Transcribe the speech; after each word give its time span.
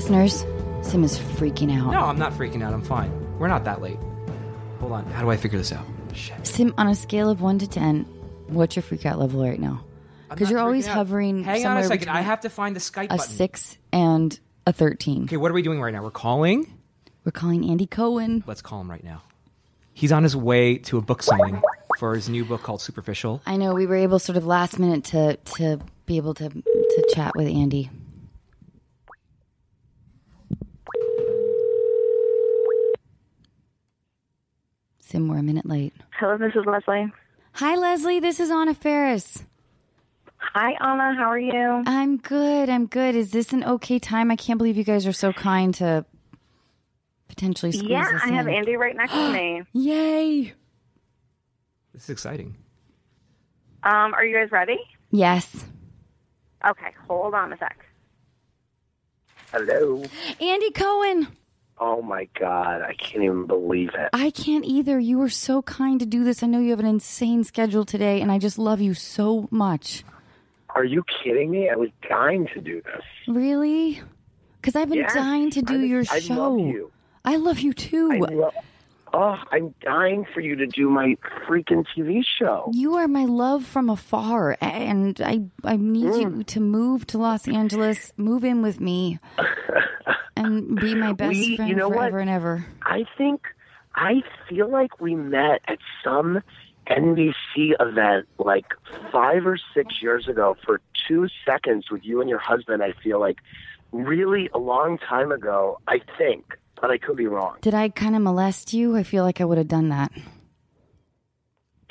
listeners, 0.00 0.46
Sim 0.80 1.04
is 1.04 1.18
freaking 1.18 1.70
out. 1.78 1.92
No, 1.92 2.00
I'm 2.00 2.18
not 2.18 2.32
freaking 2.32 2.62
out. 2.62 2.72
I'm 2.72 2.80
fine. 2.80 3.12
We're 3.38 3.48
not 3.48 3.64
that 3.64 3.82
late. 3.82 3.98
Hold 4.78 4.92
on. 4.92 5.04
How 5.10 5.20
do 5.20 5.30
I 5.30 5.36
figure 5.36 5.58
this 5.58 5.72
out? 5.72 5.84
Shit. 6.14 6.46
Sim, 6.46 6.72
on 6.78 6.88
a 6.88 6.94
scale 6.94 7.28
of 7.28 7.42
one 7.42 7.58
to 7.58 7.66
ten, 7.66 8.04
what's 8.46 8.76
your 8.76 8.82
freak 8.82 9.04
out 9.04 9.18
level 9.18 9.44
right 9.44 9.60
now? 9.60 9.84
Because 10.30 10.48
you're 10.48 10.58
always 10.58 10.88
out. 10.88 10.94
hovering. 10.94 11.44
Hang 11.44 11.66
on 11.66 11.76
a 11.76 11.84
second. 11.84 12.08
I 12.08 12.22
have 12.22 12.40
to 12.40 12.48
find 12.48 12.74
the 12.74 12.80
Skype 12.80 13.06
a 13.10 13.16
button. 13.18 13.28
six 13.30 13.76
and 13.92 14.40
a 14.66 14.72
thirteen. 14.72 15.24
Okay, 15.24 15.36
what 15.36 15.50
are 15.50 15.54
we 15.54 15.60
doing 15.60 15.82
right 15.82 15.92
now? 15.92 16.02
We're 16.02 16.10
calling. 16.10 16.66
We're 17.26 17.32
calling 17.32 17.68
Andy 17.68 17.86
Cohen. 17.86 18.42
Let's 18.46 18.62
call 18.62 18.80
him 18.80 18.90
right 18.90 19.04
now. 19.04 19.20
He's 19.92 20.12
on 20.12 20.22
his 20.22 20.34
way 20.34 20.78
to 20.78 20.96
a 20.96 21.02
book 21.02 21.22
signing 21.22 21.60
for 21.98 22.14
his 22.14 22.30
new 22.30 22.46
book 22.46 22.62
called 22.62 22.80
Superficial. 22.80 23.42
I 23.44 23.58
know 23.58 23.74
we 23.74 23.84
were 23.84 23.96
able, 23.96 24.18
sort 24.18 24.38
of 24.38 24.46
last 24.46 24.78
minute, 24.78 25.04
to 25.06 25.36
to 25.56 25.78
be 26.06 26.16
able 26.16 26.32
to 26.32 26.48
to 26.48 27.10
chat 27.14 27.36
with 27.36 27.48
Andy. 27.48 27.90
Sim, 35.10 35.26
we're 35.26 35.38
a 35.38 35.42
minute 35.42 35.66
late. 35.66 35.92
Hello, 36.20 36.38
this 36.38 36.54
is 36.54 36.64
Leslie. 36.66 37.12
Hi, 37.54 37.74
Leslie. 37.74 38.20
This 38.20 38.38
is 38.38 38.48
Anna 38.48 38.74
Faris. 38.74 39.42
Hi, 40.36 40.70
Anna. 40.80 41.16
How 41.16 41.28
are 41.32 41.38
you? 41.38 41.82
I'm 41.84 42.16
good. 42.16 42.68
I'm 42.68 42.86
good. 42.86 43.16
Is 43.16 43.32
this 43.32 43.52
an 43.52 43.64
okay 43.64 43.98
time? 43.98 44.30
I 44.30 44.36
can't 44.36 44.56
believe 44.56 44.76
you 44.76 44.84
guys 44.84 45.08
are 45.08 45.12
so 45.12 45.32
kind 45.32 45.74
to 45.74 46.04
potentially 47.26 47.72
squeeze 47.72 47.90
yeah, 47.90 48.02
us 48.02 48.22
I 48.24 48.28
have. 48.28 48.46
Andy 48.46 48.76
right 48.76 48.94
next 48.94 49.10
to 49.10 49.32
me. 49.32 49.62
Yay! 49.72 50.54
This 51.92 52.04
is 52.04 52.10
exciting. 52.10 52.56
Um, 53.82 54.14
are 54.14 54.24
you 54.24 54.36
guys 54.36 54.52
ready? 54.52 54.78
Yes. 55.10 55.64
Okay, 56.64 56.94
hold 57.08 57.34
on 57.34 57.52
a 57.52 57.58
sec. 57.58 57.84
Hello. 59.50 60.04
Andy 60.40 60.70
Cohen. 60.70 61.26
Oh 61.82 62.02
my 62.02 62.28
God, 62.38 62.82
I 62.82 62.92
can't 62.92 63.24
even 63.24 63.46
believe 63.46 63.90
it. 63.94 64.10
I 64.12 64.30
can't 64.30 64.66
either. 64.66 64.98
You 64.98 65.18
were 65.18 65.30
so 65.30 65.62
kind 65.62 65.98
to 66.00 66.06
do 66.06 66.24
this. 66.24 66.42
I 66.42 66.46
know 66.46 66.60
you 66.60 66.70
have 66.70 66.80
an 66.80 66.84
insane 66.86 67.42
schedule 67.42 67.86
today, 67.86 68.20
and 68.20 68.30
I 68.30 68.38
just 68.38 68.58
love 68.58 68.82
you 68.82 68.92
so 68.92 69.48
much. 69.50 70.04
Are 70.74 70.84
you 70.84 71.02
kidding 71.24 71.50
me? 71.50 71.70
I 71.70 71.76
was 71.76 71.88
dying 72.08 72.46
to 72.54 72.60
do 72.60 72.82
this. 72.82 73.02
Really? 73.26 74.00
Because 74.60 74.76
I've 74.76 74.90
been 74.90 74.98
Yes, 74.98 75.14
dying 75.14 75.50
to 75.52 75.62
do 75.62 75.80
I- 75.80 75.84
your 75.84 76.04
I 76.10 76.20
show. 76.20 76.34
love 76.34 76.58
you. 76.60 76.92
I 77.24 77.36
love 77.36 77.60
you 77.60 77.72
too. 77.72 78.10
I 78.12 78.18
lo- 78.18 78.50
oh, 79.12 79.36
I'm 79.52 79.74
dying 79.82 80.24
for 80.32 80.40
you 80.40 80.56
to 80.56 80.66
do 80.66 80.88
my 80.90 81.16
freaking 81.46 81.84
TV 81.96 82.22
show. 82.38 82.70
You 82.72 82.94
are 82.96 83.08
my 83.08 83.24
love 83.24 83.64
from 83.64 83.88
afar, 83.90 84.56
and 84.60 85.20
I 85.20 85.40
I 85.64 85.76
need 85.76 86.04
Mm. 86.06 86.20
you 86.38 86.44
to 86.44 86.60
move 86.60 87.06
to 87.08 87.18
Los 87.18 87.46
Angeles, 87.48 88.12
move 88.16 88.44
in 88.44 88.62
with 88.62 88.80
me, 88.80 89.18
and 90.36 90.76
be 90.80 90.94
my 90.94 91.12
best 91.12 91.30
We- 91.30 91.44
you 91.46 91.56
friend 91.56 91.76
know 91.76 91.88
what? 91.88 91.98
forever 91.98 92.18
and 92.18 92.30
ever. 92.30 92.66
I 92.82 93.04
think, 93.18 93.42
I 93.94 94.22
feel 94.48 94.68
like 94.68 95.00
we 95.00 95.14
met 95.14 95.60
at 95.68 95.78
some 96.04 96.40
NBC 96.86 97.74
event 97.78 98.26
like 98.38 98.66
five 99.12 99.46
or 99.46 99.58
six 99.74 100.02
years 100.02 100.26
ago 100.28 100.56
for 100.64 100.80
two 101.06 101.28
seconds 101.46 101.90
with 101.90 102.04
you 102.04 102.20
and 102.20 102.28
your 102.28 102.38
husband. 102.40 102.82
I 102.82 102.92
feel 103.02 103.20
like 103.20 103.38
really 103.92 104.48
a 104.54 104.58
long 104.58 104.98
time 104.98 105.30
ago, 105.32 105.78
I 105.86 106.00
think, 106.18 106.56
but 106.80 106.90
I 106.90 106.98
could 106.98 107.16
be 107.16 107.26
wrong. 107.26 107.56
Did 107.60 107.74
I 107.74 107.88
kind 107.88 108.16
of 108.16 108.22
molest 108.22 108.72
you? 108.72 108.96
I 108.96 109.02
feel 109.02 109.24
like 109.24 109.40
I 109.40 109.44
would 109.44 109.58
have 109.58 109.68
done 109.68 109.88
that 109.90 110.10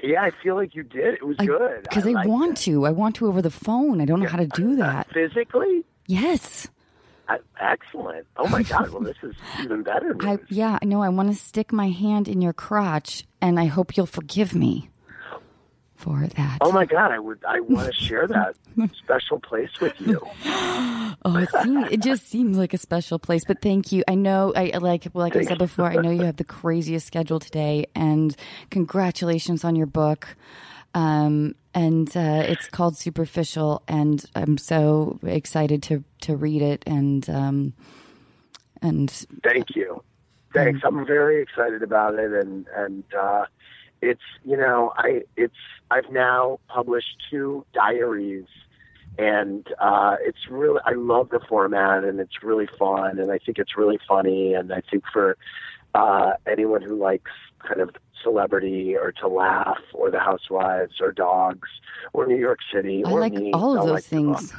Yeah, 0.02 0.22
I 0.24 0.32
feel 0.44 0.56
like 0.56 0.76
you 0.76 0.84
did. 0.84 1.16
It 1.16 1.26
was 1.26 1.38
good. 1.38 1.84
because 1.84 2.08
I, 2.08 2.12
liked 2.12 2.30
want 2.30 2.60
it. 2.60 2.64
to. 2.64 2.86
I 2.86 2.92
want 2.92 3.16
to 3.18 3.28
over 3.28 3.42
the 3.42 3.52
phone. 3.52 4.02
I 4.02 4.06
don't 4.06 4.20
know 4.22 4.30
how 4.30 4.38
to 4.38 4.48
do 4.48 4.72
uh, 4.82 4.84
uh, 4.86 4.92
that. 4.92 5.14
Physically? 5.14 5.84
Yes. 6.08 6.68
I, 7.28 7.38
excellent. 7.60 8.26
Oh 8.38 8.48
my 8.48 8.64
God. 8.64 8.90
Well, 8.90 9.02
this 9.04 9.18
is 9.22 9.36
even 9.62 9.84
better. 9.84 10.16
News. 10.16 10.26
I 10.26 10.40
yeah, 10.50 10.80
no, 10.84 11.04
I 11.04 11.10
want 11.10 11.30
to 11.30 11.36
stick 11.36 11.72
my 11.72 11.90
hand 11.90 12.28
in 12.28 12.42
your 12.42 12.54
crotch 12.54 13.26
and 13.42 13.60
I 13.60 13.66
hope 13.66 13.96
you'll 13.96 14.08
forgive 14.08 14.56
me 14.56 14.89
for 16.00 16.26
that. 16.26 16.58
oh 16.62 16.72
my 16.72 16.86
God. 16.86 17.12
I 17.12 17.20
would. 17.20 17.44
I 17.46 17.60
want 17.60 17.94
to 17.94 17.94
share 17.94 18.26
that 18.28 18.56
special 18.98 19.40
place 19.40 19.70
with 19.82 20.00
you. 20.00 20.22
Oh, 21.26 21.36
it 21.38 21.50
seems 21.62 21.92
it 21.92 22.02
just 22.02 22.28
seems 22.30 22.58
like 22.58 22.74
a 22.74 22.78
special 22.78 23.20
place, 23.20 23.44
but 23.46 23.62
thank 23.62 23.92
you. 23.92 24.04
I 24.08 24.16
know 24.16 24.54
I 24.56 24.78
like 24.78 25.08
like 25.14 25.36
I 25.36 25.44
said 25.44 25.58
before, 25.58 25.86
I 25.86 25.96
know 25.96 26.10
you 26.10 26.24
have 26.24 26.38
the 26.38 26.46
craziest 26.46 27.06
schedule 27.06 27.40
today 27.40 27.86
and 27.96 28.34
congratulations 28.70 29.66
on 29.66 29.76
your 29.76 29.88
book. 29.88 30.38
Um 30.94 31.56
and 31.74 32.10
uh, 32.16 32.44
it's 32.48 32.68
called 32.70 32.98
Superficial 32.98 33.84
and 33.88 34.26
I'm 34.36 34.58
so 34.58 35.20
excited 35.24 35.84
to 35.84 36.04
to 36.22 36.38
read 36.38 36.62
it 36.62 36.84
and 36.88 37.30
um 37.30 37.74
and 38.82 39.12
Thank 39.44 39.76
you. 39.76 40.02
Thanks. 40.54 40.80
I'm 40.84 41.06
very 41.06 41.42
excited 41.44 41.84
about 41.84 42.16
it, 42.16 42.32
and 42.32 42.66
and 42.76 43.04
uh, 43.14 43.46
it's 44.02 44.22
you 44.44 44.58
know 44.58 44.94
I 44.98 45.24
it's 45.36 45.56
I've 45.92 46.10
now 46.12 46.60
published 46.68 47.18
two 47.30 47.66
diaries, 47.74 48.46
and 49.18 49.68
uh, 49.80 50.18
it's 50.22 50.50
really 50.50 50.80
I 50.86 50.94
love 50.94 51.30
the 51.30 51.40
format, 51.48 52.04
and 52.04 52.20
it's 52.20 52.44
really 52.44 52.68
fun, 52.78 53.20
and 53.20 53.32
I 53.32 53.40
think 53.40 53.60
it's 53.60 53.78
really 53.78 54.00
funny, 54.08 54.54
and 54.54 54.72
I 54.74 54.82
think 54.90 55.04
for 55.12 55.38
uh, 55.96 56.34
anyone 56.48 56.82
who 56.82 56.96
likes 56.96 57.32
kind 57.68 57.82
of 57.82 57.90
celebrity 58.24 58.96
or 58.96 59.12
to 59.14 59.28
laugh 59.28 59.80
or 59.94 60.12
the 60.12 60.20
housewives 60.20 61.00
or 61.02 61.12
dogs 61.12 61.70
or 62.14 62.28
New 62.28 62.38
York 62.38 62.60
City 62.74 63.04
I 63.06 63.12
or 63.12 63.20
like 63.20 63.34
me, 63.34 63.52
all 63.54 63.78
of 63.78 63.86
those 63.86 63.92
like 63.94 64.04
things. 64.04 64.54
I 64.54 64.58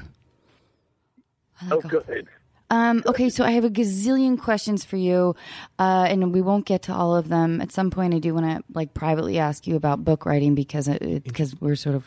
Oh, 1.73 1.81
good. 1.81 2.27
Um, 2.71 3.03
okay, 3.07 3.29
so 3.31 3.45
I 3.45 3.51
have 3.51 3.65
a 3.65 3.71
gazillion 3.71 4.39
questions 4.39 4.85
for 4.85 4.97
you, 4.97 5.35
uh, 5.81 6.07
and 6.09 6.33
we 6.33 6.41
won't 6.41 6.67
get 6.67 6.83
to 6.83 6.95
all 6.95 7.17
of 7.17 7.29
them. 7.29 7.61
At 7.61 7.73
some 7.73 7.91
point, 7.91 8.15
I 8.15 8.19
do 8.21 8.33
want 8.33 8.47
to 8.47 8.63
like 8.73 8.95
privately 8.95 9.39
ask 9.39 9.67
you 9.67 9.75
about 9.75 10.05
book 10.05 10.25
writing 10.25 10.55
because 10.55 10.87
it, 10.87 11.25
because 11.25 11.61
we're 11.61 11.75
sort 11.75 11.97
of 11.97 12.05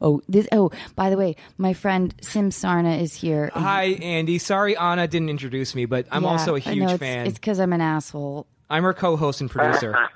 oh 0.00 0.22
this 0.28 0.46
oh 0.52 0.70
by 0.94 1.10
the 1.10 1.16
way, 1.16 1.34
my 1.58 1.72
friend 1.72 2.14
Sim 2.22 2.50
Sarna 2.50 3.00
is 3.00 3.14
here. 3.14 3.50
and 3.54 3.64
Hi, 3.64 3.84
Andy. 4.00 4.38
Sorry, 4.38 4.76
Anna 4.76 5.08
didn't 5.08 5.30
introduce 5.30 5.74
me, 5.74 5.84
but 5.84 6.06
I'm 6.12 6.22
Yeah, 6.22 6.28
also 6.30 6.54
a 6.54 6.60
huge 6.60 6.78
know, 6.78 6.84
it's- 6.94 6.98
fan. 7.00 7.26
It's 7.26 7.38
because 7.38 7.58
I'm 7.58 7.72
an 7.72 7.80
asshole, 7.80 8.46
I'm 8.70 8.84
her 8.84 8.94
co-host 8.94 9.40
and 9.40 9.50
producer. 9.50 9.96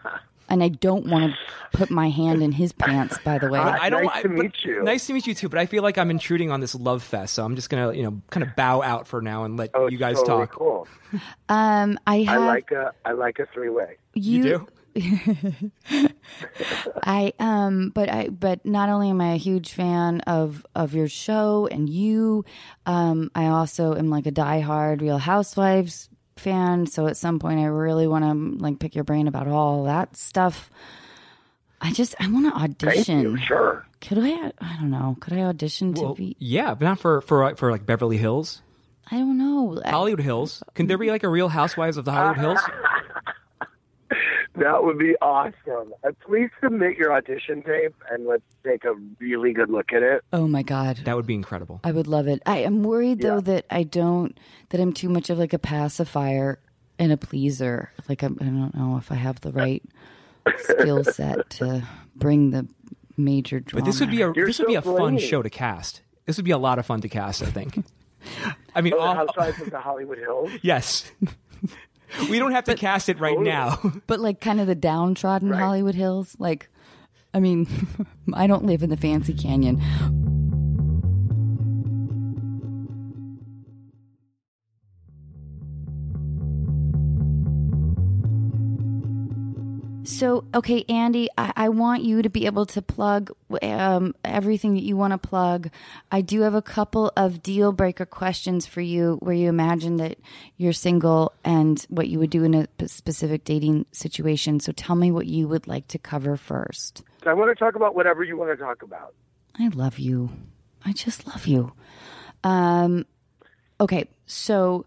and 0.49 0.63
I 0.63 0.69
don't 0.69 1.07
want 1.07 1.33
to 1.33 1.77
put 1.77 1.91
my 1.91 2.09
hand 2.11 2.43
in 2.43 2.53
his 2.53 2.73
pants. 2.73 3.19
By 3.25 3.39
the 3.39 3.49
way, 3.49 3.59
Hi. 3.59 3.79
I 3.83 3.91
don't. 3.91 4.05
Nice 4.05 4.23
to 4.23 4.29
I- 4.29 4.33
but- 4.35 4.43
meet 4.45 4.65
you. 4.65 4.83
Nice 4.83 5.07
to 5.09 5.13
meet 5.13 5.27
you 5.27 5.35
too. 5.35 5.49
But 5.49 5.59
I 5.59 5.67
feel 5.67 5.83
like 5.83 5.99
I'm 5.99 6.11
intruding 6.11 6.51
on 6.51 6.61
this 6.61 6.75
love 6.75 7.03
fest, 7.03 7.35
so 7.35 7.45
I'm 7.45 7.57
just 7.57 7.71
gonna, 7.71 7.93
you 7.93 8.03
know, 8.03 8.21
kind 8.31 8.45
of 8.47 8.55
bow 8.57 8.83
out 8.83 9.07
for 9.07 9.21
now 9.23 9.45
and 9.45 9.57
let 9.57 9.71
Oh, 9.75 9.89
you 9.89 9.99
guys 9.99 10.17
totally 10.17 10.47
talk. 10.47 10.53
Cool. 10.53 10.89
um, 11.49 11.99
I 12.07 12.25
I 12.29 12.37
like 12.39 12.71
a 12.71 12.93
I 13.05 13.13
like 13.13 13.39
a 13.39 13.47
three 13.53 13.71
way. 13.71 13.97
You 14.15 14.43
do? 14.43 14.67
I 17.05 17.33
um 17.39 17.91
but 17.95 18.11
I 18.13 18.29
but 18.29 18.65
not 18.65 18.89
only 18.89 19.11
am 19.11 19.21
I 19.21 19.35
a 19.35 19.37
huge 19.37 19.73
fan 19.73 20.21
of 20.23 20.67
of 20.75 20.95
your 20.95 21.09
show 21.09 21.69
and 21.71 21.89
you, 21.89 22.45
um 22.87 23.31
I 23.35 23.47
also 23.47 23.95
am 23.95 24.11
like 24.11 24.27
a 24.27 24.33
diehard 24.33 25.01
Real 25.01 25.19
Housewives 25.19 26.09
fan. 26.39 26.87
So 26.87 27.07
at 27.07 27.17
some 27.17 27.39
point 27.39 27.61
I 27.61 27.65
really 27.65 28.07
want 28.07 28.25
to 28.25 28.31
um, 28.31 28.59
like 28.59 28.79
pick 28.79 28.95
your 28.95 29.05
brain 29.05 29.29
about 29.29 29.49
all 29.49 29.85
that 29.85 30.17
stuff. 30.17 30.71
I 31.81 31.93
just 31.93 32.15
I 32.21 32.29
want 32.29 32.47
to 32.47 32.51
Thank 32.87 32.97
audition. 32.99 33.21
you. 33.21 33.37
Sure. 33.37 33.87
Could 34.01 34.19
I? 34.19 34.53
I 34.61 34.77
don't 34.81 34.91
know. 34.91 35.17
Could 35.21 35.35
I 35.35 35.43
audition 35.43 35.95
to 35.95 36.15
be? 36.15 36.37
yeah, 36.39 36.75
but 36.75 36.85
not 36.85 36.99
for 37.01 37.21
for 37.21 37.55
for 37.57 37.71
like 37.71 37.87
Beverly 37.87 38.17
Hills, 38.17 38.63
I 39.11 39.17
don't 39.19 39.39
know. 39.39 39.81
Hollywood 39.85 40.21
Hills. 40.21 40.63
Can 40.75 40.87
there 40.87 40.99
be 40.99 41.11
like 41.11 41.23
a 41.23 41.29
Real 41.29 41.49
Housewives 41.49 41.97
of 41.97 42.05
the 42.05 42.13
Hollywood 42.13 42.39
Hills? 42.39 42.61
That 44.57 44.83
would 44.83 44.99
be 44.99 45.15
awesome. 45.23 45.93
Uh, 46.03 46.11
please 46.27 46.51
submit 46.63 46.97
your 46.97 47.13
audition 47.13 47.63
tape 47.63 47.95
and 48.11 48.27
let's 48.27 48.43
take 48.65 48.85
a 48.85 48.95
really 49.21 49.53
good 49.53 49.71
look 49.71 49.93
at 49.93 50.03
it. 50.03 50.23
oh 50.33 50.49
my 50.49 50.63
god. 50.63 50.99
That 51.05 51.15
would 51.17 51.27
be 51.27 51.35
incredible. 51.35 51.81
I 51.85 51.93
would 51.93 52.07
love 52.09 52.27
it. 52.27 52.43
I 52.47 52.59
am 52.59 52.83
worried 52.83 53.21
though 53.21 53.37
Yeah. 53.37 53.41
that 53.43 53.67
I 53.71 53.83
don't 53.85 54.39
that 54.71 54.81
I'm 54.81 54.93
too 54.93 55.09
much 55.09 55.31
of 55.31 55.39
like 55.39 55.53
a 55.53 55.59
pacifier 55.59 56.59
and 56.99 57.13
a 57.13 57.17
pleaser. 57.17 57.93
Like 58.09 58.23
I'm, 58.23 58.37
I 58.41 58.45
don't 58.45 58.75
know 58.75 58.97
if 58.97 59.13
I 59.13 59.17
have 59.17 59.41
the 59.43 59.53
right 59.53 59.83
skill 60.59 61.05
set 61.05 61.49
to 61.51 61.87
bring 62.17 62.51
the 62.51 62.67
major 63.17 63.61
drama. 63.61 63.83
But 63.85 63.87
this 63.91 64.01
would 64.01 64.11
be 64.11 64.23
a 64.23 64.33
You're 64.35 64.47
this 64.47 64.59
would 64.59 64.67
be 64.69 64.75
so 64.75 64.79
a 64.95 64.99
fun 64.99 65.19
show 65.19 65.43
to 65.43 65.51
cast. 65.51 66.03
This 66.25 66.37
would 66.37 66.45
be 66.45 66.51
a 66.51 66.59
lot 66.59 66.79
of 66.81 66.87
fun 66.87 67.01
to 67.03 67.09
cast. 67.09 67.43
I 67.43 67.47
think. 67.47 67.85
I 68.75 68.81
mean, 68.81 68.93
Oh, 68.97 68.99
all- 69.01 69.15
Housewives 69.15 69.61
of 69.61 69.71
the 69.71 69.79
Hollywood 69.81 70.19
Hills. 70.19 70.51
yes. 70.63 71.11
we 72.31 72.39
don't 72.39 72.53
have 72.53 72.65
to 72.65 72.75
cast 72.75 73.09
it 73.09 73.19
right 73.21 73.31
Totally. 73.37 73.51
now. 73.51 73.79
but 74.07 74.21
like 74.21 74.41
kind 74.41 74.61
of 74.61 74.67
the 74.67 74.75
downtrodden 74.75 75.51
Right. 75.51 75.61
Hollywood 75.61 75.95
Hills. 75.95 76.37
Like, 76.39 76.69
I 77.35 77.41
mean, 77.41 77.67
I 78.35 78.47
don't 78.47 78.65
live 78.65 78.83
in 78.83 78.91
the 78.91 78.97
fancy 78.97 79.35
canyon. 79.35 79.81
So, 90.09 90.45
okay, 90.55 90.87
Andy, 90.89 91.29
I, 91.37 91.53
I 91.55 91.69
want 91.69 92.03
you 92.03 92.23
to 92.23 92.31
be 92.31 92.47
able 92.47 92.65
to 92.67 92.81
plug 92.81 93.31
um, 93.63 94.15
everything 94.25 94.73
that 94.73 94.83
you 94.83 94.97
want 94.97 95.13
to 95.13 95.19
plug. 95.19 95.69
I 96.11 96.23
do 96.23 96.41
have 96.41 96.55
a 96.55 96.63
couple 96.63 97.13
of 97.15 97.43
deal 97.43 97.73
breaker 97.73 98.07
questions 98.07 98.65
for 98.65 98.81
you 98.81 99.19
where 99.21 99.35
you 99.35 99.51
imagine 99.51 99.99
that 99.99 100.17
you're 100.57 100.73
single 100.73 101.35
and 101.45 101.85
what 101.91 102.09
you 102.09 102.19
would 102.21 102.31
do 102.31 102.43
in 102.43 102.55
a 102.55 102.89
specific 102.89 103.45
dating 103.45 103.85
situation. 103.93 104.61
So, 104.61 104.73
tell 104.73 104.97
me 104.97 105.13
what 105.13 105.27
you 105.27 105.47
would 105.47 105.69
like 105.69 105.87
to 105.89 105.99
cover 105.99 106.39
first. 106.39 107.05
I 107.27 107.35
want 107.35 107.51
to 107.51 107.55
talk 107.55 107.75
about 107.75 107.95
whatever 107.95 108.25
you 108.25 108.39
want 108.39 108.51
to 108.51 108.65
talk 108.65 108.83
about. 108.83 109.15
I 109.59 109.69
love 109.69 109.99
you. 109.99 110.31
I 110.87 110.95
just 110.95 111.27
love 111.27 111.47
you. 111.47 111.73
Um, 112.45 113.05
okay, 113.79 114.09
so 114.25 114.87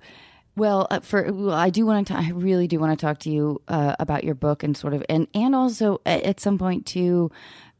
well, 0.56 0.88
uh, 0.90 1.00
for 1.00 1.32
well, 1.32 1.56
I 1.56 1.70
do 1.70 1.86
want 1.86 2.08
to. 2.08 2.18
I 2.18 2.32
really 2.34 2.68
do 2.68 2.80
want 2.80 2.98
to 2.98 3.06
talk 3.06 3.20
to 3.20 3.30
you 3.30 3.62
uh, 3.68 3.96
about 4.00 4.24
your 4.24 4.36
book 4.36 4.64
and 4.64 4.76
sort 4.76 4.94
of, 4.94 5.04
and 5.10 5.28
and 5.34 5.56
also 5.56 6.02
at, 6.06 6.24
at 6.24 6.40
some 6.40 6.58
point 6.58 6.86
too. 6.86 7.32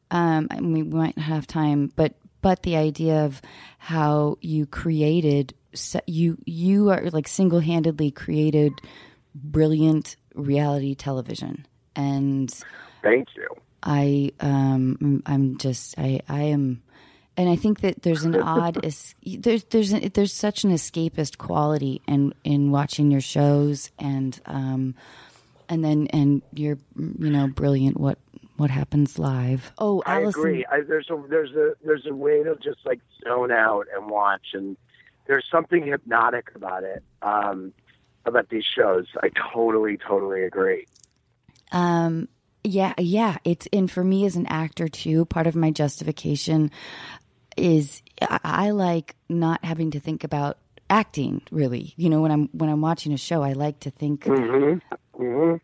Um, 0.10 0.48
I 0.52 0.60
mean, 0.60 0.74
we 0.74 0.84
might 0.84 1.18
have 1.18 1.48
time, 1.48 1.92
but 1.96 2.16
but 2.42 2.64
the 2.64 2.76
idea 2.76 3.26
of 3.26 3.42
how 3.78 4.38
you 4.42 4.66
created 4.66 5.54
you 6.08 6.38
you 6.46 6.90
are 6.90 7.10
like 7.12 7.28
single 7.28 7.60
handedly 7.60 8.12
created 8.12 8.74
brilliant 9.36 10.16
reality 10.36 10.96
television, 10.96 11.66
and 11.96 12.54
Thank 13.02 13.30
you. 13.36 13.48
I 13.84 14.32
um 14.40 15.24
I'm 15.26 15.58
just 15.58 15.98
I 15.98 16.22
I 16.30 16.44
am 16.44 16.84
and 17.38 17.50
I 17.50 17.56
think 17.56 17.82
that 17.82 18.02
there's 18.02 18.24
an 18.24 18.36
odd 18.36 18.80
es- 18.86 19.16
there's 19.26 19.64
there's 19.66 19.94
a, 19.94 20.10
there's 20.10 20.34
such 20.34 20.64
an 20.64 20.72
escapist 20.72 21.38
quality 21.38 22.02
in 22.08 22.34
in 22.44 22.72
watching 22.72 23.12
your 23.12 23.22
shows 23.22 23.92
and 24.00 24.40
um 24.46 24.96
and 25.70 25.84
then 25.84 26.08
and 26.08 26.42
you're 26.54 26.78
you 26.98 27.30
know 27.30 27.48
brilliant 27.48 28.00
what 28.00 28.18
what 28.62 28.70
happens 28.70 29.18
live. 29.18 29.72
Oh, 29.80 30.04
I 30.06 30.20
agree. 30.20 30.64
I, 30.72 30.82
there's 30.82 31.10
a 31.10 31.20
there's 31.30 31.52
a 31.54 31.74
there's 31.84 32.06
a 32.06 32.14
way 32.14 32.44
to 32.44 32.56
just 32.58 32.86
like 32.86 33.00
zone 33.24 33.52
out 33.52 33.88
and 33.96 34.10
watch, 34.10 34.50
and 34.54 34.78
there's 35.26 35.46
something 35.52 35.86
hypnotic 35.86 36.52
about 36.54 36.84
it. 36.84 37.04
Um, 37.24 37.74
about 38.24 38.50
these 38.50 38.64
shows, 38.64 39.08
I 39.24 39.30
totally 39.52 39.98
totally 39.98 40.44
agree. 40.44 40.86
Um, 41.72 42.28
yeah, 42.64 42.94
yeah. 43.00 43.38
It's 43.44 43.68
and 43.74 43.90
for 43.90 44.04
me 44.04 44.26
as 44.26 44.36
an 44.36 44.46
actor 44.46 44.88
too, 44.88 45.26
part 45.26 45.48
of 45.48 45.56
my 45.56 45.72
justification 45.72 46.70
is 47.58 48.02
I, 48.22 48.40
I 48.44 48.70
like 48.72 49.16
not 49.30 49.64
having 49.64 49.92
to 49.92 50.00
think 50.00 50.24
about 50.24 50.58
acting. 50.90 51.42
Really, 51.52 51.94
you 51.98 52.10
know, 52.10 52.22
when 52.22 52.32
I'm 52.32 52.50
when 52.54 52.70
I'm 52.70 52.82
watching 52.82 53.14
a 53.14 53.18
show, 53.18 53.44
I 53.44 53.54
like 53.54 53.80
to 53.82 53.90
think, 53.92 54.26
Mm-hmm. 54.26 55.22
Mm-hmm. 55.22 55.56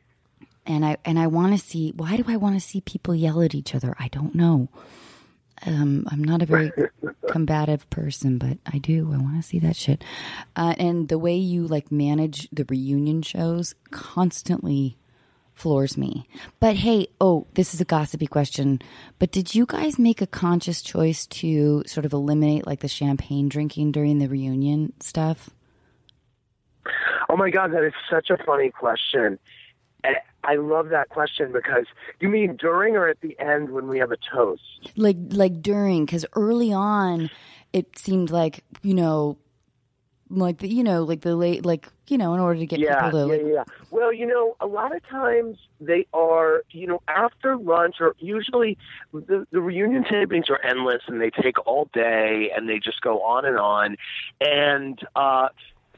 and 0.66 0.86
I 0.86 0.98
and 1.06 1.18
I 1.20 1.28
want 1.28 1.58
to 1.58 1.64
see. 1.64 1.94
Why 1.96 2.18
do 2.18 2.24
I 2.28 2.38
want 2.38 2.56
to 2.56 2.60
see 2.66 2.82
people 2.82 3.16
yell 3.16 3.42
at 3.42 3.56
each 3.56 3.74
other? 3.76 3.96
I 4.00 4.08
don't 4.10 4.36
know. 4.36 4.68
Um, 5.66 6.08
I'm 6.12 6.24
not 6.24 6.44
a 6.44 6.46
very 6.46 6.72
combative 7.30 7.90
person, 7.90 8.38
but 8.38 8.60
I 8.72 8.78
do. 8.78 9.12
I 9.12 9.18
want 9.18 9.38
to 9.38 9.42
see 9.42 9.58
that 9.60 9.76
shit. 9.76 10.04
Uh, 10.56 10.76
and 10.78 11.08
the 11.10 11.18
way 11.18 11.36
you 11.36 11.66
like 11.66 11.92
manage 11.92 12.48
the 12.52 12.64
reunion 12.70 13.24
shows 13.24 13.74
constantly 13.90 14.98
floors 15.58 15.98
me. 15.98 16.28
But 16.60 16.76
hey, 16.76 17.08
oh, 17.20 17.48
this 17.56 17.74
is 17.74 17.82
a 17.82 17.86
gossipy 17.86 18.28
question. 18.28 18.80
But 19.20 19.32
did 19.32 19.56
you 19.56 19.66
guys 19.66 20.00
make 20.00 20.22
a 20.22 20.28
conscious 20.28 20.82
choice 20.82 21.26
to 21.28 21.84
sort 21.86 22.06
of 22.06 22.14
eliminate 22.14 22.68
like 22.68 22.80
the 22.80 22.88
champagne 22.88 23.50
drinking 23.50 23.92
during 23.92 24.20
the 24.20 24.28
reunion 24.28 24.94
stuff? 25.00 25.50
Oh 27.30 27.36
my 27.36 27.50
God, 27.50 27.74
that 27.74 27.84
is 27.84 27.94
such 28.10 28.30
a 28.30 28.38
funny 28.38 28.72
question. 28.72 29.40
And 30.04 30.16
I 30.44 30.56
love 30.56 30.90
that 30.90 31.10
question 31.10 31.52
because 31.52 31.86
you 32.20 32.30
mean 32.30 32.56
during 32.56 32.96
or 32.96 33.08
at 33.08 33.20
the 33.22 33.38
end 33.40 33.72
when 33.72 33.88
we 33.88 34.00
have 34.00 34.12
a 34.12 34.18
toast? 34.34 34.92
Like 34.96 35.18
like 35.32 35.62
during 35.62 36.06
cuz 36.08 36.26
early 36.34 36.72
on 36.72 37.30
it 37.74 37.98
seemed 37.98 38.32
like, 38.32 38.64
you 38.82 38.94
know, 38.94 39.38
like 40.30 40.60
the, 40.60 40.68
you 40.68 40.84
know, 40.84 41.04
like 41.04 41.22
the 41.22 41.36
late 41.36 41.66
like, 41.66 41.88
you 42.08 42.18
know, 42.18 42.34
in 42.34 42.40
order 42.40 42.60
to 42.60 42.66
get 42.66 42.80
yeah, 42.80 43.10
people 43.10 43.28
to 43.28 43.36
yeah, 43.36 43.44
like 43.44 43.54
yeah. 43.54 43.76
Well, 43.92 44.14
you 44.14 44.26
know, 44.26 44.56
a 44.60 44.68
lot 44.68 44.96
of 44.96 45.08
times 45.08 45.58
they 45.80 46.06
are, 46.14 46.64
you 46.72 46.88
know, 46.88 47.02
after 47.08 47.58
lunch 47.58 47.96
or 48.00 48.16
usually 48.20 48.78
the, 49.14 49.46
the 49.52 49.62
reunion 49.62 50.04
tapings 50.04 50.50
are 50.50 50.62
endless 50.64 51.04
and 51.08 51.22
they 51.22 51.30
take 51.30 51.66
all 51.66 51.90
day 51.94 52.52
and 52.56 52.70
they 52.70 52.80
just 52.80 53.02
go 53.02 53.22
on 53.22 53.46
and 53.46 53.58
on. 53.58 53.98
And 54.42 55.00
uh, 55.16 55.50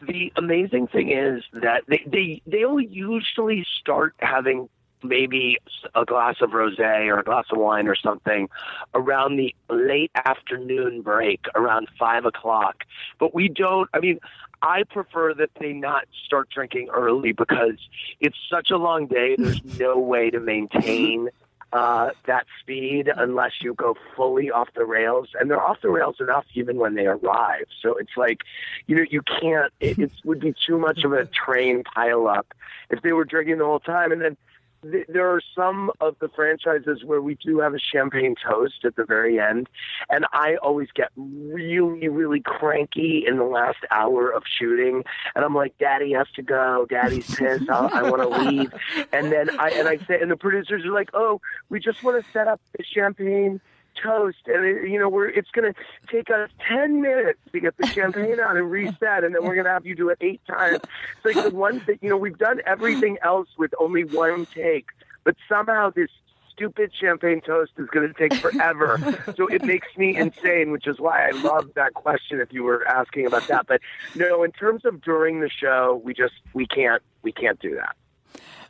the 0.07 0.31
amazing 0.35 0.87
thing 0.87 1.11
is 1.11 1.43
that 1.53 1.83
they 1.87 2.03
they 2.07 2.41
they'll 2.45 2.79
usually 2.79 3.65
start 3.79 4.15
having 4.19 4.69
maybe 5.03 5.57
a 5.95 6.05
glass 6.05 6.35
of 6.41 6.51
rosé 6.51 7.07
or 7.07 7.19
a 7.19 7.23
glass 7.23 7.45
of 7.51 7.57
wine 7.57 7.87
or 7.87 7.95
something 7.95 8.49
around 8.93 9.37
the 9.37 9.55
late 9.69 10.11
afternoon 10.25 11.01
break 11.01 11.45
around 11.55 11.87
five 11.97 12.25
o'clock 12.25 12.83
but 13.19 13.33
we 13.33 13.47
don't 13.47 13.89
i 13.93 13.99
mean 13.99 14.19
i 14.61 14.83
prefer 14.83 15.33
that 15.33 15.49
they 15.59 15.73
not 15.73 16.05
start 16.25 16.49
drinking 16.49 16.89
early 16.89 17.31
because 17.31 17.77
it's 18.19 18.37
such 18.49 18.71
a 18.71 18.77
long 18.77 19.07
day 19.07 19.35
there's 19.37 19.63
no 19.79 19.97
way 19.97 20.29
to 20.29 20.39
maintain 20.39 21.29
uh, 21.71 22.09
that 22.25 22.45
speed 22.59 23.09
unless 23.15 23.51
you 23.61 23.73
go 23.75 23.95
fully 24.15 24.49
off 24.49 24.69
the 24.75 24.85
rails, 24.85 25.29
and 25.39 25.49
they're 25.49 25.61
off 25.61 25.81
the 25.81 25.89
rails 25.89 26.15
enough 26.19 26.45
even 26.55 26.77
when 26.77 26.95
they 26.95 27.05
arrive. 27.05 27.65
So 27.81 27.95
it's 27.97 28.17
like, 28.17 28.41
you 28.87 28.95
know, 28.95 29.05
you 29.09 29.21
can't. 29.21 29.71
It, 29.79 29.99
it 29.99 30.11
would 30.25 30.39
be 30.39 30.53
too 30.65 30.77
much 30.77 31.03
of 31.03 31.13
a 31.13 31.25
train 31.45 31.83
pile 31.83 32.27
up 32.27 32.53
if 32.89 33.01
they 33.01 33.13
were 33.13 33.25
drinking 33.25 33.59
the 33.59 33.65
whole 33.65 33.79
time, 33.79 34.11
and 34.11 34.21
then 34.21 34.37
th- 34.81 35.05
there 35.07 35.29
are 35.29 35.41
some 35.55 35.91
of 35.99 36.15
the 36.19 36.29
franchises 36.29 37.03
where 37.03 37.21
we 37.21 37.35
do 37.35 37.59
have 37.59 37.73
a 37.73 37.79
champagne 37.79 38.35
toast 38.47 38.85
at 38.85 38.95
the 38.95 39.05
very 39.05 39.39
end, 39.39 39.69
and 40.09 40.25
I 40.33 40.55
always 40.57 40.89
get 40.93 41.09
really, 41.15 42.07
really 42.07 42.41
cranky 42.41 43.23
in 43.25 43.37
the 43.37 43.43
last 43.43 43.79
hour 43.91 44.29
of 44.29 44.43
shooting, 44.45 45.03
and 45.35 45.45
I'm 45.45 45.55
like, 45.55 45.77
"Daddy 45.77 46.13
has 46.13 46.27
to 46.35 46.41
go. 46.41 46.85
Daddy's 46.89 47.33
pissed. 47.35 47.69
I, 47.69 47.87
I 47.87 48.09
want 48.09 48.21
to 48.21 48.29
leave." 48.49 48.73
And 49.13 49.31
then 49.31 49.49
I 49.59 49.69
and 49.69 49.87
I 49.87 49.97
say, 49.97 50.19
and 50.21 50.31
the 50.31 50.37
producers 50.37 50.85
are 50.85 50.91
like, 50.91 51.09
"Oh, 51.13 51.41
we 51.69 51.79
just 51.79 52.03
want 52.03 52.23
to 52.23 52.31
set 52.31 52.47
up 52.47 52.61
the 52.77 52.83
champagne." 52.83 53.61
Toast 54.01 54.37
and 54.47 54.65
it, 54.65 54.89
you 54.89 54.99
know 54.99 55.09
we're 55.09 55.27
it's 55.27 55.49
going 55.51 55.71
to 55.73 55.79
take 56.11 56.29
us 56.29 56.49
10 56.67 57.01
minutes 57.01 57.39
to 57.51 57.59
get 57.59 57.75
the 57.77 57.87
champagne 57.87 58.39
out 58.39 58.57
and 58.57 58.69
reset 58.69 59.23
and 59.23 59.35
then 59.35 59.43
we're 59.43 59.55
going 59.55 59.65
to 59.65 59.71
have 59.71 59.85
you 59.85 59.95
do 59.95 60.09
it 60.09 60.17
eight 60.21 60.41
times. 60.47 60.79
It's 61.23 61.35
like 61.35 61.43
the 61.45 61.55
one 61.55 61.79
thing 61.81 61.99
you 62.01 62.09
know 62.09 62.17
we've 62.17 62.37
done 62.37 62.61
everything 62.65 63.17
else 63.23 63.49
with 63.57 63.71
only 63.79 64.03
one 64.03 64.45
take 64.47 64.87
but 65.23 65.35
somehow 65.47 65.91
this 65.91 66.09
stupid 66.51 66.91
champagne 66.93 67.41
toast 67.41 67.71
is 67.77 67.87
going 67.89 68.11
to 68.11 68.13
take 68.13 68.33
forever. 68.33 68.97
So 69.37 69.47
it 69.47 69.63
makes 69.63 69.87
me 69.97 70.15
insane 70.17 70.71
which 70.71 70.87
is 70.87 70.99
why 70.99 71.27
i 71.27 71.31
love 71.31 71.71
that 71.75 71.93
question 71.93 72.39
if 72.39 72.51
you 72.51 72.63
were 72.63 72.87
asking 72.87 73.25
about 73.25 73.47
that. 73.47 73.67
But 73.67 73.81
no 74.15 74.43
in 74.43 74.51
terms 74.51 74.85
of 74.85 75.01
during 75.01 75.39
the 75.39 75.49
show 75.49 76.01
we 76.03 76.13
just 76.13 76.33
we 76.53 76.65
can't 76.65 77.01
we 77.21 77.31
can't 77.31 77.59
do 77.59 77.75
that 77.75 77.95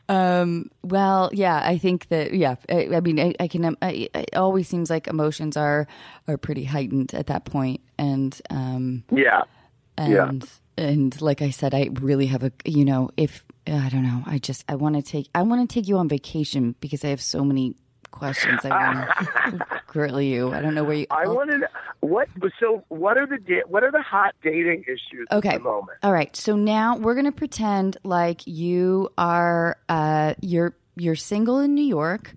Um, 0.09 0.71
well, 0.81 1.29
yeah, 1.31 1.61
I 1.63 1.77
think 1.77 2.07
that, 2.07 2.33
yeah, 2.33 2.55
I, 2.67 2.89
I 2.95 2.99
mean, 2.99 3.19
I, 3.19 3.35
I 3.39 3.47
can, 3.47 3.77
I, 3.81 4.09
it 4.13 4.35
always 4.35 4.67
seems 4.67 4.89
like 4.89 5.07
emotions 5.07 5.55
are, 5.55 5.87
are 6.27 6.37
pretty 6.37 6.63
heightened 6.63 7.13
at 7.13 7.27
that 7.27 7.45
point. 7.45 7.81
And, 7.97 8.39
um, 8.49 9.03
yeah 9.15 9.43
and, 9.99 10.49
and 10.77 11.21
like 11.21 11.41
I 11.41 11.51
said, 11.51 11.73
I 11.73 11.89
really 11.93 12.27
have 12.27 12.43
a, 12.43 12.51
you 12.65 12.85
know, 12.85 13.11
if, 13.17 13.45
I 13.67 13.89
don't 13.89 14.03
know, 14.03 14.23
I 14.25 14.39
just, 14.39 14.63
I 14.67 14.75
want 14.75 14.95
to 14.95 15.01
take, 15.01 15.29
I 15.35 15.43
want 15.43 15.69
to 15.69 15.73
take 15.73 15.87
you 15.87 15.97
on 15.97 16.07
vacation 16.07 16.75
because 16.79 17.03
I 17.03 17.09
have 17.09 17.21
so 17.21 17.43
many 17.43 17.75
questions 18.11 18.59
I 18.63 18.69
want 18.69 19.59
to 19.59 19.81
grill 19.87 20.21
you. 20.21 20.51
I 20.53 20.61
don't 20.61 20.73
know 20.75 20.83
where 20.83 20.95
you, 20.95 21.07
I 21.11 21.27
wanted 21.27 21.63
what 22.01 22.27
so 22.59 22.83
what 22.89 23.17
are 23.17 23.27
the 23.27 23.63
what 23.67 23.83
are 23.83 23.91
the 23.91 24.01
hot 24.01 24.35
dating 24.43 24.83
issues 24.83 25.27
Okay. 25.31 25.49
at 25.49 25.57
the 25.57 25.63
moment? 25.63 25.97
All 26.03 26.13
right. 26.13 26.35
So 26.35 26.55
now 26.55 26.97
we're 26.97 27.13
going 27.13 27.25
to 27.25 27.31
pretend 27.31 27.97
like 28.03 28.45
you 28.47 29.09
are 29.17 29.77
uh 29.89 30.33
you're 30.41 30.75
you're 30.95 31.15
single 31.15 31.59
in 31.59 31.75
New 31.75 31.85
York. 31.85 32.33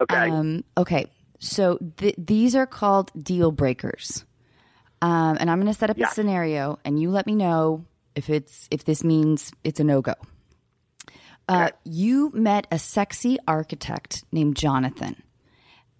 Okay. 0.00 0.30
Um 0.30 0.64
okay. 0.76 1.06
So 1.38 1.78
th- 1.96 2.14
these 2.18 2.54
are 2.54 2.66
called 2.66 3.10
deal 3.22 3.52
breakers. 3.52 4.24
Um 5.02 5.36
and 5.40 5.50
I'm 5.50 5.60
going 5.60 5.72
to 5.72 5.78
set 5.78 5.90
up 5.90 5.98
Yeah. 5.98 6.08
a 6.08 6.12
scenario 6.12 6.78
and 6.84 7.00
you 7.00 7.10
let 7.10 7.26
me 7.26 7.34
know 7.34 7.84
if 8.14 8.28
it's 8.30 8.68
if 8.70 8.84
this 8.84 9.02
means 9.04 9.52
it's 9.64 9.80
a 9.80 9.84
no-go. 9.84 10.14
Uh, 11.50 11.70
you 11.84 12.30
met 12.32 12.66
a 12.70 12.78
sexy 12.78 13.38
architect 13.48 14.24
named 14.32 14.56
Jonathan 14.56 15.20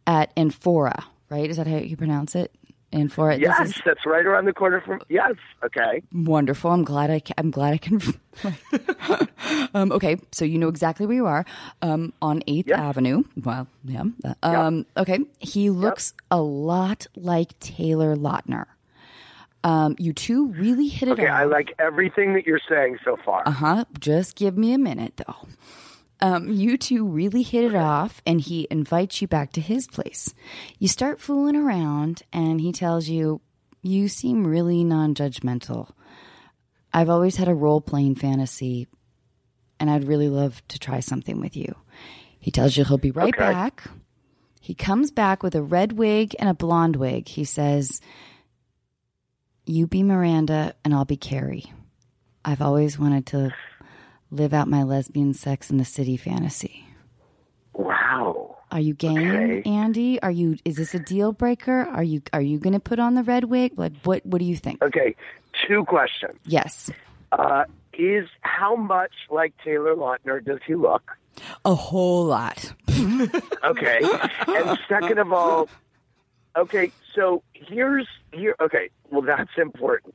at 0.06 0.34
Anfora, 0.36 1.02
right? 1.28 1.50
Is 1.50 1.56
that 1.56 1.66
how 1.66 1.76
you 1.76 1.96
pronounce 1.96 2.34
it? 2.34 2.54
Anfora. 2.92 3.38
Yes, 3.38 3.68
is- 3.68 3.82
that's 3.84 4.04
right 4.04 4.26
around 4.26 4.46
the 4.46 4.52
corner 4.52 4.80
from 4.80 5.00
yes. 5.08 5.34
Okay. 5.64 6.02
Wonderful. 6.12 6.70
I'm 6.72 6.82
glad 6.84 7.08
I 7.10 7.20
ca- 7.20 7.34
I'm 7.38 7.50
glad 7.52 7.74
I 7.74 7.78
can. 7.78 8.00
um, 9.74 9.92
okay, 9.92 10.16
so 10.32 10.44
you 10.44 10.58
know 10.58 10.68
exactly 10.68 11.06
where 11.06 11.14
you 11.16 11.26
are 11.26 11.44
um, 11.82 12.12
on 12.20 12.42
Eighth 12.48 12.66
Yeah. 12.68 12.80
Avenue. 12.88 13.22
Well, 13.42 13.68
yeah. 13.84 14.04
Um, 14.42 14.86
Okay, 14.96 15.20
he 15.38 15.70
looks 15.70 16.14
a 16.30 16.40
lot 16.40 17.06
like 17.14 17.58
Taylor 17.60 18.16
Lautner. 18.16 18.66
Um, 19.62 19.94
you 19.98 20.12
two 20.14 20.48
really 20.52 20.88
hit 20.88 21.08
it 21.08 21.12
Okay, 21.12 21.26
off. 21.28 21.38
I 21.40 21.44
like 21.44 21.74
everything 21.78 22.32
that 22.34 22.46
you're 22.46 22.60
saying 22.68 22.98
so 23.04 23.16
far. 23.24 23.42
Uh 23.46 23.50
huh. 23.50 23.84
Just 23.98 24.36
give 24.36 24.56
me 24.56 24.72
a 24.72 24.78
minute, 24.78 25.16
though. 25.26 25.46
Um, 26.22 26.50
you 26.50 26.76
two 26.76 27.06
really 27.06 27.42
hit 27.42 27.64
it 27.64 27.74
off, 27.74 28.20
and 28.26 28.40
he 28.40 28.66
invites 28.70 29.20
you 29.22 29.28
back 29.28 29.52
to 29.52 29.60
his 29.60 29.86
place. 29.86 30.34
You 30.78 30.88
start 30.88 31.20
fooling 31.20 31.56
around, 31.56 32.22
and 32.32 32.60
he 32.60 32.72
tells 32.72 33.08
you, 33.08 33.40
You 33.82 34.08
seem 34.08 34.46
really 34.46 34.82
non 34.84 35.14
judgmental. 35.14 35.90
I've 36.92 37.08
always 37.10 37.36
had 37.36 37.48
a 37.48 37.54
role 37.54 37.80
playing 37.80 38.16
fantasy, 38.16 38.86
and 39.78 39.90
I'd 39.90 40.04
really 40.08 40.28
love 40.28 40.66
to 40.68 40.78
try 40.78 41.00
something 41.00 41.38
with 41.40 41.56
you. 41.56 41.74
He 42.38 42.50
tells 42.50 42.76
you 42.76 42.84
he'll 42.84 42.98
be 42.98 43.10
right 43.12 43.28
Okay. 43.34 43.52
back. 43.52 43.84
He 44.60 44.74
comes 44.74 45.10
back 45.10 45.42
with 45.42 45.54
a 45.54 45.62
red 45.62 45.92
wig 45.92 46.34
and 46.38 46.48
a 46.48 46.54
blonde 46.54 46.96
wig. 46.96 47.28
He 47.28 47.44
says, 47.44 48.00
You 49.66 49.86
be 49.86 50.02
Miranda, 50.02 50.74
and 50.84 50.94
I'll 50.94 51.04
be 51.04 51.16
Carrie. 51.16 51.72
I've 52.44 52.62
always 52.62 52.98
wanted 52.98 53.26
to 53.26 53.54
live 54.30 54.52
out 54.54 54.68
my 54.68 54.82
lesbian 54.82 55.34
sex 55.34 55.70
in 55.70 55.76
the 55.76 55.84
city 55.84 56.16
fantasy. 56.16 56.84
Wow. 57.74 58.56
Are 58.72 58.80
you 58.80 58.94
game, 58.94 59.18
Okay. 59.18 59.62
Andy? 59.68 60.22
Are 60.22 60.30
you? 60.30 60.56
Is 60.64 60.76
this 60.76 60.94
a 60.94 60.98
deal 61.00 61.32
breaker? 61.32 61.80
Are 61.82 62.02
you? 62.02 62.22
Are 62.32 62.40
you 62.40 62.58
going 62.58 62.72
to 62.72 62.80
put 62.80 62.98
on 62.98 63.14
the 63.14 63.22
red 63.22 63.44
wig? 63.44 63.72
Like, 63.76 63.92
what? 64.04 64.24
What 64.24 64.38
do 64.38 64.44
you 64.44 64.56
think? 64.56 64.82
Okay, 64.82 65.14
two 65.66 65.84
questions. 65.84 66.38
Yes, 66.46 66.90
Uh, 67.32 67.64
is 67.94 68.28
how 68.42 68.76
much 68.76 69.12
like 69.28 69.52
Taylor 69.64 69.94
Lautner 69.94 70.44
does 70.44 70.60
he 70.66 70.74
look? 70.74 71.12
a 71.64 71.74
whole 71.74 72.24
lot. 72.24 72.72
Okay. 73.64 74.00
and 74.48 74.78
second 74.88 75.18
of 75.18 75.32
all, 75.32 75.68
okay, 76.56 76.92
so 77.14 77.42
here's 77.52 78.08
here 78.32 78.56
okay, 78.60 78.90
well 79.10 79.22
that's 79.22 79.50
important. 79.58 80.14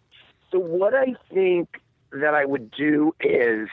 So 0.51 0.59
what 0.59 0.93
I 0.93 1.15
think 1.33 1.81
that 2.11 2.33
I 2.33 2.45
would 2.45 2.71
do 2.71 3.13
is 3.19 3.69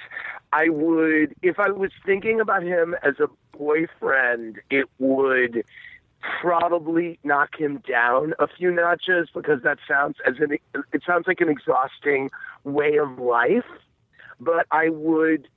I 0.52 0.68
would 0.68 1.34
if 1.42 1.58
I 1.58 1.70
was 1.70 1.90
thinking 2.04 2.40
about 2.40 2.62
him 2.62 2.94
as 3.02 3.14
a 3.20 3.28
boyfriend, 3.56 4.60
it 4.70 4.86
would 4.98 5.64
probably 6.40 7.18
knock 7.24 7.58
him 7.58 7.82
down 7.88 8.32
a 8.38 8.46
few 8.46 8.70
notches 8.70 9.28
because 9.34 9.62
that 9.62 9.78
sounds 9.88 10.16
as 10.26 10.34
an 10.38 10.52
it 10.92 11.02
sounds 11.06 11.26
like 11.26 11.40
an 11.40 11.48
exhausting 11.48 12.30
way 12.64 12.96
of 12.96 13.18
life, 13.18 13.64
but 14.40 14.66
I 14.70 14.88
would 14.88 15.48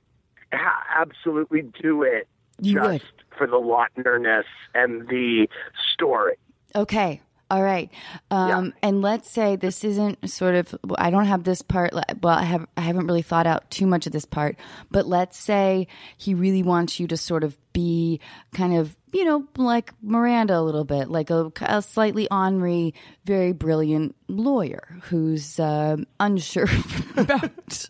ha- 0.52 0.84
absolutely 0.96 1.62
do 1.62 2.02
it 2.02 2.26
You 2.60 2.74
just 2.74 2.88
would. 2.90 3.02
for 3.36 3.46
the 3.46 3.58
Lautnerness 3.60 4.44
and 4.74 5.08
the 5.08 5.48
story. 5.92 6.36
Okay. 6.76 7.20
All 7.48 7.62
right. 7.62 7.90
Um, 8.30 8.74
And 8.82 9.02
let's 9.02 9.30
say 9.30 9.54
this 9.54 9.84
isn't 9.84 10.28
sort 10.28 10.56
of. 10.56 10.74
I 10.98 11.10
don't 11.10 11.26
have 11.26 11.44
this 11.44 11.62
part. 11.62 11.92
Well, 11.94 12.36
I 12.36 12.42
have. 12.42 12.66
I 12.76 12.80
haven't 12.80 13.06
really 13.06 13.22
thought 13.22 13.46
out 13.46 13.70
too 13.70 13.86
much 13.86 14.06
of 14.06 14.12
this 14.12 14.24
part. 14.24 14.56
But 14.90 15.06
let's 15.06 15.38
say 15.38 15.86
he 16.16 16.34
really 16.34 16.64
wants 16.64 16.98
you 16.98 17.06
to 17.06 17.16
sort 17.16 17.44
of 17.44 17.56
be 17.72 18.20
kind 18.52 18.76
of, 18.76 18.96
you 19.12 19.24
know, 19.24 19.46
like 19.56 19.92
Miranda 20.02 20.58
a 20.58 20.60
little 20.62 20.84
bit, 20.84 21.08
like 21.08 21.30
a, 21.30 21.52
a 21.60 21.82
slightly 21.82 22.28
ornery, 22.32 22.94
very 23.24 23.52
brilliant 23.52 24.16
lawyer 24.26 24.98
who's 25.02 25.60
um 25.60 26.04
unsure 26.18 26.66
about 27.16 27.88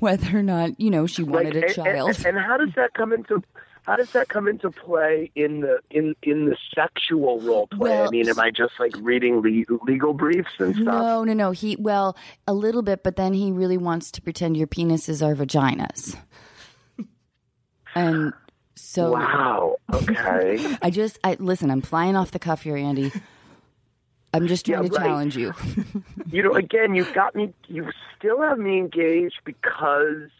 whether 0.00 0.38
or 0.38 0.42
not 0.42 0.78
you 0.78 0.90
know 0.90 1.06
she 1.06 1.22
wanted 1.22 1.56
and, 1.56 1.64
a 1.64 1.72
child. 1.72 2.10
And, 2.18 2.26
and 2.26 2.38
how 2.38 2.58
does 2.58 2.74
that 2.76 2.92
come 2.92 3.14
into 3.14 3.42
how 3.82 3.96
does 3.96 4.10
that 4.12 4.28
come 4.28 4.46
into 4.48 4.70
play 4.70 5.30
in 5.34 5.60
the 5.60 5.80
in 5.90 6.14
in 6.22 6.46
the 6.46 6.56
sexual 6.74 7.40
role 7.40 7.66
play? 7.66 8.00
I 8.02 8.08
mean, 8.10 8.28
am 8.28 8.38
I 8.38 8.50
just 8.50 8.74
like 8.78 8.92
reading 9.00 9.40
le- 9.40 9.78
legal 9.84 10.14
briefs 10.14 10.50
and 10.58 10.74
stuff? 10.74 10.84
No, 10.86 11.24
no, 11.24 11.32
no. 11.32 11.50
He 11.50 11.76
well, 11.76 12.16
a 12.46 12.54
little 12.54 12.82
bit, 12.82 13.02
but 13.02 13.16
then 13.16 13.32
he 13.34 13.50
really 13.52 13.78
wants 13.78 14.10
to 14.12 14.22
pretend 14.22 14.56
your 14.56 14.66
penises 14.68 15.24
are 15.24 15.34
vaginas. 15.34 16.16
And 17.94 18.32
so 18.74 19.12
Wow. 19.12 19.76
Okay. 19.92 20.76
I 20.82 20.90
just 20.90 21.18
I 21.24 21.36
listen, 21.38 21.70
I'm 21.70 21.82
flying 21.82 22.16
off 22.16 22.30
the 22.30 22.38
cuff 22.38 22.62
here, 22.62 22.76
Andy. 22.76 23.12
I'm 24.34 24.46
just 24.46 24.64
trying 24.64 24.84
Yeah, 24.84 24.88
to 24.88 24.94
right. 24.96 25.04
challenge 25.06 25.36
you. 25.36 25.52
you 26.30 26.42
know, 26.42 26.54
again, 26.54 26.94
you've 26.94 27.12
got 27.12 27.34
me. 27.34 27.52
You 27.68 27.90
still 28.16 28.40
have 28.40 28.58
me 28.58 28.78
engaged 28.78 29.40
because 29.44 30.30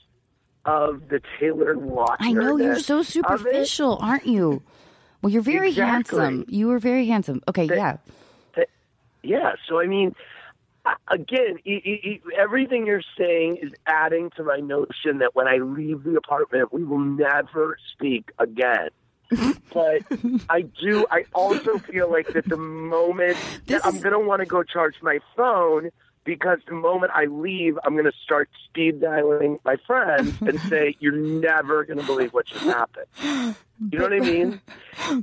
of 0.65 1.09
the 1.09 1.21
Taylor 1.39 1.75
Lautner. 1.75 2.17
I 2.21 2.33
know 2.33 2.57
you're 2.57 2.79
so 2.79 3.03
superficial, 3.03 3.99
aren't 4.01 4.27
you? 4.27 4.63
Well, 5.21 5.31
you're 5.33 5.43
very 5.43 5.69
Exactly. 5.69 6.19
handsome. 6.21 6.45
You 6.49 6.69
were 6.69 6.79
very 6.79 7.07
handsome. 7.07 7.43
Okay, 7.49 7.67
yeah. 7.67 7.97
Yeah. 9.23 9.53
So 9.69 9.79
I 9.81 9.87
mean, 9.87 10.15
again, 11.09 11.59
e- 11.65 11.81
e- 11.85 12.01
e- 12.03 12.21
everything 12.37 12.87
you're 12.87 13.03
saying 13.17 13.59
is 13.63 13.73
adding 13.87 14.31
to 14.37 14.43
my 14.43 14.57
notion 14.59 15.19
that 15.19 15.35
when 15.35 15.47
I 15.47 15.59
leave 15.59 16.03
the 16.03 16.17
apartment, 16.17 16.73
we 16.73 16.83
will 16.83 16.99
never 16.99 17.77
speak 17.93 18.31
again. 18.41 18.89
but 19.73 20.03
I 20.51 20.63
do. 20.63 21.07
I 21.11 21.25
also 21.35 21.79
feel 21.79 22.11
like 22.11 22.33
that 22.35 22.49
the 22.49 22.57
moment 22.57 23.37
This 23.67 23.81
that 23.83 23.87
I'm 23.87 24.01
going 24.01 24.13
to 24.13 24.19
want 24.19 24.41
to 24.41 24.47
go 24.47 24.63
charge 24.65 24.97
my 25.03 25.21
phone 25.37 25.91
because 26.25 26.59
the 26.67 26.75
moment 26.75 27.13
I 27.15 27.25
leave, 27.27 27.79
I'm 27.85 27.93
going 27.95 28.05
to 28.05 28.13
start 28.23 28.49
speed 28.65 29.01
dialing 29.01 29.59
my 29.65 29.77
friends 29.87 30.35
and 30.41 30.59
say, 30.69 30.97
"You're 31.01 31.13
never 31.17 31.85
going 31.85 31.99
to 31.99 32.07
believe 32.07 32.33
what 32.33 32.47
just 32.47 32.65
happened." 32.65 33.07
You 33.91 33.99
know 33.99 34.05
what 34.05 34.13
I 34.13 34.21
mean? 34.21 34.61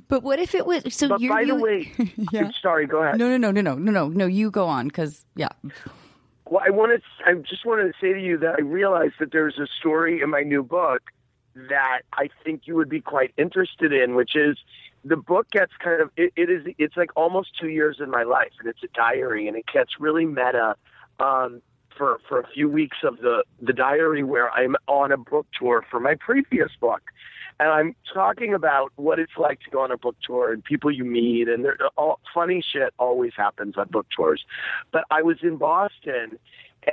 But 0.10 0.24
what 0.24 0.40
if 0.40 0.54
it 0.54 0.66
was 0.66 0.84
so 0.94 1.08
But 1.08 1.22
by 1.28 1.42
the 1.44 1.48
you- 1.48 1.56
way, 1.56 1.92
Yeah. 2.32 2.52
sorry. 2.62 2.86
Go 2.88 3.02
ahead. 3.04 3.18
No, 3.18 3.30
no, 3.30 3.38
no, 3.38 3.52
no, 3.52 3.62
no, 3.62 3.76
no, 3.76 3.92
no, 3.92 4.08
no. 4.10 4.26
You 4.26 4.52
go 4.52 4.66
on, 4.68 4.88
because 4.88 5.26
yeah. 5.36 5.50
Well, 6.46 6.62
I 6.66 6.72
wanted, 6.72 7.04
I 7.26 7.34
just 7.36 7.64
wanted 7.66 7.84
to 7.84 7.94
say 8.02 8.12
to 8.14 8.20
you 8.20 8.38
that 8.40 8.56
I 8.58 8.62
realized 8.62 9.14
that 9.20 9.32
there's 9.32 9.60
a 9.60 9.68
story 9.80 10.22
in 10.22 10.32
my 10.32 10.42
new 10.42 10.64
book 10.64 11.04
that 11.70 12.02
I 12.14 12.30
think 12.44 12.62
you 12.66 12.76
would 12.76 12.90
be 12.90 13.02
quite 13.02 13.32
interested 13.38 13.94
in, 13.94 14.16
which 14.16 14.36
is 14.36 14.58
the 15.04 15.18
book 15.18 15.50
gets 15.52 15.72
kind 15.84 16.02
of, 16.02 16.10
it, 16.18 16.34
it 16.36 16.50
is, 16.50 16.66
it's 16.78 16.98
like 16.98 17.12
almost 17.16 17.58
two 17.60 17.70
years 17.70 17.98
in 18.00 18.10
my 18.10 18.24
life, 18.24 18.52
and 18.60 18.68
it's 18.68 18.84
a 18.84 18.88
diary, 18.94 19.48
and 19.48 19.56
it 19.56 19.66
gets 19.72 19.92
really 20.00 20.26
meta 20.26 20.76
um, 21.20 21.62
for 21.98 22.20
for 22.28 22.40
a 22.40 22.48
few 22.48 22.70
weeks 22.70 22.98
of 23.04 23.18
the 23.18 23.44
the 23.62 23.74
diary 23.74 24.24
where 24.24 24.50
I'm 24.52 24.76
on 24.88 25.12
a 25.12 25.18
book 25.18 25.48
tour 25.58 25.86
for 25.90 26.00
my 26.00 26.16
previous 26.16 26.72
book. 26.80 27.02
And 27.62 27.70
I'm 27.70 27.96
talking 28.14 28.54
about 28.54 28.94
what 28.96 29.20
it's 29.20 29.34
like 29.38 29.60
to 29.62 29.70
go 29.70 29.82
on 29.82 29.92
a 29.92 29.98
book 29.98 30.16
tour 30.26 30.54
and 30.54 30.64
people 30.64 30.90
you 30.90 31.04
meet, 31.04 31.50
and 31.50 31.66
there, 31.66 31.78
all, 31.98 32.22
funny 32.34 32.64
shit 32.66 32.94
always 32.98 33.34
happens 33.36 33.76
on 33.78 33.90
book 33.90 34.08
tours. 34.16 34.46
But 34.94 35.04
I 35.12 35.24
was 35.24 35.40
in 35.42 35.58
Boston, 35.58 36.40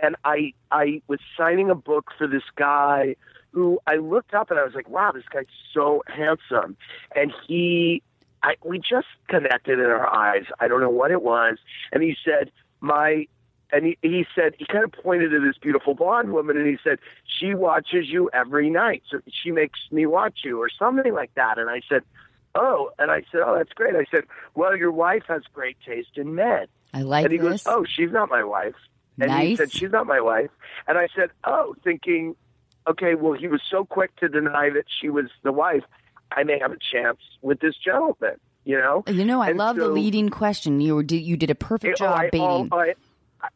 and 0.02 0.16
I 0.24 0.52
I 0.72 1.02
was 1.06 1.20
signing 1.36 1.70
a 1.70 1.76
book 1.76 2.10
for 2.18 2.26
this 2.26 2.42
guy 2.56 3.14
who 3.56 3.80
I 3.86 3.96
looked 3.96 4.34
up 4.34 4.50
and 4.50 4.60
I 4.60 4.64
was 4.64 4.74
like, 4.74 4.88
wow, 4.90 5.12
this 5.12 5.24
guy's 5.32 5.46
so 5.72 6.04
handsome, 6.06 6.76
and 7.16 7.32
he. 7.48 8.02
I, 8.42 8.54
we 8.62 8.78
just 8.78 9.08
connected 9.28 9.80
in 9.80 9.86
our 9.86 10.06
eyes. 10.06 10.44
I 10.60 10.68
don't 10.68 10.80
know 10.80 10.90
what 10.90 11.10
it 11.10 11.22
was. 11.22 11.56
And 11.90 12.02
he 12.02 12.14
said, 12.22 12.52
My 12.80 13.26
and 13.72 13.86
he, 13.86 13.98
he 14.02 14.26
said 14.34 14.54
he 14.58 14.66
kind 14.66 14.84
of 14.84 14.92
pointed 14.92 15.30
to 15.30 15.40
this 15.40 15.56
beautiful 15.58 15.94
blonde 15.94 16.32
woman 16.32 16.56
and 16.56 16.66
he 16.66 16.76
said 16.84 16.98
she 17.24 17.54
watches 17.54 18.08
you 18.08 18.30
every 18.32 18.70
night 18.70 19.02
so 19.10 19.18
she 19.42 19.50
makes 19.50 19.80
me 19.90 20.06
watch 20.06 20.40
you 20.44 20.60
or 20.60 20.68
something 20.68 21.12
like 21.12 21.34
that 21.34 21.58
and 21.58 21.68
i 21.68 21.80
said 21.88 22.02
oh 22.54 22.90
and 23.00 23.10
i 23.10 23.22
said 23.32 23.40
oh 23.44 23.56
that's 23.56 23.72
great 23.72 23.96
i 23.96 24.04
said 24.12 24.22
well 24.54 24.76
your 24.76 24.92
wife 24.92 25.24
has 25.26 25.42
great 25.52 25.76
taste 25.84 26.10
in 26.14 26.36
men 26.36 26.66
I 26.94 27.02
like 27.02 27.24
and 27.24 27.32
he 27.32 27.38
this. 27.38 27.64
goes 27.64 27.66
oh 27.66 27.84
she's 27.84 28.12
not 28.12 28.28
my 28.28 28.44
wife 28.44 28.76
and 29.18 29.32
he 29.32 29.56
said 29.56 29.72
she's 29.72 29.90
not 29.90 30.06
my 30.06 30.20
wife 30.20 30.50
and 30.86 30.96
i 30.96 31.08
said 31.16 31.30
oh 31.42 31.74
thinking 31.82 32.36
okay 32.86 33.14
well 33.14 33.32
he 33.32 33.48
was 33.48 33.60
so 33.70 33.84
quick 33.84 34.14
to 34.16 34.28
deny 34.28 34.70
that 34.70 34.84
she 35.00 35.08
was 35.08 35.26
the 35.42 35.52
wife 35.52 35.84
i 36.32 36.42
may 36.44 36.58
have 36.58 36.72
a 36.72 36.78
chance 36.92 37.18
with 37.42 37.60
this 37.60 37.74
gentleman 37.76 38.36
you 38.64 38.76
know 38.76 39.04
You 39.06 39.24
know, 39.24 39.40
I 39.40 39.50
And 39.50 39.58
love 39.58 39.76
the 39.76 39.88
leading 39.88 40.28
question. 40.28 40.80
You 40.80 41.02
did 41.02 41.22
you 41.22 41.36
did 41.36 41.50
a 41.50 41.54
perfect 41.54 42.00
Oh, 42.00 42.04
job 42.04 42.18
I, 42.18 42.30
baiting. 42.30 42.68
oh, 42.72 42.78
I, 42.78 42.94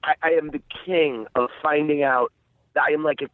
I, 0.04 0.14
I 0.22 0.30
am 0.40 0.50
the 0.50 0.62
king 0.86 1.26
of 1.34 1.48
finding 1.62 2.02
out. 2.04 2.30
I 2.80 2.92
am 2.92 3.02
like 3.02 3.20
a 3.22 3.28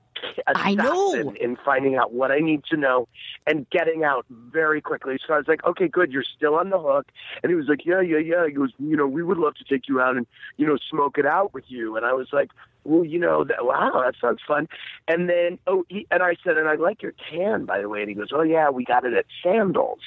I 0.55 0.75
know. 0.75 1.11
assassin 1.13 1.37
in 1.37 1.59
finding 1.63 1.95
out 1.97 2.15
what 2.15 2.31
I 2.31 2.39
need 2.39 2.65
to 2.71 2.77
know 2.79 3.07
and 3.47 3.69
getting 3.69 4.03
out 4.05 4.25
very 4.31 4.81
quickly. 4.81 5.19
So 5.27 5.35
I 5.35 5.37
was 5.37 5.47
like, 5.47 5.63
okay, 5.65 5.87
good, 5.89 6.11
you're 6.11 6.25
still 6.37 6.55
on 6.55 6.71
the 6.71 6.79
hook. 6.81 7.07
And 7.43 7.51
he 7.51 7.57
was 7.57 7.67
like, 7.69 7.85
yeah, 7.85 8.01
yeah, 8.01 8.17
yeah. 8.19 8.47
He 8.47 8.53
goes, 8.53 8.73
you 8.79 8.97
know, 8.97 9.07
we 9.07 9.23
would 9.23 9.37
love 9.37 9.55
to 9.57 9.65
take 9.65 9.87
you 9.87 10.01
out 10.01 10.17
and 10.17 10.27
you 10.57 10.67
know 10.67 10.79
smoke 10.91 11.19
it 11.19 11.27
out 11.27 11.53
with 11.53 11.65
you. 11.69 11.97
And 11.99 12.07
I 12.07 12.15
was 12.15 12.29
like, 12.33 12.51
well, 12.87 13.05
you 13.05 13.19
know, 13.19 13.45
that, 13.45 13.65
wow, 13.65 14.03
that 14.05 14.15
sounds 14.21 14.41
fun. 14.47 14.69
And 15.09 15.29
then, 15.29 15.59
oh, 15.67 15.85
he, 15.89 16.07
and 16.11 16.23
I 16.23 16.37
said, 16.45 16.57
and 16.57 16.69
I 16.69 16.75
like 16.77 17.03
your 17.03 17.13
tan, 17.31 17.65
by 17.65 17.81
the 17.81 17.89
way. 17.89 18.01
And 18.01 18.09
he 18.09 18.15
goes, 18.15 18.29
oh 18.33 18.43
yeah, 18.43 18.71
we 18.71 18.85
got 18.85 19.05
it 19.05 19.13
at 19.15 19.27
Sandals. 19.43 20.01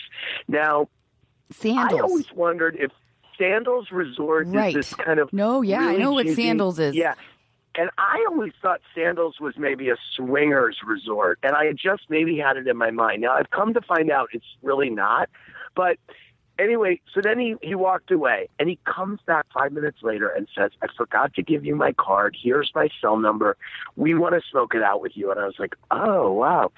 Now 0.48 0.90
Sandals. 1.52 2.00
I 2.00 2.04
always 2.04 2.32
wondered 2.34 2.76
if 2.80 2.92
Sandals 3.38 3.90
Resort 3.92 4.48
Right. 4.48 4.70
is 4.76 4.88
this 4.90 4.94
kind 4.94 5.20
of 5.20 5.32
No, 5.34 5.62
yeah, 5.62 5.80
I 5.82 5.86
really 5.88 6.00
know 6.00 6.12
what 6.14 6.26
cheesy- 6.26 6.44
Sandals 6.44 6.80
is. 6.80 6.96
Yeah, 6.96 7.14
and 7.76 7.90
I 7.98 8.26
always 8.30 8.54
thought 8.62 8.82
Sandals 8.94 9.40
was 9.40 9.56
maybe 9.58 9.90
a 9.90 9.96
swingers 10.16 10.78
resort, 10.86 11.40
and 11.44 11.56
I 11.56 11.66
had 11.66 11.78
just 11.78 12.04
maybe 12.10 12.38
had 12.38 12.58
it 12.58 12.68
in 12.68 12.76
my 12.78 12.92
mind. 12.92 13.22
Now 13.22 13.34
I've 13.34 13.50
come 13.52 13.74
to 13.76 13.82
find 13.82 14.12
out 14.12 14.30
it's 14.34 14.46
really 14.62 14.90
not. 14.90 15.30
But 15.76 15.98
anyway, 16.60 17.00
so 17.14 17.22
then 17.24 17.40
he 17.40 17.56
he 17.62 17.74
walked 17.76 18.12
away, 18.12 18.50
and 18.60 18.70
he 18.70 18.78
comes 18.86 19.20
back 19.26 19.46
five 19.54 19.72
minutes 19.72 20.00
later 20.04 20.28
and 20.30 20.48
says, 20.56 20.72
"I 20.82 20.88
forgot 20.96 21.34
to 21.36 21.42
give 21.42 21.66
you 21.66 21.76
my 21.76 21.94
card. 21.94 22.36
Here's 22.42 22.72
my 22.76 22.90
cell 23.02 23.18
number. 23.18 23.58
We 23.96 24.14
want 24.14 24.36
to 24.36 24.42
smoke 24.52 24.76
it 24.76 24.84
out 24.84 25.02
with 25.02 25.14
you." 25.16 25.32
And 25.32 25.40
I 25.40 25.46
was 25.46 25.56
like, 25.60 25.76
"Oh 25.92 26.32
wow." 26.34 26.72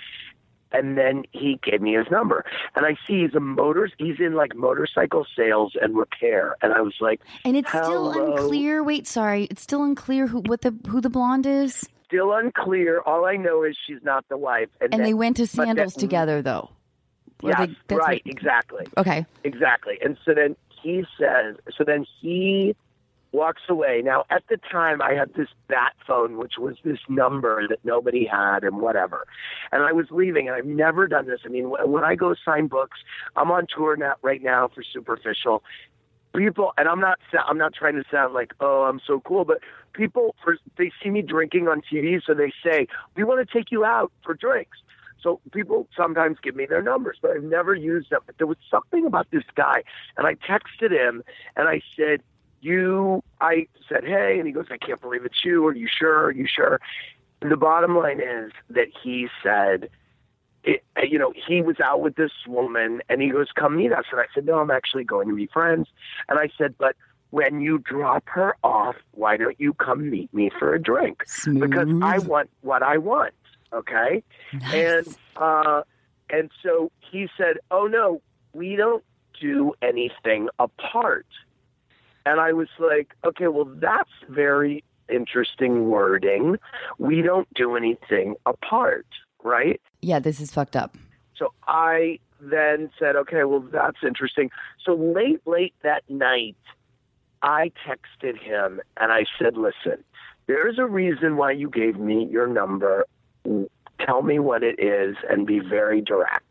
and 0.73 0.97
then 0.97 1.23
he 1.33 1.59
gave 1.61 1.81
me 1.81 1.95
his 1.95 2.05
number. 2.09 2.45
And 2.77 2.85
I 2.85 2.93
see 3.05 3.23
he's 3.23 3.35
a 3.35 3.41
motors. 3.41 3.91
He's 3.97 4.21
in 4.21 4.35
like 4.35 4.55
motorcycle 4.55 5.25
sales 5.35 5.73
and 5.81 5.97
repair. 5.97 6.55
And 6.61 6.71
I 6.73 6.79
was 6.79 6.95
like, 7.01 7.19
And 7.43 7.57
it's 7.57 7.67
still 7.67 8.11
unclear. 8.11 8.81
Wait, 8.81 9.05
sorry, 9.05 9.43
it's 9.51 9.61
still 9.61 9.83
unclear 9.83 10.27
who 10.27 10.39
what 10.45 10.61
the 10.61 10.73
who 10.87 11.01
the 11.01 11.09
blonde 11.09 11.45
is. 11.45 11.85
still 12.05 12.31
unclear. 12.33 13.01
All 13.05 13.25
I 13.25 13.35
know 13.35 13.63
is 13.63 13.75
she's 13.85 14.01
not 14.03 14.23
the 14.29 14.37
wife. 14.37 14.69
And, 14.79 14.93
And 14.93 15.01
then- 15.01 15.07
they 15.07 15.13
went 15.13 15.35
to 15.37 15.45
Sandals 15.47 15.93
that- 15.95 15.99
together, 15.99 16.41
though. 16.41 16.69
Yes, 17.43 17.57
they- 17.59 17.75
that's 17.87 17.99
right, 17.99 18.21
what- 18.25 18.33
exactly. 18.33 18.87
Okay. 18.97 19.25
Exactly. 19.43 19.97
And 20.01 20.17
so 20.25 20.33
then 20.33 20.55
he 20.81 21.05
says, 21.17 21.57
so 21.75 21.83
then 21.83 22.05
he 22.19 22.75
walks 23.33 23.61
away. 23.69 24.01
Now, 24.03 24.25
at 24.29 24.43
the 24.49 24.57
time, 24.57 25.01
I 25.01 25.13
had 25.13 25.33
this 25.35 25.47
bat 25.67 25.93
phone, 26.05 26.37
which 26.37 26.57
was 26.57 26.75
this 26.83 26.99
number 27.07 27.65
that 27.67 27.79
nobody 27.85 28.25
had 28.25 28.63
and 28.63 28.81
whatever. 28.81 29.25
And 29.71 29.83
I 29.83 29.93
was 29.93 30.07
leaving, 30.11 30.47
and 30.49 30.55
I've 30.57 30.65
never 30.65 31.07
done 31.07 31.27
this. 31.27 31.39
I 31.45 31.47
mean, 31.47 31.69
when 31.69 32.03
I 32.03 32.15
go 32.15 32.35
sign 32.43 32.67
books, 32.67 32.99
I'm 33.37 33.49
on 33.49 33.67
tour 33.73 33.95
now, 33.95 34.15
right 34.21 34.41
now 34.43 34.67
for 34.67 34.83
Superficial. 34.83 35.63
People, 36.35 36.73
and 36.77 36.87
I'm 36.87 36.99
not, 36.99 37.19
I'm 37.47 37.57
not 37.57 37.73
trying 37.73 37.95
to 37.95 38.03
sound 38.09 38.33
like, 38.33 38.53
oh, 38.59 38.83
I'm 38.83 38.99
so 39.05 39.19
cool, 39.21 39.45
but 39.45 39.59
people, 39.93 40.35
for, 40.43 40.57
they 40.77 40.91
see 41.01 41.09
me 41.09 41.21
drinking 41.21 41.67
on 41.67 41.81
TV, 41.81 42.21
so 42.25 42.33
they 42.33 42.51
say, 42.63 42.87
we 43.15 43.23
want 43.23 43.45
to 43.47 43.53
take 43.53 43.71
you 43.71 43.83
out 43.85 44.11
for 44.23 44.33
drinks. 44.33 44.77
So 45.21 45.39
people 45.51 45.87
sometimes 45.95 46.37
give 46.41 46.55
me 46.55 46.65
their 46.65 46.81
numbers, 46.81 47.17
but 47.21 47.31
I've 47.31 47.43
never 47.43 47.75
used 47.75 48.09
them. 48.09 48.21
But 48.25 48.37
there 48.37 48.47
was 48.47 48.57
something 48.69 49.05
about 49.05 49.29
this 49.31 49.43
guy, 49.55 49.83
and 50.17 50.25
I 50.25 50.35
texted 50.35 50.91
him 50.91 51.23
and 51.55 51.67
I 51.67 51.81
said, 51.95 52.23
"You." 52.61 53.23
I 53.39 53.67
said, 53.87 54.03
"Hey," 54.03 54.37
and 54.39 54.47
he 54.47 54.53
goes, 54.53 54.67
"I 54.71 54.77
can't 54.77 54.99
believe 54.99 55.25
it's 55.25 55.45
you. 55.45 55.65
Are 55.67 55.75
you 55.75 55.87
sure? 55.87 56.25
Are 56.25 56.31
you 56.31 56.47
sure?" 56.47 56.79
And 57.41 57.51
the 57.51 57.57
bottom 57.57 57.95
line 57.97 58.19
is 58.19 58.51
that 58.69 58.87
he 59.03 59.27
said, 59.41 59.89
it, 60.63 60.83
uh, 60.95 61.01
you 61.01 61.17
know, 61.17 61.33
he 61.47 61.61
was 61.61 61.79
out 61.79 62.01
with 62.01 62.15
this 62.15 62.31
woman, 62.47 63.01
and 63.09 63.21
he 63.21 63.29
goes, 63.29 63.47
"Come 63.55 63.77
meet 63.77 63.91
us." 63.91 64.05
And 64.11 64.19
I 64.21 64.25
said, 64.33 64.45
"No, 64.45 64.59
I'm 64.59 64.71
actually 64.71 65.03
going 65.03 65.27
to 65.27 65.35
be 65.35 65.47
friends." 65.47 65.87
And 66.29 66.39
I 66.39 66.49
said, 66.57 66.75
"But." 66.77 66.95
When 67.33 67.61
you 67.61 67.77
drop 67.77 68.27
her 68.27 68.57
off, 68.61 68.97
why 69.11 69.37
don't 69.37 69.57
you 69.57 69.73
come 69.73 70.09
meet 70.09 70.33
me 70.33 70.49
for 70.59 70.73
a 70.73 70.81
drink? 70.81 71.23
Because 71.61 71.87
I 72.01 72.19
want 72.19 72.49
what 72.59 72.83
I 72.83 72.97
want. 72.97 73.33
Okay. 73.73 74.23
Nice. 74.53 74.73
And 74.73 75.17
uh, 75.35 75.81
and 76.29 76.51
so 76.63 76.91
he 77.11 77.27
said, 77.37 77.57
"Oh 77.69 77.87
no, 77.87 78.21
we 78.53 78.75
don't 78.75 79.03
do 79.39 79.73
anything 79.81 80.49
apart." 80.59 81.27
And 82.25 82.39
I 82.39 82.53
was 82.53 82.67
like, 82.79 83.13
"Okay, 83.25 83.47
well 83.47 83.65
that's 83.65 84.09
very 84.29 84.83
interesting 85.09 85.89
wording. 85.89 86.57
We 86.97 87.21
don't 87.21 87.51
do 87.53 87.75
anything 87.75 88.35
apart, 88.45 89.07
right?" 89.43 89.81
yeah, 90.01 90.19
this 90.19 90.39
is 90.39 90.51
fucked 90.51 90.75
up. 90.75 90.97
So 91.35 91.53
I 91.67 92.19
then 92.39 92.91
said, 92.99 93.15
"Okay, 93.15 93.43
well 93.43 93.61
that's 93.61 94.03
interesting." 94.05 94.49
So 94.83 94.95
late, 94.95 95.41
late 95.45 95.73
that 95.83 96.03
night, 96.09 96.57
I 97.41 97.71
texted 97.87 98.37
him 98.37 98.81
and 98.97 99.11
I 99.11 99.25
said, 99.39 99.57
"Listen, 99.57 100.03
there's 100.47 100.77
a 100.79 100.85
reason 100.85 101.37
why 101.37 101.51
you 101.51 101.69
gave 101.69 101.97
me 101.97 102.25
your 102.25 102.47
number. 102.47 103.05
Tell 103.99 104.21
me 104.21 104.39
what 104.39 104.63
it 104.63 104.79
is 104.79 105.15
and 105.29 105.45
be 105.45 105.59
very 105.59 106.01
direct." 106.01 106.45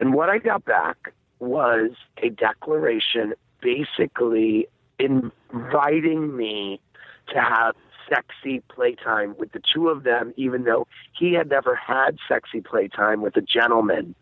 And 0.00 0.14
what 0.14 0.28
I 0.28 0.38
got 0.38 0.64
back 0.64 1.12
was 1.38 1.90
a 2.18 2.30
declaration 2.30 3.34
basically 3.60 4.68
inviting 4.98 6.36
me 6.36 6.80
to 7.28 7.40
have 7.40 7.74
sexy 8.08 8.60
playtime 8.68 9.34
with 9.38 9.52
the 9.52 9.60
two 9.60 9.88
of 9.88 10.04
them, 10.04 10.32
even 10.36 10.64
though 10.64 10.86
he 11.12 11.32
had 11.32 11.48
never 11.48 11.74
had 11.74 12.16
sexy 12.28 12.60
playtime 12.60 13.20
with 13.20 13.36
a 13.36 13.40
gentleman. 13.40 14.14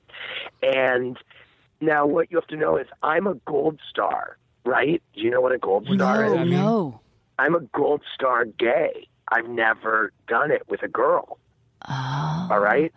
And 0.63 1.19
now 1.81 2.07
what 2.07 2.31
you 2.31 2.39
have 2.39 2.47
to 2.49 2.57
know 2.57 2.77
is 2.77 2.87
I'm 3.03 3.27
a 3.27 3.35
gold 3.47 3.81
star, 3.89 4.39
right? 4.65 5.03
Do 5.15 5.21
you 5.21 5.31
know 5.31 5.41
what 5.41 5.53
a 5.53 5.59
gold 5.59 5.87
star 5.87 6.25
No, 6.25 6.43
is? 6.43 6.51
No. 6.51 7.01
I'm 7.39 7.55
a 7.55 7.61
gold 7.61 8.03
star 8.15 8.45
gay. 8.45 9.09
I've 9.29 9.49
never 9.49 10.13
done 10.29 10.51
it 10.51 10.63
with 10.69 10.83
a 10.83 10.89
girl. 10.89 11.39
Oh. 11.89 12.49
All 12.51 12.61
right. 12.61 12.93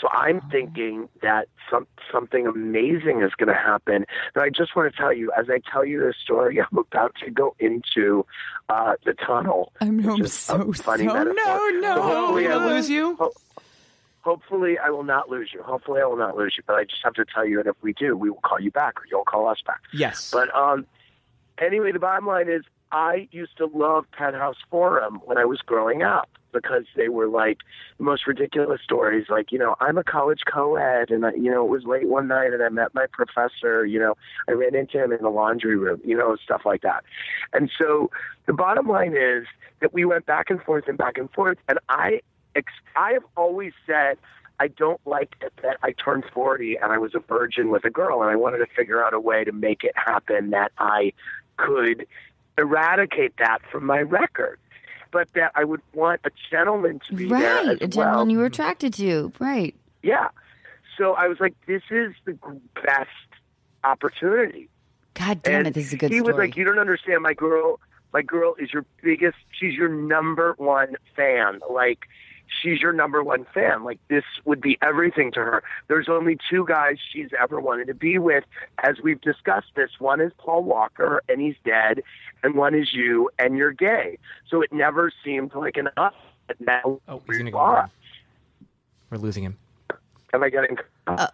So 0.00 0.08
I'm 0.08 0.40
thinking 0.50 1.08
that 1.20 1.48
some 1.70 1.86
something 2.10 2.46
amazing 2.46 3.20
is 3.22 3.32
going 3.34 3.48
to 3.48 3.54
happen. 3.54 4.06
And 4.34 4.42
I 4.42 4.48
just 4.48 4.74
want 4.74 4.90
to 4.90 4.96
tell 4.96 5.12
you, 5.12 5.30
as 5.38 5.50
I 5.50 5.60
tell 5.70 5.84
you 5.84 6.00
this 6.00 6.16
story, 6.22 6.58
I'm 6.72 6.78
about 6.78 7.14
to 7.24 7.30
go 7.30 7.54
into 7.58 8.24
uh, 8.70 8.94
the 9.04 9.12
tunnel. 9.12 9.72
I'm, 9.82 10.08
I'm 10.08 10.26
so 10.26 10.54
a 10.70 10.72
funny 10.72 11.06
so 11.06 11.12
metaphor. 11.12 11.34
no 11.34 11.70
So 11.70 11.80
no. 11.80 12.02
hopefully 12.02 12.46
I 12.46 12.56
We'll 12.56 12.60
will- 12.66 12.74
lose 12.76 12.88
you. 12.90 13.16
ho- 13.16 13.32
Hopefully, 14.22 14.76
I 14.78 14.90
will 14.90 15.02
not 15.02 15.30
lose 15.30 15.50
you. 15.54 15.62
Hopefully, 15.62 16.02
I 16.02 16.04
will 16.04 16.18
not 16.18 16.36
lose 16.36 16.54
you. 16.58 16.62
But 16.66 16.76
I 16.76 16.84
just 16.84 17.02
have 17.04 17.14
to 17.14 17.24
tell 17.24 17.46
you, 17.46 17.58
and 17.58 17.66
if 17.66 17.76
we 17.80 17.94
do, 17.94 18.14
we 18.18 18.28
will 18.28 18.40
call 18.44 18.60
you 18.60 18.70
back, 18.70 19.00
or 19.00 19.04
you'll 19.10 19.24
call 19.24 19.48
us 19.48 19.56
back. 19.66 19.80
Yes. 19.94 20.30
But 20.30 20.54
um, 20.54 20.84
anyway, 21.56 21.90
the 21.92 22.00
bottom 22.00 22.26
line 22.26 22.50
is, 22.50 22.62
I 22.92 23.28
used 23.32 23.56
to 23.56 23.66
love 23.66 24.04
Penthouse 24.12 24.58
Forum 24.70 25.22
when 25.24 25.38
I 25.38 25.46
was 25.46 25.60
growing 25.60 26.02
up 26.02 26.28
because 26.52 26.84
they 26.96 27.08
were 27.08 27.28
like 27.28 27.58
the 27.98 28.04
most 28.04 28.26
ridiculous 28.26 28.80
stories. 28.82 29.26
Like, 29.28 29.52
you 29.52 29.58
know, 29.58 29.76
I'm 29.80 29.98
a 29.98 30.04
college 30.04 30.40
co-ed, 30.50 31.10
and 31.10 31.26
I, 31.26 31.32
you 31.32 31.50
know, 31.50 31.64
it 31.64 31.70
was 31.70 31.84
late 31.84 32.08
one 32.08 32.28
night, 32.28 32.52
and 32.52 32.62
I 32.62 32.68
met 32.68 32.94
my 32.94 33.06
professor. 33.10 33.84
You 33.84 33.98
know, 33.98 34.16
I 34.48 34.52
ran 34.52 34.74
into 34.74 35.02
him 35.02 35.12
in 35.12 35.22
the 35.22 35.30
laundry 35.30 35.76
room. 35.76 36.00
You 36.04 36.16
know, 36.16 36.36
stuff 36.36 36.62
like 36.64 36.82
that. 36.82 37.04
And 37.52 37.70
so 37.78 38.10
the 38.46 38.52
bottom 38.52 38.88
line 38.88 39.14
is 39.16 39.46
that 39.80 39.92
we 39.92 40.04
went 40.04 40.26
back 40.26 40.50
and 40.50 40.62
forth 40.62 40.84
and 40.88 40.98
back 40.98 41.18
and 41.18 41.30
forth, 41.30 41.58
and 41.68 41.78
I, 41.88 42.20
I 42.96 43.12
have 43.12 43.24
always 43.36 43.72
said. 43.86 44.18
I 44.62 44.68
don't 44.68 45.00
like 45.06 45.36
it 45.40 45.54
that 45.62 45.78
I 45.82 45.92
turned 45.92 46.24
40 46.34 46.76
and 46.76 46.92
I 46.92 46.98
was 46.98 47.14
a 47.14 47.18
virgin 47.18 47.70
with 47.70 47.86
a 47.86 47.90
girl, 47.90 48.20
and 48.20 48.30
I 48.30 48.36
wanted 48.36 48.58
to 48.58 48.66
figure 48.66 49.02
out 49.02 49.14
a 49.14 49.18
way 49.18 49.42
to 49.42 49.52
make 49.52 49.84
it 49.84 49.94
happen 49.96 50.50
that 50.50 50.70
I 50.76 51.14
could 51.56 52.06
eradicate 52.58 53.36
that 53.38 53.58
from 53.70 53.86
my 53.86 54.00
record. 54.00 54.58
But 55.12 55.32
that 55.34 55.52
I 55.54 55.64
would 55.64 55.80
want 55.92 56.20
a 56.24 56.30
gentleman 56.50 57.00
to 57.08 57.14
be 57.14 57.28
there 57.28 57.38
Right, 57.64 57.82
a 57.82 57.88
gentleman 57.88 58.14
well. 58.14 58.30
you 58.30 58.38
were 58.38 58.44
attracted 58.46 58.94
to. 58.94 59.32
Right. 59.40 59.74
Yeah. 60.02 60.28
So 60.96 61.14
I 61.14 61.26
was 61.28 61.40
like, 61.40 61.54
this 61.66 61.82
is 61.90 62.14
the 62.24 62.38
best 62.74 63.08
opportunity. 63.84 64.68
God 65.14 65.42
damn 65.42 65.54
and 65.60 65.66
it, 65.68 65.74
this 65.74 65.86
is 65.88 65.92
a 65.94 65.96
good 65.96 66.06
story. 66.08 66.16
he 66.16 66.20
story. 66.20 66.32
was 66.32 66.38
like, 66.38 66.56
you 66.56 66.64
don't 66.64 66.78
understand. 66.78 67.22
My 67.22 67.34
girl, 67.34 67.80
my 68.12 68.22
girl 68.22 68.54
is 68.58 68.72
your 68.72 68.84
biggest. 69.02 69.36
She's 69.50 69.74
your 69.74 69.88
number 69.88 70.54
one 70.58 70.96
fan. 71.16 71.60
Like, 71.70 72.06
she's 72.62 72.80
your 72.80 72.92
number 72.92 73.22
one 73.22 73.46
fan. 73.52 73.84
Like, 73.84 73.98
this 74.08 74.24
would 74.44 74.60
be 74.60 74.78
everything 74.82 75.32
to 75.32 75.40
her. 75.40 75.62
There's 75.88 76.08
only 76.08 76.38
two 76.50 76.64
guys 76.66 76.96
she's 77.12 77.30
ever 77.40 77.60
wanted 77.60 77.86
to 77.86 77.94
be 77.94 78.18
with, 78.18 78.44
as 78.82 78.96
we've 79.02 79.20
discussed. 79.20 79.68
This 79.76 79.90
one 79.98 80.20
is 80.20 80.32
Paul 80.38 80.64
Walker, 80.64 81.22
and 81.28 81.40
he's 81.40 81.56
dead, 81.64 82.02
and 82.42 82.54
one 82.54 82.74
is 82.74 82.92
you, 82.92 83.30
and 83.38 83.56
you're 83.56 83.72
gay. 83.72 84.18
So 84.48 84.62
it 84.62 84.72
never 84.72 85.12
seemed 85.24 85.54
like 85.54 85.76
an 85.76 85.88
us. 85.96 86.14
But 86.46 86.60
now 86.60 87.00
oh, 87.08 87.22
he's 87.26 87.38
gonna 87.38 87.44
we 87.44 87.52
go. 87.52 87.58
are. 87.58 87.76
down. 87.82 87.90
We're 89.10 89.18
losing 89.18 89.44
him. 89.44 89.56
Am 90.32 90.42
I 90.42 90.50
getting? 90.50 90.76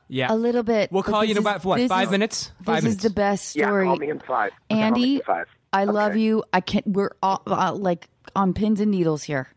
Yeah. 0.09 0.33
a 0.33 0.37
little 0.37 0.63
bit. 0.63 0.91
We'll 0.91 1.03
call 1.03 1.25
you 1.25 1.33
in 1.33 1.39
about 1.39 1.65
what? 1.65 1.81
Five 1.89 2.09
is- 2.09 2.11
minutes. 2.11 2.53
Five 2.65 2.77
this 2.77 2.85
minutes. 2.85 3.05
is 3.05 3.11
the 3.11 3.15
best 3.15 3.51
story. 3.51 3.63
yeah, 3.63 3.69
story. 3.69 3.87
call 3.87 3.97
me 3.97 4.11
in 4.11 4.21
five. 4.21 4.53
Call 4.69 4.79
me 4.79 4.83
Andy, 4.83 5.15
in 5.17 5.23
five. 5.23 5.47
I 5.73 5.85
love 5.85 6.17
you. 6.17 6.45
I 6.53 6.61
can't. 6.61 6.87
We're 6.87 7.11
all 7.23 7.43
uh, 7.47 7.75
like 7.75 8.09
on 8.35 8.55
pins 8.55 8.81
and 8.81 8.91
needles 8.91 9.23
here. 9.23 9.49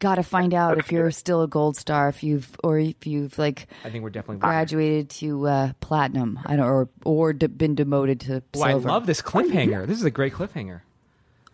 I 0.00 0.04
gotta 0.04 0.22
find 0.22 0.54
out 0.54 0.78
if 0.78 0.92
you're 0.92 1.10
still 1.10 1.42
a 1.42 1.48
gold 1.48 1.76
star, 1.76 2.08
if 2.08 2.22
you've 2.22 2.48
or 2.62 2.78
if 2.78 3.04
you've 3.06 3.36
like 3.36 3.66
I 3.84 3.90
think 3.90 4.04
we're 4.04 4.10
definitely. 4.10 4.38
graduated 4.38 5.10
to 5.10 5.46
uh, 5.48 5.72
platinum. 5.80 6.38
I 6.46 6.54
don't 6.54 6.66
or 6.66 6.88
or 7.04 7.32
d- 7.32 7.48
been 7.48 7.74
demoted 7.74 8.20
to 8.20 8.42
Oh, 8.56 8.62
I 8.62 8.74
love 8.74 9.06
this 9.06 9.20
cliffhanger. 9.20 9.86
This 9.86 9.98
is 9.98 10.04
a 10.04 10.10
great 10.10 10.32
cliffhanger. 10.34 10.82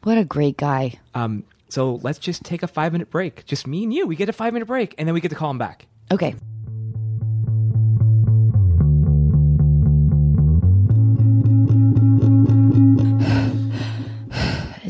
What 0.03 0.19
a 0.19 0.25
great 0.25 0.59
guy. 0.59 1.01
Um, 1.15 1.45
so 1.71 1.99
let's 2.03 2.19
just 2.19 2.45
take 2.45 2.63
a 2.63 2.69
five 2.69 2.93
minute 2.93 3.09
break. 3.11 3.47
Just 3.47 3.67
me 3.67 3.83
and 3.85 3.95
you. 3.95 4.07
We 4.07 4.15
get 4.17 4.29
a 4.29 4.33
five 4.35 4.53
minute 4.53 4.67
break, 4.67 4.95
and 4.99 5.09
then 5.09 5.15
we 5.15 5.23
get 5.23 5.31
to 5.31 5.35
call 5.37 5.51
him 5.51 5.59
back. 5.59 5.87
Okay. 6.13 6.35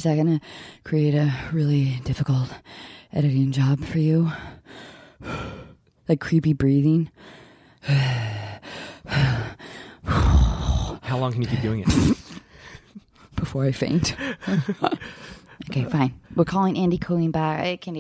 Is 0.05 0.11
that 0.11 0.23
going 0.23 0.39
to 0.39 0.45
create 0.85 1.15
a 1.15 1.35
really 1.51 1.99
difficult 2.05 2.51
editing 3.11 3.53
job 3.53 3.83
for 3.83 3.99
you? 3.99 4.31
Like 6.07 6.21
creepy 6.21 6.53
breathing? 6.53 7.11
How 7.87 8.61
long 11.13 11.33
can 11.33 11.41
you 11.41 11.49
keep 11.49 11.63
doing 11.63 11.83
it? 11.87 11.89
before 13.37 13.65
I 13.65 13.73
faint. 13.73 14.15
okay, 15.71 15.85
fine. 15.85 16.21
We're 16.37 16.45
calling 16.45 16.77
Andy 16.77 16.99
Cohen 16.99 17.31
back. 17.31 17.81
Can 17.81 17.95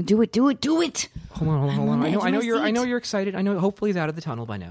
do 0.00 0.22
it, 0.22 0.32
do 0.32 0.48
it, 0.48 0.62
do 0.62 0.80
it. 0.80 1.10
hold 1.32 1.50
on, 1.50 1.58
hold 1.58 1.70
on, 1.70 1.76
hold 1.76 1.90
on. 1.90 1.98
on 1.98 2.06
I 2.06 2.10
know, 2.10 2.22
I 2.22 2.30
know 2.30 2.40
you're, 2.40 2.60
I 2.60 2.70
know 2.70 2.84
you're 2.84 2.96
excited. 2.96 3.34
I 3.34 3.42
know. 3.42 3.58
Hopefully, 3.58 3.90
he's 3.90 3.98
out 3.98 4.08
of 4.08 4.14
the 4.14 4.22
tunnel 4.22 4.46
by 4.46 4.56
now. 4.56 4.70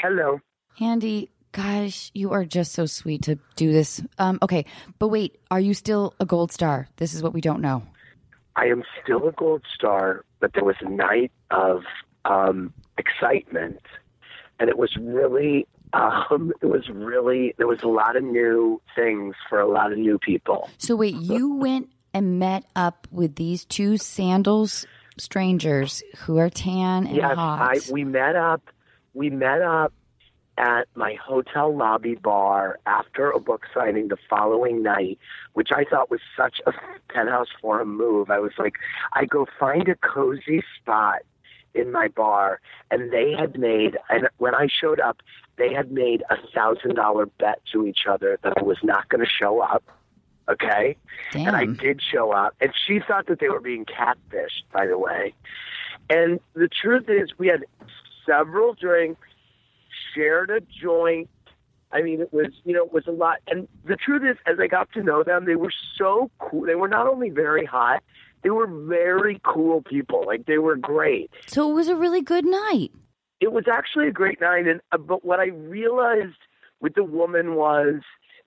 Hello. 0.00 0.40
Andy, 0.80 1.28
gosh, 1.52 2.10
you 2.14 2.32
are 2.32 2.46
just 2.46 2.72
so 2.72 2.86
sweet 2.86 3.22
to 3.22 3.38
do 3.56 3.70
this. 3.70 4.02
Um, 4.18 4.38
okay, 4.40 4.64
but 4.98 5.08
wait, 5.08 5.38
are 5.50 5.60
you 5.60 5.74
still 5.74 6.14
a 6.18 6.24
gold 6.24 6.52
star? 6.52 6.88
This 6.96 7.12
is 7.12 7.22
what 7.22 7.34
we 7.34 7.42
don't 7.42 7.60
know. 7.60 7.82
I 8.56 8.66
am 8.66 8.82
still 9.02 9.28
a 9.28 9.32
gold 9.32 9.62
star, 9.74 10.24
but 10.40 10.54
there 10.54 10.64
was 10.64 10.76
a 10.80 10.88
night 10.88 11.32
of 11.50 11.82
um, 12.24 12.72
excitement, 12.96 13.82
and 14.58 14.70
it 14.70 14.78
was 14.78 14.96
really, 14.96 15.66
um, 15.92 16.52
it 16.62 16.66
was 16.66 16.88
really, 16.88 17.54
there 17.58 17.66
was 17.66 17.82
a 17.82 17.88
lot 17.88 18.16
of 18.16 18.22
new 18.22 18.80
things 18.96 19.34
for 19.50 19.60
a 19.60 19.68
lot 19.68 19.92
of 19.92 19.98
new 19.98 20.18
people. 20.18 20.70
So 20.78 20.96
wait, 20.96 21.14
you 21.14 21.56
went 21.56 21.90
and 22.14 22.38
met 22.38 22.64
up 22.74 23.06
with 23.10 23.36
these 23.36 23.66
two 23.66 23.98
sandals 23.98 24.86
strangers 25.18 26.02
who 26.20 26.38
are 26.38 26.48
tan 26.48 27.06
and 27.06 27.16
yes, 27.16 27.34
hot. 27.34 27.76
I, 27.76 27.92
we 27.92 28.04
met 28.04 28.36
up. 28.36 28.62
We 29.14 29.30
met 29.30 29.62
up 29.62 29.92
at 30.58 30.86
my 30.94 31.14
hotel 31.14 31.74
lobby 31.74 32.14
bar 32.14 32.78
after 32.86 33.30
a 33.30 33.40
book 33.40 33.64
signing 33.72 34.08
the 34.08 34.18
following 34.28 34.82
night, 34.82 35.18
which 35.54 35.70
I 35.72 35.84
thought 35.84 36.10
was 36.10 36.20
such 36.36 36.60
a 36.66 36.72
penthouse 37.08 37.48
forum 37.60 37.96
move. 37.96 38.30
I 38.30 38.38
was 38.40 38.52
like, 38.58 38.74
I 39.14 39.24
go 39.24 39.46
find 39.58 39.88
a 39.88 39.96
cozy 39.96 40.62
spot 40.76 41.20
in 41.72 41.90
my 41.92 42.08
bar, 42.08 42.60
and 42.90 43.12
they 43.12 43.32
had 43.32 43.58
made. 43.58 43.96
And 44.10 44.28
when 44.38 44.54
I 44.54 44.68
showed 44.68 45.00
up, 45.00 45.22
they 45.56 45.72
had 45.72 45.92
made 45.92 46.22
a 46.30 46.36
thousand 46.54 46.96
dollar 46.96 47.26
bet 47.26 47.60
to 47.72 47.86
each 47.86 48.00
other 48.08 48.38
that 48.42 48.54
I 48.58 48.62
was 48.62 48.78
not 48.82 49.08
going 49.08 49.24
to 49.24 49.30
show 49.30 49.60
up. 49.60 49.84
Okay, 50.48 50.96
and 51.32 51.54
I 51.54 51.64
did 51.64 52.02
show 52.02 52.32
up, 52.32 52.56
and 52.60 52.72
she 52.86 52.98
thought 52.98 53.28
that 53.28 53.38
they 53.38 53.48
were 53.48 53.60
being 53.60 53.84
catfished. 53.84 54.64
By 54.72 54.86
the 54.88 54.98
way, 54.98 55.32
and 56.08 56.40
the 56.54 56.68
truth 56.68 57.08
is, 57.08 57.30
we 57.38 57.46
had 57.46 57.64
several 58.26 58.74
drinks, 58.74 59.26
shared 60.14 60.50
a 60.50 60.60
joint. 60.60 61.28
I 61.92 62.02
mean, 62.02 62.20
it 62.20 62.32
was, 62.32 62.48
you 62.64 62.72
know, 62.72 62.84
it 62.84 62.92
was 62.92 63.06
a 63.06 63.12
lot. 63.12 63.38
And 63.48 63.66
the 63.84 63.96
truth 63.96 64.22
is, 64.22 64.36
as 64.46 64.58
I 64.60 64.68
got 64.68 64.92
to 64.92 65.02
know 65.02 65.24
them, 65.24 65.44
they 65.44 65.56
were 65.56 65.72
so 65.96 66.30
cool. 66.38 66.62
They 66.64 66.76
were 66.76 66.88
not 66.88 67.06
only 67.08 67.30
very 67.30 67.64
hot, 67.64 68.02
they 68.42 68.50
were 68.50 68.66
very 68.66 69.40
cool 69.44 69.82
people. 69.82 70.24
Like, 70.26 70.46
they 70.46 70.58
were 70.58 70.76
great. 70.76 71.30
so 71.46 71.70
it 71.70 71.74
was 71.74 71.88
a 71.88 71.96
really 71.96 72.22
good 72.22 72.46
night. 72.46 72.92
It 73.40 73.52
was 73.52 73.64
actually 73.70 74.08
a 74.08 74.12
great 74.12 74.40
night. 74.40 74.66
And, 74.66 74.80
uh, 74.92 74.98
but 74.98 75.24
what 75.24 75.40
I 75.40 75.46
realized 75.46 76.36
with 76.80 76.94
the 76.94 77.04
woman 77.04 77.54
was 77.54 78.02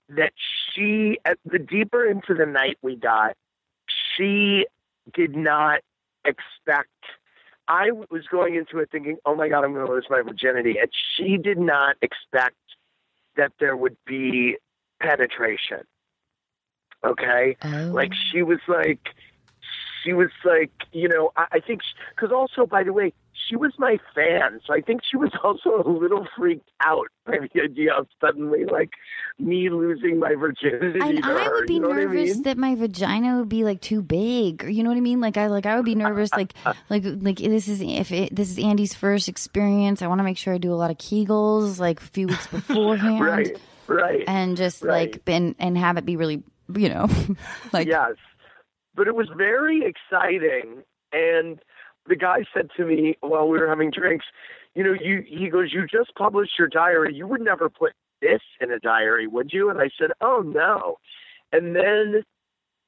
that 0.09 0.33
she, 0.73 1.17
at 1.25 1.37
the 1.45 1.59
deeper 1.59 2.05
into 2.05 2.33
the 2.33 2.45
night 2.45 2.77
we 2.81 2.95
got, 2.95 3.35
she 4.15 4.65
did 5.13 5.35
not 5.35 5.81
expect 6.25 6.89
I 7.73 7.89
was 7.89 8.27
going 8.29 8.53
into 8.53 8.77
it 8.77 8.89
thinking, 8.91 9.17
"Oh 9.25 9.35
my 9.35 9.49
God, 9.49 9.63
I'm 9.65 9.73
going 9.73 9.85
to 9.87 9.91
lose 9.91 10.05
my 10.07 10.21
virginity," 10.21 10.77
and 10.79 10.91
she 11.15 11.37
did 11.37 11.57
not 11.57 11.95
expect 12.03 12.55
that 13.35 13.51
there 13.59 13.75
would 13.75 13.97
be 14.05 14.57
penetration. 15.01 15.81
Okay, 17.03 17.57
Oh. 17.65 17.91
like 17.91 18.13
she 18.13 18.43
was 18.43 18.59
like, 18.67 18.99
she 20.03 20.13
was 20.13 20.29
like, 20.43 20.71
you 20.91 21.07
know, 21.07 21.31
I, 21.35 21.45
I 21.53 21.59
think 21.59 21.81
because 22.15 22.31
also, 22.33 22.65
by 22.65 22.83
the 22.83 22.93
way, 22.93 23.13
she 23.49 23.55
was 23.57 23.73
my 23.77 23.97
fan, 24.15 24.61
so 24.65 24.73
I 24.73 24.79
think 24.81 25.01
she 25.09 25.17
was 25.17 25.31
also 25.43 25.81
a 25.85 25.89
little 25.89 26.25
freaked 26.37 26.69
out 26.85 27.07
by 27.25 27.37
the 27.53 27.61
idea 27.61 27.93
of 27.93 28.07
suddenly 28.21 28.65
like 28.65 28.91
me 29.39 29.69
losing 29.69 30.19
my 30.19 30.33
virginity. 30.35 30.99
And 31.01 31.23
I 31.23 31.43
her, 31.43 31.53
would 31.55 31.67
be 31.67 31.73
you 31.73 31.79
know 31.81 31.89
what 31.89 31.97
I 31.97 32.05
nervous 32.05 32.35
mean? 32.35 32.43
that 32.43 32.57
my 32.57 32.75
vagina 32.75 33.37
would 33.39 33.49
be 33.49 33.63
like 33.63 33.81
too 33.81 34.01
big, 34.01 34.63
or 34.63 34.69
you 34.69 34.83
know 34.83 34.89
what 34.89 34.97
I 34.97 35.01
mean. 35.01 35.19
Like 35.19 35.35
I 35.37 35.47
like 35.47 35.65
I 35.65 35.75
would 35.75 35.85
be 35.85 35.95
nervous, 35.95 36.31
like 36.31 36.53
like 36.89 37.03
like 37.05 37.37
this 37.37 37.67
is 37.67 37.81
if 37.81 38.11
it, 38.11 38.33
this 38.35 38.49
is 38.49 38.59
Andy's 38.59 38.93
first 38.93 39.27
experience. 39.27 40.01
I 40.01 40.07
want 40.07 40.19
to 40.19 40.23
make 40.23 40.37
sure 40.37 40.53
I 40.53 40.57
do 40.57 40.73
a 40.73 40.75
lot 40.75 40.91
of 40.91 40.97
Kegels 40.97 41.79
like 41.79 41.99
a 42.01 42.05
few 42.05 42.27
weeks 42.27 42.47
beforehand, 42.51 43.19
right, 43.21 43.57
right. 43.87 44.23
and 44.27 44.55
just 44.55 44.83
Right. 44.83 45.11
like 45.13 45.21
and 45.27 45.55
and 45.59 45.77
have 45.77 45.97
it 45.97 46.05
be 46.05 46.15
really 46.15 46.43
you 46.73 46.87
know 46.87 47.09
like 47.73 47.87
yes, 47.87 48.13
but 48.95 49.07
it 49.07 49.15
was 49.15 49.29
very 49.35 49.83
exciting. 49.85 50.83
And 51.11 51.59
the 52.07 52.15
guy 52.15 52.43
said 52.53 52.69
to 52.77 52.85
me 52.85 53.17
while 53.21 53.47
we 53.47 53.59
were 53.59 53.67
having 53.67 53.91
drinks, 53.91 54.25
you 54.75 54.83
know, 54.83 54.93
you 54.99 55.23
he 55.27 55.49
goes, 55.49 55.71
you 55.71 55.85
just 55.87 56.15
published 56.15 56.53
your 56.57 56.67
diary. 56.67 57.13
You 57.13 57.27
would 57.27 57.41
never 57.41 57.69
put 57.69 57.93
this 58.21 58.41
in 58.59 58.71
a 58.71 58.79
diary, 58.79 59.27
would 59.27 59.51
you? 59.53 59.69
And 59.69 59.79
I 59.79 59.89
said, 59.99 60.11
oh 60.21 60.41
no. 60.45 60.97
And 61.51 61.75
then 61.75 62.23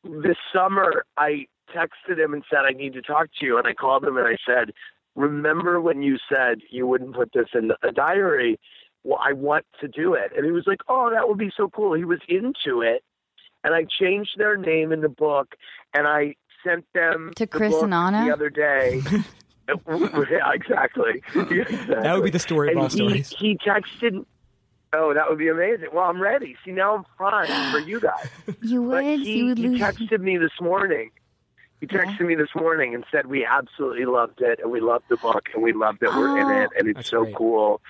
this 0.04 0.38
summer, 0.54 1.06
I 1.18 1.46
texted 1.76 2.18
him 2.18 2.34
and 2.34 2.44
said, 2.50 2.60
I 2.66 2.72
need 2.72 2.94
to 2.94 3.02
talk 3.02 3.28
to 3.40 3.46
you. 3.46 3.58
And 3.58 3.68
I 3.68 3.74
called 3.74 4.04
him 4.04 4.18
and 4.18 4.28
I 4.28 4.38
said, 4.46 4.72
remember 5.16 5.80
when 5.80 6.02
you 6.02 6.18
said 6.30 6.60
you 6.70 6.88
wouldn't 6.88 7.16
put 7.16 7.32
this 7.34 7.50
in 7.54 7.72
a 7.84 7.92
diary? 7.92 8.60
Well, 9.04 9.20
I 9.24 9.34
want 9.34 9.66
to 9.82 9.88
do 9.88 10.14
it. 10.16 10.32
And 10.36 10.46
he 10.46 10.52
was 10.52 10.66
like, 10.66 10.82
oh, 10.88 11.12
that 11.12 11.28
would 11.28 11.38
be 11.38 11.52
so 11.56 11.70
cool. 11.70 11.94
He 11.94 12.06
was 12.06 12.20
into 12.28 12.82
it 12.82 13.04
and 13.66 13.74
I 13.76 13.84
changed 14.00 14.38
their 14.38 14.56
name 14.56 14.94
in 14.94 15.02
the 15.02 15.10
book, 15.10 15.56
and 15.94 16.08
I 16.08 16.36
sent 16.64 16.86
them 16.94 17.34
To 17.36 17.44
the 17.44 17.48
Chris 17.48 17.74
book 17.74 17.84
and 17.84 17.94
Anna? 17.94 18.26
the 18.26 18.32
other 18.32 18.50
day. 18.50 19.02
yeah, 19.68 20.52
exactly. 20.54 21.24
That 21.34 22.14
would 22.16 22.24
be 22.24 22.30
the 22.30 22.40
story 22.40 22.72
of 22.72 22.78
all 22.78 22.84
he, 22.86 22.90
stories. 22.98 23.34
He 23.38 23.58
texted. 23.58 24.24
Oh, 24.94 25.14
that 25.14 25.28
would 25.30 25.40
be 25.40 25.50
amazing. 25.50 25.88
Well, 25.92 26.06
I'm 26.06 26.22
ready. 26.22 26.56
See, 26.64 26.72
now 26.72 26.96
I'm 26.96 27.04
primed 27.18 27.50
for 27.74 27.80
you 27.80 28.00
guys. 28.00 28.30
you 28.62 28.82
would 28.84 29.04
he, 29.04 29.38
you 29.40 29.46
would 29.48 29.58
he 29.58 29.66
texted 29.80 30.22
me 30.22 30.38
this 30.38 30.52
morning. 30.62 31.10
He 31.82 31.88
texted 31.88 32.22
me 32.22 32.36
this 32.36 32.50
morning 32.56 32.96
and 32.96 33.04
said 33.12 33.26
we 33.26 33.46
absolutely 33.46 34.06
loved 34.06 34.40
it 34.42 34.60
and 34.62 34.72
we 34.72 34.80
loved 34.80 35.06
the 35.10 35.18
book 35.18 35.50
and 35.54 35.62
we 35.62 35.74
loved 35.74 36.00
that 36.02 36.16
we're 36.16 36.38
in 36.40 36.46
Oh. 36.48 36.62
it 36.62 36.70
and 36.78 36.88
it's 36.88 37.10
so 37.10 37.24
great. 37.24 37.36
cool. 37.36 37.82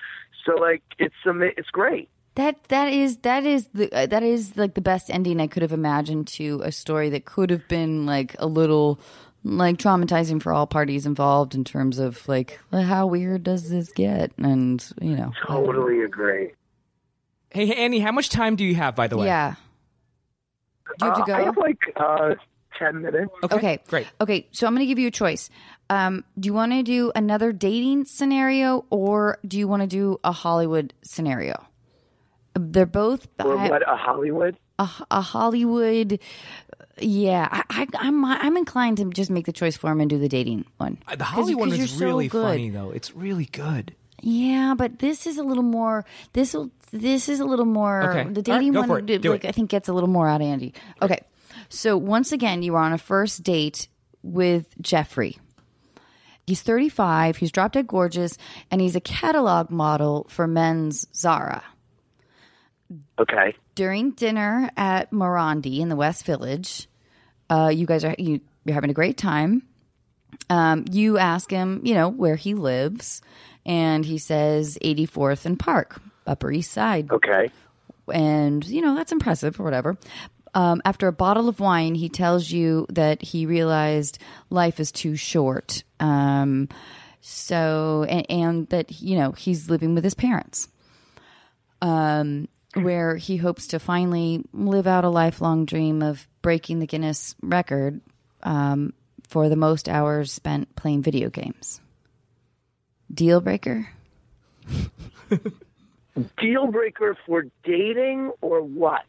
So 0.44 0.54
like 0.56 0.82
it's 0.98 1.14
ama- 1.26 1.52
it's 1.56 1.70
great. 1.70 2.08
That 2.36 2.62
that 2.68 2.92
is 2.92 3.18
that 3.18 3.44
is 3.44 3.68
the 3.74 3.92
uh, 3.92 4.06
that 4.06 4.22
is 4.22 4.56
like 4.56 4.74
the 4.74 4.80
best 4.80 5.10
ending 5.10 5.40
I 5.40 5.46
could 5.46 5.62
have 5.62 5.72
imagined 5.72 6.28
to 6.28 6.60
a 6.64 6.70
story 6.70 7.10
that 7.10 7.24
could 7.24 7.50
have 7.50 7.66
been 7.66 8.06
like 8.06 8.36
a 8.38 8.46
little 8.46 9.00
like 9.42 9.78
traumatizing 9.78 10.42
for 10.42 10.52
all 10.52 10.66
parties 10.66 11.06
involved 11.06 11.54
in 11.54 11.64
terms 11.64 11.98
of 11.98 12.26
like 12.28 12.60
how 12.72 13.06
weird 13.06 13.44
does 13.44 13.70
this 13.70 13.90
get 13.92 14.32
and 14.38 14.84
you 15.00 15.16
know 15.16 15.32
Totally 15.46 16.02
agree. 16.02 16.52
Hey, 17.50 17.72
Annie, 17.72 18.00
how 18.00 18.12
much 18.12 18.28
time 18.28 18.56
do 18.56 18.64
you 18.64 18.74
have, 18.74 18.94
by 18.94 19.06
the 19.06 19.16
way? 19.16 19.26
yeah. 19.26 19.54
Do 20.98 21.06
you 21.06 21.12
have 21.12 21.24
to 21.24 21.32
Uh, 21.32 21.36
I 21.36 21.42
have 21.42 21.56
like 21.56 21.78
uh, 21.96 22.34
ten 22.78 23.00
minutes. 23.00 23.32
Okay. 23.50 23.78
Great. 23.88 24.08
Okay, 24.20 24.46
so 24.50 24.66
I'm 24.66 24.74
going 24.74 24.80
to 24.80 24.86
give 24.86 24.98
you 24.98 25.08
a 25.08 25.12
choice. 25.12 25.48
Um, 25.88 26.24
do 26.38 26.48
you 26.48 26.52
want 26.52 26.72
to 26.72 26.82
do 26.82 27.12
another 27.14 27.52
dating 27.52 28.04
scenario 28.04 28.84
or 28.90 29.38
do 29.46 29.58
you 29.58 29.68
want 29.68 29.82
to 29.82 29.86
do 29.86 30.20
a 30.22 30.32
Hollywood 30.32 30.92
scenario? 31.02 31.64
They're 32.58 32.86
both 32.86 33.28
Or 33.38 33.56
I- 33.58 33.68
what 33.68 33.82
a 33.88 33.96
Hollywood. 33.96 34.56
a, 34.78 34.88
a 35.10 35.20
Hollywood. 35.20 36.18
Yeah, 36.98 37.46
I, 37.50 37.62
I, 37.68 37.86
I'm 37.98 38.24
I'm 38.24 38.56
inclined 38.56 38.96
to 38.96 39.10
just 39.10 39.30
make 39.30 39.44
the 39.44 39.52
choice 39.52 39.76
for 39.76 39.90
him 39.92 40.00
and 40.00 40.08
do 40.08 40.18
the 40.18 40.28
dating 40.28 40.64
one. 40.78 40.96
Uh, 41.06 41.16
the 41.16 41.24
Hollywood 41.24 41.52
Holly 41.52 41.54
one 41.56 41.68
'cause 41.70 41.78
is 41.80 41.90
you're 41.92 41.98
so 42.00 42.06
really 42.06 42.28
good. 42.28 42.42
funny, 42.44 42.70
though. 42.70 42.90
It's 42.90 43.14
really 43.14 43.44
good. 43.44 43.94
Yeah, 44.22 44.74
but 44.76 44.98
this 44.98 45.26
is 45.26 45.36
a 45.36 45.42
little 45.42 45.62
more. 45.62 46.06
This 46.32 46.54
will. 46.54 46.70
This 46.92 47.28
is 47.28 47.40
a 47.40 47.44
little 47.44 47.66
more. 47.66 48.10
Okay. 48.10 48.32
The 48.32 48.40
dating 48.42 48.72
go 48.72 48.80
one, 48.80 48.88
for 48.88 48.98
it. 49.00 49.06
Do 49.06 49.18
like 49.30 49.44
it. 49.44 49.48
I 49.48 49.52
think, 49.52 49.68
gets 49.68 49.88
a 49.88 49.92
little 49.92 50.08
more 50.08 50.26
out 50.26 50.40
of 50.40 50.46
Andy. 50.46 50.72
Okay, 51.02 51.20
so 51.68 51.98
once 51.98 52.32
again, 52.32 52.62
you 52.62 52.74
are 52.76 52.82
on 52.82 52.94
a 52.94 52.98
first 52.98 53.42
date 53.42 53.88
with 54.22 54.66
Jeffrey. 54.80 55.36
He's 56.46 56.62
35. 56.62 57.36
He's 57.38 57.50
drop 57.50 57.72
dead 57.72 57.88
gorgeous, 57.88 58.38
and 58.70 58.80
he's 58.80 58.96
a 58.96 59.00
catalog 59.00 59.68
model 59.68 60.26
for 60.30 60.46
men's 60.46 61.06
Zara. 61.14 61.62
Okay. 63.18 63.54
during 63.74 64.12
dinner 64.12 64.70
at 64.76 65.10
Morandi 65.10 65.78
in 65.80 65.88
the 65.88 65.96
West 65.96 66.24
Village, 66.26 66.86
uh, 67.50 67.70
you 67.74 67.86
guys 67.86 68.04
are 68.04 68.14
you, 68.18 68.40
you're 68.64 68.74
having 68.74 68.90
a 68.90 68.94
great 68.94 69.16
time. 69.16 69.62
Um, 70.50 70.84
you 70.90 71.18
ask 71.18 71.50
him, 71.50 71.80
you 71.84 71.94
know, 71.94 72.08
where 72.08 72.36
he 72.36 72.54
lives, 72.54 73.22
and 73.64 74.04
he 74.04 74.18
says 74.18 74.78
84th 74.82 75.46
and 75.46 75.58
Park, 75.58 76.00
Upper 76.26 76.52
East 76.52 76.72
Side, 76.72 77.10
Okay. 77.10 77.50
and 78.12 78.64
you 78.66 78.80
know 78.82 78.94
that's 78.94 79.12
impressive 79.12 79.58
or 79.60 79.64
whatever. 79.64 79.96
Um, 80.54 80.80
after 80.84 81.06
a 81.06 81.12
bottle 81.12 81.48
of 81.48 81.60
wine, 81.60 81.94
he 81.94 82.08
tells 82.08 82.50
you 82.50 82.86
that 82.90 83.20
he 83.22 83.44
realized 83.46 84.18
life 84.48 84.80
is 84.80 84.90
too 84.90 85.14
short. 85.16 85.82
Um, 86.00 86.68
so, 87.20 88.06
and, 88.08 88.26
and 88.30 88.68
that, 88.70 89.02
you 89.02 89.18
know, 89.18 89.32
he's 89.32 89.68
living 89.68 89.94
with 89.94 90.02
his 90.04 90.14
parents, 90.14 90.68
um, 91.82 92.48
where 92.82 93.16
he 93.16 93.36
hopes 93.36 93.68
to 93.68 93.78
finally 93.78 94.44
live 94.52 94.86
out 94.86 95.04
a 95.04 95.08
lifelong 95.08 95.64
dream 95.64 96.02
of 96.02 96.26
breaking 96.42 96.78
the 96.78 96.86
Guinness 96.86 97.34
record 97.42 98.00
um, 98.42 98.92
for 99.28 99.48
the 99.48 99.56
most 99.56 99.88
hours 99.88 100.32
spent 100.32 100.74
playing 100.76 101.02
video 101.02 101.30
games. 101.30 101.80
Deal 103.12 103.40
breaker? 103.40 103.88
Deal 106.38 106.66
breaker 106.68 107.16
for 107.26 107.44
dating 107.64 108.32
or 108.40 108.62
what? 108.62 109.02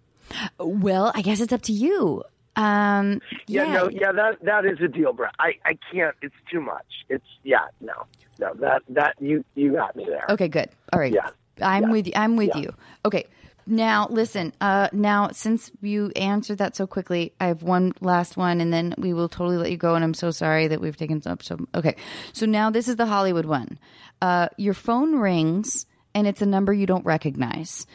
Well, 0.60 1.12
I 1.16 1.22
guess 1.22 1.40
it's 1.40 1.54
up 1.54 1.62
to 1.64 1.72
you. 1.74 2.24
Um, 2.58 3.22
Yeah, 3.48 3.64
yeah, 3.66 3.74
no, 3.74 3.90
yeah, 3.90 4.12
that 4.12 4.44
that 4.44 4.66
is 4.66 4.80
a 4.82 4.88
deal 4.88 5.14
breaker. 5.14 5.32
I 5.40 5.54
I 5.64 5.78
can't. 5.92 6.16
It's 6.22 6.36
too 6.52 6.60
much. 6.60 7.06
It's 7.08 7.26
yeah, 7.44 7.66
no, 7.80 7.94
no. 8.40 8.54
That 8.56 8.82
that 8.90 9.16
you 9.20 9.46
you 9.56 9.74
got 9.74 9.96
me 9.96 10.06
there. 10.06 10.26
Okay, 10.30 10.48
good. 10.48 10.68
All 10.92 11.00
right. 11.00 11.14
Yeah. 11.14 11.30
I'm 11.62 11.84
Yeah. 11.84 11.92
with 11.92 12.08
you. 12.08 12.14
I'm 12.16 12.36
with 12.36 12.50
Yeah. 12.56 12.62
you. 12.62 12.74
Okay. 13.06 13.26
Now, 13.70 14.08
listen. 14.10 14.54
Uh, 14.62 14.88
now, 14.94 15.30
since 15.34 15.70
you 15.82 16.12
answered 16.16 16.60
that 16.60 16.78
so 16.78 16.88
quickly, 16.88 17.34
I 17.40 17.48
have 17.48 17.64
one 17.64 17.92
last 18.00 18.38
one, 18.38 18.62
and 18.62 18.72
then 18.72 18.96
we 18.98 19.14
will 19.14 19.28
totally 19.28 19.58
let 19.58 19.70
you 19.70 19.78
go. 19.78 19.94
And 19.94 20.06
I'm 20.06 20.14
so 20.14 20.32
sorry 20.32 20.68
that 20.70 20.80
we've 20.80 20.96
taken 20.96 21.22
up 21.26 21.44
so. 21.44 21.58
Okay. 21.76 21.98
So 22.32 22.46
now 22.46 22.70
this 22.70 22.88
is 22.88 22.96
the 22.96 23.06
Hollywood 23.06 23.46
one. 23.46 23.78
Uh, 24.22 24.48
your 24.58 24.74
phone 24.74 25.18
rings, 25.18 25.86
and 26.16 26.26
it's 26.26 26.42
a 26.42 26.46
number 26.46 26.72
you 26.72 26.86
don't 26.86 27.06
recognize. 27.06 27.86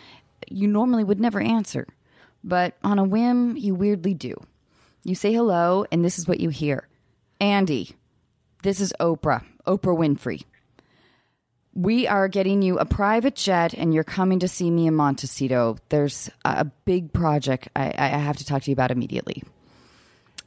You 0.51 0.69
normally 0.69 1.05
would 1.05 1.21
never 1.21 1.41
answer, 1.41 1.87
but 2.45 2.77
on 2.85 2.99
a 2.99 3.05
whim, 3.05 3.57
you 3.57 3.75
weirdly 3.75 4.13
do. 4.13 4.35
You 5.05 5.15
say 5.15 5.33
hello, 5.33 5.87
and 5.91 6.05
this 6.05 6.19
is 6.19 6.29
what 6.29 6.39
you 6.39 6.51
hear 6.51 6.87
Andy, 7.41 7.97
this 8.63 8.79
is 8.79 8.93
Oprah, 9.01 9.43
Oprah 9.67 9.99
Winfrey. 9.99 10.45
We 11.75 12.07
are 12.07 12.29
getting 12.29 12.61
you 12.61 12.79
a 12.79 12.85
private 12.85 13.35
jet, 13.35 13.73
and 13.73 13.95
you're 13.95 14.05
coming 14.05 14.41
to 14.41 14.49
see 14.49 14.71
me 14.71 14.87
in 14.87 14.95
Montecito. 14.95 15.79
There's 15.89 16.31
a 16.45 16.67
big 16.67 17.13
project 17.13 17.69
I, 17.75 17.95
I 17.97 18.09
have 18.09 18.37
to 18.39 18.45
talk 18.45 18.63
to 18.63 18.71
you 18.71 18.75
about 18.75 18.91
immediately. 18.91 19.43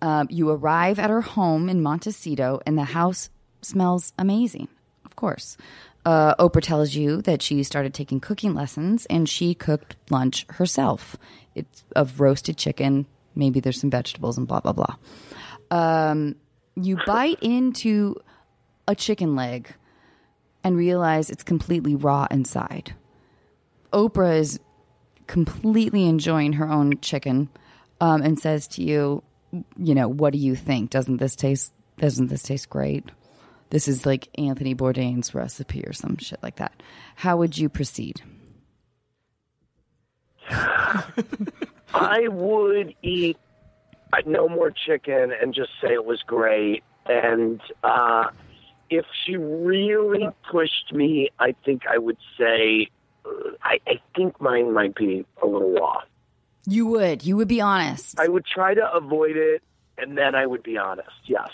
Um, 0.01 0.27
you 0.29 0.51
arrive 0.51 0.99
at 0.99 1.09
her 1.09 1.21
home 1.21 1.67
in 1.67 1.81
Montecito, 1.81 2.61
and 2.67 2.77
the 2.77 2.83
house 2.83 3.29
smells 3.63 4.13
amazing. 4.19 4.67
Of 5.03 5.15
course, 5.15 5.57
uh, 6.05 6.35
Oprah 6.35 6.61
tells 6.61 6.93
you 6.93 7.23
that 7.23 7.41
she 7.41 7.63
started 7.63 7.95
taking 7.95 8.19
cooking 8.19 8.53
lessons, 8.53 9.07
and 9.07 9.27
she 9.27 9.55
cooked 9.55 9.95
lunch 10.11 10.45
herself. 10.49 11.17
It's 11.55 11.83
of 11.95 12.19
roasted 12.19 12.57
chicken. 12.57 13.07
Maybe 13.33 13.59
there's 13.59 13.79
some 13.79 13.89
vegetables 13.89 14.37
and 14.37 14.47
blah 14.47 14.59
blah 14.59 14.73
blah. 14.73 14.95
Um, 15.71 16.35
you 16.75 16.99
bite 17.07 17.39
into 17.41 18.17
a 18.87 18.93
chicken 18.93 19.35
leg 19.35 19.73
and 20.65 20.75
realize 20.75 21.29
it's 21.29 21.43
completely 21.43 21.95
raw 21.95 22.25
inside. 22.31 22.95
Oprah 23.93 24.39
is 24.39 24.59
completely 25.27 26.05
enjoying 26.07 26.53
her 26.53 26.67
own 26.67 26.99
chicken 27.01 27.49
um, 28.01 28.23
and 28.23 28.39
says 28.39 28.67
to 28.67 28.81
you, 28.81 29.21
you 29.77 29.93
know, 29.93 30.07
what 30.07 30.33
do 30.33 30.39
you 30.39 30.55
think? 30.55 30.89
Doesn't 30.89 31.17
this 31.17 31.35
taste 31.35 31.71
doesn't 31.97 32.27
this 32.27 32.41
taste 32.41 32.69
great? 32.69 33.05
This 33.69 33.87
is 33.87 34.05
like 34.07 34.27
Anthony 34.37 34.75
Bourdain's 34.75 35.35
recipe 35.35 35.83
or 35.85 35.93
some 35.93 36.17
shit 36.17 36.41
like 36.41 36.55
that. 36.55 36.81
How 37.15 37.37
would 37.37 37.57
you 37.57 37.69
proceed? 37.69 38.21
I 40.49 42.27
would 42.27 42.95
eat 43.03 43.37
no 44.25 44.49
more 44.49 44.71
chicken 44.71 45.31
and 45.31 45.53
just 45.53 45.69
say 45.79 45.93
it 45.93 46.05
was 46.05 46.21
great. 46.23 46.83
And 47.05 47.61
uh, 47.83 48.25
if 48.89 49.05
she 49.25 49.37
really 49.37 50.27
pushed 50.51 50.93
me, 50.93 51.29
I 51.39 51.55
think 51.65 51.83
I 51.87 51.97
would 51.97 52.17
say 52.37 52.89
uh, 53.25 53.29
I, 53.63 53.79
I 53.87 53.99
think 54.15 54.39
mine 54.39 54.73
might 54.73 54.95
be 54.95 55.25
a 55.41 55.45
little 55.45 55.77
off. 55.81 56.03
You 56.67 56.87
would. 56.87 57.23
You 57.23 57.37
would 57.37 57.47
be 57.47 57.61
honest. 57.61 58.19
I 58.19 58.27
would 58.27 58.45
try 58.45 58.73
to 58.73 58.93
avoid 58.93 59.37
it, 59.37 59.61
and 59.97 60.17
then 60.17 60.35
I 60.35 60.45
would 60.45 60.63
be 60.63 60.77
honest. 60.77 61.09
Yes, 61.25 61.49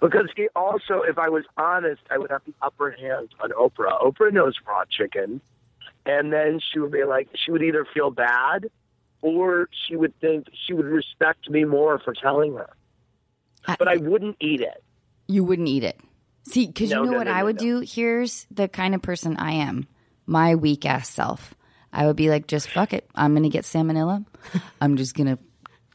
because 0.00 0.28
he 0.36 0.48
also, 0.56 1.02
if 1.02 1.18
I 1.18 1.28
was 1.28 1.44
honest, 1.56 2.00
I 2.10 2.18
would 2.18 2.30
have 2.30 2.42
the 2.46 2.54
upper 2.62 2.90
hand 2.90 3.28
on 3.40 3.50
Oprah. 3.50 4.02
Oprah 4.02 4.32
knows 4.32 4.54
raw 4.66 4.84
chicken, 4.90 5.40
and 6.06 6.32
then 6.32 6.60
she 6.60 6.78
would 6.78 6.92
be 6.92 7.04
like, 7.04 7.28
she 7.34 7.50
would 7.50 7.62
either 7.62 7.86
feel 7.92 8.10
bad, 8.10 8.70
or 9.22 9.68
she 9.86 9.96
would 9.96 10.18
think 10.20 10.46
she 10.66 10.72
would 10.72 10.86
respect 10.86 11.50
me 11.50 11.64
more 11.64 11.98
for 11.98 12.14
telling 12.14 12.54
her. 12.54 12.70
But 13.78 13.88
I 13.88 13.96
wouldn't 13.96 14.36
eat 14.40 14.62
it. 14.62 14.82
You 15.28 15.44
wouldn't 15.44 15.68
eat 15.68 15.84
it. 15.84 16.00
See, 16.44 16.66
because 16.66 16.90
No, 16.90 16.98
you 16.98 17.06
know 17.06 17.12
no, 17.12 17.18
what 17.18 17.26
no, 17.26 17.32
I 17.32 17.42
would 17.42 17.56
do? 17.56 17.80
Here's 17.80 18.46
the 18.50 18.68
kind 18.68 18.94
of 18.94 19.02
person 19.02 19.36
I 19.36 19.52
am 19.52 19.86
my 20.26 20.54
weak 20.54 20.86
ass 20.86 21.08
self. 21.08 21.54
I 21.92 22.06
would 22.06 22.16
be 22.16 22.30
like, 22.30 22.46
just 22.46 22.68
fuck 22.68 22.92
it. 22.92 23.08
I'm 23.14 23.32
going 23.32 23.42
to 23.42 23.48
get 23.48 23.64
salmonella. 23.64 24.24
I'm 24.80 24.96
just 24.96 25.14
going 25.14 25.36
to 25.36 25.38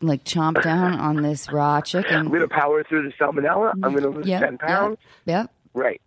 like 0.01 0.23
chomp 0.25 0.61
down 0.61 0.93
on 0.99 1.21
this 1.21 1.49
raw 1.51 1.81
chicken. 1.81 2.15
I'm 2.15 2.27
going 2.27 2.41
to 2.41 2.47
power 2.47 2.83
through 2.83 3.03
the 3.03 3.13
salmonella. 3.15 3.71
I'm 3.81 3.91
going 3.91 4.03
to 4.03 4.09
lose 4.09 4.27
Yep, 4.27 4.41
ten 4.41 4.57
pounds. 4.57 4.97
Yep. 5.25 5.43
yep. 5.43 5.51
Right. 5.73 6.01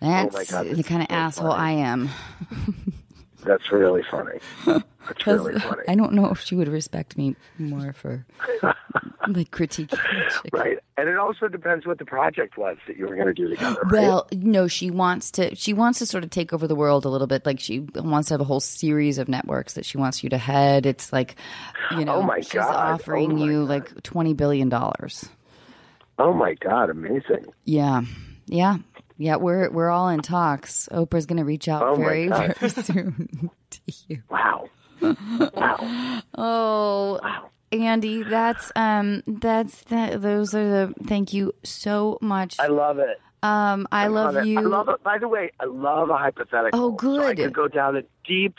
Oh 0.00 0.06
That's 0.30 0.52
Oh 0.52 0.62
God, 0.64 0.76
the 0.76 0.82
kind 0.84 1.02
of 1.02 1.08
so 1.08 1.14
asshole 1.14 1.50
funny. 1.50 1.82
I 1.82 1.86
am. 1.86 2.08
That's 3.48 3.72
really 3.72 4.02
funny. 4.10 4.38
That's 5.06 5.26
really 5.26 5.58
funny. 5.58 5.82
I 5.88 5.94
don't 5.94 6.12
know 6.12 6.26
if 6.30 6.40
she 6.42 6.54
would 6.54 6.68
respect 6.68 7.16
me 7.16 7.34
more 7.58 7.94
for 7.94 8.26
like 8.62 9.50
critiquing 9.50 9.88
chicken. 9.90 10.50
Right. 10.52 10.78
And 10.98 11.08
it 11.08 11.16
also 11.16 11.48
depends 11.48 11.86
what 11.86 11.98
the 11.98 12.04
project 12.04 12.58
was 12.58 12.76
that 12.86 12.98
you 12.98 13.06
were 13.06 13.14
going 13.14 13.28
to 13.28 13.32
do 13.32 13.48
together. 13.48 13.80
Right? 13.84 14.02
Well, 14.02 14.28
no, 14.32 14.68
she 14.68 14.90
wants 14.90 15.30
to. 15.32 15.54
She 15.54 15.72
wants 15.72 15.98
to 16.00 16.06
sort 16.06 16.24
of 16.24 16.30
take 16.30 16.52
over 16.52 16.66
the 16.66 16.74
world 16.74 17.06
a 17.06 17.08
little 17.08 17.26
bit. 17.26 17.46
Like 17.46 17.58
she 17.58 17.80
wants 17.94 18.28
to 18.28 18.34
have 18.34 18.42
a 18.42 18.44
whole 18.44 18.60
series 18.60 19.16
of 19.16 19.28
networks 19.28 19.72
that 19.74 19.86
she 19.86 19.96
wants 19.96 20.22
you 20.22 20.28
to 20.28 20.38
head. 20.38 20.84
It's 20.84 21.10
like, 21.10 21.36
you 21.96 22.04
know, 22.04 22.16
Oh 22.16 22.22
my 22.22 22.40
she's 22.40 22.52
God. 22.52 22.74
Oh 22.74 22.94
offering 22.94 23.32
Oh 23.32 23.36
my 23.36 23.44
you 23.46 23.60
God. 23.60 23.68
like 23.70 24.02
twenty 24.02 24.34
billion 24.34 24.68
dollars. 24.68 25.26
Oh 26.18 26.34
my 26.34 26.52
God, 26.54 26.90
amazing. 26.90 27.46
Yeah, 27.64 28.02
yeah, 28.46 28.76
yeah. 29.18 29.36
We're 29.36 29.70
we're 29.70 29.90
all 29.90 30.08
in 30.08 30.20
talks. 30.20 30.88
Oprah's 30.90 31.26
going 31.26 31.36
to 31.38 31.44
reach 31.44 31.68
out 31.68 31.82
Oh 31.82 31.94
very 31.96 32.28
very 32.28 32.54
soon 32.70 33.50
to 33.70 33.80
you. 34.08 34.22
Wow. 34.30 34.70
wow. 35.00 36.22
Oh, 36.36 37.20
Andy, 37.70 38.22
that's 38.22 38.72
um, 38.76 39.22
that's 39.26 39.82
that. 39.84 40.22
Those 40.22 40.54
are 40.54 40.68
the. 40.88 40.94
Thank 41.04 41.32
you 41.32 41.52
so 41.64 42.18
much. 42.22 42.56
I 42.58 42.68
love 42.68 42.98
it. 42.98 43.20
Um, 43.42 43.86
I 43.92 44.08
love 44.08 44.36
it. 44.36 44.46
you. 44.46 44.58
I 44.58 44.62
love 44.62 44.88
it. 44.88 45.02
By 45.04 45.18
the 45.18 45.28
way, 45.28 45.52
I 45.60 45.66
love 45.66 46.10
a 46.10 46.16
hypothetical. 46.16 46.80
Oh, 46.80 46.96
So 47.00 47.22
I 47.22 47.34
good. 47.34 47.44
could 47.46 47.54
go 47.54 47.68
down 47.68 47.96
a 47.96 48.02
deep 48.26 48.56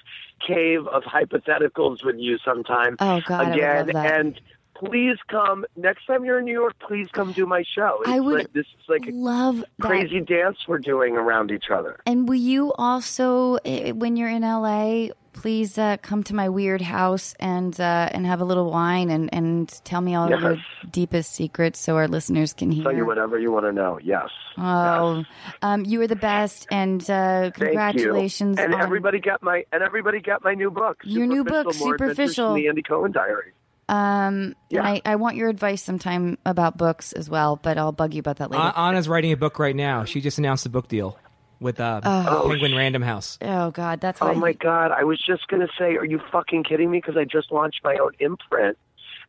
cave 0.48 0.88
of 0.88 1.04
hypotheticals 1.04 2.06
with 2.06 2.16
you 2.18 2.38
sometime. 2.46 2.96
Oh, 3.00 3.20
God, 3.26 3.48
I 3.48 3.54
again. 3.56 3.88
love 3.88 3.94
that. 3.94 4.20
And 4.20 4.42
please 4.80 5.18
come 5.28 5.66
next 5.76 6.06
time 6.06 6.24
you're 6.24 6.40
in 6.40 6.46
New 6.46 6.54
York. 6.54 6.74
Please 6.80 7.08
come 7.12 7.32
do 7.34 7.46
my 7.46 7.64
show. 7.76 8.00
It's 8.02 8.10
I 8.10 8.20
would 8.20 8.40
like, 8.40 8.54
this 8.54 8.66
is 8.66 8.90
like 8.90 9.08
a 9.08 9.12
love 9.12 9.60
that. 9.60 9.88
crazy 9.88 10.22
dance 10.22 10.58
we're 10.68 10.80
doing 10.80 11.16
around 11.16 11.52
each 11.52 11.70
other. 11.72 12.00
And 12.06 12.28
will 12.28 12.36
you 12.36 12.74
also, 12.74 13.58
when 13.66 14.16
you're 14.16 14.30
in 14.30 14.42
LA, 14.42 15.10
please 15.34 15.78
uh, 15.78 15.98
come 16.02 16.24
to 16.24 16.34
my 16.34 16.50
weird 16.50 16.82
house 16.82 17.34
and 17.40 17.80
uh, 17.80 18.10
and 18.12 18.26
have 18.26 18.42
a 18.42 18.46
little 18.46 18.72
wine 18.72 19.10
and, 19.10 19.34
and 19.34 19.70
tell 19.84 20.02
me 20.02 20.16
all 20.16 20.32
of 20.32 20.42
your 20.42 20.58
deepest 20.90 21.34
secrets 21.34 21.80
so 21.80 21.96
our 21.96 22.08
listeners 22.08 22.54
can 22.54 22.72
hear. 22.72 22.84
Tell 22.84 22.96
you 22.96 23.06
whatever 23.06 23.38
you 23.38 23.52
want 23.52 23.66
to 23.66 23.72
know. 23.72 24.00
Yes. 24.02 24.30
Oh, 24.58 25.24
um, 25.62 25.86
you 25.86 26.02
are 26.02 26.08
the 26.08 26.16
best, 26.16 26.68
and 26.72 27.02
uh, 27.04 27.42
Thank 27.42 27.56
congratulations! 27.56 28.58
you. 28.58 28.64
And 28.64 28.76
on- 28.76 28.82
everybody 28.82 29.20
got 29.20 29.42
my 29.44 29.66
and 29.72 29.84
everybody 29.84 30.20
got 30.20 30.44
my 30.44 30.54
new 30.54 30.72
book. 30.72 31.02
Your 31.04 31.28
new 31.28 31.44
book, 31.44 31.74
Superficial. 31.74 32.56
The 32.56 32.68
Andy 32.68 32.82
Cohen 32.82 33.12
Diary. 33.12 33.54
Um, 33.90 34.56
Yeah. 34.70 34.84
I, 34.84 35.02
I 35.04 35.16
want 35.16 35.36
your 35.36 35.50
advice 35.50 35.82
sometime 35.84 36.38
about 36.46 36.78
books 36.78 37.12
as 37.14 37.30
well, 37.30 37.56
but 37.56 37.78
I'll 37.78 37.92
bug 37.92 38.14
you 38.14 38.20
about 38.20 38.38
that 38.38 38.52
later. 38.52 38.64
A- 38.64 38.80
Anna's 38.80 39.10
writing 39.10 39.32
a 39.32 39.38
book 39.38 39.58
right 39.60 39.76
now. 39.76 40.06
She 40.06 40.22
just 40.22 40.38
announced 40.38 40.66
a 40.66 40.70
book 40.70 40.88
deal 40.88 41.18
with 41.60 41.80
uh, 41.80 42.00
Penguin 42.02 42.76
Random 42.76 43.02
House. 43.02 43.38
oh 43.42 43.72
God, 43.72 44.00
that's 44.00 44.22
Oh 44.22 44.28
what 44.28 44.38
I- 44.38 44.40
my 44.40 44.54
God! 44.54 44.92
I 44.92 45.04
was 45.04 45.20
just 45.26 45.48
gonna 45.48 45.68
say, 45.78 45.96
are 45.98 46.06
you 46.06 46.22
fucking 46.32 46.64
kidding 46.64 46.90
me? 46.92 47.00
Because 47.00 47.18
I 47.18 47.26
just 47.26 47.52
launched 47.52 47.82
my 47.84 47.98
own 48.02 48.12
imprint, 48.20 48.78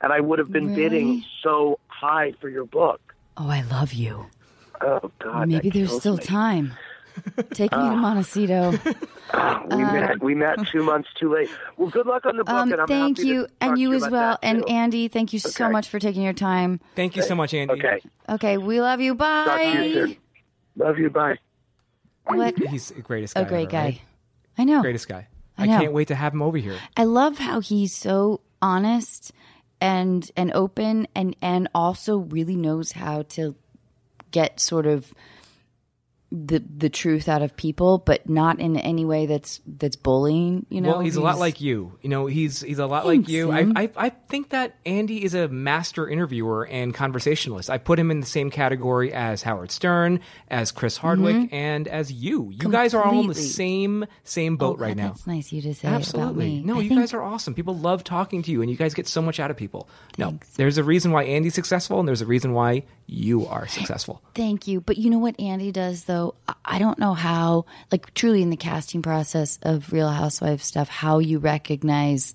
and 0.01 0.13
I 0.13 0.21
would 0.21 0.39
have 0.39 0.53
been 0.53 0.67
Really? 0.69 0.77
bidding 0.89 1.25
so 1.43 1.79
high 1.89 2.33
for 2.41 2.49
your 2.49 2.67
book. 2.67 3.01
Oh, 3.37 3.49
I 3.49 3.63
love 3.63 3.93
you. 3.95 4.27
Oh 4.81 5.11
God! 5.19 5.49
Maybe 5.49 5.71
there's 5.71 5.97
still 5.99 6.19
me. 6.19 6.23
time. 6.23 6.73
Take 7.55 7.73
me 7.73 7.79
to 7.79 7.97
Montecito. 7.97 8.73
Ah, 9.33 9.63
we 9.71 9.85
met. 9.85 10.23
We 10.23 10.35
met 10.35 10.59
two 10.69 10.83
months 10.83 11.09
too 11.19 11.33
late. 11.33 11.49
Well, 11.77 11.89
good 11.91 12.07
luck 12.07 12.27
on 12.27 12.37
the 12.37 12.45
book, 12.45 12.55
Um, 12.55 12.73
and 12.73 12.81
I'm 12.83 12.87
thank 12.89 13.19
happy 13.19 13.29
you, 13.29 13.43
to 13.43 13.47
talk 13.49 13.57
and 13.61 13.75
to 13.77 13.81
you 13.81 13.93
as 13.95 14.09
well, 14.09 14.39
and 14.43 14.59
too. 14.63 14.69
Andy. 14.69 15.09
Thank 15.09 15.33
you 15.33 15.39
so 15.39 15.69
much 15.71 15.89
for 15.89 15.99
taking 15.99 16.23
your 16.23 16.33
time. 16.33 16.81
Thank 16.97 17.17
you 17.17 17.23
so 17.23 17.35
much, 17.35 17.55
Andy. 17.55 17.75
Okay. 17.75 18.01
Okay, 18.29 18.59
we 18.59 18.81
love 18.81 19.01
you. 19.01 19.15
Bye. 19.15 19.45
Talk 19.45 19.61
to 19.75 19.89
you. 19.89 20.17
Love 20.77 20.99
you. 20.99 21.11
Bye. 21.11 21.37
What 22.25 22.57
He's 22.59 22.89
the 22.89 23.03
greatest 23.03 23.35
guy. 23.35 23.41
a 23.41 23.45
great 23.45 23.63
ever, 23.63 23.71
guy. 23.71 23.83
right? 23.85 24.01
I 24.59 24.65
know. 24.65 24.83
Greatest 24.83 25.09
guy. 25.09 25.27
I 25.59 25.65
I, 25.65 25.67
can't 25.67 25.93
wait 25.93 26.09
to 26.09 26.15
have 26.15 26.33
him 26.33 26.43
over 26.43 26.59
here. 26.59 26.77
I 26.97 27.05
love 27.05 27.39
how 27.39 27.61
he's 27.61 27.95
so 27.95 28.41
honest 28.63 29.33
and 29.81 30.31
and 30.37 30.53
open 30.53 31.09
and 31.15 31.35
and 31.43 31.69
also 31.75 32.19
really 32.19 32.57
knows 32.57 32.93
how 32.93 33.23
to 33.23 33.55
get 34.31 34.61
sort 34.61 34.87
of 34.87 35.13
the 36.33 36.61
the 36.61 36.89
truth 36.89 37.29
out 37.29 37.43
of 37.43 37.57
people, 37.57 37.99
but 37.99 38.29
not 38.29 38.61
in 38.61 38.77
any 38.77 39.05
way 39.05 39.27
that's 39.27 39.61
that's 39.67 39.97
bullying. 39.97 40.65
You 40.69 40.81
know, 40.81 40.91
well, 40.91 41.01
he's, 41.01 41.17
a 41.17 41.21
lot 41.21 41.39
like 41.39 41.61
you. 41.61 41.99
You 42.03 42.09
know, 42.09 42.27
he's 42.27 42.61
he's 42.61 42.79
a 42.79 42.87
lot 42.87 43.05
like 43.05 43.29
you. 43.29 43.51
I, 43.51 43.73
I 43.75 43.91
I 43.97 44.09
think 44.11 44.51
that 44.51 44.77
Andy 44.87 45.25
is 45.25 45.35
a 45.35 45.49
master 45.49 46.09
interviewer 46.09 46.67
and 46.67 46.95
conversationalist. 46.95 47.69
I 47.69 47.79
put 47.79 47.99
him 47.99 48.13
in 48.13 48.21
the 48.21 48.27
same 48.27 48.51
category 48.51 49.13
as 49.13 49.43
Howard 49.43 49.73
Stern, 49.73 50.21
as 50.49 50.71
Chris 50.71 50.97
Hardwick, 50.97 51.35
mm-hmm. 51.35 51.55
and 51.55 51.89
as 51.89 52.13
you. 52.13 52.51
You 52.53 52.69
guys 52.69 52.95
are 52.95 53.03
all 53.03 53.21
in 53.21 53.27
the 53.27 53.35
same 53.35 54.07
same 54.23 54.57
boat 54.57 54.77
Oh, 54.79 54.83
right 54.83 54.97
now. 54.97 55.09
That's 55.09 55.27
nice 55.27 55.53
you 55.53 55.63
to 55.63 55.75
say 55.75 55.89
about 55.89 56.01
Absolutely. 56.01 56.45
me. 56.45 56.63
No, 56.63 56.79
I 56.79 56.83
you 56.83 56.89
think- 56.91 57.01
guys 57.01 57.13
are 57.13 57.23
awesome. 57.23 57.55
People 57.55 57.77
love 57.77 58.05
talking 58.05 58.43
to 58.43 58.53
you, 58.53 58.63
and 58.63 58.71
you 58.71 58.77
guys 58.77 58.95
get 58.95 59.09
so 59.09 59.21
much 59.21 59.41
out 59.41 59.51
of 59.51 59.57
people. 59.57 59.89
No, 60.17 60.39
there's 60.57 60.79
a 60.79 60.85
reason 60.85 61.11
why 61.11 61.25
Andy's 61.25 61.55
successful, 61.55 61.99
and 61.99 62.07
there's 62.07 62.23
a 62.23 62.27
reason 62.27 62.53
why 62.53 62.85
you 63.11 63.47
are 63.47 63.67
successful. 63.67 64.23
Thank 64.35 64.69
you. 64.69 64.81
But 64.81 64.97
you 64.97 65.11
know 65.11 65.19
what 65.19 65.39
Andy 65.41 65.73
does 65.73 66.05
though? 66.05 66.35
I- 66.65 66.79
don't 66.79 66.99
know 66.99 67.13
how, 67.13 67.67
like 67.93 68.15
truly 68.15 68.41
in 68.41 68.49
the 68.49 68.57
casting 68.57 69.03
process 69.03 69.59
of 69.63 69.93
Real 69.93 70.09
Housewives 70.09 70.65
stuff, 70.65 70.89
how 70.89 71.19
you 71.19 71.39
recognize, 71.39 72.33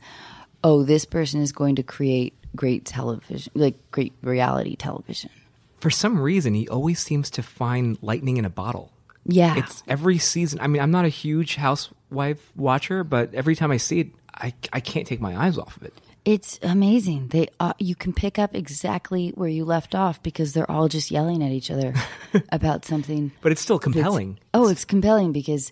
oh, 0.64 0.84
this 0.84 1.04
person 1.06 1.42
is 1.42 1.52
going 1.52 1.78
to 1.78 1.84
create 1.84 2.34
great 2.56 2.86
television, 2.86 3.52
like 3.56 3.76
great 3.90 4.14
reality 4.22 4.76
television. 4.76 5.32
For 5.80 5.90
some 5.90 6.20
reason, 6.20 6.54
he 6.54 6.68
always 6.68 7.00
seems 7.00 7.32
to 7.32 7.44
find 7.44 7.98
lightning 8.04 8.38
in 8.38 8.46
a 8.46 8.50
bottle. 8.50 8.92
Yeah. 9.26 9.58
It's 9.58 9.82
every 9.88 10.20
season. 10.20 10.60
I 10.60 10.68
mean, 10.68 10.82
I'm 10.82 10.92
not 10.92 11.06
a 11.06 11.10
huge 11.10 11.56
housewife 11.56 12.52
watcher, 12.56 13.04
but 13.04 13.34
every 13.34 13.56
time 13.56 13.72
I 13.72 13.78
see 13.78 14.02
it, 14.02 14.08
I, 14.34 14.54
I 14.72 14.80
can't 14.80 15.08
take 15.08 15.22
my 15.22 15.36
eyes 15.36 15.58
off 15.58 15.78
of 15.78 15.84
it. 15.84 15.94
It's 16.26 16.60
amazing. 16.64 17.28
They 17.28 17.48
uh, 17.60 17.74
you 17.78 17.96
can 17.96 18.12
pick 18.12 18.40
up 18.40 18.56
exactly 18.56 19.30
where 19.36 19.48
you 19.48 19.64
left 19.64 19.94
off 19.94 20.24
because 20.24 20.54
they're 20.54 20.70
all 20.70 20.88
just 20.88 21.12
yelling 21.12 21.44
at 21.44 21.52
each 21.52 21.70
other 21.70 21.94
about 22.52 22.84
something. 22.84 23.32
But 23.42 23.52
it's 23.52 23.62
still 23.62 23.78
compelling. 23.78 24.40
Oh, 24.52 24.68
it's 24.68 24.86
compelling 24.86 25.32
because 25.32 25.72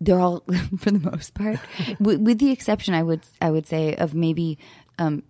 they're 0.00 0.18
all, 0.18 0.42
for 0.78 0.90
the 0.90 0.98
most 0.98 1.34
part, 1.34 1.60
with, 2.00 2.20
with 2.20 2.38
the 2.38 2.50
exception, 2.50 2.94
I 2.94 3.04
would 3.04 3.20
I 3.40 3.50
would 3.50 3.68
say 3.68 3.94
of 3.94 4.12
maybe 4.12 4.58
um, 4.98 5.22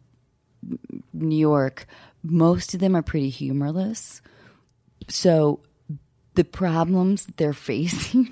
New 1.12 1.38
York. 1.38 1.86
Most 2.22 2.72
of 2.72 2.80
them 2.80 2.96
are 2.96 3.02
pretty 3.02 3.28
humorless. 3.28 4.22
So 5.08 5.60
the 6.34 6.44
problems 6.44 7.26
they're 7.36 7.52
facing 7.52 8.30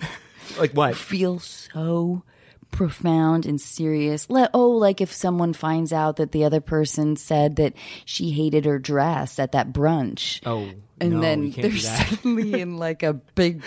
like 0.59 0.73
what? 0.73 0.97
feel 0.97 1.39
so 1.39 2.23
profound 2.77 3.47
and 3.47 3.59
serious. 3.61 4.29
Let, 4.29 4.51
oh, 4.53 4.69
like 4.71 5.01
if 5.01 5.13
someone 5.13 5.53
finds 5.55 5.93
out 5.93 6.17
that 6.17 6.33
the 6.33 6.45
other 6.45 6.61
person 6.61 7.17
said 7.17 7.57
that 7.57 7.73
she 8.05 8.31
hated 8.31 8.67
her 8.67 8.79
dress 8.79 9.39
at 9.39 9.53
that 9.53 9.73
brunch. 9.73 10.41
Oh, 10.45 10.69
And 11.01 11.15
no, 11.15 11.21
then 11.23 11.51
they're 11.51 11.71
suddenly 11.77 12.61
in 12.61 12.77
like 12.77 13.03
a 13.03 13.15
big 13.15 13.63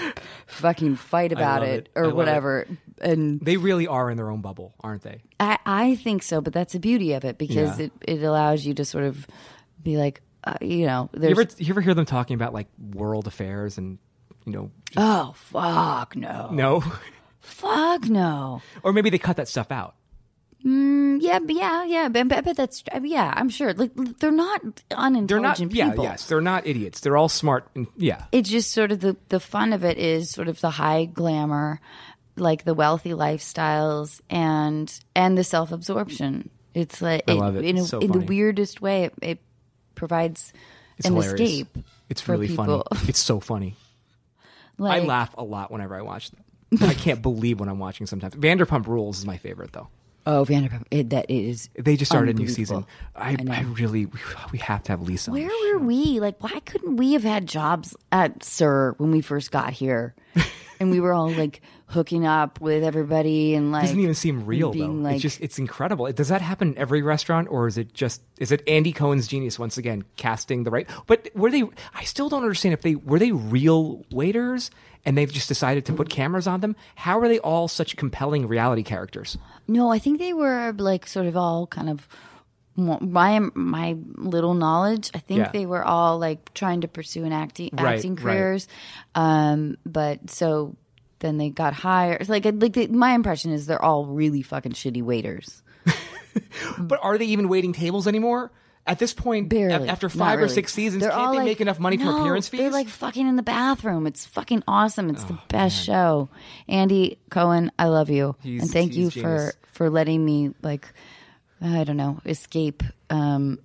fucking 0.45 0.95
fight 0.95 1.31
about 1.31 1.63
it, 1.63 1.87
it. 1.87 1.89
Or 1.95 2.03
love 2.03 2.11
it. 2.13 2.15
whatever. 2.15 2.67
And 3.01 3.39
They 3.41 3.57
really 3.57 3.87
are 3.87 4.11
in 4.11 4.17
their 4.17 4.29
own 4.29 4.41
bubble, 4.41 4.75
aren't 4.81 5.01
they? 5.01 5.21
I, 5.39 5.57
I 5.65 5.95
think 5.95 6.21
so, 6.21 6.39
but 6.39 6.53
that's 6.53 6.73
the 6.73 6.79
beauty 6.79 7.13
of 7.13 7.25
it 7.25 7.37
because 7.39 7.79
Yeah. 7.79 7.85
it, 7.85 7.91
it 8.19 8.23
allows 8.23 8.63
you 8.65 8.75
to 8.75 8.85
sort 8.85 9.05
of 9.05 9.25
be 9.81 9.97
like, 9.97 10.21
uh, 10.43 10.53
you 10.61 10.85
know, 10.85 11.09
You 11.13 11.19
there's 11.19 11.39
ever, 11.39 11.49
you 11.57 11.73
ever 11.73 11.81
hear 11.81 11.95
them 11.95 12.05
talking 12.05 12.35
about 12.35 12.53
like 12.53 12.67
world 12.93 13.25
affairs 13.25 13.77
and, 13.79 13.97
you 14.45 14.51
know, 14.53 14.71
just, 14.91 14.97
oh 14.99 15.33
fuck 15.35 16.15
no, 16.15 16.49
no? 16.51 16.83
fuck 17.49 18.05
no. 18.05 18.62
or 18.83 18.93
maybe 18.93 19.09
they 19.09 19.17
cut 19.17 19.38
that 19.38 19.47
stuff 19.47 19.71
out. 19.71 19.95
Mm, 20.65 21.19
yeah, 21.21 21.39
yeah, 21.47 21.85
yeah, 21.85 22.09
but, 22.09 22.27
but, 22.27 22.43
but 22.43 22.57
that's 22.57 22.83
I 22.91 22.99
mean, 22.99 23.13
yeah. 23.13 23.33
I'm 23.33 23.47
sure. 23.47 23.73
Like 23.73 23.91
they're 24.19 24.29
not 24.29 24.62
unintelligent 24.91 25.29
They're 25.29 25.39
not, 25.39 25.59
yeah, 25.73 25.89
people. 25.91 26.03
yes, 26.03 26.25
they're 26.27 26.41
not 26.41 26.67
idiots. 26.67 26.99
They're 26.99 27.15
all 27.15 27.29
smart. 27.29 27.69
And, 27.75 27.88
yeah. 27.95 28.25
It's 28.33 28.49
just 28.49 28.71
sort 28.73 28.91
of 28.91 28.99
the 28.99 29.15
the 29.29 29.39
fun 29.39 29.71
of 29.71 29.85
it 29.85 29.97
is 29.97 30.29
sort 30.29 30.49
of 30.49 30.59
the 30.59 30.69
high 30.69 31.05
glamour, 31.05 31.79
like 32.35 32.65
the 32.65 32.73
wealthy 32.73 33.12
lifestyles 33.12 34.19
and 34.29 34.93
and 35.15 35.38
the 35.38 35.45
self 35.45 35.71
absorption. 35.71 36.49
It's 36.73 37.01
like 37.01 37.23
I 37.29 37.33
love 37.33 37.55
it. 37.55 37.63
in, 37.63 37.77
a, 37.77 37.83
So 37.83 37.99
in 37.99 38.12
the 38.12 38.19
weirdest 38.19 38.81
way. 38.81 39.05
It, 39.05 39.13
it 39.21 39.39
provides 39.95 40.51
It's 40.97 41.07
an 41.07 41.13
hilarious. 41.15 41.39
escape. 41.39 41.77
It's 42.09 42.27
really 42.27 42.49
funny. 42.49 42.81
It's 43.07 43.19
so 43.19 43.39
funny. 43.39 43.75
Like, 44.77 45.03
I 45.03 45.05
laugh 45.05 45.33
a 45.38 45.43
lot 45.43 45.71
whenever 45.71 45.95
I 45.95 46.01
watch 46.01 46.31
them. 46.31 46.43
I 46.82 46.93
can't 46.93 47.21
believe 47.21 47.60
when 47.60 47.69
I'm 47.69 47.79
watching 47.79 48.05
sometimes. 48.08 48.36
Vanderpump 48.36 48.88
Rules 48.88 49.19
is 49.19 49.25
my 49.25 49.38
favorite 49.38 49.71
though. 49.73 49.88
Oh, 50.25 50.45
Vanderpump. 50.45 50.84
It, 50.91 51.10
that 51.10 51.25
is. 51.29 51.69
They 51.75 51.95
just 51.95 52.12
started 52.12 52.36
a 52.36 52.39
new 52.39 52.47
season. 52.47 52.86
I, 53.15 53.32
I. 53.32 53.38
I 53.49 53.62
really, 53.62 54.05
we, 54.05 54.19
we 54.51 54.58
have 54.60 54.84
to 54.84 54.91
have 54.91 55.01
Lisa. 55.01 55.32
Where 55.32 55.47
were 55.47 55.79
we? 55.79 56.19
Like, 56.19 56.43
why 56.43 56.60
couldn't 56.60 56.97
we 56.97 57.13
have 57.13 57.23
had 57.23 57.47
jobs 57.47 57.95
at 58.12 58.43
SUR 58.43 58.93
when 58.97 59.12
we 59.12 59.21
first 59.21 59.49
got 59.49 59.71
here? 59.73 60.13
and 60.79 60.91
we 60.91 60.99
were 60.99 61.13
all 61.13 61.32
like 61.32 61.62
hooking 61.88 62.25
up 62.27 62.62
with 62.62 62.84
everybody 62.84 63.55
and 63.55 63.71
like 63.71 63.82
doesn't 63.84 63.99
even 63.99 64.13
seem 64.13 64.45
real 64.45 64.71
though. 64.71 64.86
like- 64.86 65.15
it's 65.15 65.21
just 65.23 65.41
it's 65.41 65.58
incredible. 65.58 66.12
Does 66.12 66.27
that 66.27 66.41
happen 66.41 66.69
in 66.73 66.77
every 66.77 67.01
restaurant, 67.01 67.47
or 67.49 67.67
is 67.67 67.77
it 67.77 67.93
just 67.93 68.21
is 68.38 68.51
it 68.51 68.62
Andy 68.67 68.91
Cohen's 68.91 69.27
genius 69.27 69.58
once 69.58 69.77
again 69.77 70.03
casting 70.15 70.63
the 70.63 70.69
right? 70.71 70.88
But 71.08 71.29
were 71.34 71.49
they? 71.49 71.63
I 71.93 72.03
still 72.03 72.29
don't 72.29 72.43
understand 72.43 72.73
if 72.73 72.82
they 72.82 72.95
were 72.95 73.19
they 73.19 73.32
real 73.32 74.05
waiters 74.12 74.69
and 75.05 75.17
they've 75.17 75.31
just 75.31 75.47
decided 75.47 75.85
to 75.85 75.93
put 75.93 76.09
cameras 76.09 76.47
on 76.47 76.59
them. 76.62 76.75
How 76.95 77.19
are 77.19 77.27
they 77.27 77.39
all 77.39 77.67
such 77.67 77.95
compelling 77.97 78.47
reality 78.47 78.83
characters? 78.83 79.38
No, 79.67 79.91
I 79.91 79.99
think 79.99 80.19
they 80.19 80.33
were 80.33 80.73
like 80.77 81.07
sort 81.07 81.25
of 81.27 81.35
all 81.38 81.67
kind 81.67 81.89
of 81.89 82.07
my 82.75 83.39
my 83.53 83.97
little 84.15 84.53
knowledge. 84.53 85.12
I 85.13 85.19
think 85.19 85.39
Yeah. 85.39 85.51
they 85.51 85.65
were 85.65 85.83
all 85.83 86.17
like 86.17 86.53
trying 86.53 86.81
to 86.81 86.88
pursue 86.88 87.25
an 87.25 87.33
acting 87.33 87.69
Right, 87.73 87.95
acting 87.95 88.15
right. 88.15 88.23
careers. 88.23 88.67
Um, 89.15 89.77
but 89.85 90.29
so 90.29 90.75
then 91.19 91.38
they 91.38 91.49
got 91.49 91.73
hired. 91.73 92.29
Like 92.29 92.45
like 92.45 92.73
the, 92.73 92.88
my 92.88 93.12
impression 93.13 93.51
is 93.51 93.65
they're 93.65 93.83
all 93.83 94.05
really 94.05 94.41
fucking 94.41 94.71
shitty 94.73 95.03
waiters. 95.03 95.62
But 96.77 96.99
are 97.01 97.17
they 97.17 97.25
even 97.25 97.49
waiting 97.49 97.73
tables 97.73 98.07
anymore? 98.07 98.51
At 98.89 98.99
this 98.99 99.13
point, 99.13 99.47
Barely. 99.49 99.88
a- 99.88 99.91
after 99.91 100.08
Not 100.08 100.17
five 100.17 100.39
or 100.39 100.43
really. 100.43 100.54
six 100.56 100.73
seasons, 100.73 101.02
They're 101.02 101.12
can't 101.12 101.21
all 101.21 101.32
they 101.32 101.38
like- 101.38 101.45
make 101.45 101.62
enough 101.62 101.80
money 101.80 101.97
from 101.97 102.08
No, 102.08 102.21
appearance 102.21 102.47
fees? 102.49 102.60
Oh, 102.60 102.63
They're 102.63 102.71
like 102.71 102.88
fucking 102.89 103.28
in 103.28 103.36
the 103.36 103.43
bathroom. 103.43 104.08
It's 104.08 104.25
fucking 104.25 104.63
awesome. 104.67 105.10
It's 105.10 105.23
the 105.25 105.38
best 105.47 105.82
show. 105.84 106.28
Andy 106.67 107.19
Cohen, 107.30 107.71
I 107.80 107.86
love 107.86 108.10
you, 108.10 108.36
He's- 108.41 108.63
and 108.63 108.71
thank 108.71 108.95
you 108.95 109.10
genius. 109.10 109.54
for 109.54 109.54
for 109.73 109.89
letting 109.89 110.25
me 110.25 110.54
like 110.62 110.88
I 111.62 111.84
don't 111.86 111.97
know 111.97 112.19
escape 112.25 112.84
um 113.10 113.60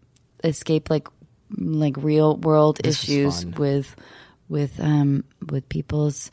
escape 0.45 0.91
like 0.91 1.09
like 1.57 1.97
real 1.97 2.37
world 2.37 2.81
issues 2.85 3.43
fun. 3.45 3.55
with 3.57 3.97
with 4.49 4.79
um 4.81 5.25
with 5.51 5.69
people's 5.69 6.31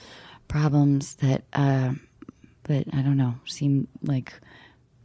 problems 0.48 1.16
that 1.16 1.44
uh 1.54 1.94
that 2.64 2.88
I 2.94 3.02
don't 3.02 3.18
know 3.18 3.36
seem 3.46 3.88
like 4.04 4.34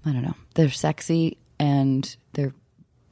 I 0.04 0.12
don't 0.12 0.22
know 0.22 0.34
they're 0.54 0.70
sexy 0.70 1.38
and 1.58 2.16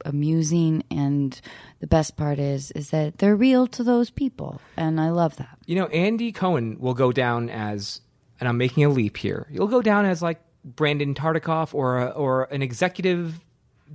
amusing 0.05 0.83
and 0.89 1.41
the 1.79 1.87
best 1.87 2.15
part 2.15 2.39
is 2.39 2.71
is 2.71 2.91
that 2.91 3.17
they're 3.17 3.35
real 3.35 3.67
to 3.67 3.83
those 3.83 4.09
people 4.09 4.61
and 4.77 5.01
I 5.01 5.09
love 5.09 5.35
that. 5.37 5.57
You 5.65 5.75
know, 5.75 5.87
Andy 5.87 6.31
Cohen 6.31 6.77
will 6.79 6.93
go 6.93 7.11
down 7.11 7.49
as, 7.49 8.01
and 8.39 8.47
I'm 8.47 8.57
making 8.57 8.85
a 8.85 8.89
leap 8.89 9.17
here. 9.17 9.47
He'll 9.51 9.67
go 9.67 9.81
down 9.81 10.05
as 10.05 10.21
like 10.21 10.41
Brandon 10.63 11.13
Tartikoff 11.13 11.73
or 11.73 11.99
a, 11.99 12.07
or 12.07 12.45
an 12.45 12.61
executive 12.61 13.43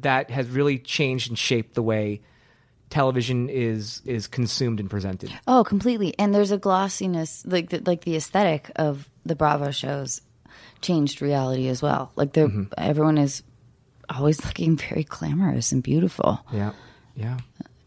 that 0.01 0.31
has 0.31 0.49
really 0.49 0.79
changed 0.79 1.29
and 1.29 1.39
shaped 1.39 1.75
the 1.75 1.83
way 1.83 2.21
television 2.91 3.49
is 3.49 4.03
is 4.05 4.27
consumed 4.27 4.81
and 4.81 4.91
presented. 4.91 5.33
Oh, 5.47 5.65
completely. 5.65 6.15
And 6.19 6.35
there's 6.35 6.51
a 6.51 6.59
glossiness, 6.59 7.45
like 7.47 7.71
the, 7.71 7.83
like 7.87 8.03
the 8.03 8.17
aesthetic 8.17 8.71
of 8.77 9.09
the 9.25 9.37
Bravo 9.37 9.71
shows 9.71 10.21
changed 10.81 11.23
reality 11.23 11.69
as 11.69 11.83
well. 11.83 12.13
Like 12.17 12.33
they're 12.33 12.49
mm-hmm. 12.49 12.73
everyone 12.77 13.19
is 13.19 13.43
always 14.11 14.45
looking 14.45 14.77
very 14.77 15.05
glamorous 15.05 15.73
and 15.73 15.83
beautiful, 15.83 16.41
Yeah, 16.53 16.73
yeah. 17.17 17.39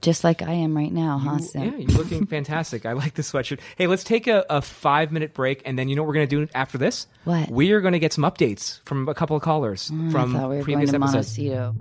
just 0.01 0.23
like 0.23 0.41
I 0.41 0.51
am 0.53 0.75
right 0.75 0.91
now, 0.91 1.17
huh? 1.17 1.37
You- 1.39 1.43
Sim? 1.45 1.63
yeah, 1.63 1.77
you're 1.77 1.97
looking 1.97 2.25
fantastic. 2.37 2.85
I 2.85 2.93
like 2.93 3.13
the 3.15 3.21
sweatshirt. 3.21 3.59
Hey, 3.77 3.87
let's 3.87 4.03
take 4.03 4.27
a, 4.27 4.45
a 4.49 4.61
five 4.61 5.11
minute 5.11 5.33
break, 5.33 5.61
and 5.65 5.77
then 5.77 5.89
you 5.89 5.95
know 5.95 6.03
what 6.03 6.07
we're 6.09 6.13
going 6.15 6.27
to 6.29 6.45
do 6.45 6.51
after 6.55 6.77
this? 6.77 7.07
What? 7.25 7.49
We 7.49 7.71
are 7.71 7.81
going 7.81 7.93
to 7.93 7.99
get 7.99 8.13
some 8.13 8.23
updates 8.23 8.79
from 8.85 9.07
a 9.09 9.13
couple 9.13 9.35
of 9.35 9.41
callers 9.43 9.91
I 9.93 10.09
from 10.11 10.33
thought 10.33 10.49
we 10.49 10.57
were 10.57 10.63
previous 10.63 10.91
going 10.91 11.01
to 11.01 11.07
episodes. 11.07 11.37
Montecito. 11.37 11.75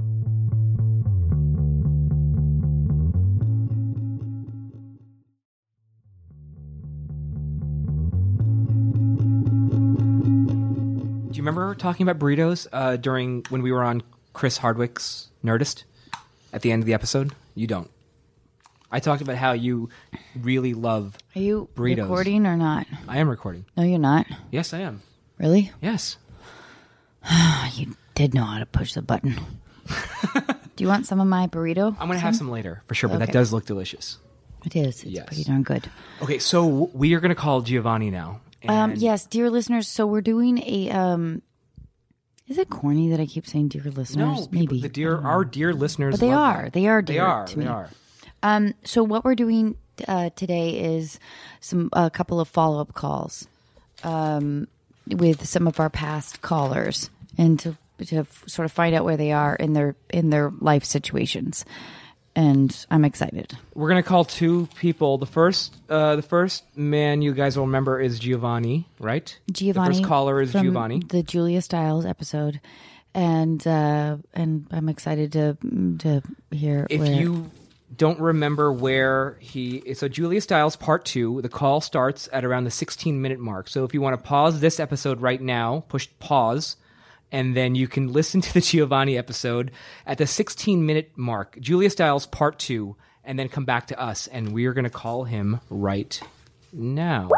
Do 10.02 11.36
you 11.38 11.42
remember 11.42 11.74
talking 11.74 12.06
about 12.06 12.18
burritos 12.20 12.66
uh, 12.72 12.96
during 12.96 13.44
when 13.48 13.62
we 13.62 13.72
were 13.72 13.82
on 13.82 14.02
Chris 14.32 14.58
Hardwick's 14.58 15.28
Nerdist 15.44 15.84
at 16.52 16.62
the 16.62 16.72
end 16.72 16.82
of 16.82 16.86
the 16.86 16.94
episode? 16.94 17.34
You 17.54 17.66
don't. 17.66 17.90
I 18.90 19.00
talked 19.00 19.22
about 19.22 19.36
how 19.36 19.52
you 19.52 19.88
really 20.38 20.74
love. 20.74 21.16
Are 21.34 21.40
you 21.40 21.68
Burritos. 21.74 22.02
recording 22.02 22.46
or 22.46 22.56
not? 22.56 22.86
I 23.08 23.18
am 23.18 23.28
recording. 23.28 23.64
No, 23.76 23.82
you're 23.84 23.98
not. 23.98 24.26
Yes, 24.50 24.74
I 24.74 24.80
am. 24.80 25.02
Really? 25.38 25.70
Yes. 25.80 26.16
You 27.74 27.96
did 28.14 28.34
know 28.34 28.44
how 28.44 28.58
to 28.58 28.66
push 28.66 28.92
the 28.92 29.00
button. 29.02 29.40
Do 30.76 30.84
you 30.84 30.88
want 30.88 31.06
some 31.06 31.20
of 31.20 31.26
my 31.26 31.46
burrito? 31.46 31.96
I'm 31.98 32.08
gonna 32.08 32.18
have 32.18 32.36
some 32.36 32.50
later 32.50 32.82
for 32.86 32.94
sure, 32.94 33.08
but 33.08 33.18
that 33.20 33.32
does 33.32 33.52
look 33.52 33.64
delicious. 33.64 34.18
It 34.66 34.76
is. 34.76 35.02
It's 35.02 35.04
Yes. 35.04 35.26
pretty 35.26 35.44
darn 35.44 35.62
good. 35.62 35.90
Okay, 36.20 36.38
so 36.38 36.90
we 36.92 37.14
are 37.14 37.20
gonna 37.20 37.34
call 37.34 37.62
Giovanni 37.62 38.10
now. 38.10 38.40
Um, 38.68 38.94
yes, 38.96 39.24
dear 39.26 39.48
listeners. 39.50 39.88
So 39.88 40.06
we're 40.06 40.20
doing 40.20 40.58
a. 40.58 40.90
Um, 40.90 41.40
is 42.52 42.58
it 42.58 42.68
corny 42.70 43.08
that 43.10 43.18
I 43.20 43.26
keep 43.26 43.46
saying 43.46 43.68
dear 43.68 43.82
listeners? 43.82 44.40
No, 44.40 44.48
maybe 44.52 44.80
the 44.80 44.88
dear, 44.88 45.18
our 45.18 45.44
dear 45.44 45.72
listeners. 45.72 46.12
But 46.14 46.20
they 46.20 46.32
are. 46.32 46.64
that. 46.64 46.72
They 46.74 46.86
are 46.86 47.00
They 47.02 47.14
dear 47.14 47.24
are. 47.24 47.46
to 47.46 47.56
they 47.56 47.62
me. 47.64 47.68
are. 47.68 47.88
Um, 48.42 48.74
so 48.84 49.02
what 49.02 49.24
we're 49.24 49.34
doing 49.34 49.76
uh, 50.06 50.30
today 50.36 50.96
is 50.96 51.18
some 51.60 51.88
a 51.92 52.10
couple 52.10 52.40
of 52.40 52.48
follow 52.48 52.80
up 52.80 52.92
calls 52.94 53.46
um, 54.04 54.68
with 55.06 55.46
some 55.46 55.66
of 55.66 55.80
our 55.80 55.90
past 55.90 56.42
callers, 56.42 57.08
and 57.38 57.58
to 57.60 57.76
to 58.06 58.26
sort 58.46 58.66
of 58.66 58.72
find 58.72 58.94
out 58.94 59.04
where 59.04 59.16
they 59.16 59.32
are 59.32 59.54
in 59.56 59.72
their 59.72 59.96
in 60.10 60.30
their 60.30 60.50
life 60.60 60.84
situations. 60.84 61.64
And 62.34 62.86
I'm 62.90 63.04
excited. 63.04 63.56
We're 63.74 63.88
gonna 63.88 64.02
call 64.02 64.24
two 64.24 64.68
people. 64.76 65.18
The 65.18 65.26
first, 65.26 65.76
uh, 65.90 66.16
the 66.16 66.22
first 66.22 66.64
man 66.76 67.20
you 67.20 67.34
guys 67.34 67.58
will 67.58 67.66
remember 67.66 68.00
is 68.00 68.18
Giovanni, 68.18 68.88
right? 68.98 69.38
Giovanni. 69.50 69.88
The 69.88 69.94
first 69.94 70.08
caller 70.08 70.40
is 70.40 70.52
Giovanni. 70.52 71.00
The 71.00 71.22
Julia 71.22 71.60
Stiles 71.60 72.06
episode, 72.06 72.60
and 73.12 73.66
uh, 73.66 74.16
and 74.32 74.66
I'm 74.70 74.88
excited 74.88 75.32
to 75.32 75.58
to 75.98 76.22
hear. 76.50 76.86
If 76.88 77.00
where, 77.00 77.12
you 77.12 77.50
don't 77.96 78.18
remember 78.18 78.72
where 78.72 79.36
he, 79.40 79.94
so 79.94 80.08
Julia 80.08 80.40
Stiles 80.40 80.76
part 80.76 81.04
two. 81.04 81.42
The 81.42 81.48
call 81.48 81.80
starts 81.80 82.28
at 82.32 82.44
around 82.44 82.64
the 82.64 82.70
16 82.70 83.20
minute 83.20 83.38
mark. 83.38 83.68
So 83.68 83.84
if 83.84 83.94
you 83.94 84.00
want 84.00 84.18
to 84.18 84.26
pause 84.26 84.60
this 84.60 84.80
episode 84.80 85.20
right 85.20 85.40
now, 85.40 85.84
push 85.88 86.08
pause. 86.18 86.76
And 87.32 87.56
then 87.56 87.74
you 87.74 87.88
can 87.88 88.12
listen 88.12 88.40
to 88.42 88.54
the 88.54 88.60
Giovanni 88.60 89.18
episode 89.18 89.72
at 90.06 90.18
the 90.18 90.26
16 90.26 90.84
minute 90.84 91.12
mark, 91.16 91.58
Julia 91.58 91.90
Stiles 91.90 92.26
part 92.26 92.58
two, 92.58 92.94
and 93.24 93.38
then 93.38 93.48
come 93.48 93.64
back 93.64 93.86
to 93.88 93.98
us. 93.98 94.26
And 94.26 94.52
we 94.52 94.66
are 94.66 94.74
going 94.74 94.84
to 94.84 94.90
call 94.90 95.24
him 95.24 95.60
right 95.70 96.20
now. 96.72 97.30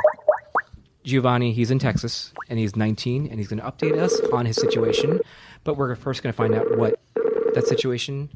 Giovanni, 1.04 1.52
he's 1.52 1.70
in 1.70 1.78
Texas 1.78 2.32
and 2.48 2.58
he's 2.58 2.76
19 2.76 3.28
and 3.28 3.38
he's 3.38 3.48
going 3.48 3.60
to 3.60 3.66
update 3.66 3.96
us 3.96 4.18
on 4.32 4.46
his 4.46 4.56
situation. 4.56 5.20
But 5.62 5.76
we're 5.76 5.94
first 5.94 6.22
going 6.22 6.32
to 6.32 6.36
find 6.36 6.54
out 6.54 6.76
what 6.76 6.98
that 7.54 7.66
situation 7.66 8.30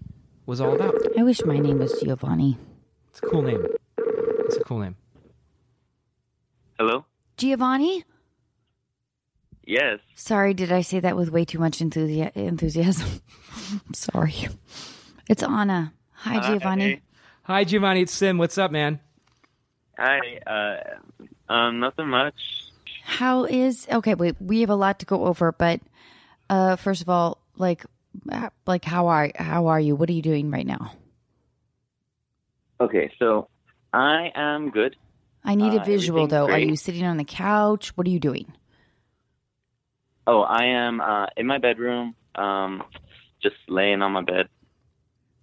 was 0.46 0.60
all 0.60 0.74
about. 0.74 0.94
I 1.18 1.22
wish 1.22 1.44
my 1.44 1.58
name 1.58 1.78
was 1.78 1.98
Giovanni. 2.00 2.56
It's 3.10 3.20
a 3.22 3.26
cool 3.26 3.42
name. 3.42 3.66
It's 3.96 4.56
a 4.56 4.60
cool 4.60 4.78
name. 4.78 4.96
Hello? 6.78 7.06
Giovanni. 7.36 8.04
Yes. 9.68 9.98
Sorry, 10.14 10.54
did 10.54 10.72
I 10.72 10.80
say 10.80 10.98
that 11.00 11.14
with 11.14 11.30
way 11.30 11.44
too 11.44 11.58
much 11.58 11.80
enthusi- 11.80 12.34
enthusiasm? 12.34 13.20
I'm 13.86 13.92
sorry. 13.92 14.48
It's 15.28 15.42
Anna. 15.42 15.92
Hi, 16.12 16.40
Giovanni. 16.40 17.02
Hi, 17.42 17.64
Giovanni. 17.64 18.00
It's 18.00 18.12
Sim. 18.14 18.38
What's 18.38 18.56
up, 18.56 18.70
man? 18.72 18.98
Hi. 19.98 20.40
Uh, 20.46 21.52
um, 21.52 21.80
nothing 21.80 22.08
much. 22.08 22.34
How 23.04 23.44
is 23.44 23.86
okay? 23.92 24.14
Wait, 24.14 24.36
we 24.40 24.60
have 24.62 24.70
a 24.70 24.74
lot 24.74 25.00
to 25.00 25.06
go 25.06 25.26
over, 25.26 25.52
but 25.52 25.80
uh, 26.48 26.76
first 26.76 27.02
of 27.02 27.10
all, 27.10 27.36
like, 27.56 27.84
uh, 28.32 28.48
like 28.66 28.86
how 28.86 29.08
are 29.08 29.30
how 29.36 29.66
are 29.66 29.78
you? 29.80 29.94
What 29.94 30.08
are 30.08 30.12
you 30.14 30.22
doing 30.22 30.50
right 30.50 30.66
now? 30.66 30.92
Okay, 32.80 33.12
so 33.18 33.48
I 33.92 34.30
am 34.34 34.70
good. 34.70 34.96
I 35.44 35.56
need 35.56 35.74
Uh, 35.74 35.82
a 35.82 35.84
visual 35.84 36.20
everything's 36.24 36.30
though. 36.30 36.44
Are 36.46 36.56
great. 36.58 36.68
you 36.68 36.76
sitting 36.76 37.04
on 37.04 37.18
the 37.18 37.24
couch? 37.24 37.94
What 37.98 38.06
are 38.06 38.10
you 38.10 38.20
doing? 38.20 38.50
Oh, 40.30 40.42
I 40.42 40.66
am 40.66 41.00
uh, 41.00 41.26
in 41.38 41.46
my 41.46 41.56
bedroom, 41.56 42.14
um, 42.34 42.82
just 43.42 43.56
laying 43.66 44.02
on 44.02 44.12
my 44.12 44.20
bed. 44.20 44.46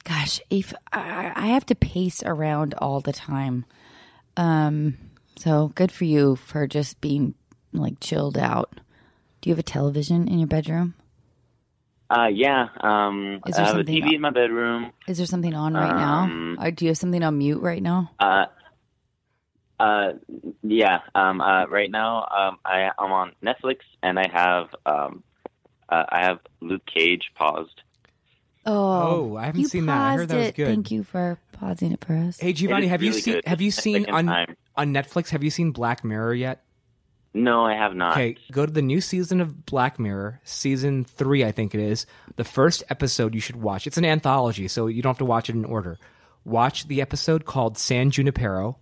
Gosh, 0.03 0.39
if 0.51 0.75
I, 0.93 1.31
I 1.35 1.47
have 1.47 1.65
to 1.65 1.75
pace 1.75 2.21
around 2.23 2.75
all 2.77 3.01
the 3.01 3.11
time, 3.11 3.65
um, 4.37 4.95
so 5.37 5.71
good 5.73 5.91
for 5.91 6.05
you 6.05 6.35
for 6.35 6.67
just 6.67 7.01
being 7.01 7.33
like 7.73 7.99
chilled 7.99 8.37
out. 8.37 8.79
Do 9.41 9.49
you 9.49 9.53
have 9.55 9.59
a 9.59 9.63
television 9.63 10.27
in 10.27 10.37
your 10.37 10.47
bedroom? 10.47 10.93
Uh, 12.11 12.27
yeah. 12.31 12.67
Um, 12.79 13.41
Is 13.47 13.55
I 13.55 13.57
there 13.57 13.65
have 13.65 13.75
a 13.75 13.79
something 13.79 14.03
TV 14.03 14.13
in 14.13 14.21
my 14.21 14.29
bedroom. 14.29 14.91
Is 15.07 15.17
there 15.17 15.25
something 15.25 15.55
on 15.55 15.73
right 15.73 15.89
Um, 15.89 16.55
now? 16.59 16.63
Or 16.63 16.69
do 16.69 16.85
you 16.85 16.89
have 16.89 16.97
something 16.99 17.23
on 17.23 17.39
mute 17.39 17.59
right 17.63 17.81
now? 17.81 18.11
Uh, 18.19 18.45
uh, 19.79 20.13
yeah. 20.63 20.99
Um, 21.13 21.41
uh, 21.41 21.65
right 21.67 21.89
now, 21.91 22.27
um, 22.35 22.57
I 22.65 22.89
I'm 22.97 23.11
on 23.11 23.33
Netflix 23.43 23.79
and 24.01 24.17
I 24.19 24.27
have 24.31 24.67
um, 24.85 25.23
uh, 25.89 26.05
I 26.09 26.21
have 26.21 26.39
Luke 26.61 26.85
Cage 26.85 27.31
paused. 27.35 27.81
Oh, 28.65 28.73
Oh, 29.31 29.37
I 29.37 29.45
haven't 29.45 29.61
you 29.61 29.67
seen 29.67 29.85
that. 29.85 29.97
I 30.01 30.15
heard 30.15 30.29
that 30.29 30.37
was 30.37 30.47
it. 30.47 30.55
good. 30.55 30.67
Thank 30.67 30.89
you 30.91 31.03
for 31.03 31.37
pausing 31.51 31.91
it 31.91 32.03
for 32.03 32.15
us. 32.15 32.39
Hey, 32.39 32.51
Giovanni, 32.53 32.85
is 32.85 32.91
have 32.91 33.03
you 33.03 33.13
seen 33.13 33.33
good. 33.35 33.45
have 33.47 33.61
you 33.61 33.67
It's 33.67 33.75
the 33.77 33.81
seen 33.81 34.09
on 34.09 34.25
time. 34.25 34.55
on 34.75 34.93
Netflix? 34.93 35.29
Have 35.29 35.43
you 35.43 35.51
seen 35.51 35.71
Black 35.71 36.03
Mirror 36.03 36.33
yet? 36.33 36.63
No, 37.33 37.65
I 37.65 37.73
have 37.73 37.93
not. 37.93 38.13
Okay, 38.13 38.37
go 38.51 38.65
to 38.65 38.71
the 38.71 38.81
new 38.81 39.01
season 39.01 39.41
of 39.41 39.65
Black 39.65 39.99
Mirror, 39.99 40.39
season 40.45 41.03
three, 41.03 41.43
I 41.43 41.51
think 41.51 41.75
it 41.75 41.81
is. 41.81 42.05
The 42.37 42.45
first 42.45 42.81
episode 42.89 43.35
you 43.35 43.41
should 43.41 43.57
watch. 43.57 43.85
It's 43.87 43.97
an 43.97 44.05
anthology, 44.05 44.69
so 44.69 44.87
you 44.87 45.01
don't 45.01 45.09
have 45.09 45.17
to 45.17 45.25
watch 45.25 45.49
it 45.49 45.55
in 45.55 45.65
order. 45.65 45.99
Watch 46.45 46.87
the 46.87 47.01
episode 47.01 47.43
called 47.43 47.77
San 47.77 48.09
Junipero. 48.09 48.77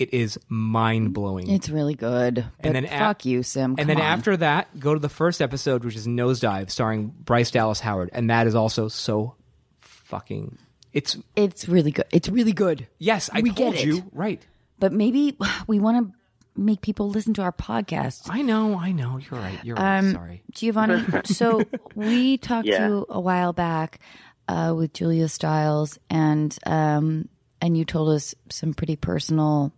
It 0.00 0.14
is 0.14 0.38
mind 0.48 1.12
blowing. 1.12 1.50
It's 1.50 1.68
really 1.68 1.94
good. 1.94 2.34
But 2.36 2.66
And 2.66 2.74
then 2.74 2.84
a- 2.84 2.88
fuck 2.98 3.24
you, 3.24 3.42
Sim. 3.42 3.70
And 3.72 3.78
Come 3.78 3.86
then 3.88 3.96
on. 3.98 4.02
after 4.02 4.36
that, 4.36 4.78
go 4.78 4.94
to 4.94 5.00
the 5.00 5.08
first 5.08 5.42
episode, 5.42 5.84
which 5.84 5.96
is 5.96 6.06
Nosedive, 6.06 6.70
starring 6.70 7.08
Bryce 7.08 7.50
Dallas 7.50 7.80
Howard, 7.80 8.10
and 8.12 8.30
that 8.30 8.46
is 8.46 8.54
also 8.54 8.88
so 8.88 9.34
fucking. 9.80 10.56
It's 10.92 11.16
it's 11.36 11.68
really 11.68 11.90
good. 11.90 12.06
It's 12.12 12.28
really 12.28 12.52
good. 12.52 12.86
yes, 12.98 13.28
I 13.32 13.40
We 13.40 13.50
told 13.52 13.74
get 13.74 13.82
it. 13.82 13.86
you 13.86 14.04
right. 14.12 14.40
But 14.78 14.92
maybe 14.92 15.36
we 15.66 15.78
want 15.80 16.06
to 16.08 16.60
make 16.60 16.80
people 16.80 17.08
listen 17.10 17.34
to 17.34 17.42
our 17.42 17.52
podcast. 17.52 18.22
I 18.28 18.42
know, 18.42 18.78
I 18.78 18.92
know. 18.92 19.18
You're 19.18 19.40
right. 19.40 19.58
You're 19.64 19.76
right. 19.76 19.98
Um, 19.98 20.12
Sorry. 20.12 20.42
Giovanni, 20.52 21.04
so 21.24 21.62
we 21.94 22.38
talked 22.38 22.66
Yeah. 22.68 22.78
to 22.78 22.84
you 22.94 23.06
a 23.08 23.20
while 23.20 23.52
back 23.52 24.00
uh, 24.48 24.72
with 24.76 24.92
Julia 24.92 25.28
Stiles, 25.28 25.98
and 26.08 26.56
um, 26.64 27.28
and 27.60 27.76
you 27.76 27.84
told 27.84 28.10
us 28.10 28.34
some 28.50 28.74
pretty 28.74 28.96
personal, 28.96 29.72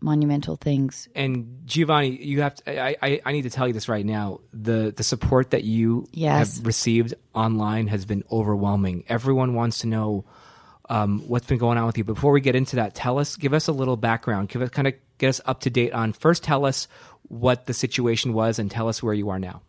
monumental 0.00 0.56
things. 0.56 1.08
And 1.14 1.62
Giovanni, 1.64 2.22
you 2.22 2.42
have 2.42 2.54
to, 2.56 2.82
I, 2.82 2.96
I, 3.02 3.20
I 3.26 3.32
need 3.32 3.42
to 3.42 3.50
tell 3.50 3.66
you 3.66 3.72
this 3.72 3.88
right 3.88 4.04
now. 4.04 4.40
The 4.52 4.92
the 4.96 5.02
support 5.02 5.50
that 5.50 5.64
you 5.64 6.08
Yes. 6.12 6.56
have 6.56 6.66
received 6.66 7.14
online 7.34 7.88
has 7.88 8.04
been 8.04 8.24
overwhelming. 8.30 9.04
Everyone 9.08 9.54
wants 9.54 9.78
to 9.80 9.86
know 9.86 10.24
um, 10.88 11.20
what's 11.28 11.46
been 11.46 11.58
going 11.58 11.76
on 11.78 11.86
with 11.86 11.98
you. 11.98 12.04
Before 12.04 12.32
we 12.32 12.40
get 12.40 12.56
into 12.56 12.76
that, 12.76 12.94
tell 12.94 13.18
us, 13.18 13.36
give 13.36 13.52
us 13.52 13.68
a 13.68 13.72
little 13.72 13.96
background. 13.96 14.48
Give 14.48 14.62
us 14.62 14.70
kind 14.70 14.88
of 14.88 14.94
get 15.18 15.28
us 15.28 15.40
up 15.44 15.60
to 15.60 15.70
date 15.70 15.92
on. 15.92 16.12
First, 16.12 16.44
tell 16.44 16.64
us 16.64 16.88
what 17.28 17.66
the 17.66 17.74
situation 17.74 18.32
was, 18.32 18.58
and 18.58 18.70
tell 18.70 18.88
us 18.88 19.02
where 19.02 19.12
you 19.12 19.28
are 19.28 19.38
now. 19.38 19.60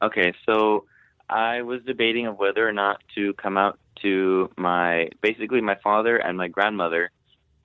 Okay, 0.00 0.32
so 0.46 0.84
I 1.28 1.62
was 1.62 1.82
debating 1.84 2.26
of 2.26 2.38
whether 2.38 2.66
or 2.66 2.72
not 2.72 3.02
to 3.14 3.32
come 3.34 3.56
out 3.56 3.78
to 4.02 4.50
my 4.56 5.08
basically 5.20 5.60
my 5.60 5.76
father 5.82 6.16
and 6.16 6.36
my 6.36 6.48
grandmother 6.48 7.10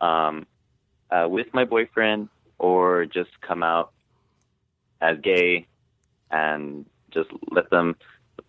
um, 0.02 0.46
uh, 1.12 1.28
with 1.30 1.48
my 1.54 1.66
boyfriend, 1.66 2.30
or 2.60 3.06
just 3.06 3.30
come 3.42 3.64
out 3.64 3.92
as 5.02 5.18
gay 5.20 5.68
and 6.32 6.86
just 7.12 7.30
let 7.52 7.70
them 7.70 7.96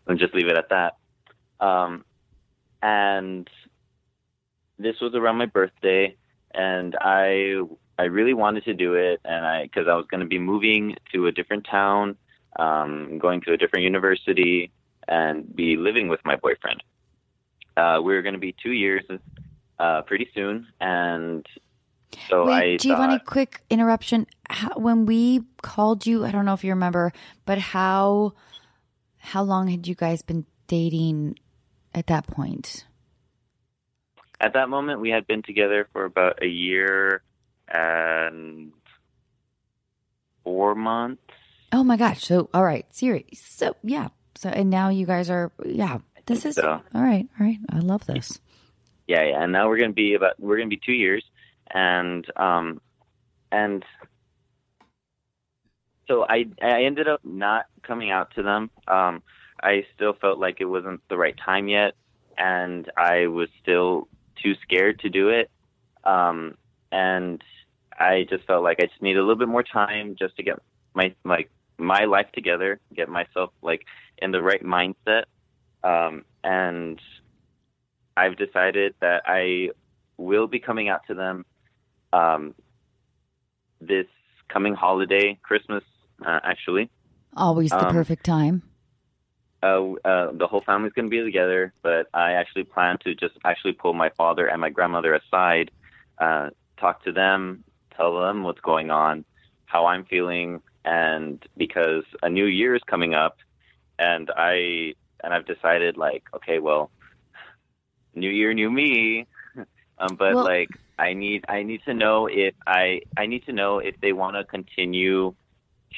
and 0.07 0.19
just 0.19 0.35
leave 0.35 0.49
it 0.49 0.57
at 0.57 0.71
that. 0.71 0.97
Um, 1.61 2.05
and 2.83 3.49
this 4.79 5.01
was 5.01 5.15
around 5.15 5.37
my 5.37 5.47
birthday, 5.47 6.17
and 6.53 6.97
I 7.01 7.61
I 7.99 8.05
really 8.05 8.35
wanted 8.35 8.65
to 8.65 8.75
do 8.75 8.95
it, 8.95 9.21
and 9.25 9.47
I 9.47 9.65
because 9.65 9.87
I 9.89 9.95
was 9.95 10.07
going 10.11 10.21
to 10.21 10.27
be 10.27 10.39
moving 10.39 10.97
to 11.12 11.27
a 11.27 11.33
different 11.33 11.67
town 11.71 12.17
um, 12.57 13.19
going 13.19 13.41
to 13.43 13.53
a 13.53 13.57
different 13.57 13.85
university 13.85 14.71
and 15.09 15.55
be 15.55 15.76
living 15.76 16.09
with 16.09 16.20
my 16.24 16.36
boyfriend. 16.36 16.82
Uh, 17.76 18.00
we 18.02 18.14
were 18.14 18.22
going 18.22 18.34
to 18.34 18.40
be 18.40 18.55
two 18.62 18.72
years 18.72 19.05
uh, 19.78 20.02
pretty 20.02 20.28
soon, 20.34 20.66
and 20.80 21.46
so 22.28 22.44
I. 22.44 22.61
Wait, 22.61 22.74
I 22.74 22.76
Giovanni, 22.76 23.18
thought, 23.18 23.26
quick 23.26 23.62
interruption. 23.68 24.26
How, 24.48 24.78
when 24.78 25.07
we 25.07 25.42
called 25.62 26.07
you, 26.07 26.24
I 26.24 26.30
don't 26.30 26.44
know 26.44 26.55
if 26.55 26.62
you 26.62 26.70
remember, 26.70 27.12
but 27.44 27.59
how 27.59 28.34
how 29.18 29.42
long 29.42 29.68
had 29.68 29.86
you 29.88 29.94
guys 29.94 30.22
been 30.22 30.46
dating 30.68 31.38
at 31.94 32.07
that 32.07 32.26
point? 32.26 32.84
at 34.44 34.52
that 34.52 34.68
moment 34.68 35.00
we 35.00 35.11
had 35.11 35.26
been 35.26 35.42
together 35.42 35.88
for 35.92 36.05
about 36.05 36.42
a 36.42 36.46
year 36.46 37.22
and 37.68 38.72
four 40.42 40.74
months. 40.74 41.22
Oh 41.72 41.82
my 41.82 41.96
gosh! 41.96 42.24
So 42.24 42.50
all 42.52 42.64
right, 42.64 42.86
serious. 42.94 43.40
So 43.40 43.74
yeah. 43.82 44.09
So 44.37 44.49
and 44.49 44.70
now 44.70 44.89
you 44.89 45.07
guys 45.07 45.30
are 45.30 45.53
yeah. 45.64 45.99
This 46.26 46.47
is 46.47 46.55
so. 46.55 46.80
all 46.95 47.03
right. 47.03 47.28
All 47.39 47.47
right. 47.47 47.59
I 47.70 47.80
love 47.80 48.07
this. 48.07 48.41
Yeah, 49.07 49.22
yeah. 49.24 49.43
And 49.43 49.53
now 49.53 49.68
we're 49.68 49.78
gonna 49.78 49.93
be 49.93 50.14
about 50.14 50.41
we're 50.41 50.57
gonna 50.57 50.68
be 50.68 50.80
two 50.85 50.93
years, 50.93 51.24
and 51.70 52.26
um, 52.37 52.80
and 53.53 53.85
so 56.09 56.24
I 56.28 56.47
I 56.62 56.85
ended 56.85 57.09
up 57.09 57.20
not 57.24 57.66
coming 57.82 58.11
out 58.11 58.35
to 58.37 58.43
them. 58.43 58.70
Um, 58.89 59.22
I 59.62 59.87
still 59.95 60.14
felt 60.14 60.39
like 60.39 60.61
it 60.61 60.66
wasn't 60.66 61.01
the 61.09 61.16
right 61.16 61.37
time 61.37 61.68
yet, 61.68 61.95
and 62.37 62.91
I 62.97 63.26
was 63.26 63.49
still 63.62 64.09
too 64.43 64.55
scared 64.62 65.01
to 65.01 65.11
do 65.11 65.28
it. 65.28 65.51
Um, 66.05 66.57
and 66.91 67.43
I 67.99 68.26
just 68.28 68.45
felt 68.47 68.62
like 68.62 68.78
I 68.80 68.87
just 68.87 69.03
need 69.03 69.16
a 69.16 69.20
little 69.20 69.37
bit 69.37 69.49
more 69.49 69.62
time 69.62 70.16
just 70.18 70.37
to 70.37 70.43
get 70.43 70.59
my 70.95 71.14
like 71.24 71.51
my 71.79 72.05
life 72.05 72.31
together, 72.33 72.81
get 72.95 73.09
myself 73.09 73.51
like 73.62 73.85
in 74.18 74.31
the 74.31 74.43
right 74.43 74.62
mindset. 74.62 75.25
Um, 75.83 76.25
and 76.43 77.01
I've 78.16 78.37
decided 78.37 78.95
that 79.01 79.22
I 79.27 79.70
will 80.16 80.47
be 80.47 80.61
coming 80.61 80.89
out 80.89 81.03
to 81.09 81.14
them 81.14 81.45
um, 82.12 82.55
this 83.81 84.07
coming 84.49 84.75
holiday, 84.75 85.39
Christmas, 85.43 85.83
uh, 86.25 86.41
actually. 86.45 86.91
Always 87.37 87.70
the 87.70 87.89
Um, 87.89 87.93
perfect 87.93 88.25
time. 88.25 88.62
Uh, 89.62 89.95
uh, 90.05 90.33
the 90.33 90.47
whole 90.47 90.61
family's 90.61 90.93
going 90.93 91.07
to 91.07 91.11
be 91.11 91.22
together, 91.22 91.72
but 91.83 92.07
I 92.14 92.33
actually 92.33 92.64
plan 92.64 92.99
to 92.99 93.14
just 93.14 93.35
actually 93.45 93.72
pull 93.72 93.95
my 93.95 94.11
father 94.11 94.47
and 94.47 94.61
my 94.61 94.70
grandmother 94.70 95.14
aside, 95.14 95.70
uh, 96.18 96.51
talk 96.77 97.03
to 97.05 97.12
them, 97.12 97.64
tell 97.97 98.20
them 98.20 98.43
what's 98.43 98.61
going 98.61 98.91
on, 98.91 99.25
how 99.64 99.87
I'm 99.87 100.05
feeling, 100.05 100.61
and 100.85 101.43
because 101.57 102.05
a 102.22 102.28
new 102.28 102.47
year 102.47 102.74
is 102.74 102.82
coming 102.87 103.14
up, 103.14 103.37
and 103.99 104.30
I 104.37 104.95
and 105.22 105.32
I've 105.32 105.47
decided 105.47 105.97
like, 105.97 106.24
okay, 106.37 106.59
well, 106.59 106.91
new 108.14 108.30
year, 108.30 108.53
new 108.55 108.70
me, 108.70 109.26
um, 109.99 110.16
but 110.16 110.35
Well- 110.35 110.45
like 110.45 110.68
I 110.99 111.12
need 111.14 111.45
I 111.49 111.62
need 111.62 111.82
to 111.87 111.95
know 111.95 112.26
if 112.26 112.55
I 112.66 113.01
I 113.16 113.26
need 113.26 113.45
to 113.47 113.53
know 113.53 113.78
if 113.78 113.97
they 114.01 114.12
want 114.12 114.37
to 114.37 114.45
continue 114.45 115.35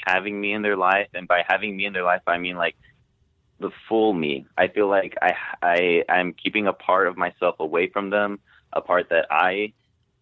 having 0.07 0.41
me 0.41 0.53
in 0.53 0.63
their 0.63 0.77
life, 0.77 1.09
and 1.15 1.27
by 1.29 1.43
having 1.47 1.77
me 1.77 1.87
in 1.87 1.93
their 1.93 2.05
life, 2.05 2.23
I 2.27 2.39
mean 2.39 2.57
like 2.57 2.77
the 3.59 3.71
full 3.89 4.13
me. 4.13 4.47
I 4.57 4.69
feel 4.69 4.89
like 4.89 5.15
I 5.21 5.35
I 5.63 6.05
I'm 6.09 6.33
keeping 6.33 6.67
a 6.67 6.73
part 6.73 7.09
of 7.09 7.17
myself 7.17 7.57
away 7.61 7.89
from 7.89 8.11
them, 8.11 8.41
a 8.73 8.81
part 8.81 9.09
that 9.11 9.27
I 9.31 9.73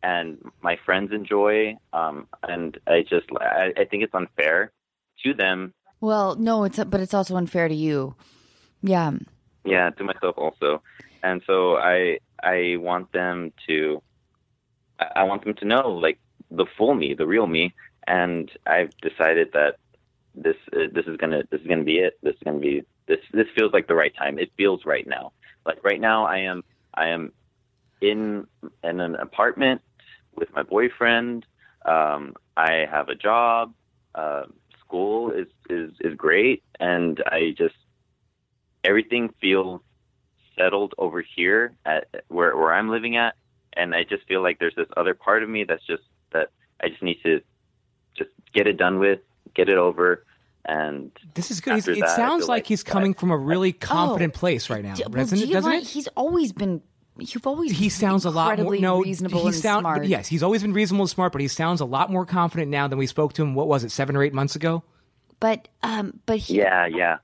and 0.05 0.39
my 0.61 0.77
friends 0.85 1.13
enjoy. 1.13 1.77
Um, 1.95 2.29
and 2.43 2.79
I 2.87 3.03
just 3.09 3.27
I, 3.41 3.73
I 3.77 3.85
think 3.87 4.05
it's 4.05 4.15
unfair 4.15 4.71
to 5.25 5.35
them. 5.35 5.73
Well, 6.01 6.37
no, 6.37 6.65
it's 6.65 6.79
but 6.85 7.01
it's 7.01 7.15
also 7.15 7.37
unfair 7.37 7.67
to 7.69 7.75
you. 7.75 8.15
Yeah. 8.83 9.13
Yeah, 9.65 9.89
to 9.91 10.05
myself 10.05 10.37
also. 10.37 10.83
And 11.23 11.43
so 11.47 11.77
I 11.79 12.19
I 12.43 12.77
want 12.79 13.13
them 13.13 13.53
to 13.67 14.03
I 15.17 15.25
want 15.25 15.45
them 15.45 15.55
to 15.55 15.65
know 15.65 15.89
like 15.89 16.19
the 16.51 16.67
full 16.77 16.95
me, 16.95 17.15
the 17.15 17.27
real 17.27 17.47
me. 17.47 17.75
And 18.07 18.51
I've 18.67 18.95
decided 18.99 19.53
that 19.55 19.77
this 20.35 20.57
uh, 20.75 20.89
this 20.93 21.07
is 21.07 21.17
gonna 21.17 21.45
this 21.51 21.63
is 21.63 21.67
gonna 21.67 21.85
be 21.85 21.99
it. 21.99 22.19
This 22.23 22.35
is 22.35 22.43
gonna 22.45 22.59
be 22.59 22.83
this 23.07 23.21
this 23.33 23.47
feels 23.57 23.73
like 23.73 23.89
the 23.89 23.95
right 23.95 24.15
time. 24.15 24.39
It 24.39 24.53
feels 24.59 24.85
right 24.85 25.07
now. 25.07 25.33
Like 25.65 25.83
right 25.83 26.01
now, 26.01 26.27
I 26.27 26.41
am 26.41 26.63
I 26.93 27.09
am 27.09 27.33
in 28.03 28.47
in 28.83 29.01
an 29.01 29.15
apartment 29.15 29.81
with 30.37 30.53
my 30.55 30.63
boyfriend. 30.63 31.47
Um, 31.85 32.35
I 32.57 32.87
have 32.91 33.09
a 33.09 33.15
job. 33.15 33.75
Uh, 34.15 34.45
school 34.81 35.31
is 35.33 35.47
is 35.69 35.91
is 36.01 36.15
great, 36.15 36.63
and 36.81 37.23
I 37.27 37.55
just 37.57 37.75
everything 38.85 39.33
feels 39.41 39.81
settled 40.59 40.95
over 40.99 41.21
here 41.37 41.75
at 41.85 42.07
where 42.29 42.57
where 42.57 42.73
I'm 42.73 42.89
living 42.91 43.17
at, 43.17 43.35
and 43.75 43.95
I 43.95 44.05
just 44.05 44.27
feel 44.29 44.43
like 44.43 44.59
there's 44.59 44.75
this 44.77 44.89
other 44.97 45.15
part 45.15 45.43
of 45.43 45.49
me 45.49 45.65
that's 45.65 45.85
just 45.87 46.03
that 46.33 46.51
I 46.83 46.89
just 46.89 47.03
need 47.03 47.19
to 47.25 47.41
just 48.17 48.31
get 48.53 48.67
it 48.67 48.77
done 48.77 48.99
with, 48.99 49.19
get 49.55 49.69
it 49.69 49.77
over, 49.79 50.25
and 50.65 51.11
This 51.35 51.51
is 51.51 51.61
good. 51.61 51.87
It 51.89 52.01
that, 52.01 52.17
sounds 52.17 52.43
like 52.43 52.49
like 52.49 52.67
he's 52.67 52.85
I- 52.87 52.91
coming 52.91 53.15
from 53.15 53.31
a 53.31 53.37
really 53.37 53.73
confident 53.73 54.35
Oh. 54.37 54.39
place 54.39 54.71
right 54.71 54.85
now, 54.85 54.95
D- 54.95 55.03
well, 55.05 55.13
doesn't 55.25 55.39
it? 55.39 55.41
Doesn't 55.41 55.53
Giovanni, 55.63 55.79
it? 55.79 55.89
He's 55.89 56.09
always 56.09 56.53
been. 56.53 56.83
You've 57.19 57.47
always. 57.47 57.71
He 57.73 57.89
sounds 57.89 58.25
a 58.25 58.31
lot 58.31 58.59
more 58.59 58.75
incredibly 58.75 58.81
no. 58.81 59.01
reasonable 59.01 59.41
he 59.43 59.47
and 59.47 59.55
sound, 59.55 59.83
smart. 59.83 60.07
Yes, 60.07 60.27
he's 60.27 60.43
always 60.43 60.63
been 60.63 60.73
reasonable 60.73 61.05
and 61.05 61.11
smart, 61.11 61.33
but 61.33 61.41
he 61.41 61.49
sounds 61.49 61.81
a 61.81 61.85
lot 61.85 62.11
more 62.11 62.27
confident 62.27 62.71
now 62.71 62.89
than 62.89 62.99
we 62.99 63.07
spoke 63.07 63.33
to 63.35 63.43
him. 63.43 63.55
What 63.55 63.69
was 63.69 63.85
it, 63.85 63.91
seven 63.91 64.17
or 64.17 64.23
eight 64.23 64.35
months 64.35 64.57
ago? 64.57 64.83
But 65.39 65.69
um, 65.83 66.21
but 66.27 66.39
he, 66.39 66.59
yeah, 66.59 66.87
yeah. 66.87 67.19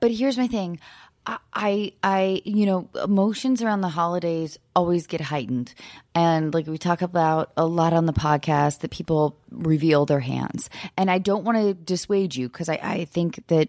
But 0.00 0.10
here's 0.10 0.38
my 0.38 0.46
thing. 0.46 0.78
I, 1.26 1.38
I, 1.54 1.92
I, 2.02 2.42
you 2.44 2.66
know, 2.66 2.88
emotions 3.02 3.62
around 3.62 3.80
the 3.80 3.88
holidays 3.88 4.58
always 4.74 5.06
get 5.06 5.20
heightened. 5.20 5.72
And 6.14 6.52
like 6.52 6.66
we 6.66 6.78
talk 6.78 7.02
about 7.02 7.52
a 7.56 7.64
lot 7.64 7.92
on 7.92 8.06
the 8.06 8.12
podcast 8.12 8.80
that 8.80 8.90
people 8.90 9.38
reveal 9.50 10.04
their 10.04 10.20
hands. 10.20 10.68
And 10.96 11.10
I 11.10 11.18
don't 11.18 11.44
want 11.44 11.58
to 11.58 11.74
dissuade 11.74 12.34
you 12.34 12.48
because 12.48 12.68
I, 12.68 12.80
I 12.82 13.04
think 13.04 13.46
that 13.46 13.68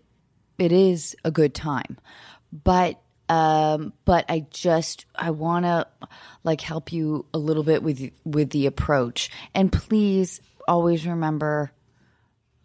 it 0.57 0.71
is 0.71 1.15
a 1.23 1.31
good 1.31 1.53
time. 1.53 1.99
But, 2.51 2.99
um, 3.29 3.93
but 4.05 4.25
I 4.29 4.45
just, 4.51 5.05
I 5.15 5.31
want 5.31 5.65
to 5.65 5.87
like 6.43 6.61
help 6.61 6.91
you 6.91 7.25
a 7.33 7.37
little 7.37 7.63
bit 7.63 7.83
with, 7.83 8.11
with 8.23 8.49
the 8.51 8.65
approach. 8.65 9.29
And 9.53 9.71
please 9.71 10.41
always 10.67 11.05
remember, 11.05 11.71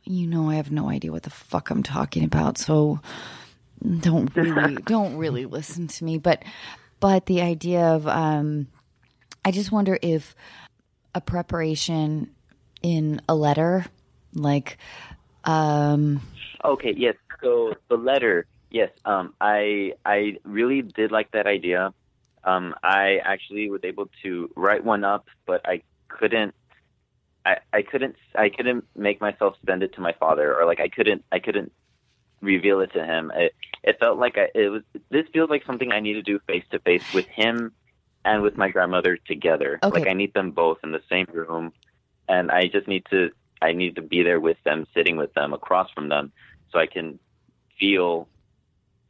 you 0.05 0.27
know, 0.27 0.51
I 0.51 0.57
have 0.57 0.73
no 0.73 0.89
idea 0.89 1.13
what 1.13 1.23
the 1.23 1.31
fuck 1.31 1.71
I'm 1.71 1.83
talking 1.83 2.25
about. 2.25 2.59
So, 2.59 3.01
don't 4.01 4.31
really 4.35 4.75
don't 4.87 5.17
really 5.19 5.47
listen 5.47 5.87
to 5.87 6.05
me 6.05 6.19
but 6.19 6.43
but 6.99 7.27
the 7.27 7.41
idea 7.41 7.81
of 7.81 8.09
um 8.09 8.67
i 9.45 9.53
just 9.53 9.71
wonder 9.71 9.97
if 10.03 10.35
a 11.15 11.21
preparation 11.21 12.29
in 12.83 13.21
a 13.29 13.37
letter 13.37 13.87
like 14.35 14.79
um 15.45 16.21
Okay, 16.65 16.95
yes. 16.97 17.15
So 17.43 17.75
the 17.89 17.97
letter, 17.97 18.47
yes. 18.71 18.91
Um, 19.05 19.35
I 19.41 19.95
I 20.05 20.39
really 20.45 20.83
did 20.83 21.11
like 21.11 21.31
that 21.33 21.47
idea. 21.47 21.93
Um, 22.45 22.75
I 22.83 23.19
actually 23.25 23.69
was 23.71 23.81
able 23.85 24.09
to 24.23 24.51
write 24.57 24.85
one 24.85 25.05
up, 25.05 25.27
but 25.47 25.67
I 25.69 25.83
couldn't. 26.09 26.55
I, 27.47 27.59
I 27.73 27.83
couldn't 27.83 28.17
I 28.35 28.49
couldn't 28.51 28.85
make 28.97 29.21
myself 29.21 29.55
send 29.67 29.83
it 29.83 29.95
to 29.95 30.01
my 30.01 30.13
father 30.13 30.55
or 30.55 30.67
like 30.67 30.81
I 30.81 30.89
couldn't 30.89 31.25
I 31.33 31.39
couldn't 31.39 31.73
reveal 32.41 32.81
it 32.81 32.93
to 32.93 33.05
him. 33.05 33.33
It 33.35 33.55
it 33.83 33.99
felt 33.99 34.19
like 34.19 34.37
I, 34.37 34.49
it 34.55 34.69
was 34.69 34.83
this 35.11 35.27
feels 35.33 35.49
like 35.49 35.65
something 35.65 35.93
I 35.93 36.01
need 36.01 36.15
to 36.15 36.23
do 36.23 36.41
face 36.47 36.65
to 36.73 36.79
face 36.81 37.05
with 37.15 37.27
him 37.27 37.73
and 38.25 38.43
with 38.43 38.57
my 38.57 38.69
grandmother 38.69 39.17
together. 39.17 39.79
Okay. 39.83 40.01
Like 40.01 40.09
I 40.09 40.13
need 40.13 40.35
them 40.35 40.51
both 40.51 40.79
in 40.83 40.93
the 40.93 41.03
same 41.09 41.27
room 41.33 41.73
and 42.29 42.51
I 42.51 42.67
just 42.67 42.87
need 42.87 43.07
to 43.11 43.31
I 43.61 43.73
need 43.73 43.97
to 43.97 44.03
be 44.03 44.23
there 44.23 44.41
with 44.41 44.59
them, 44.65 44.87
sitting 44.95 45.17
with 45.17 45.35
them, 45.35 45.53
across 45.53 45.91
from 45.91 46.09
them, 46.09 46.33
so 46.71 46.79
I 46.79 46.87
can 46.87 47.19
feel 47.79 48.29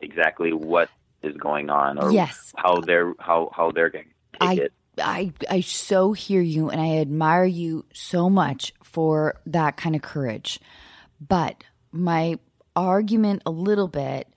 exactly 0.00 0.52
what 0.52 0.88
is 1.22 1.36
going 1.36 1.70
on 1.70 1.98
or 1.98 2.12
Yes. 2.12 2.52
how 2.56 2.80
they're 2.80 3.14
how 3.18 3.50
how 3.54 3.70
they're 3.72 3.90
going 3.90 4.06
to 4.32 4.38
take 4.48 4.60
I, 4.60 4.62
it. 4.62 4.72
I 5.00 5.32
I 5.50 5.60
so 5.60 6.12
hear 6.12 6.40
you 6.40 6.70
and 6.70 6.80
I 6.80 6.98
admire 6.98 7.44
you 7.44 7.84
so 7.92 8.28
much 8.28 8.72
for 8.82 9.40
that 9.46 9.76
kind 9.76 9.94
of 9.94 10.02
courage. 10.02 10.60
But 11.20 11.64
my 11.92 12.38
argument 12.76 13.42
a 13.44 13.50
little 13.50 13.88
bit 13.88 14.28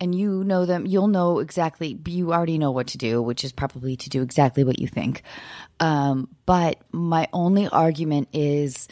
and 0.00 0.14
you 0.14 0.44
know 0.44 0.66
them 0.66 0.86
you'll 0.86 1.08
know 1.08 1.38
exactly 1.38 1.98
you 2.06 2.32
already 2.32 2.58
know 2.58 2.70
what 2.70 2.88
to 2.88 2.98
do 2.98 3.22
which 3.22 3.42
is 3.44 3.52
probably 3.52 3.96
to 3.96 4.10
do 4.10 4.22
exactly 4.22 4.64
what 4.64 4.78
you 4.78 4.86
think 4.86 5.22
um, 5.80 6.28
but 6.44 6.78
my 6.92 7.26
only 7.32 7.66
argument 7.68 8.28
is 8.34 8.88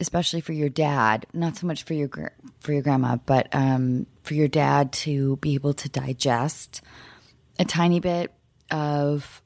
especially 0.00 0.40
for 0.40 0.52
your 0.52 0.70
dad 0.70 1.26
not 1.34 1.56
so 1.56 1.66
much 1.66 1.82
for 1.82 1.92
your 1.92 2.08
for 2.60 2.72
your 2.72 2.82
grandma 2.82 3.16
but 3.16 3.48
um, 3.52 4.06
for 4.24 4.34
your 4.34 4.48
dad 4.48 4.92
to 4.92 5.36
be 5.36 5.54
able 5.54 5.74
to 5.74 5.88
digest 5.88 6.82
a 7.58 7.64
tiny 7.64 8.00
bit 8.00 8.32
of 8.70 9.42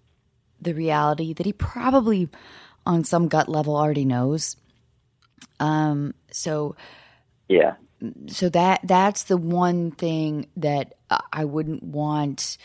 the 0.61 0.73
reality 0.73 1.35
that 1.35 1.45
he 1.45 1.53
probably 1.53 2.29
on 2.87 3.05
some 3.05 3.29
gut 3.29 3.49
level 3.49 3.77
already 3.77 4.07
knows 4.07 4.57
um 5.61 6.15
so 6.31 6.75
Yeah. 7.49 7.75
so 8.29 8.49
that 8.49 8.81
that's 8.85 9.25
the 9.25 9.37
one 9.37 9.91
thing 9.91 10.47
that 10.57 10.95
I 11.33 11.45
wouldn't 11.45 11.83
want. 11.83 12.59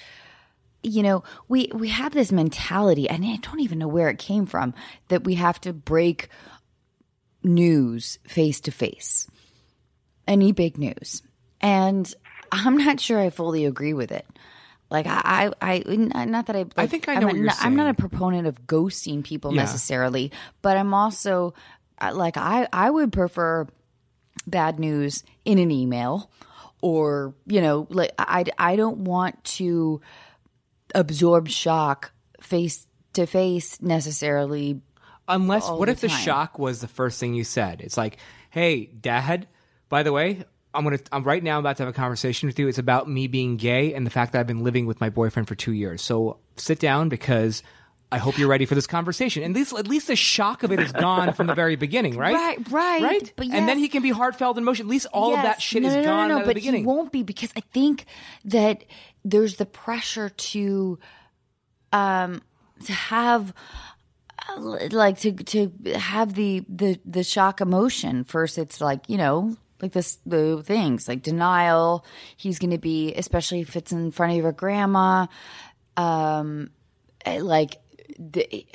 You 0.84 1.02
know, 1.02 1.24
we 1.48 1.70
we 1.74 1.88
have 1.90 2.12
this 2.14 2.32
mentality, 2.32 3.10
and 3.10 3.24
I 3.26 3.38
don't 3.38 3.62
even 3.62 3.80
know 3.80 3.88
where 3.88 4.10
it 4.10 4.20
came 4.20 4.46
from 4.46 4.74
that 5.08 5.24
we 5.24 5.36
have 5.36 5.60
to 5.62 5.72
break 5.74 6.28
news 7.42 8.20
face 8.28 8.60
to 8.62 8.72
face, 8.72 9.28
any 10.28 10.52
big 10.52 10.78
news, 10.78 11.24
and 11.64 12.14
I'm 12.52 12.78
not 12.78 13.00
sure 13.00 13.20
I 13.20 13.32
fully 13.32 13.66
agree 13.66 13.94
with 13.94 14.12
it. 14.12 14.28
Like 14.92 15.08
I, 15.08 15.52
I, 15.60 15.84
I 15.88 15.96
not 16.26 16.46
that 16.46 16.56
I. 16.56 16.60
Like, 16.60 16.74
I 16.78 16.86
think 16.86 17.10
I 17.10 17.16
know 17.16 17.22
I'm, 17.22 17.26
what 17.28 17.36
you're 17.38 17.46
not, 17.46 17.58
I'm 17.62 17.76
not 17.76 17.90
a 17.90 17.94
proponent 17.96 18.46
of 18.46 18.68
ghosting 18.68 19.24
people 19.24 19.52
Yeah. 19.52 19.62
necessarily, 19.64 20.32
but 20.62 20.78
I'm 20.78 20.94
also 20.94 21.56
like 22.12 22.38
I, 22.38 22.68
I 22.72 22.92
would 22.92 23.12
prefer 23.12 23.66
bad 24.46 24.80
news 24.80 25.24
in 25.46 25.58
an 25.58 25.72
email 25.72 26.30
or 26.82 27.34
you 27.46 27.62
know 27.62 27.88
like 27.90 28.12
i 28.18 28.44
i 28.58 28.76
don't 28.76 28.98
want 28.98 29.42
to 29.44 30.02
absorb 30.94 31.48
shock 31.48 32.12
face 32.42 32.88
to 33.14 33.26
face 33.26 33.82
necessarily 33.82 34.82
Unless, 35.28 35.70
what 35.70 35.86
the 35.86 35.94
if 35.94 36.02
the 36.02 36.10
shock 36.10 36.60
was 36.60 36.82
the 36.82 36.88
first 36.88 37.18
thing 37.18 37.34
you 37.34 37.46
said? 37.46 37.80
It's 37.80 37.96
like, 37.96 38.18
hey, 38.50 38.88
dad, 38.88 39.48
by 39.88 40.04
the 40.04 40.12
way, 40.12 40.44
I'm 40.74 40.84
gonna. 40.84 41.00
I'm 41.12 41.24
right 41.24 41.44
now 41.44 41.58
I'm 41.58 41.60
about 41.60 41.78
to 41.78 41.84
have 41.84 41.94
a 41.94 41.96
conversation 41.96 42.48
with 42.48 42.58
you. 42.58 42.68
It's 42.68 42.78
about 42.78 43.10
me 43.10 43.28
being 43.28 43.58
gay 43.58 43.94
and 43.94 44.06
the 44.06 44.12
fact 44.12 44.34
that 44.34 44.40
I've 44.40 44.48
been 44.48 44.64
living 44.64 44.86
with 44.86 45.00
my 45.00 45.10
boyfriend 45.10 45.48
for 45.48 45.56
two 45.56 45.74
years. 45.74 46.02
So 46.02 46.38
sit 46.58 46.80
down 46.80 47.10
because 47.10 47.64
I 48.14 48.20
hope 48.20 48.38
you're 48.38 48.48
ready 48.48 48.66
for 48.66 48.76
this 48.76 48.86
conversation. 48.86 49.42
And 49.42 49.56
at 49.56 49.60
least, 49.60 49.74
at 49.74 49.88
least 49.88 50.08
the 50.08 50.16
shock 50.16 50.62
of 50.62 50.72
it 50.72 50.80
is 50.80 50.92
gone 50.92 51.34
from 51.34 51.48
the 51.48 51.56
very 51.56 51.76
beginning, 51.76 52.16
right? 52.16 52.36
Right, 52.36 52.72
right. 52.72 53.02
right. 53.02 53.34
But 53.36 53.48
and 53.48 53.68
then 53.68 53.80
he 53.80 53.88
can 53.88 54.04
be 54.04 54.12
heartfelt 54.12 54.56
in 54.60 54.64
motion. 54.64 54.86
At 54.86 54.90
least 54.92 55.08
all 55.12 55.34
of 55.34 55.42
that 55.42 55.60
shit 55.60 55.82
no, 55.82 55.90
is 55.90 55.96
no, 55.96 56.02
no, 56.02 56.08
gone 56.08 56.30
no, 56.30 56.40
no, 56.40 56.46
but 56.46 56.54
beginning. 56.54 56.82
he 56.82 56.86
won't 56.86 57.12
be 57.12 57.24
because 57.24 57.52
I 57.56 57.62
think 57.62 58.06
that 58.46 58.84
there's 59.26 59.56
the 59.56 59.66
pressure 59.66 60.30
to, 60.30 61.00
um, 61.92 62.44
to 62.86 62.94
have, 62.94 63.52
uh, 64.48 64.60
like 64.92 65.18
to 65.22 65.32
to 65.32 65.72
have 65.96 66.36
the 66.36 66.64
the 66.70 67.00
the 67.06 67.24
shock 67.24 67.62
emotion. 67.62 68.26
First, 68.26 68.60
it's 68.60 68.80
like 68.80 69.10
you 69.10 69.18
know. 69.18 69.58
Like 69.84 69.92
this, 69.92 70.18
the 70.26 70.64
things 70.64 71.10
like 71.10 71.22
denial. 71.22 72.06
He's 72.38 72.58
going 72.58 72.72
to 72.72 72.78
be, 72.78 73.14
especially 73.16 73.60
if 73.60 73.76
it's 73.76 73.92
in 73.92 74.12
front 74.12 74.32
of 74.32 74.38
your 74.38 74.54
grandma. 74.54 75.28
Um, 75.98 76.70
eh, 77.26 77.42
like 77.42 77.82
the, 78.18 78.66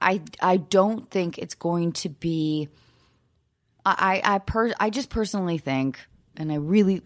I, 0.00 0.22
I 0.40 0.56
don't 0.56 1.10
think 1.10 1.36
it's 1.36 1.54
going 1.54 1.92
to 1.92 2.08
be. 2.08 2.70
I, 3.84 4.22
I, 4.24 4.38
per, 4.38 4.72
I 4.80 4.88
just 4.88 5.10
personally 5.10 5.58
think, 5.58 6.00
and 6.38 6.50
I 6.50 6.54
really 6.54 7.02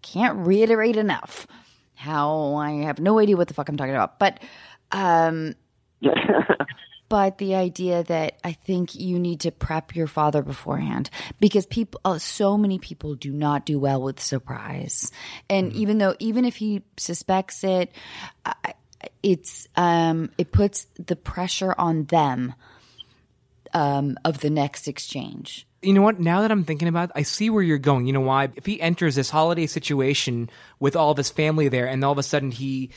can't 0.00 0.46
reiterate 0.46 0.96
enough 0.96 1.46
how 1.94 2.54
I 2.54 2.70
have 2.84 3.00
no 3.00 3.18
idea 3.18 3.36
what 3.36 3.48
the 3.48 3.54
fuck 3.54 3.68
I'm 3.68 3.76
talking 3.76 3.94
about, 3.94 4.18
but, 4.18 4.40
um, 4.92 5.54
but 7.12 7.36
the 7.36 7.54
idea 7.54 8.02
that 8.04 8.38
I 8.42 8.52
think 8.52 8.94
you 8.94 9.18
need 9.18 9.40
to 9.40 9.50
prep 9.50 9.94
your 9.94 10.06
father 10.06 10.40
beforehand 10.40 11.10
because 11.40 11.66
people, 11.66 12.00
oh, 12.06 12.16
so 12.16 12.56
many 12.56 12.78
people 12.78 13.16
do 13.16 13.30
not 13.30 13.66
do 13.66 13.78
well 13.78 14.00
with 14.00 14.18
surprise, 14.18 15.12
and 15.50 15.74
even 15.74 15.98
though 15.98 16.16
even 16.20 16.46
if 16.46 16.56
he 16.56 16.80
suspects 16.96 17.64
it, 17.64 17.92
it's 19.22 19.68
um, 19.76 20.30
it 20.38 20.52
puts 20.52 20.86
the 20.94 21.14
pressure 21.14 21.74
on 21.76 22.04
them 22.04 22.54
um, 23.74 24.16
of 24.24 24.38
the 24.38 24.48
next 24.48 24.88
exchange. 24.88 25.66
you 25.82 25.92
know 25.92 26.00
what? 26.00 26.18
Now 26.18 26.40
that 26.40 26.50
I'm 26.50 26.64
thinking 26.64 26.88
about 26.88 27.10
it, 27.10 27.12
I 27.14 27.24
see 27.24 27.50
where 27.50 27.62
you're 27.62 27.76
going. 27.76 28.06
You 28.06 28.14
know 28.14 28.20
why? 28.20 28.48
If 28.56 28.64
he 28.64 28.80
enters 28.80 29.16
this 29.16 29.28
holiday 29.28 29.66
situation 29.66 30.48
with 30.80 30.96
all 30.96 31.10
of 31.10 31.18
his 31.18 31.28
family 31.28 31.68
there, 31.68 31.86
and 31.86 32.02
all 32.02 32.12
of 32.12 32.18
a 32.18 32.22
sudden 32.22 32.50
he 32.50 32.88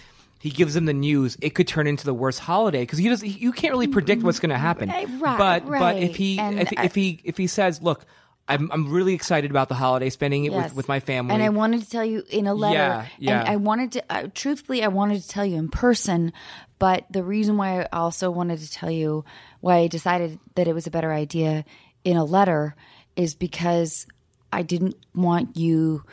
he 0.45 0.51
gives 0.51 0.75
them 0.75 0.85
the 0.85 0.93
news, 0.93 1.37
it 1.41 1.51
could 1.55 1.67
turn 1.67 1.87
into 1.87 2.05
the 2.05 2.13
worst 2.13 2.39
holiday 2.39 2.83
because 2.83 2.99
he 2.99 3.09
does. 3.09 3.23
You 3.23 3.51
can't 3.51 3.73
really 3.73 3.87
predict 3.87 4.21
what's 4.23 4.39
going 4.39 4.51
to 4.51 4.57
happen. 4.57 4.89
Right, 4.89 5.37
but 5.37 5.65
but 5.67 5.97
if 5.97 6.15
he 6.15 6.39
if, 6.39 6.71
I- 6.77 6.83
if 6.85 6.93
he 6.95 7.19
if 7.23 7.35
he 7.37 7.47
says, 7.47 7.81
"Look, 7.81 8.05
I'm 8.47 8.71
I'm 8.71 8.91
really 8.91 9.13
excited 9.15 9.49
about 9.49 9.69
the 9.69 9.75
holiday, 9.75 10.09
spending 10.11 10.45
it 10.45 10.51
Yes. 10.51 10.65
with 10.65 10.75
with 10.75 10.87
my 10.87 10.99
family," 10.99 11.33
And 11.33 11.41
I 11.41 11.49
wanted 11.49 11.81
to 11.81 11.89
tell 11.89 12.05
you 12.05 12.23
in 12.29 12.45
a 12.45 12.53
letter. 12.53 12.75
Yeah, 12.75 13.05
yeah. 13.17 13.39
And 13.39 13.49
I 13.49 13.55
wanted 13.55 13.91
to, 13.93 14.03
uh, 14.09 14.27
truthfully, 14.35 14.83
I 14.83 14.87
wanted 14.89 15.21
to 15.23 15.27
tell 15.27 15.45
you 15.45 15.57
in 15.57 15.69
person. 15.69 16.31
But 16.77 17.05
the 17.09 17.23
reason 17.23 17.57
why 17.57 17.81
I 17.81 17.87
also 17.91 18.29
wanted 18.29 18.59
to 18.59 18.69
tell 18.71 18.91
you 18.91 19.25
why 19.61 19.77
I 19.77 19.87
decided 19.87 20.37
that 20.55 20.67
it 20.67 20.73
was 20.73 20.85
a 20.85 20.91
better 20.91 21.11
idea 21.11 21.65
in 22.03 22.17
a 22.17 22.23
letter 22.23 22.75
is 23.15 23.33
because 23.33 24.05
I 24.53 24.61
didn't 24.61 24.95
want 25.15 25.57
you 25.57 26.03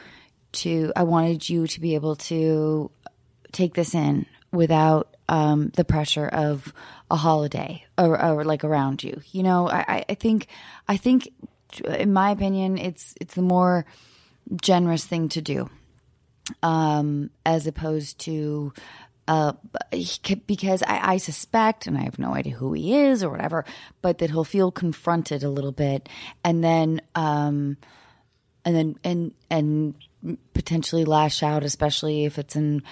to, 0.52 0.92
I 0.96 1.02
wanted 1.02 1.48
you 1.48 1.66
to 1.66 1.80
be 1.80 1.94
able 1.96 2.16
to 2.16 2.90
take 3.52 3.74
this 3.74 3.94
in 3.94 4.26
without 4.50 5.14
um, 5.28 5.70
the 5.76 5.84
pressure 5.84 6.26
of 6.28 6.72
a 7.10 7.16
holiday 7.16 7.84
or, 7.96 8.22
or 8.22 8.44
like 8.44 8.64
around 8.64 9.02
you. 9.02 9.20
You 9.32 9.42
know, 9.42 9.68
I, 9.68 10.04
I- 10.08 10.14
think, 10.14 10.46
I 10.88 10.96
think, 10.96 11.28
in 11.86 12.12
my 12.12 12.30
opinion, 12.30 12.76
it's 12.78 13.14
it's 13.20 13.34
the 13.34 13.42
more 13.42 13.86
generous 14.60 15.06
thing 15.06 15.28
to 15.30 15.40
do, 15.40 15.70
um, 16.62 17.30
as 17.46 17.66
opposed 17.66 18.18
to. 18.20 18.72
Uh, 19.28 19.52
because 20.48 20.82
I, 20.82 21.12
I 21.12 21.16
suspect, 21.18 21.86
and 21.86 21.96
I 21.96 22.02
have 22.02 22.18
no 22.18 22.34
idea 22.34 22.54
who 22.54 22.72
he 22.72 22.96
is 22.96 23.22
or 23.22 23.30
whatever, 23.30 23.64
but 24.02 24.18
that 24.18 24.30
he'll 24.30 24.42
feel 24.42 24.72
confronted 24.72 25.44
a 25.44 25.48
little 25.48 25.70
bit, 25.70 26.08
and 26.42 26.62
then, 26.62 27.00
um, 27.14 27.76
and 28.64 28.74
then, 28.76 28.96
and 29.04 29.32
and 29.48 29.94
potentially 30.54 31.04
lash 31.04 31.42
out, 31.42 31.62
especially 31.62 32.24
if 32.24 32.36
it's 32.36 32.56
in 32.56 32.82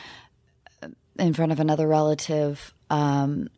in 1.21 1.33
front 1.35 1.53
of 1.53 1.61
another 1.61 1.87
relative 1.87 2.75
um 2.89 3.49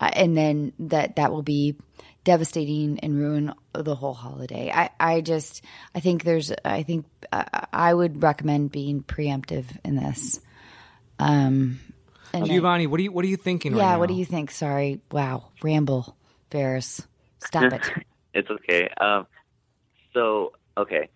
and 0.00 0.36
then 0.36 0.72
that 0.78 1.16
that 1.16 1.32
will 1.32 1.42
be 1.42 1.76
devastating 2.24 2.98
and 3.00 3.16
ruin 3.18 3.54
the 3.72 3.94
whole 3.94 4.12
holiday. 4.14 4.70
I 4.74 4.90
i 4.98 5.20
just 5.20 5.62
i 5.94 6.00
think 6.00 6.24
there's 6.24 6.52
i 6.64 6.82
think 6.82 7.06
uh, 7.32 7.44
i 7.72 7.94
would 7.94 8.22
recommend 8.22 8.72
being 8.72 9.02
preemptive 9.02 9.64
in 9.84 9.96
this. 9.96 10.40
Um 11.18 11.80
and 12.34 12.44
then- 12.44 12.50
Giovanni, 12.50 12.86
what 12.86 13.00
are 13.00 13.04
you 13.04 13.12
what 13.12 13.24
are 13.24 13.28
you 13.28 13.36
thinking? 13.36 13.72
right 13.72 13.78
yeah 13.78 13.92
now? 13.92 13.98
what 14.00 14.08
do 14.08 14.14
you 14.14 14.24
think? 14.24 14.50
Sorry. 14.50 15.00
Wow. 15.10 15.50
Ramble 15.62 16.16
Faris. 16.50 17.06
Stop 17.38 17.72
it. 17.72 17.82
It's 18.34 18.50
okay. 18.50 18.90
Um, 19.00 19.26
so 20.12 20.52
okay, 20.76 21.08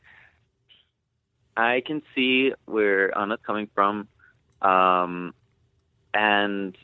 I 1.54 1.82
can 1.86 2.00
see 2.14 2.52
where 2.64 3.16
Anna's 3.16 3.40
coming 3.46 3.68
from, 3.74 4.08
um, 4.62 5.34
and 6.14 6.76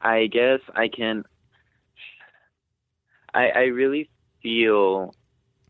I 0.00 0.26
guess 0.26 0.60
I 0.74 0.88
can. 0.88 1.24
I 3.34 3.48
I 3.50 3.62
really 3.64 4.08
feel 4.42 5.14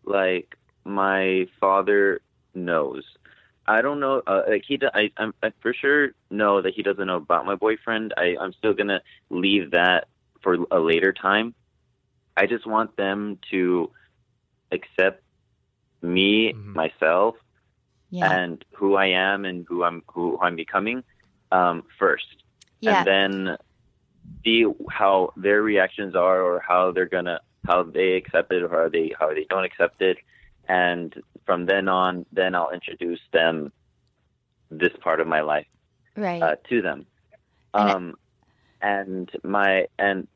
like 0.05 0.57
my 0.85 1.47
father 1.61 2.21
knows. 2.55 3.05
I 3.67 3.83
don't 3.83 4.01
know. 4.01 4.23
Uh, 4.27 4.43
like 4.49 4.65
he, 4.67 4.77
do- 4.77 4.91
I, 4.93 5.11
I'm, 5.17 5.35
I 5.43 5.53
for 5.61 5.73
sure 5.75 6.09
know 6.31 6.61
that 6.63 6.75
he 6.75 6.83
doesn't 6.83 7.07
know 7.07 7.17
about 7.17 7.47
my 7.47 7.55
boyfriend. 7.55 8.15
I, 8.17 8.37
I'm 8.41 8.53
still 8.53 8.75
gonna 8.75 9.01
leave 9.31 9.71
that 9.73 10.09
for 10.43 10.57
a 10.71 10.79
later 10.81 11.13
time. 11.13 11.55
I 12.37 12.47
just 12.47 12.67
want 12.67 12.97
them 12.97 13.39
to 13.51 13.91
accept 14.73 15.23
me, 16.03 16.55
myself, 16.75 17.37
yeah 18.11 18.39
and 18.39 18.65
who 18.77 18.95
I 18.95 19.07
am 19.07 19.45
and 19.45 19.65
who 19.69 19.83
I'm 19.85 20.03
who 20.13 20.39
I'm 20.41 20.57
becoming 20.57 21.03
um, 21.53 21.85
first, 21.99 22.27
yeah 22.81 22.99
and 22.99 23.07
then 23.07 23.57
see 24.45 24.65
how 24.91 25.33
their 25.37 25.63
reactions 25.63 26.15
are 26.15 26.41
or 26.41 26.61
how 26.61 26.93
they're 26.93 27.07
gonna 27.07 27.41
how 27.67 27.83
they 27.83 28.15
accept 28.15 28.53
it 28.53 28.63
or 28.63 28.69
how 28.69 28.89
they 28.89 29.13
how 29.19 29.33
they 29.35 29.47
don't 29.49 29.65
accept 29.65 30.01
it, 30.03 30.19
and 30.69 31.15
from 31.47 31.67
then 31.67 31.89
on, 31.89 32.27
then 32.33 32.55
I'll 32.55 32.71
introduce 32.71 33.21
them 33.33 33.73
this 34.71 34.93
part 35.01 35.21
of 35.21 35.27
my 35.27 35.41
life 35.41 35.67
right 36.17 36.43
uh, 36.43 36.57
to 36.69 36.83
them. 36.83 37.07
And 37.75 37.91
Um, 37.91 38.15
and 38.81 39.31
my 39.43 39.87
and 39.99 40.29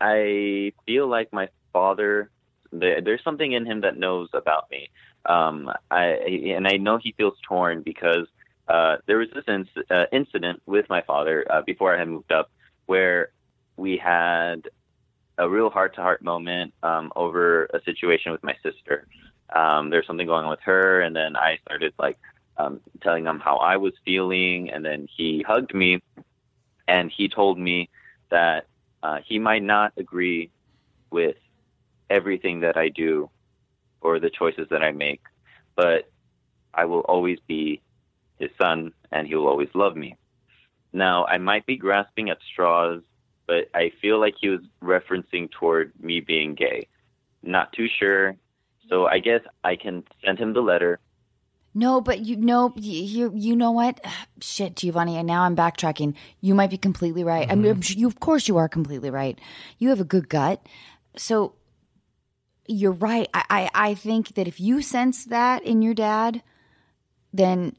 I 0.00 0.72
feel 0.86 1.08
like 1.08 1.32
my 1.32 1.48
father. 1.72 2.30
There, 2.72 3.00
there's 3.00 3.22
something 3.22 3.52
in 3.52 3.64
him 3.64 3.82
that 3.82 3.96
knows 3.96 4.28
about 4.32 4.70
me. 4.70 4.90
Um, 5.24 5.70
I 5.90 6.04
and 6.56 6.66
I 6.66 6.76
know 6.76 6.98
he 6.98 7.12
feels 7.16 7.34
torn 7.46 7.82
because 7.82 8.26
uh, 8.68 8.96
there 9.06 9.18
was 9.18 9.28
this 9.34 9.44
inc- 9.44 9.90
uh, 9.90 10.06
incident 10.12 10.60
with 10.66 10.88
my 10.88 11.02
father 11.02 11.44
uh, 11.50 11.62
before 11.62 11.94
I 11.94 11.98
had 11.98 12.08
moved 12.08 12.32
up 12.32 12.50
where 12.86 13.30
we 13.76 13.96
had 13.96 14.68
a 15.38 15.48
real 15.48 15.70
heart-to-heart 15.70 16.22
moment 16.22 16.72
um, 16.82 17.12
over 17.14 17.64
a 17.66 17.80
situation 17.84 18.32
with 18.32 18.42
my 18.42 18.56
sister. 18.62 19.06
Um, 19.54 19.90
there's 19.90 20.06
something 20.06 20.26
going 20.26 20.44
on 20.44 20.50
with 20.50 20.60
her, 20.60 21.00
and 21.00 21.14
then 21.14 21.36
I 21.36 21.58
started 21.64 21.92
like 21.98 22.18
um, 22.56 22.80
telling 23.02 23.26
him 23.26 23.38
how 23.38 23.56
I 23.56 23.76
was 23.76 23.92
feeling, 24.04 24.70
and 24.70 24.84
then 24.84 25.08
he 25.14 25.44
hugged 25.46 25.74
me, 25.74 26.02
and 26.88 27.10
he 27.10 27.28
told 27.28 27.58
me 27.58 27.90
that 28.30 28.66
uh, 29.02 29.18
he 29.24 29.38
might 29.38 29.62
not 29.62 29.92
agree 29.96 30.50
with 31.10 31.36
everything 32.08 32.60
that 32.60 32.76
I 32.76 32.88
do 32.88 33.30
or 34.00 34.18
the 34.18 34.30
choices 34.30 34.68
that 34.70 34.82
I 34.82 34.92
make, 34.92 35.20
but 35.74 36.08
I 36.72 36.86
will 36.86 37.00
always 37.00 37.38
be 37.46 37.82
his 38.38 38.50
son, 38.58 38.92
and 39.12 39.26
he 39.26 39.34
will 39.34 39.48
always 39.48 39.68
love 39.74 39.96
me. 39.96 40.16
Now, 40.92 41.26
I 41.26 41.38
might 41.38 41.66
be 41.66 41.76
grasping 41.76 42.30
at 42.30 42.38
straws, 42.52 43.02
but 43.46 43.68
I 43.74 43.92
feel 44.00 44.18
like 44.18 44.34
he 44.40 44.48
was 44.48 44.60
referencing 44.82 45.50
toward 45.50 45.92
me 46.00 46.20
being 46.20 46.54
gay. 46.54 46.88
Not 47.42 47.72
too 47.72 47.86
sure. 47.98 48.36
So 48.88 49.06
I 49.06 49.18
guess 49.18 49.40
I 49.64 49.76
can 49.76 50.04
send 50.24 50.38
him 50.38 50.52
the 50.52 50.60
letter. 50.60 50.98
No, 51.74 52.00
but 52.00 52.20
you 52.20 52.36
know, 52.36 52.72
you 52.76 53.30
you 53.34 53.54
know 53.54 53.70
what? 53.70 54.02
Shit, 54.40 54.76
Giovanni. 54.76 55.16
And 55.16 55.26
now 55.26 55.42
I'm 55.42 55.54
backtracking. 55.54 56.14
You 56.40 56.54
might 56.54 56.70
be 56.70 56.78
completely 56.78 57.24
right. 57.24 57.46
I 57.50 57.54
mean, 57.54 57.64
mm-hmm. 57.64 57.72
I'm 57.72 57.82
sure- 57.82 57.98
you 57.98 58.06
of 58.06 58.18
course 58.18 58.48
you 58.48 58.56
are 58.56 58.68
completely 58.68 59.10
right. 59.10 59.38
You 59.78 59.90
have 59.90 60.00
a 60.00 60.04
good 60.04 60.28
gut, 60.28 60.66
so 61.16 61.54
you're 62.66 62.92
right. 62.92 63.28
I, 63.34 63.44
I 63.50 63.70
I 63.90 63.94
think 63.94 64.34
that 64.36 64.48
if 64.48 64.58
you 64.58 64.80
sense 64.80 65.26
that 65.26 65.62
in 65.64 65.82
your 65.82 65.94
dad, 65.94 66.42
then 67.36 67.76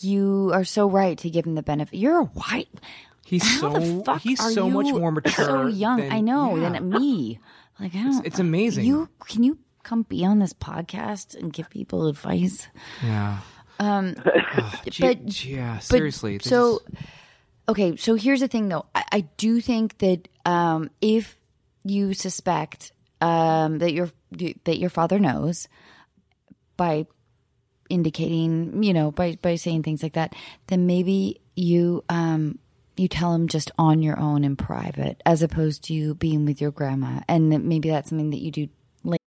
you 0.00 0.50
are 0.52 0.64
so 0.64 0.88
right 0.88 1.16
to 1.18 1.30
give 1.30 1.46
him 1.46 1.54
the 1.54 1.62
benefit. 1.62 1.98
You're 1.98 2.20
a 2.20 2.24
white. 2.24 2.68
He's 3.24 3.42
How 3.60 3.78
so 3.80 4.14
he's 4.16 4.54
so 4.54 4.68
much 4.68 4.86
more 4.92 5.12
mature. 5.12 5.32
So 5.44 5.66
young. 5.66 6.00
than- 6.00 6.12
I 6.12 6.20
know 6.20 6.56
Yeah. 6.56 6.70
than 6.70 6.90
me. 6.90 7.38
Like 7.78 7.94
I 7.94 8.02
don't. 8.02 8.26
it's 8.26 8.38
amazing. 8.38 8.84
You 8.84 9.08
can 9.28 9.42
you 9.42 9.58
come 9.82 10.02
be 10.02 10.24
on 10.24 10.38
this 10.40 10.52
podcast 10.52 11.34
and 11.34 11.52
give 11.52 11.70
people 11.70 12.06
advice? 12.08 12.68
Yeah. 13.02 13.38
Um, 13.78 14.14
Gee- 14.90 15.02
but 15.02 15.24
gee, 15.26 15.54
yeah, 15.54 15.78
seriously. 15.78 16.36
this 16.38 16.48
so 16.48 16.78
is- 16.86 16.98
okay 17.68 17.96
so 17.96 18.14
here's 18.14 18.40
the 18.40 18.48
thing 18.48 18.68
though 18.68 18.84
i, 18.94 19.04
I 19.12 19.20
do 19.38 19.60
think 19.62 19.96
that 19.98 20.28
um, 20.44 20.90
if 21.00 21.38
you 21.84 22.12
suspect 22.12 22.92
um, 23.22 23.78
that 23.78 23.92
your 23.94 24.10
that 24.64 24.78
your 24.78 24.90
father 24.90 25.18
knows 25.18 25.66
by 26.76 27.06
indicating 27.90 28.82
you 28.82 28.92
know 28.92 29.10
by 29.10 29.36
by 29.42 29.56
saying 29.56 29.82
things 29.82 30.02
like 30.02 30.14
that 30.14 30.34
then 30.68 30.86
maybe 30.86 31.40
you 31.56 32.04
um 32.08 32.58
you 32.96 33.08
tell 33.08 33.34
him 33.34 33.48
just 33.48 33.70
on 33.78 34.02
your 34.02 34.18
own 34.18 34.44
in 34.44 34.56
private 34.56 35.20
as 35.24 35.42
opposed 35.42 35.84
to 35.84 35.94
you 35.94 36.14
being 36.14 36.44
with 36.44 36.60
your 36.60 36.70
grandma 36.70 37.20
and 37.28 37.48
maybe 37.64 37.88
that's 37.88 38.10
something 38.10 38.30
that 38.30 38.42
you 38.42 38.50
do 38.50 38.68
later. 39.04 39.24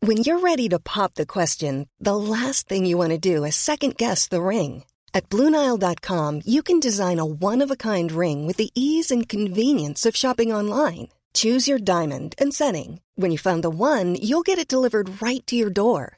When 0.00 0.18
you're 0.18 0.40
ready 0.40 0.68
to 0.68 0.78
pop 0.78 1.14
the 1.14 1.26
question, 1.26 1.88
the 1.98 2.16
last 2.16 2.68
thing 2.68 2.86
you 2.86 2.96
want 2.98 3.10
to 3.10 3.18
do 3.18 3.44
is 3.44 3.56
second 3.56 3.96
guess 3.96 4.28
the 4.28 4.42
ring. 4.42 4.84
At 5.14 5.30
Bluenile.com, 5.30 6.42
you 6.44 6.62
can 6.62 6.80
design 6.80 7.18
a 7.18 7.24
one 7.24 7.62
of 7.62 7.70
a 7.70 7.76
kind 7.76 8.12
ring 8.12 8.46
with 8.46 8.58
the 8.58 8.70
ease 8.74 9.10
and 9.10 9.28
convenience 9.28 10.06
of 10.06 10.14
shopping 10.14 10.52
online. 10.52 11.08
Choose 11.34 11.66
your 11.66 11.78
diamond 11.78 12.34
and 12.38 12.54
setting. 12.54 13.00
When 13.16 13.32
you 13.32 13.38
find 13.38 13.64
the 13.64 13.70
one, 13.70 14.14
you'll 14.14 14.42
get 14.42 14.58
it 14.58 14.68
delivered 14.68 15.20
right 15.20 15.44
to 15.48 15.56
your 15.56 15.70
door. 15.70 16.17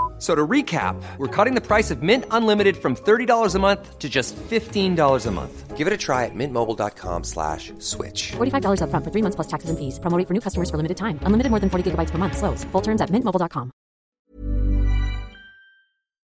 F- 0.21 0.23
So 0.23 0.35
to 0.35 0.47
recap, 0.47 1.01
we're 1.17 1.27
cutting 1.27 1.55
the 1.55 1.65
price 1.65 1.89
of 1.89 2.03
Mint 2.03 2.25
Unlimited 2.29 2.77
from 2.77 2.95
$30 2.95 3.55
a 3.55 3.59
month 3.59 3.97
to 3.97 4.07
just 4.07 4.35
$15 4.35 5.25
a 5.27 5.31
month. 5.31 5.75
Give 5.75 5.87
it 5.87 5.93
a 5.93 5.97
try 5.97 6.25
at 6.25 6.35
mintmobile.com 6.35 7.23
slash 7.23 7.73
switch. 7.79 8.33
$45 8.37 8.81
upfront 8.81 9.03
for 9.03 9.09
three 9.11 9.23
months 9.23 9.35
plus 9.35 9.47
taxes 9.47 9.71
and 9.71 9.79
fees. 9.79 9.97
Promo 9.99 10.23
for 10.27 10.33
new 10.35 10.39
customers 10.41 10.69
for 10.69 10.77
limited 10.77 10.97
time. 10.97 11.17
Unlimited 11.23 11.49
more 11.49 11.59
than 11.59 11.71
40 11.71 11.89
gigabytes 11.89 12.11
per 12.11 12.19
month. 12.19 12.37
Slows. 12.37 12.63
Full 12.65 12.81
terms 12.83 13.01
at 13.01 13.09
mintmobile.com. 13.09 13.71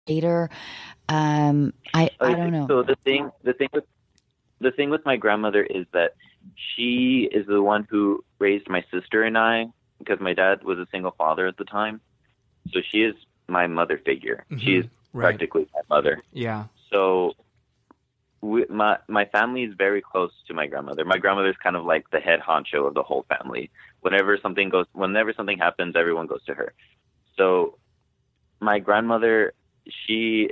later 0.09 0.51
um 1.09 1.73
i 1.95 2.11
i 2.21 2.33
don't 2.35 2.51
know 2.53 2.67
So 2.69 2.83
the 2.83 2.97
thing, 3.05 3.31
the 3.45 3.53
thing 3.53 3.69
with 3.73 3.85
the 4.61 4.71
thing 4.73 4.91
with 4.91 5.05
my 5.07 5.17
grandmother 5.17 5.63
is 5.63 5.87
that 5.93 6.15
she 6.55 7.29
is 7.33 7.47
the 7.47 7.63
one 7.63 7.87
who 7.91 8.25
raised 8.39 8.69
my 8.69 8.83
sister 8.91 9.23
and 9.23 9.37
I 9.39 9.67
because 9.99 10.19
my 10.21 10.35
dad 10.35 10.65
was 10.65 10.79
a 10.79 10.87
single 10.91 11.13
father 11.17 11.47
at 11.47 11.57
the 11.59 11.65
time. 11.65 12.01
So 12.73 12.81
she 12.91 13.03
is 13.03 13.15
my 13.51 13.67
mother 13.67 14.01
figure. 14.05 14.45
She 14.59 14.77
is 14.77 14.87
right. 15.13 15.25
practically 15.25 15.67
my 15.75 15.97
mother. 15.97 16.23
yeah. 16.33 16.67
So 16.91 17.35
we, 18.41 18.65
my 18.69 18.99
my 19.09 19.27
family 19.27 19.65
is 19.65 19.75
very 19.77 20.01
close 20.01 20.33
to 20.49 20.55
my 20.55 20.67
grandmother. 20.67 21.05
My 21.05 21.19
grandmother 21.19 21.51
is 21.51 21.57
kind 21.63 21.77
of 21.77 21.85
like 21.85 22.09
the 22.11 22.21
head 22.21 22.41
honcho 22.41 22.87
of 22.87 22.95
the 22.95 23.03
whole 23.03 23.27
family. 23.29 23.71
Whenever 24.01 24.39
something 24.43 24.71
goes, 24.71 24.87
whenever 24.93 25.33
something 25.35 25.59
happens, 25.59 25.95
everyone 25.97 26.27
goes 26.27 26.43
to 26.45 26.55
her. 26.55 26.73
So 27.37 27.79
my 28.61 28.79
grandmother, 28.79 29.53
she, 30.07 30.51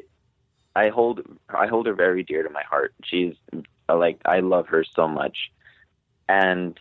I 0.76 0.90
hold 0.90 1.22
I 1.48 1.66
hold 1.66 1.86
her 1.86 1.94
very 1.94 2.22
dear 2.22 2.42
to 2.42 2.50
my 2.50 2.62
heart. 2.62 2.94
She's 3.04 3.34
uh, 3.88 3.96
like 3.96 4.20
I 4.24 4.40
love 4.40 4.68
her 4.68 4.84
so 4.94 5.08
much, 5.08 5.36
and 6.28 6.78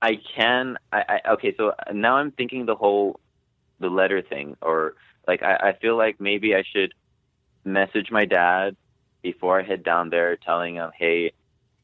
I 0.00 0.20
can 0.36 0.78
I, 0.92 1.20
I 1.24 1.32
okay. 1.32 1.54
So 1.56 1.72
now 1.92 2.16
I'm 2.16 2.30
thinking 2.30 2.66
the 2.66 2.76
whole 2.76 3.18
the 3.84 3.90
letter 3.90 4.22
thing, 4.22 4.56
or 4.62 4.94
like 5.28 5.42
I, 5.42 5.54
I 5.68 5.72
feel 5.80 5.96
like 5.96 6.20
maybe 6.20 6.54
I 6.54 6.64
should 6.72 6.92
message 7.64 8.08
my 8.10 8.24
dad 8.24 8.76
before 9.22 9.60
I 9.60 9.62
head 9.62 9.84
down 9.84 10.10
there, 10.10 10.36
telling 10.36 10.76
him, 10.76 10.90
"Hey, 10.98 11.32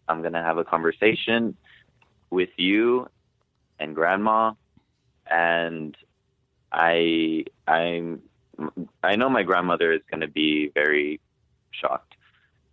I'm 0.09 0.23
gonna 0.23 0.43
have 0.43 0.59
a 0.59 0.65
conversation 0.65 1.57
with 2.31 2.51
you 2.57 3.09
and 3.79 3.95
Grandma, 3.95 4.53
and 5.31 5.97
I 6.73 7.45
I'm 7.67 8.23
I 9.03 9.17
know 9.17 9.29
my 9.29 9.43
grandmother 9.43 9.93
is 9.93 10.03
gonna 10.11 10.29
be 10.29 10.71
very 10.75 11.21
shocked. 11.71 12.15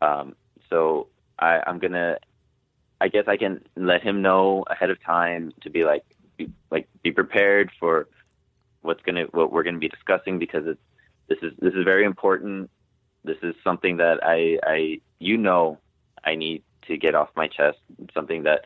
Um, 0.02 0.36
so 0.70 1.08
I, 1.40 1.62
I'm 1.66 1.80
gonna 1.80 2.18
I 3.00 3.08
guess 3.08 3.26
I 3.28 3.38
can 3.38 3.62
let 3.76 4.02
him 4.02 4.22
know 4.22 4.64
ahead 4.70 4.90
of 4.90 5.02
time 5.04 5.54
to 5.62 5.70
be 5.70 5.84
like 5.84 6.04
be, 6.38 6.52
like 6.72 6.88
be 7.04 7.12
prepared 7.12 7.72
for 7.80 8.08
what's 8.88 9.04
gonna 9.04 9.26
what 9.32 9.52
we're 9.52 9.64
gonna 9.64 9.78
be 9.78 9.90
discussing 9.90 10.40
because 10.40 10.66
it's 10.66 10.82
this 11.28 11.38
is 11.42 11.54
this 11.60 11.74
is 11.74 11.84
very 11.84 12.06
important. 12.06 12.72
This 13.24 13.38
is 13.44 13.54
something 13.64 13.98
that 13.98 14.20
I 14.24 14.58
I 14.64 15.02
you 15.20 15.38
know 15.38 15.78
I 16.24 16.36
need 16.36 16.64
to 16.88 16.98
get 16.98 17.14
off 17.14 17.30
my 17.36 17.48
chest. 17.48 17.78
Something 18.14 18.44
that 18.44 18.62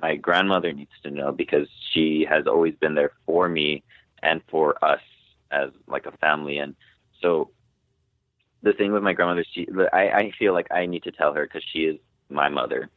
my 0.00 0.16
grandmother 0.16 0.72
needs 0.72 0.92
to 1.02 1.10
know 1.10 1.32
because 1.32 1.66
she 1.92 2.26
has 2.28 2.46
always 2.46 2.74
been 2.76 2.94
there 2.94 3.12
for 3.24 3.48
me 3.48 3.82
and 4.22 4.42
for 4.50 4.84
us 4.84 5.00
as 5.50 5.70
like 5.86 6.06
a 6.06 6.12
family 6.18 6.58
and 6.58 6.74
so 7.22 7.50
the 8.62 8.72
thing 8.74 8.92
with 8.92 9.02
my 9.02 9.12
grandmother 9.12 9.44
she 9.52 9.66
I, 9.92 10.08
I 10.10 10.32
feel 10.38 10.52
like 10.52 10.66
I 10.70 10.86
need 10.86 11.04
to 11.04 11.12
tell 11.12 11.32
her 11.32 11.44
because 11.44 11.62
she 11.72 11.84
is 11.84 11.96
my 12.28 12.48
mother 12.48 12.90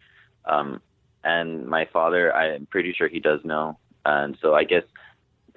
um 0.45 0.81
and 1.23 1.67
my 1.67 1.85
father 1.93 2.35
I'm 2.35 2.65
pretty 2.65 2.91
sure 2.91 3.07
he 3.07 3.19
does 3.19 3.39
know 3.45 3.77
and 4.05 4.37
so 4.41 4.55
I 4.55 4.63
guess 4.63 4.83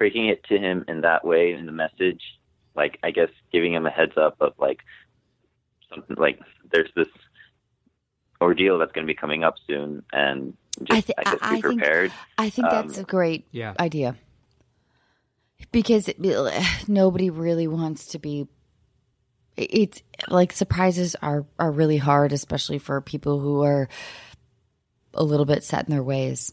breaking 0.03 0.27
it 0.27 0.43
to 0.43 0.57
him 0.57 0.83
in 0.89 0.99
that 0.99 1.23
way 1.23 1.53
in 1.53 1.65
the 1.65 1.71
message 1.71 2.21
like 2.75 2.99
I 3.03 3.11
guess 3.11 3.29
giving 3.53 3.73
him 3.73 3.85
a 3.85 3.89
heads 3.89 4.17
up 4.17 4.35
of 4.41 4.51
like 4.59 4.79
something 5.89 6.17
like 6.17 6.39
there's 6.73 6.89
this 6.93 7.07
ordeal 8.41 8.77
that's 8.79 8.91
going 8.91 9.07
to 9.07 9.11
be 9.13 9.15
coming 9.15 9.45
up 9.45 9.55
soon 9.65 10.03
and 10.11 10.57
just 10.83 11.09
I, 11.17 11.21
I 11.21 11.23
guess 11.23 11.33
I- 11.41 11.51
be 11.51 11.57
I 11.57 11.61
think- 11.61 11.63
prepared 11.79 12.11
I 12.37 12.49
think 12.49 12.69
that's 12.69 12.97
Um, 12.97 13.03
a 13.05 13.07
great 13.07 13.45
Yeah. 13.51 13.75
idea 13.79 14.17
because 15.71 16.09
it, 16.09 16.17
nobody 16.89 17.29
really 17.29 17.67
wants 17.67 18.07
to 18.07 18.19
be. 18.19 18.47
It's 19.55 20.01
like 20.27 20.51
surprises 20.51 21.15
are 21.21 21.45
are 21.57 21.71
really 21.71 21.95
hard, 21.97 22.33
especially 22.33 22.79
for 22.79 22.99
people 22.99 23.39
who 23.39 23.63
are 23.63 23.87
a 25.13 25.23
little 25.23 25.45
bit 25.45 25.63
set 25.63 25.87
in 25.87 25.91
their 25.93 26.03
ways. 26.03 26.51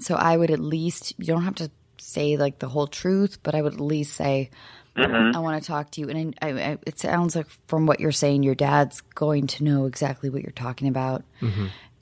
So 0.00 0.14
I 0.14 0.36
would 0.36 0.50
at 0.50 0.60
least 0.60 1.14
you 1.18 1.24
don't 1.26 1.44
have 1.44 1.54
to 1.56 1.70
say 2.16 2.36
like 2.36 2.58
the 2.58 2.68
whole 2.68 2.86
truth, 2.88 3.38
but 3.42 3.54
I 3.54 3.60
would 3.62 3.74
at 3.74 3.80
least 3.80 4.14
say 4.14 4.50
I 4.98 5.38
want 5.40 5.62
to 5.62 5.66
talk 5.66 5.90
to 5.92 6.00
you. 6.00 6.08
And 6.08 6.34
I, 6.40 6.48
I, 6.48 6.78
it 6.86 6.98
sounds 6.98 7.36
like 7.36 7.46
from 7.68 7.84
what 7.84 8.00
you're 8.00 8.12
saying, 8.24 8.42
your 8.44 8.54
dad's 8.54 9.02
going 9.14 9.46
to 9.48 9.64
know 9.68 9.84
exactly 9.84 10.30
what 10.30 10.40
you're 10.42 10.52
talking 10.66 10.88
about, 10.88 11.22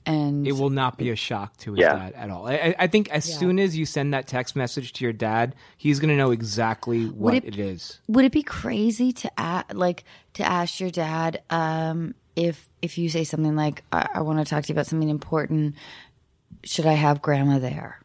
and 0.07 0.47
It 0.47 0.53
will 0.53 0.69
not 0.69 0.97
be 0.97 1.09
a 1.09 1.15
shock 1.15 1.57
to 1.57 1.73
his 1.73 1.81
Yeah. 1.81 1.95
dad 1.97 2.13
at 2.13 2.29
all. 2.29 2.47
I- 2.47 2.53
I, 2.67 2.75
I 2.85 2.87
think 2.87 3.09
as 3.09 3.25
soon 3.25 3.59
as 3.59 3.75
you 3.75 3.85
send 3.85 4.13
that 4.13 4.27
text 4.27 4.55
message 4.55 4.93
to 4.93 5.03
your 5.03 5.11
dad, 5.13 5.55
he's 5.77 5.99
going 5.99 6.09
to 6.15 6.15
know 6.15 6.31
exactly 6.31 7.05
what 7.07 7.33
it- 7.33 7.43
it 7.45 7.57
is. 7.59 7.99
Would 8.07 8.23
it 8.23 8.31
be 8.31 8.43
crazy 8.43 9.11
to 9.13 9.31
a 9.37 9.65
like 9.73 10.03
to 10.35 10.43
ask 10.43 10.79
your 10.79 10.91
dad 10.91 11.41
um, 11.49 12.13
if 12.35 12.69
if 12.81 12.97
you 12.97 13.09
say 13.09 13.23
something 13.25 13.55
like, 13.57 13.83
"I, 13.91 14.07
I 14.15 14.21
want 14.21 14.39
to 14.39 14.45
talk 14.45 14.63
to 14.63 14.69
you 14.69 14.75
about 14.75 14.85
something 14.87 15.09
important"? 15.09 15.75
Should 16.63 16.85
I 16.85 16.93
have 16.93 17.21
grandma 17.21 17.59
there? 17.59 17.99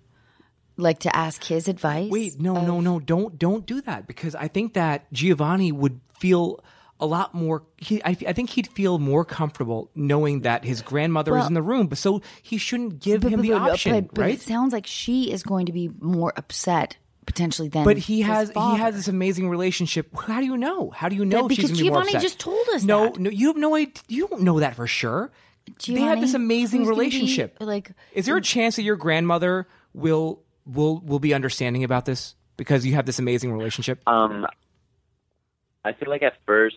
Like 0.81 1.01
to 1.01 1.15
ask 1.15 1.45
his 1.45 1.69
advice? 1.69 2.11
Wait, 2.11 2.41
no, 2.41 2.65
no, 2.65 2.81
no! 2.81 2.99
Don't 3.01 3.39
don't 3.39 3.65
do 3.67 3.81
that 3.83 4.07
because 4.07 4.35
I 4.35 4.49
think 4.49 4.75
that 4.75 5.13
Giovanni 5.13 5.71
would 5.73 6.01
feel 6.19 6.65
a 6.99 7.07
lot 7.07 7.33
more. 7.35 7.63
He, 7.79 8.03
I, 8.05 8.11
I 8.27 8.33
think 8.33 8.51
he'd 8.51 8.67
feel 8.69 8.99
more 8.99 9.25
comfortable 9.25 9.91
knowing 9.95 10.41
that 10.41 10.65
his 10.65 10.83
grandmother 10.83 11.37
is 11.39 11.47
in 11.47 11.55
the 11.55 11.63
room. 11.63 11.87
But 11.87 11.99
so 11.99 12.21
he 12.43 12.59
shouldn't 12.59 12.99
give 13.01 13.23
But, 13.23 13.33
him 13.33 13.39
but, 13.41 13.43
the 13.43 13.51
but- 13.51 13.71
option, 13.73 14.09
but, 14.13 14.21
right? 14.23 14.35
it 14.35 14.43
sounds 14.43 14.73
like 14.73 14.87
she 14.87 15.33
is 15.33 15.43
going 15.43 15.67
to 15.67 15.73
be 15.73 15.91
more 16.01 16.33
upset 16.37 16.97
potentially 17.27 17.69
than. 17.69 17.85
But 17.85 17.97
he 17.97 18.23
has 18.23 18.51
he 18.51 18.77
has 18.77 18.95
this 18.95 19.09
amazing 19.09 19.49
relationship. 19.49 20.15
How 20.19 20.41
do 20.41 20.47
you 20.47 20.57
know? 20.59 20.91
How 20.91 21.09
do 21.09 21.17
you 21.17 21.25
know? 21.25 21.43
That- 21.43 21.49
because 21.49 21.71
be 21.73 21.79
Giovanni 21.79 22.09
upset? 22.09 22.23
just 22.23 22.39
told 22.39 22.67
us 22.75 22.83
No, 22.85 23.05
that. 23.05 23.19
no, 23.19 23.31
you 23.31 23.47
have 23.49 23.57
no 23.57 23.75
idea. 23.77 24.03
You 24.09 24.29
don't 24.29 24.43
know 24.43 24.61
that 24.61 24.77
for 24.77 24.87
sure. 24.87 25.31
they 25.87 26.01
have 26.01 26.21
this 26.21 26.35
amazing 26.35 26.83
gonna 26.85 26.95
be, 26.95 26.99
relationship. 26.99 27.57
like, 27.61 27.93
is 28.13 28.27
there 28.27 28.37
a 28.37 28.43
chance 28.43 28.77
that 28.77 28.83
your 28.83 28.97
grandmother 28.97 29.69
will 29.95 30.43
will 30.67 31.01
will 31.01 31.19
be 31.19 31.35
understanding 31.35 31.85
about 31.85 32.05
this 32.05 32.35
because 32.57 32.85
you 32.87 32.95
have 32.95 33.07
this 33.07 33.19
amazing 33.19 33.53
relationship? 33.53 34.01
Um, 34.07 34.47
I 35.85 35.93
feel 35.93 36.09
like 36.11 36.23
at 36.23 36.35
first 36.47 36.77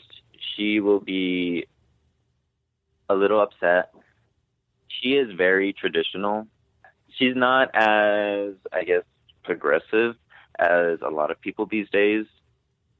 she 0.55 0.79
will 0.79 0.99
be 0.99 1.67
a 3.09 3.15
little 3.15 3.41
upset. 3.41 3.93
She 4.87 5.09
is 5.09 5.31
very 5.35 5.73
traditional. 5.73 6.47
She's 7.17 7.35
not 7.35 7.69
as, 7.73 8.53
I 8.71 8.83
guess, 8.85 9.03
progressive 9.43 10.15
as 10.57 10.99
a 11.01 11.09
lot 11.09 11.31
of 11.31 11.39
people 11.41 11.65
these 11.65 11.89
days. 11.89 12.25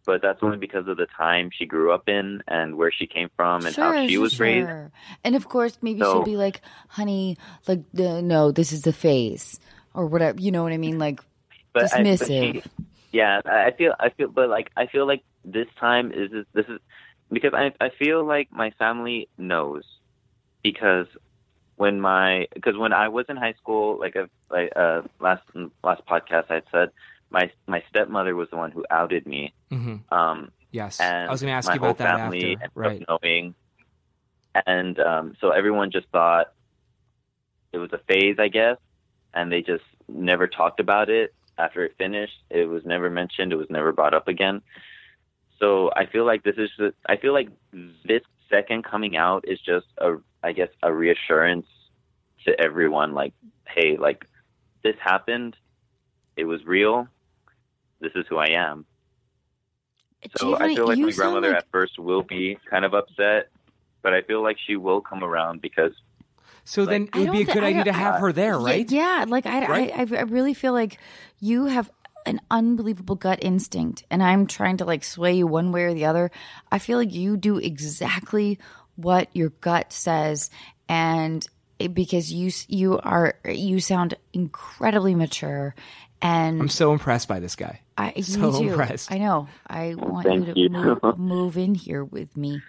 But 0.06 0.22
that's 0.22 0.44
only 0.44 0.58
because 0.58 0.90
of 0.90 0.98
the 0.98 1.06
time 1.06 1.50
she 1.58 1.66
grew 1.66 1.94
up 1.94 2.10
in 2.10 2.44
and 2.46 2.76
where 2.76 2.92
she 2.92 3.08
came 3.08 3.30
from 3.38 3.66
and 3.66 3.74
how 3.74 4.06
she 4.06 4.18
was 4.18 4.38
raised. 4.38 4.70
And 5.24 5.36
of 5.36 5.48
course, 5.48 5.78
maybe 5.82 6.02
So- 6.02 6.12
she'll 6.12 6.24
be 6.26 6.36
like, 6.36 6.60
"Honey, 6.90 7.38
like, 7.70 7.84
the, 7.94 8.22
no, 8.22 8.52
this 8.52 8.74
is 8.74 8.82
the 8.82 8.92
phase," 8.92 9.62
or 9.94 10.06
whatever. 10.08 10.40
You 10.40 10.52
know 10.52 10.64
what 10.64 10.72
I 10.74 10.78
mean? 10.78 11.00
Like 11.00 11.20
but 11.74 11.94
I- 11.94 11.98
but 12.04 12.06
dismissive. 12.06 12.54
she- 12.64 12.64
yeah, 13.12 13.42
I 13.46 13.66
I 13.68 13.72
feel 13.72 13.94
I 14.00 14.10
feel, 14.10 14.28
but 14.30 14.50
like 14.50 14.72
I 14.76 14.88
feel 14.88 15.06
like 15.08 15.24
this 15.46 15.68
time 15.80 16.12
is 16.12 16.32
this 16.54 16.66
is 16.68 16.80
because 17.32 17.54
I 17.54 17.72
I 17.80 17.90
feel 17.90 18.24
like 18.26 18.52
my 18.52 18.72
family 18.72 19.30
knows 19.38 19.84
because 20.64 21.08
when 21.76 22.00
my 22.02 22.48
because 22.54 22.78
when 22.78 22.94
I 22.94 23.10
was 23.10 23.26
in 23.30 23.38
high 23.38 23.54
school, 23.54 24.00
like 24.00 24.16
I 24.16 24.26
like 24.50 24.72
uh 24.76 25.02
last 25.20 25.44
last 25.84 26.02
podcast 26.06 26.46
I 26.50 26.56
had 26.56 26.64
said 26.72 26.90
my 27.30 27.52
my 27.68 27.84
stepmother 27.90 28.36
was 28.36 28.50
the 28.50 28.58
one 28.58 28.72
who 28.72 28.86
outed 28.90 29.26
me. 29.28 29.54
hmm 29.72 29.98
Um, 30.12 30.52
Yes, 30.72 31.00
and 31.00 31.30
I 31.30 31.32
was 31.32 31.42
going 31.42 31.52
to 31.52 31.56
ask 31.58 31.72
you 31.72 31.80
about 31.80 31.98
that 32.00 32.18
family 32.18 32.58
after. 32.60 32.72
Right. 32.74 33.04
knowing, 33.08 33.54
and 34.66 35.00
um, 35.00 35.36
so 35.40 35.52
everyone 35.52 35.92
just 35.92 36.08
thought 36.10 36.48
it 37.72 37.78
was 37.78 37.92
a 37.94 38.00
phase, 38.08 38.38
I 38.40 38.48
guess, 38.48 38.78
and 39.34 39.52
they 39.52 39.62
just 39.62 39.84
never 40.08 40.48
talked 40.48 40.80
about 40.80 41.10
it 41.10 41.34
after 41.58 41.84
it 41.86 41.96
finished. 41.98 42.38
It 42.50 42.66
was 42.66 42.86
never 42.86 43.10
mentioned. 43.10 43.54
It 43.54 43.58
was 43.58 43.70
never 43.70 43.92
brought 43.92 44.14
up 44.14 44.28
again. 44.28 44.62
So 45.60 45.92
I 45.96 46.06
feel 46.06 46.26
like 46.26 46.44
this 46.44 46.56
is. 46.58 46.70
The, 46.78 46.94
I 47.08 47.18
feel 47.18 47.34
like 47.34 47.50
this 48.06 48.22
second 48.50 48.84
coming 48.84 49.16
out 49.16 49.46
is 49.48 49.60
just 49.60 49.88
a, 49.98 50.16
I 50.44 50.52
guess, 50.52 50.70
a 50.82 50.92
reassurance 50.94 51.68
to 52.46 52.60
everyone. 52.60 53.14
Like, 53.14 53.34
hey, 53.68 53.98
like 53.98 54.26
this 54.84 54.96
happened. 55.00 55.56
It 56.36 56.46
was 56.46 56.66
real. 56.66 57.08
This 58.00 58.12
is 58.16 58.26
who 58.28 58.38
I 58.38 58.50
am. 58.50 58.86
So 60.38 60.58
I 60.58 60.74
feel 60.74 60.88
like 60.88 60.98
my 60.98 61.12
grandmother 61.12 61.50
like- 61.50 61.58
at 61.58 61.72
first 61.72 62.00
will 62.00 62.24
be 62.24 62.58
kind 62.70 62.86
of 62.86 62.94
upset, 62.94 63.50
but 64.02 64.14
I 64.14 64.22
feel 64.22 64.42
like 64.42 64.58
she 64.66 64.76
will 64.76 65.02
come 65.02 65.24
around 65.24 65.62
because 65.62 65.92
So 66.66 66.86
then 66.86 67.10
it 67.14 67.20
would 67.20 67.32
be 67.32 67.42
a 67.42 67.46
good 67.46 67.56
thi- 67.56 67.60
I 67.60 67.66
idea 67.66 67.84
to 67.86 67.94
have 67.94 68.20
her 68.22 68.32
there, 68.32 68.58
right? 68.58 68.90
Yeah, 68.90 69.26
like 69.28 69.46
I, 69.46 69.68
Right? 69.68 69.92
I, 69.94 70.02
I, 70.02 70.20
I 70.20 70.22
really 70.24 70.54
feel 70.54 70.74
like 70.74 70.98
you 71.40 71.66
have 71.66 71.90
an 72.26 72.40
unbelievable 72.50 73.16
gut 73.16 73.40
instinct, 73.42 74.04
and 74.10 74.24
I'm 74.24 74.48
trying 74.48 74.78
to 74.78 74.86
like 74.86 75.04
sway 75.04 75.34
you 75.34 75.48
one 75.48 75.72
way 75.72 75.84
or 75.84 75.94
the 75.94 76.06
other. 76.06 76.32
I 76.72 76.80
feel 76.80 76.98
like 76.98 77.14
you 77.14 77.38
do 77.38 77.58
exactly 77.58 78.60
what 78.96 79.30
your 79.34 79.50
gut 79.50 79.92
says, 79.92 80.50
and 80.88 81.46
it, 81.80 81.94
because 81.94 82.32
you 82.32 82.52
you 82.68 83.00
are 83.00 83.36
you 83.46 83.80
sound 83.80 84.16
incredibly 84.32 85.16
mature, 85.16 85.76
and 86.22 86.62
I'm 86.62 86.70
so 86.70 86.94
impressed 86.94 87.28
by 87.28 87.40
this 87.40 87.56
guy. 87.56 87.82
I, 87.98 88.22
so 88.22 88.52
me 88.52 88.60
too. 88.60 88.70
impressed. 88.70 89.12
I 89.12 89.18
know. 89.18 89.48
I 89.68 89.96
want 89.96 90.26
Thank 90.26 90.48
you 90.48 90.54
to 90.54 90.60
you. 90.60 90.70
Move, 90.70 91.18
move 91.18 91.58
in 91.58 91.76
here 91.76 92.04
with 92.04 92.36
me, 92.38 92.62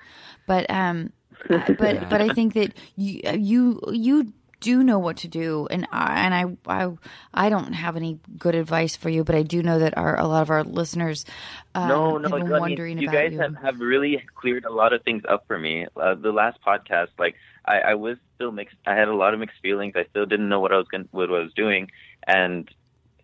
but 0.46 0.68
um, 0.68 1.12
but 1.48 2.08
but 2.08 2.20
I 2.20 2.28
think 2.30 2.54
that 2.54 2.72
you 2.96 3.20
you 3.34 3.80
you 3.92 4.32
do 4.60 4.82
know 4.82 4.98
what 4.98 5.18
to 5.18 5.28
do, 5.28 5.68
and 5.70 5.86
I 5.92 6.24
and 6.24 6.34
I 6.34 6.84
I 6.84 6.90
I 7.34 7.48
don't 7.50 7.72
have 7.74 7.96
any 7.96 8.18
good 8.38 8.54
advice 8.54 8.96
for 8.96 9.10
you, 9.10 9.22
but 9.24 9.34
I 9.34 9.42
do 9.42 9.62
know 9.62 9.78
that 9.80 9.96
our 9.98 10.18
a 10.18 10.26
lot 10.26 10.42
of 10.42 10.50
our 10.50 10.64
listeners 10.64 11.26
um, 11.74 11.88
no, 11.88 12.18
no, 12.18 12.22
have 12.28 12.30
been 12.32 12.42
I 12.46 12.50
mean, 12.50 12.60
wondering 12.60 12.98
you 12.98 13.08
about 13.08 13.12
guys 13.14 13.32
you. 13.32 13.40
have, 13.40 13.56
have 13.56 13.80
really 13.80 14.22
cleared 14.34 14.64
a 14.64 14.72
lot 14.72 14.92
of 14.94 15.02
things 15.02 15.22
up 15.28 15.46
for 15.46 15.58
me. 15.58 15.86
Uh, 15.96 16.14
the 16.14 16.32
last 16.32 16.58
podcast, 16.66 17.08
like 17.18 17.34
I, 17.66 17.80
I 17.80 17.94
was 17.94 18.16
still 18.36 18.52
mixed. 18.52 18.76
I 18.86 18.94
had 18.94 19.08
a 19.08 19.14
lot 19.14 19.34
of 19.34 19.40
mixed 19.40 19.60
feelings. 19.60 19.94
I 19.96 20.04
still 20.10 20.24
didn't 20.24 20.48
know 20.48 20.60
what 20.60 20.72
I 20.72 20.76
was 20.78 20.88
going, 20.88 21.08
what 21.10 21.28
I 21.28 21.32
was 21.32 21.52
doing, 21.54 21.90
and 22.26 22.66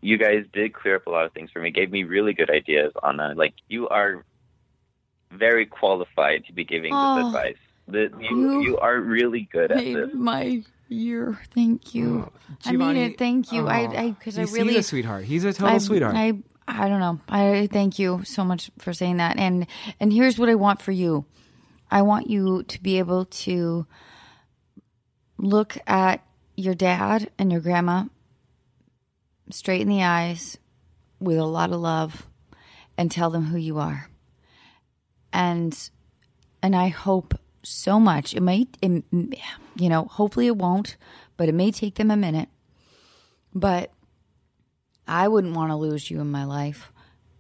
you 0.02 0.18
guys 0.18 0.44
did 0.52 0.72
clear 0.74 0.96
up 0.96 1.06
a 1.06 1.10
lot 1.10 1.24
of 1.24 1.32
things 1.32 1.50
for 1.50 1.60
me. 1.60 1.70
Gave 1.70 1.90
me 1.90 2.04
really 2.04 2.34
good 2.34 2.50
ideas 2.50 2.92
on 3.02 3.16
that. 3.18 3.36
Like 3.38 3.54
you 3.68 3.88
are 3.88 4.24
very 5.30 5.64
qualified 5.64 6.44
to 6.46 6.52
be 6.52 6.64
giving 6.64 6.92
Oh, 6.94 7.16
this 7.16 7.26
advice. 7.26 7.56
The, 7.92 8.10
you, 8.20 8.28
you 8.36 8.60
you 8.62 8.78
are 8.78 8.98
really 9.00 9.48
good 9.52 9.70
at 9.72 9.78
made 9.78 9.96
this. 9.96 10.10
my 10.14 10.62
year. 10.88 11.38
Thank 11.54 11.94
you. 11.94 12.30
Oh, 12.30 12.56
I 12.64 12.72
mean 12.72 12.96
it. 12.96 13.18
Thank 13.18 13.52
you. 13.52 13.66
I 13.68 13.86
Oh, 13.86 13.96
I 13.96 14.10
because 14.10 14.38
I 14.38 14.42
he's- 14.42 14.52
really 14.52 14.74
he's 14.74 14.84
a 14.86 14.88
sweetheart. 14.88 15.24
He's 15.24 15.44
a 15.44 15.52
total 15.52 15.74
I, 15.74 15.78
sweetheart. 15.78 16.14
I 16.16 16.34
I 16.68 16.88
don't 16.88 17.00
know. 17.00 17.20
I 17.28 17.68
thank 17.72 17.98
you 17.98 18.22
so 18.24 18.44
much 18.44 18.70
for 18.78 18.92
saying 18.92 19.16
that. 19.18 19.38
And 19.38 19.66
and 19.98 20.12
here's 20.12 20.38
what 20.38 20.48
I 20.48 20.54
want 20.54 20.80
for 20.82 20.92
you. 20.92 21.24
I 21.90 22.02
want 22.02 22.30
you 22.30 22.62
to 22.62 22.82
be 22.82 22.98
able 22.98 23.24
to 23.24 23.86
look 25.38 25.76
at 25.86 26.24
your 26.56 26.74
dad 26.74 27.30
and 27.38 27.50
your 27.50 27.60
grandma 27.60 28.04
straight 29.50 29.80
in 29.80 29.88
the 29.88 30.02
eyes 30.04 30.58
with 31.18 31.38
a 31.38 31.44
lot 31.44 31.72
of 31.72 31.80
love 31.80 32.26
and 32.96 33.10
tell 33.10 33.30
them 33.30 33.44
who 33.46 33.56
you 33.58 33.78
are. 33.78 34.08
And 35.32 35.76
and 36.62 36.76
I 36.76 36.88
hope 36.88 37.34
so 37.62 38.00
much. 38.00 38.34
It 38.34 38.42
might, 38.42 38.68
it, 38.82 39.04
you 39.10 39.88
know, 39.88 40.04
hopefully 40.04 40.46
it 40.46 40.56
won't, 40.56 40.96
but 41.36 41.48
it 41.48 41.54
may 41.54 41.70
take 41.70 41.96
them 41.96 42.10
a 42.10 42.16
minute. 42.16 42.48
But 43.54 43.90
I 45.06 45.28
wouldn't 45.28 45.56
want 45.56 45.70
to 45.70 45.76
lose 45.76 46.10
you 46.10 46.20
in 46.20 46.30
my 46.30 46.44
life. 46.44 46.92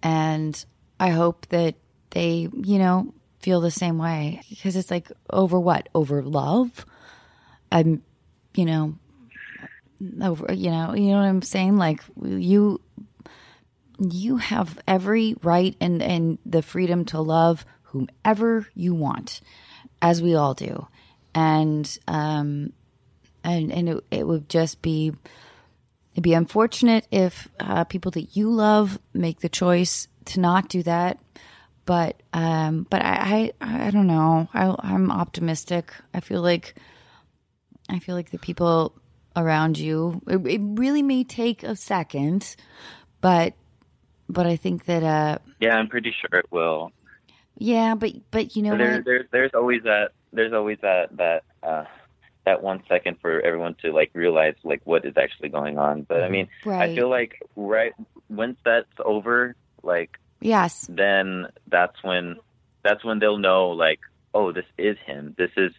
And 0.02 0.62
I 0.98 1.10
hope 1.10 1.46
that 1.48 1.76
they, 2.10 2.48
you 2.52 2.78
know, 2.78 3.14
feel 3.40 3.60
the 3.60 3.70
same 3.70 3.98
way 3.98 4.42
because 4.50 4.76
it's 4.76 4.90
like 4.90 5.10
over 5.30 5.58
what? 5.58 5.88
Over 5.94 6.22
love? 6.22 6.84
I'm, 7.70 8.02
you 8.54 8.64
know, 8.64 8.94
over, 10.20 10.52
you 10.52 10.70
know, 10.70 10.94
you 10.94 11.10
know 11.10 11.18
what 11.18 11.26
I'm 11.26 11.42
saying? 11.42 11.76
Like 11.76 12.02
you, 12.22 12.80
you 13.98 14.38
have 14.38 14.78
every 14.88 15.36
right 15.42 15.76
and, 15.80 16.02
and 16.02 16.38
the 16.44 16.62
freedom 16.62 17.04
to 17.06 17.20
love 17.20 17.64
whomever 17.82 18.66
you 18.74 18.94
want, 18.94 19.40
as 20.02 20.22
we 20.22 20.34
all 20.34 20.54
do. 20.54 20.86
And, 21.34 21.98
um, 22.08 22.72
and, 23.44 23.72
and 23.72 23.88
it, 23.88 24.04
it 24.10 24.26
would 24.26 24.48
just 24.48 24.82
be, 24.82 25.12
It'd 26.12 26.24
be 26.24 26.34
unfortunate 26.34 27.06
if 27.10 27.48
uh, 27.60 27.84
people 27.84 28.10
that 28.12 28.36
you 28.36 28.50
love 28.50 28.98
make 29.14 29.40
the 29.40 29.48
choice 29.48 30.08
to 30.26 30.40
not 30.40 30.68
do 30.68 30.82
that. 30.82 31.18
But 31.86 32.20
um, 32.32 32.86
but 32.90 33.02
I, 33.02 33.52
I 33.60 33.86
I 33.86 33.90
don't 33.90 34.06
know. 34.06 34.48
I, 34.52 34.74
I'm 34.80 35.10
optimistic. 35.10 35.92
I 36.12 36.20
feel 36.20 36.42
like 36.42 36.74
I 37.88 38.00
feel 38.00 38.14
like 38.14 38.30
the 38.30 38.38
people 38.38 38.94
around 39.36 39.78
you. 39.78 40.20
It, 40.26 40.46
it 40.46 40.60
really 40.62 41.02
may 41.02 41.24
take 41.24 41.62
a 41.62 41.74
second, 41.76 42.56
but 43.20 43.54
but 44.28 44.46
I 44.46 44.56
think 44.56 44.84
that 44.86 45.02
uh, 45.02 45.38
Yeah, 45.60 45.76
I'm 45.76 45.88
pretty 45.88 46.12
sure 46.20 46.38
it 46.38 46.50
will. 46.50 46.90
Yeah. 47.60 47.94
But 47.94 48.12
but 48.32 48.56
you 48.56 48.62
know 48.62 48.72
there, 49.04 49.28
there's 49.30 49.50
always 49.54 49.82
that 49.84 50.10
there's 50.32 50.52
always 50.52 50.78
that 50.82 51.16
that 51.16 51.44
uh 51.62 51.84
that 52.46 52.62
one 52.62 52.82
second 52.88 53.18
for 53.20 53.40
everyone 53.42 53.76
to 53.82 53.92
like 53.92 54.10
realize 54.14 54.54
like 54.64 54.80
what 54.84 55.04
is 55.04 55.14
actually 55.16 55.50
going 55.50 55.76
on 55.76 56.02
but 56.02 56.22
i 56.22 56.28
mean 56.30 56.48
Right. 56.64 56.88
i 56.90 56.94
feel 56.96 57.10
like 57.10 57.40
right 57.54 57.92
once 58.30 58.56
that's 58.64 58.88
over 59.04 59.54
like 59.82 60.18
Yes. 60.40 60.86
then 60.88 61.48
that's 61.68 62.02
when 62.02 62.36
that's 62.82 63.04
when 63.04 63.18
they'll 63.18 63.36
know 63.38 63.68
like 63.68 64.00
oh 64.32 64.52
this 64.52 64.64
is 64.78 64.96
him 65.04 65.34
this 65.36 65.50
is 65.58 65.72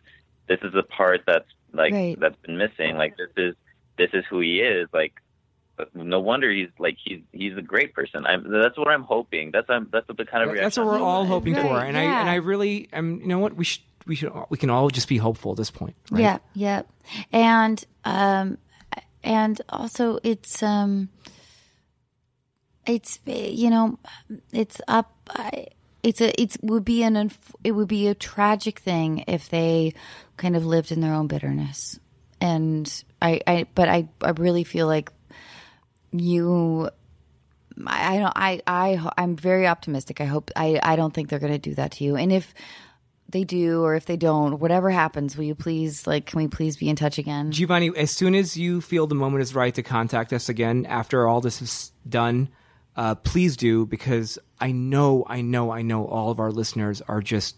this 0.48 0.60
is 0.64 0.72
the 0.72 0.84
part 0.84 1.22
that's 1.26 1.50
like 1.74 1.94
Right. 1.94 2.20
that's 2.20 2.36
been 2.46 2.58
missing 2.60 2.96
like 2.96 3.18
this 3.18 3.32
is 3.38 3.56
this 3.98 4.12
is 4.14 4.24
who 4.30 4.40
he 4.42 4.60
is 4.60 4.88
like 4.94 5.14
no 5.94 6.20
wonder 6.20 6.52
he's 6.52 6.70
like 6.80 6.98
he's 7.04 7.22
he's 7.32 7.56
a 7.58 7.62
great 7.62 7.94
person 7.94 8.26
i'm 8.26 8.50
that's 8.52 8.78
what 8.78 8.88
i'm 8.88 9.04
hoping 9.04 9.52
that's 9.52 9.70
um, 9.70 9.88
that's 9.92 10.08
the 10.08 10.26
kind 10.26 10.44
of 10.44 10.50
reaction. 10.52 10.64
That's 10.64 10.78
what 10.78 10.88
we're 10.88 11.00
all 11.00 11.26
hoping 11.26 11.56
for, 11.56 11.62
Right, 11.62 11.88
and 11.88 11.98
I 11.98 12.04
and 12.04 12.30
I 12.30 12.36
really, 12.36 12.90
um, 12.94 13.20
you 13.22 13.28
know 13.28 13.40
what, 13.40 13.56
we 13.56 13.64
should 13.66 13.84
we 14.08 14.16
should 14.16 14.32
we 14.50 14.58
can 14.58 14.70
all 14.70 14.90
just 14.90 15.08
be 15.08 15.18
hopeful 15.18 15.52
at 15.52 15.58
this 15.58 15.72
point. 15.72 15.96
Right? 16.10 16.22
Yeah, 16.22 16.38
yeah, 16.54 16.82
and 17.32 17.84
um, 18.04 18.58
and 19.24 19.62
also 19.70 20.18
it's 20.24 20.64
um, 20.64 21.10
it's 22.86 23.20
you 23.26 23.70
know, 23.70 24.00
it's 24.52 24.82
up. 24.88 25.12
I- 25.30 25.68
It's 26.04 26.20
a 26.20 26.34
it's 26.42 26.58
would 26.64 26.84
be 26.84 27.04
an 27.04 27.30
it 27.64 27.74
would 27.74 27.88
be 27.88 28.08
a 28.08 28.16
tragic 28.16 28.80
thing 28.80 29.24
if 29.28 29.50
they 29.50 29.94
kind 30.36 30.56
of 30.56 30.66
lived 30.66 30.92
in 30.92 31.00
their 31.00 31.14
own 31.14 31.28
bitterness, 31.28 32.00
and 32.42 32.90
I 33.22 33.40
I 33.46 33.66
but 33.76 33.88
I 33.88 34.10
I 34.24 34.32
really 34.32 34.64
feel 34.64 34.88
like 34.88 35.12
you. 36.12 36.89
I 37.86 38.18
don't. 38.18 38.34
I 38.36 38.62
I 38.68 39.09
I'm 39.18 39.36
very 39.36 39.68
optimistic. 39.68 40.22
I 40.22 40.26
hope. 40.26 40.51
I 40.55 40.80
I 40.84 40.95
don't 40.95 41.14
think 41.14 41.30
they're 41.30 41.39
going 41.39 41.53
to 41.53 41.57
do 41.59 41.74
that 41.76 41.93
to 41.93 42.03
you. 42.03 42.16
And 42.16 42.32
if 42.32 42.53
they 43.30 43.43
do, 43.45 43.82
or 43.82 43.95
if 43.95 44.05
they 44.05 44.18
don't, 44.18 44.59
whatever 44.59 44.89
happens, 44.89 45.38
will 45.38 45.45
you 45.45 45.55
please 45.55 46.05
like? 46.05 46.26
Can 46.26 46.38
we 46.41 46.47
please 46.49 46.76
be 46.76 46.89
in 46.89 46.95
touch 46.97 47.18
again? 47.18 47.51
Giovanni, 47.51 47.89
as 47.95 48.12
soon 48.12 48.36
as 48.36 48.57
you 48.57 48.82
feel 48.82 49.07
the 49.07 49.16
moment 49.16 49.41
is 49.41 49.55
right 49.55 49.74
to 49.74 49.82
contact 49.84 50.34
us 50.34 50.49
again 50.49 50.86
after 50.86 51.26
all 51.28 51.39
this 51.39 51.62
is 51.62 51.93
done, 52.07 52.49
uh, 52.97 53.16
please 53.16 53.55
do 53.55 53.86
because 53.86 54.38
I 54.59 54.74
know, 54.74 55.24
I 55.30 55.41
know, 55.41 55.72
I 55.72 55.82
know 55.82 56.05
all 56.05 56.30
of 56.30 56.39
our 56.41 56.51
listeners 56.51 57.01
are 57.07 57.22
just 57.22 57.55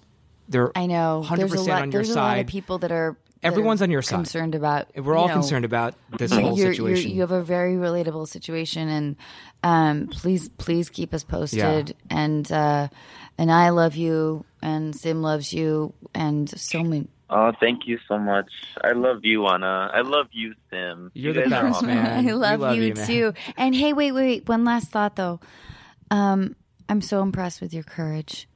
they're 0.47 0.71
I 0.77 0.85
know 0.85 1.23
hundred 1.23 1.49
there's 1.49 1.53
a 1.53 1.55
percent 1.55 1.69
lot. 1.69 1.81
on 1.81 1.91
your 1.91 2.03
There's 2.03 2.09
a 2.15 2.19
lot 2.19 2.31
of 2.33 2.39
side. 2.41 2.47
people 2.47 2.77
that 2.79 2.91
are 2.91 3.17
Everyone's 3.43 3.81
on 3.81 3.91
your 3.91 4.01
side. 4.01 4.15
Concerned 4.17 4.55
about. 4.55 4.87
We're 4.95 5.15
all 5.15 5.27
know, 5.27 5.33
concerned 5.35 5.65
about 5.65 5.95
this 6.17 6.31
you're- 6.31 6.43
whole 6.43 6.57
you're- 6.57 6.71
situation. 6.73 7.11
you 7.11 7.21
have 7.21 7.31
a 7.31 7.43
very 7.43 7.75
relatable 7.75 8.27
situation, 8.27 8.87
and 8.89 9.15
um, 9.63 10.07
please, 10.07 10.49
please 10.49 10.89
keep 10.89 11.13
us 11.13 11.23
posted. 11.23 11.95
And 12.09 12.49
uh, 12.51 12.87
and 13.37 13.51
I 13.51 13.69
love 13.69 13.95
you, 13.95 14.45
and 14.61 14.95
Sim 14.95 15.21
loves 15.21 15.53
you, 15.53 15.93
and 16.13 16.49
so 16.49 16.83
many. 16.83 17.07
Oh, 17.29 17.51
thank 17.59 17.87
you 17.87 17.97
so 18.07 18.19
much. 18.19 18.45
I 18.83 18.91
love 18.91 19.21
you, 19.23 19.47
Anna. 19.47 19.89
I 19.91 20.01
love 20.01 20.27
you, 20.33 20.53
Sim. 20.69 21.09
You're 21.15 21.33
You 21.33 21.43
the 21.43 21.49
guys 21.49 21.51
are 21.53 21.63
best, 21.63 21.75
awesome. 21.77 21.87
man. 21.87 22.27
I 22.27 22.31
love, 22.33 22.59
love 22.59 22.75
you, 22.75 22.83
you, 22.83 22.93
too. 22.93 23.33
And 23.57 23.73
hey, 23.73 23.93
wait, 23.93 24.11
wait, 24.11 24.23
wait. 24.25 24.47
One 24.49 24.63
last 24.65 24.89
thought 24.89 25.15
though. 25.15 25.39
Um, 26.11 26.55
I'm 26.89 27.01
so 27.01 27.21
impressed 27.23 27.59
with 27.61 27.73
your 27.73 27.83
courage 27.83 28.47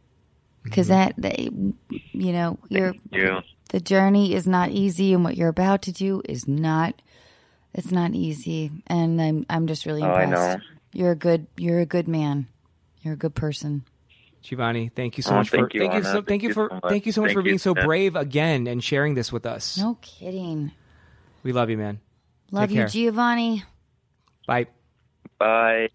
because 0.63 0.89
Mm-hmm. 0.89 1.21
that, 1.21 1.37
that, 1.37 1.39
you 1.39 2.31
know, 2.33 2.59
you're 2.69 2.93
You. 3.11 3.39
The 3.67 3.79
journey 3.79 4.33
is 4.33 4.47
not 4.47 4.69
easy, 4.71 5.13
and 5.13 5.23
what 5.23 5.37
you're 5.37 5.49
about 5.49 5.81
to 5.83 5.91
do 5.91 6.21
is 6.25 6.47
not. 6.47 7.01
It's 7.73 7.91
not 7.91 8.13
easy, 8.13 8.71
and 8.87 9.21
I'm 9.21 9.45
I'm 9.49 9.67
just 9.67 9.85
really 9.85 10.01
Oh, 10.03 10.07
I 10.11 10.23
impressed. 10.23 10.57
know. 10.59 10.63
You're 10.93 11.11
a 11.11 11.15
good 11.15 11.47
you're 11.57 11.79
a 11.79 11.85
good 11.85 12.07
man. 12.07 12.47
You're 13.01 13.13
a 13.13 13.17
good 13.17 13.35
person. 13.35 13.83
Giovanni, 14.41 14.89
thank 14.95 15.17
you 15.17 15.23
so 15.23 15.31
Oh, 15.31 15.35
much 15.35 15.49
for 15.49 15.57
thank 15.57 15.73
you, 15.73 15.81
thank 15.81 15.93
you 15.93 16.03
so 16.03 16.21
thank 16.21 16.43
you 16.43 16.53
for 16.53 16.69
so 16.69 16.75
much. 16.75 16.83
thank 16.89 17.05
you 17.05 17.11
so 17.11 17.21
much 17.21 17.29
Thank 17.29 17.37
for 17.37 17.41
being 17.43 17.55
you, 17.55 17.59
so 17.59 17.73
Sim. 17.75 17.85
brave 17.85 18.15
again 18.15 18.65
and 18.67 18.83
sharing 18.83 19.13
this 19.15 19.31
with 19.31 19.45
us. 19.45 19.77
No 19.77 19.97
kidding. 20.01 20.71
We 21.43 21.51
love 21.51 21.69
you, 21.69 21.77
man. 21.77 21.99
Love 22.51 22.69
Take 22.69 22.75
you, 22.75 22.81
care. 22.83 22.87
Giovanni. 22.87 23.63
Bye. 24.47 24.67
Bye. 25.37 25.89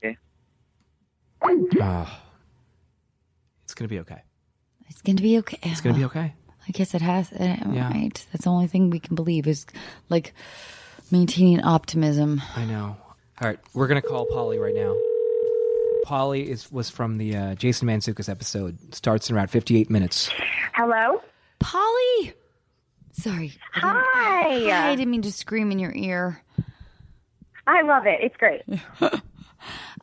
Oh. 1.80 2.18
It's 3.64 3.74
gonna 3.74 3.88
be 3.88 4.00
okay. 4.00 4.22
It's 4.88 5.00
going 5.00 5.16
to 5.16 5.22
be 5.22 5.38
okay. 5.38 5.58
It's 5.62 5.80
gonna 5.80 5.96
be 5.96 6.04
okay. 6.04 6.34
I 6.72 6.78
guess 6.78 6.94
it 6.94 7.02
has. 7.02 7.30
Uh, 7.32 7.56
Yeah. 7.70 7.90
Right. 7.92 8.26
That's 8.32 8.44
the 8.44 8.50
only 8.50 8.66
thing 8.66 8.88
we 8.88 8.98
can 8.98 9.14
believe 9.14 9.46
is 9.46 9.66
like 10.08 10.32
maintaining 11.10 11.60
optimism. 11.60 12.40
I 12.56 12.64
know. 12.64 12.96
All 13.42 13.48
right, 13.48 13.58
we're 13.74 13.88
gonna 13.88 14.00
call 14.00 14.24
Polly 14.26 14.58
right 14.58 14.74
now. 14.74 14.96
Polly 16.04 16.48
is 16.50 16.72
was 16.72 16.88
from 16.88 17.18
the 17.18 17.36
uh, 17.36 17.54
Jason 17.56 17.88
Mantzoukas 17.88 18.28
episode. 18.30 18.78
Starts 18.94 19.28
in 19.28 19.36
around 19.36 19.48
58 19.48 19.90
minutes. 19.90 20.30
Hello? 20.74 21.20
Polly. 21.58 22.32
Sorry. 23.12 23.52
I 23.74 23.80
didn't- 23.80 24.04
Hi. 24.14 24.70
Hi, 24.70 24.90
I 24.92 24.96
didn't 24.96 25.10
mean 25.10 25.22
to 25.22 25.32
scream 25.32 25.70
in 25.72 25.78
your 25.78 25.92
ear. 25.94 26.40
I 27.66 27.82
love 27.82 28.06
it. 28.06 28.18
It's 28.22 28.36
great. 28.36 28.62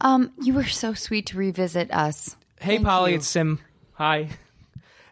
Um, 0.01 0.31
you 0.41 0.53
were 0.53 0.63
so 0.63 0.93
sweet 0.93 1.25
to 1.27 1.37
revisit 1.37 1.91
us. 1.91 2.37
Hey, 2.61 2.75
Thank 2.77 2.85
Polly, 2.85 3.11
you. 3.11 3.17
it's 3.17 3.27
Sim. 3.27 3.59
Hi. 3.95 4.29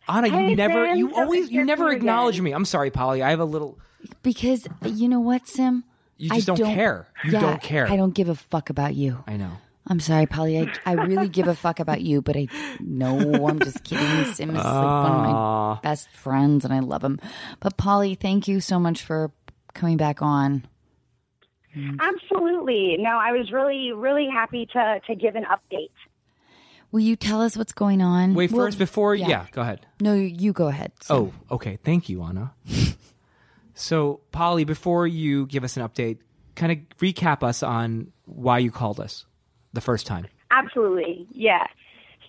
Anna, 0.07 0.29
Hey, 0.29 0.49
you 0.49 0.55
never, 0.55 0.87
Sim. 0.87 0.97
you 0.97 1.15
always, 1.15 1.51
you 1.51 1.63
never 1.63 1.91
acknowledge 1.91 2.35
again. 2.35 2.45
me. 2.45 2.51
I'm 2.53 2.65
sorry, 2.65 2.91
Polly. 2.91 3.21
I 3.21 3.29
have 3.29 3.39
a 3.39 3.45
little. 3.45 3.77
Because 4.23 4.67
you 4.85 5.07
know 5.07 5.19
what, 5.19 5.47
Sim? 5.47 5.83
You 6.17 6.29
just 6.29 6.49
I 6.49 6.55
don't 6.55 6.73
care. 6.73 7.07
You 7.23 7.33
yeah, 7.33 7.41
don't 7.41 7.61
care. 7.61 7.87
I 7.87 7.95
don't 7.95 8.13
give 8.13 8.29
a 8.29 8.35
fuck 8.35 8.69
about 8.69 8.95
you. 8.95 9.23
I 9.27 9.37
know. 9.37 9.51
I'm 9.89 9.99
sorry, 9.99 10.25
Polly. 10.25 10.59
I, 10.59 10.73
I 10.85 10.93
really 10.93 11.29
give 11.29 11.47
a 11.47 11.55
fuck 11.55 11.79
about 11.79 12.01
you, 12.01 12.21
but 12.21 12.35
I 12.35 12.47
no, 12.79 13.47
I'm 13.47 13.59
just 13.59 13.83
kidding. 13.83 14.05
Sim 14.33 14.49
is 14.49 14.55
like 14.57 14.65
one 14.65 15.11
of 15.11 15.21
my 15.21 15.31
ah. 15.31 15.79
best 15.81 16.09
friends, 16.09 16.65
and 16.65 16.73
I 16.73 16.79
love 16.79 17.03
him. 17.03 17.19
But 17.59 17.77
Polly, 17.77 18.15
thank 18.15 18.47
you 18.47 18.59
so 18.59 18.79
much 18.79 19.03
for 19.03 19.31
coming 19.73 19.97
back 19.97 20.21
on. 20.21 20.67
Absolutely. 21.99 22.97
No, 22.99 23.17
I 23.17 23.31
was 23.31 23.51
really, 23.51 23.91
really 23.93 24.27
happy 24.31 24.67
to, 24.73 24.99
to 25.05 25.15
give 25.15 25.35
an 25.35 25.45
update. 25.45 25.91
Will 26.91 27.01
you 27.01 27.15
tell 27.15 27.41
us 27.41 27.57
what's 27.57 27.73
going 27.73 28.01
on? 28.01 28.33
Wait, 28.33 28.51
Well, 28.51 28.65
first, 28.65 28.77
before, 28.77 29.13
yeah. 29.13 29.45
go 29.51 29.61
ahead. 29.61 29.85
No, 29.99 30.13
you 30.13 30.53
go 30.53 30.67
ahead. 30.67 30.93
Oh, 31.09 31.33
okay. 31.51 31.77
Thank 31.83 32.07
you, 32.09 32.23
Anna. 32.23 32.53
so, 33.73 34.21
Polly, 34.31 34.63
before 34.63 35.05
you 35.05 35.45
give 35.47 35.63
us 35.63 35.77
an 35.77 35.83
update, 35.87 36.19
kind 36.55 36.71
of 36.71 36.77
recap 36.99 37.43
us 37.43 37.61
on 37.61 38.11
why 38.25 38.59
you 38.59 38.71
called 38.71 38.99
us 38.99 39.25
the 39.73 39.81
first 39.81 40.07
time. 40.07 40.27
Absolutely. 40.49 41.27
Yeah. 41.31 41.67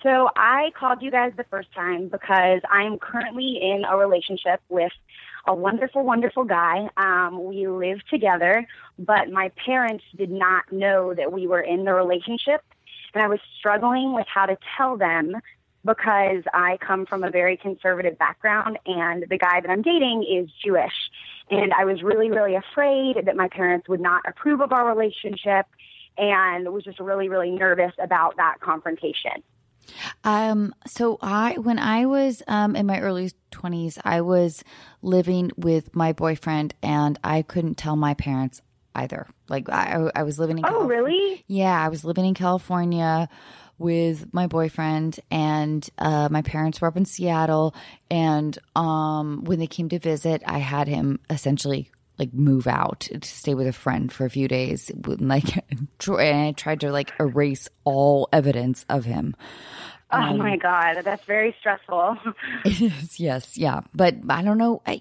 So 0.02 0.28
I 0.36 0.70
called 0.78 1.02
you 1.02 1.11
guys 1.11 1.32
the 1.36 1.44
first 1.44 1.72
time 1.74 2.09
because 2.09 2.61
I'm 2.70 2.98
currently 2.98 3.59
in 3.61 3.84
a 3.88 3.96
relationship 3.96 4.61
with 4.68 4.92
a 5.46 5.54
wonderful, 5.54 6.04
wonderful 6.04 6.44
guy. 6.44 6.88
Um, 6.96 7.44
we 7.44 7.66
live 7.66 7.98
together, 8.11 8.66
but 8.98 9.30
my 9.30 9.50
parents 9.64 10.04
did 10.16 10.30
not 10.30 10.70
know 10.70 11.14
that 11.14 11.32
we 11.32 11.46
were 11.46 11.61
in 11.61 11.84
the 11.84 11.94
relationship. 11.94 12.62
And 13.14 13.22
I 13.22 13.28
was 13.28 13.40
struggling 13.59 14.12
with 14.14 14.26
how 14.32 14.46
to 14.46 14.56
tell 14.76 14.96
them 14.96 15.36
because 15.84 16.42
I 16.52 16.76
come 16.86 17.06
from 17.06 17.24
a 17.24 17.30
very 17.30 17.56
conservative 17.56 18.18
background 18.18 18.78
and 18.84 19.24
the 19.28 19.38
guy 19.38 19.61
that 19.61 19.70
I'm 19.70 19.82
dating 19.82 20.24
is 20.24 20.50
Jewish. 20.64 20.92
And 21.50 21.72
I 21.72 21.84
was 21.84 22.02
really, 22.02 22.30
really 22.30 22.56
afraid 22.56 23.16
that 23.24 23.36
my 23.36 23.48
parents 23.48 23.88
would 23.88 24.00
not 24.00 24.22
approve 24.28 24.61
of 24.61 24.72
our 24.72 24.86
relationship 24.86 25.66
and 26.18 26.72
was 26.72 26.84
just 26.84 26.98
really, 27.00 27.28
really 27.28 27.50
nervous 27.50 27.92
about 27.98 28.36
that 28.36 28.56
confrontation. 28.61 29.42
Um, 30.24 30.74
so 30.86 31.16
I, 31.22 31.54
when 31.54 31.78
I 31.78 32.04
was 32.04 32.42
um, 32.46 32.76
in 32.76 32.84
my 32.84 33.00
early 33.00 33.30
twenties, 33.50 33.98
I 34.04 34.20
was 34.20 34.62
living 35.00 35.50
with 35.56 35.96
my 35.96 36.12
boyfriend, 36.12 36.74
and 36.82 37.18
I 37.24 37.40
couldn't 37.40 37.76
tell 37.76 37.96
my 37.96 38.12
parents 38.12 38.61
either. 38.95 39.26
Like 39.49 39.68
I, 39.68 40.11
I 40.14 40.22
was 40.22 40.39
living 40.39 40.59
in. 40.59 40.64
Oh, 40.64 40.70
Calif- 40.70 40.89
really? 40.89 41.45
Yeah, 41.47 41.84
I 41.84 41.89
was 41.89 42.05
living 42.05 42.26
in 42.26 42.34
California 42.34 43.28
with 43.78 44.32
my 44.32 44.47
boyfriend, 44.47 45.20
and 45.30 45.89
uh, 45.99 46.28
my 46.30 46.43
parents 46.43 46.80
were 46.80 46.89
up 46.89 46.97
in 46.97 47.05
Seattle. 47.05 47.74
And 48.11 48.59
um, 48.74 49.45
when 49.45 49.59
they 49.59 49.66
came 49.66 49.89
to 49.91 49.99
visit, 49.99 50.43
I 50.47 50.59
had 50.59 50.89
him 50.89 51.20
essentially 51.30 51.91
like 52.18 52.34
move 52.34 52.66
out 52.66 53.01
to 53.01 53.28
stay 53.28 53.55
with 53.55 53.68
a 53.68 53.72
friend 53.72 54.12
for 54.12 54.24
a 54.24 54.30
few 54.30 54.49
days. 54.49 54.91
Like, 55.05 55.64
and 55.70 55.89
I 56.18 56.53
tried 56.53 56.80
to 56.80 56.91
like 56.91 57.12
erase 57.20 57.68
all 57.84 58.28
evidence 58.32 58.84
of 58.89 59.05
him. 59.05 59.36
Oh 60.11 60.36
my 60.36 60.56
God, 60.56 61.02
that's 61.04 61.24
very 61.24 61.54
stressful. 61.61 62.16
It 62.64 62.80
is, 62.80 63.20
yes, 63.20 63.59
yeah, 63.59 63.80
but 63.94 64.14
I 64.30 64.42
don't 64.42 64.56
know. 64.56 64.80
I, 64.86 65.00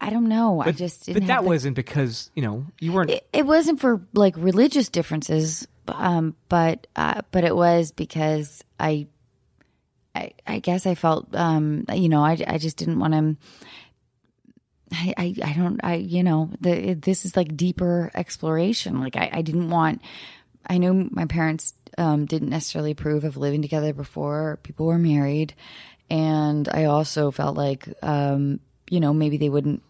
I 0.00 0.10
don't 0.10 0.28
know. 0.28 0.60
I 0.60 0.72
just 0.72 1.06
didn't 1.06 1.22
but 1.22 1.28
have 1.28 1.38
that 1.38 1.42
the- 1.44 1.48
wasn't 1.48 1.76
because, 1.76 2.30
you 2.34 2.42
know, 2.42 2.66
you 2.78 2.92
weren't. 2.92 3.10
It, 3.10 3.26
it 3.32 3.46
wasn't 3.46 3.80
for 3.80 4.02
like 4.12 4.34
religious 4.36 4.90
differences, 4.90 5.66
um, 5.88 6.36
but 6.50 6.86
uh, 6.94 7.22
but 7.30 7.44
it 7.44 7.56
was 7.56 7.92
because 7.92 8.62
I, 8.78 9.06
I, 10.14 10.32
I 10.46 10.58
guess 10.58 10.86
I 10.86 10.94
felt, 10.94 11.34
um, 11.34 11.86
you 11.92 12.08
know, 12.10 12.22
I, 12.22 12.36
I 12.46 12.58
just 12.58 12.76
didn't 12.76 12.98
want 12.98 13.14
to. 13.14 13.36
I, 14.92 15.14
I, 15.16 15.34
I 15.42 15.52
don't, 15.54 15.80
I, 15.82 15.94
you 15.94 16.22
know, 16.22 16.50
the, 16.60 16.94
this 16.94 17.24
is 17.24 17.36
like 17.36 17.56
deeper 17.56 18.10
exploration. 18.14 19.00
Like 19.00 19.16
I, 19.16 19.30
I 19.32 19.42
didn't 19.42 19.70
want, 19.70 20.02
I 20.68 20.78
knew 20.78 21.08
my 21.10 21.24
parents 21.24 21.74
um, 21.98 22.26
didn't 22.26 22.50
necessarily 22.50 22.92
approve 22.92 23.24
of 23.24 23.36
living 23.36 23.62
together 23.62 23.92
before 23.92 24.58
people 24.62 24.86
were 24.86 24.98
married. 24.98 25.54
And 26.10 26.68
I 26.68 26.84
also 26.84 27.30
felt 27.30 27.56
like, 27.56 27.88
um, 28.02 28.60
you 28.90 29.00
know, 29.00 29.12
maybe 29.12 29.36
they 29.36 29.48
wouldn't 29.48 29.82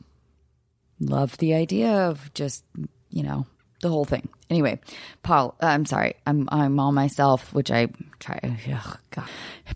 love 1.01 1.37
the 1.39 1.55
idea 1.55 1.91
of 1.91 2.33
just, 2.35 2.65
you 3.11 3.23
know, 3.23 3.47
the 3.81 3.89
whole 3.89 4.05
thing. 4.05 4.29
Anyway, 4.49 4.81
Paul, 5.23 5.57
uh, 5.63 5.67
I'm 5.67 5.87
sorry. 5.87 6.15
I'm, 6.27 6.49
I'm 6.51 6.79
all 6.79 6.93
myself, 6.93 7.53
which 7.53 7.71
I 7.71 7.89
try. 8.19 8.41
Ugh, 8.43 8.99
God. 9.11 9.29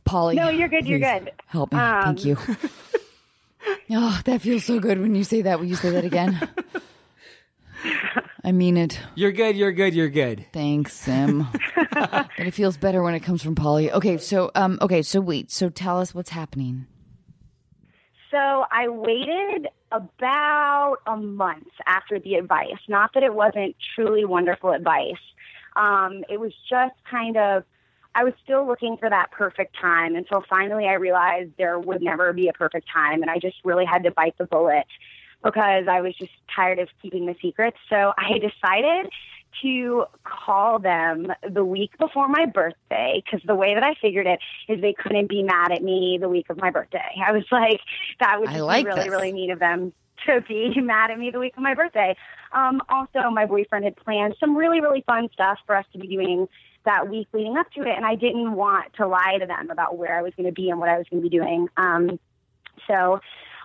Polly. 0.05 0.37
No, 0.37 0.49
you're 0.49 0.68
good, 0.68 0.87
you're 0.87 0.99
good. 0.99 1.33
Help 1.47 1.72
me. 1.72 1.79
Um, 1.79 2.05
Thank 2.05 2.24
you. 2.24 2.37
oh, 3.91 4.20
that 4.24 4.43
feels 4.43 4.64
so 4.64 4.79
good 4.79 5.01
when 5.01 5.14
you 5.14 5.24
say 5.24 5.43
that. 5.43 5.59
Will 5.59 5.66
you 5.66 5.76
say 5.76 5.91
that 5.91 6.05
again? 6.05 6.49
I 8.45 8.53
mean 8.53 8.76
it. 8.76 8.99
You're 9.14 9.33
good, 9.33 9.57
you're 9.57 9.72
good, 9.72 9.95
you're 9.95 10.09
good. 10.09 10.47
Thanks, 10.53 10.95
Sim. 10.95 11.47
but 11.93 12.29
it 12.39 12.55
feels 12.55 12.76
better 12.76 13.03
when 13.03 13.14
it 13.14 13.20
comes 13.20 13.43
from 13.43 13.55
Polly. 13.55 13.91
Okay, 13.93 14.18
so 14.18 14.51
um 14.55 14.79
okay, 14.81 15.03
so 15.03 15.20
wait. 15.20 15.51
So 15.51 15.68
tell 15.68 16.01
us 16.01 16.14
what's 16.14 16.31
happening. 16.31 16.87
So 18.31 18.66
I 18.70 18.89
waited 18.89 19.68
about 19.91 20.99
a 21.07 21.16
month 21.16 21.68
after 21.87 22.18
the 22.18 22.35
advice. 22.35 22.79
Not 22.89 23.11
that 23.14 23.22
it 23.22 23.35
wasn't 23.35 23.74
truly 23.95 24.24
wonderful 24.24 24.72
advice. 24.72 25.16
Um, 25.76 26.24
it 26.29 26.39
was 26.39 26.53
just 26.68 26.95
kind 27.11 27.37
of, 27.37 27.64
I 28.14 28.24
was 28.24 28.35
still 28.43 28.66
looking 28.66 28.97
for 28.99 29.09
that 29.09 29.31
perfect 29.31 29.76
time 29.81 30.14
until 30.14 30.43
finally 30.49 30.87
I 30.87 30.95
realized 30.95 31.53
there 31.57 31.79
would 31.79 32.03
never 32.03 32.33
be 32.33 32.49
a 32.49 32.53
perfect 32.53 32.89
time. 32.93 33.22
And 33.22 33.31
I 33.31 33.39
just 33.39 33.57
really 33.64 33.85
had 33.85 34.03
to 34.03 34.11
bite 34.11 34.37
the 34.37 34.45
bullet 34.45 34.85
because 35.43 35.86
I 35.89 36.01
was 36.01 36.14
just 36.16 36.32
tired 36.55 36.78
of 36.78 36.89
keeping 37.03 37.26
the 37.26 37.36
secrets. 37.41 37.76
So 37.89 38.12
I 38.16 38.39
decided 38.39 39.11
to 39.62 40.05
call 40.24 40.78
them 40.78 41.32
the 41.49 41.64
week 41.64 41.97
before 41.99 42.28
my 42.28 42.47
birthday 42.47 43.22
because 43.24 43.41
the 43.47 43.55
way 43.55 43.74
that 43.74 43.82
I 43.82 43.95
figured 44.01 44.26
it 44.26 44.41
is 44.68 44.80
they 44.80 44.93
couldn't 44.93 45.28
be 45.28 45.43
mad 45.43 45.72
at 45.72 45.82
me 45.82 46.18
the 46.20 46.28
week 46.28 46.51
of 46.51 46.59
my 46.61 46.70
birthday. 46.70 47.14
I 47.24 47.32
was 47.32 47.45
like, 47.53 47.80
that 48.20 48.41
would 48.41 48.51
just 48.51 48.61
like 48.61 48.84
be 48.84 48.89
really, 48.89 49.01
this. 49.01 49.11
really 49.11 49.32
mean 49.32 49.51
of 49.51 49.59
them 49.59 49.93
to 50.26 50.41
be 50.43 50.72
mad 50.80 51.11
at 51.11 51.18
me 51.18 51.30
the 51.30 51.39
week 51.39 51.57
of 51.57 51.62
my 51.62 51.74
birthday. 51.74 52.16
Um, 52.53 52.80
also, 52.89 53.30
my 53.30 53.47
boyfriend 53.47 53.84
had 53.84 53.97
planned 53.97 54.34
some 54.41 54.57
really, 54.57 54.80
really 54.80 55.03
fun 55.07 55.28
stuff 55.32 55.59
for 55.66 55.76
us 55.76 55.86
to 55.93 55.99
be 55.99 56.09
doing 56.09 56.49
that 56.84 57.09
week 57.09 57.28
leading 57.32 57.57
up 57.57 57.70
to 57.72 57.82
it, 57.82 57.95
and 57.97 58.07
I 58.07 58.14
didn't 58.14 58.53
want 58.53 58.95
to 58.95 59.07
lie 59.07 59.36
to 59.39 59.47
them 59.47 59.70
about 59.70 59.99
where 59.99 60.16
I 60.16 60.22
was 60.22 60.32
going 60.36 60.47
to 60.47 60.53
be 60.53 60.70
and 60.70 60.80
what 60.80 60.89
I 60.89 60.97
was 60.97 61.07
going 61.11 61.22
to 61.22 61.28
be 61.28 61.36
doing. 61.36 61.68
Um, 61.76 62.18
so 62.86 63.20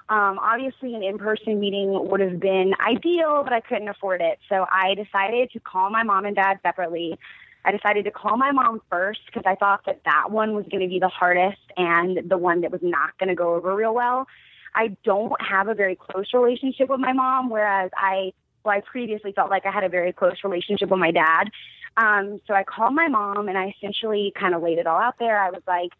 Um, 0.09 0.37
obviously, 0.39 0.95
an 0.95 1.03
in 1.03 1.17
person 1.17 1.59
meeting 1.59 1.91
would 2.09 2.19
have 2.19 2.39
been 2.39 2.73
ideal, 2.79 3.41
but 3.43 3.53
I 3.53 3.61
couldn't 3.61 3.87
afford 3.87 4.21
it. 4.21 4.39
So 4.49 4.65
I 4.69 4.95
decided 4.95 5.51
to 5.51 5.59
call 5.59 5.89
my 5.89 6.03
mom 6.03 6.25
and 6.25 6.35
dad 6.35 6.59
separately. 6.61 7.17
I 7.65 7.71
decided 7.71 8.03
to 8.05 8.11
call 8.11 8.35
my 8.37 8.51
mom 8.51 8.81
first 8.89 9.21
because 9.25 9.43
I 9.45 9.55
thought 9.55 9.85
that 9.85 10.01
that 10.05 10.31
one 10.31 10.53
was 10.53 10.65
going 10.69 10.81
to 10.81 10.89
be 10.89 10.99
the 10.99 11.07
hardest 11.07 11.61
and 11.77 12.29
the 12.29 12.37
one 12.37 12.61
that 12.61 12.71
was 12.71 12.81
not 12.83 13.17
going 13.17 13.29
to 13.29 13.35
go 13.35 13.55
over 13.55 13.73
real 13.73 13.93
well. 13.93 14.27
I 14.75 14.97
don't 15.03 15.33
have 15.41 15.67
a 15.67 15.73
very 15.73 15.95
close 15.95 16.33
relationship 16.33 16.89
with 16.89 16.99
my 16.99 17.13
mom, 17.13 17.49
whereas 17.49 17.91
I 17.95 18.33
well, 18.63 18.75
I 18.75 18.81
previously 18.81 19.33
felt 19.33 19.49
like 19.49 19.65
I 19.65 19.71
had 19.71 19.83
a 19.83 19.89
very 19.89 20.13
close 20.13 20.37
relationship 20.43 20.89
with 20.89 20.99
my 20.99 21.11
dad. 21.11 21.49
Um, 21.97 22.39
so 22.47 22.53
I 22.53 22.63
called 22.63 22.95
my 22.95 23.07
mom 23.07 23.49
and 23.49 23.57
I 23.57 23.73
essentially 23.77 24.33
kind 24.39 24.55
of 24.55 24.63
laid 24.63 24.77
it 24.77 24.87
all 24.87 24.99
out 24.99 25.15
there. 25.19 25.37
I 25.37 25.49
was 25.51 25.61
like, 25.67 25.91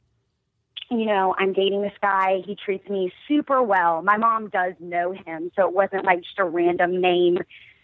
you 0.90 1.06
know, 1.06 1.36
I'm 1.38 1.54
dating 1.54 1.82
this 1.82 1.94
guy. 2.02 2.42
He 2.46 2.56
treats 2.56 2.88
me 2.90 3.12
super 3.28 3.62
well. 3.62 4.02
My 4.02 4.18
mom 4.18 4.50
does 4.50 4.74
know 4.80 5.12
him, 5.12 5.52
so 5.56 5.68
it 5.68 5.74
wasn't 5.74 6.06
like 6.06 6.22
just 6.22 6.40
a 6.40 6.46
random 6.46 7.02
name 7.02 7.40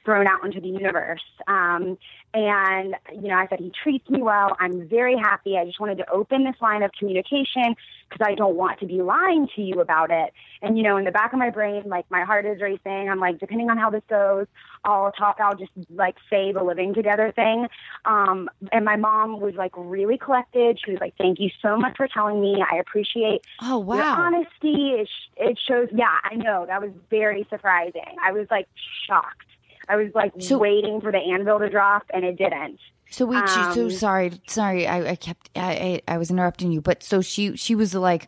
thrown 0.05 0.27
out 0.27 0.43
into 0.45 0.59
the 0.59 0.67
universe. 0.67 1.23
Um, 1.47 1.97
and, 2.33 2.95
you 3.13 3.27
know, 3.29 3.35
I 3.35 3.47
said, 3.49 3.59
he 3.59 3.71
treats 3.83 4.07
me 4.09 4.21
well. 4.21 4.55
I'm 4.59 4.87
very 4.87 5.17
happy. 5.17 5.57
I 5.57 5.65
just 5.65 5.79
wanted 5.79 5.97
to 5.97 6.09
open 6.11 6.43
this 6.43 6.55
line 6.61 6.83
of 6.83 6.91
communication 6.97 7.75
because 8.09 8.25
I 8.25 8.35
don't 8.35 8.55
want 8.55 8.79
to 8.79 8.85
be 8.85 9.01
lying 9.01 9.47
to 9.55 9.61
you 9.61 9.81
about 9.81 10.11
it. 10.11 10.31
And, 10.61 10.77
you 10.77 10.83
know, 10.83 10.97
in 10.97 11.05
the 11.05 11.11
back 11.11 11.33
of 11.33 11.39
my 11.39 11.49
brain, 11.49 11.83
like 11.85 12.05
my 12.09 12.23
heart 12.23 12.45
is 12.45 12.61
racing. 12.61 13.09
I'm 13.09 13.19
like, 13.19 13.39
depending 13.39 13.69
on 13.69 13.77
how 13.77 13.89
this 13.89 14.03
goes, 14.09 14.45
I'll 14.83 15.11
talk, 15.11 15.37
I'll 15.39 15.55
just 15.55 15.71
like 15.89 16.17
say 16.29 16.51
the 16.51 16.63
living 16.63 16.93
together 16.93 17.31
thing. 17.35 17.67
Um, 18.05 18.49
and 18.71 18.85
my 18.85 18.95
mom 18.95 19.39
was 19.39 19.55
like 19.55 19.71
really 19.75 20.17
collected. 20.17 20.79
She 20.83 20.91
was 20.91 20.99
like, 21.01 21.15
thank 21.17 21.39
you 21.39 21.49
so 21.61 21.77
much 21.77 21.97
for 21.97 22.07
telling 22.07 22.41
me. 22.41 22.63
I 22.71 22.77
appreciate 22.77 23.41
Oh, 23.61 23.79
your 23.93 24.03
honesty. 24.05 24.91
It, 24.99 25.07
sh- 25.07 25.31
it 25.37 25.59
shows, 25.67 25.87
yeah, 25.93 26.17
I 26.23 26.35
know. 26.35 26.65
That 26.67 26.81
was 26.81 26.91
very 27.09 27.47
surprising. 27.49 28.17
I 28.23 28.31
was 28.31 28.47
like 28.51 28.67
shocked. 29.07 29.45
I 29.89 29.95
was 29.95 30.11
like 30.15 30.33
So- 30.39 30.57
waiting 30.57 31.01
for 31.01 31.11
the 31.11 31.17
anvil 31.17 31.59
to 31.59 31.69
drop, 31.69 32.03
and 32.13 32.23
it 32.23 32.37
didn't. 32.37 32.79
So 33.11 33.25
wait, 33.25 33.49
she, 33.49 33.55
so 33.73 33.85
Um, 33.85 33.91
sorry, 33.91 34.31
sorry, 34.47 34.85
I, 34.85 35.09
I 35.11 35.15
kept, 35.15 35.49
I, 35.55 36.01
I, 36.07 36.13
I 36.13 36.17
was 36.19 36.29
interrupting 36.29 36.71
you, 36.71 36.79
but 36.79 37.01
so 37.01 37.21
she, 37.21 37.57
she 37.57 37.73
was 37.73 37.95
like, 37.95 38.27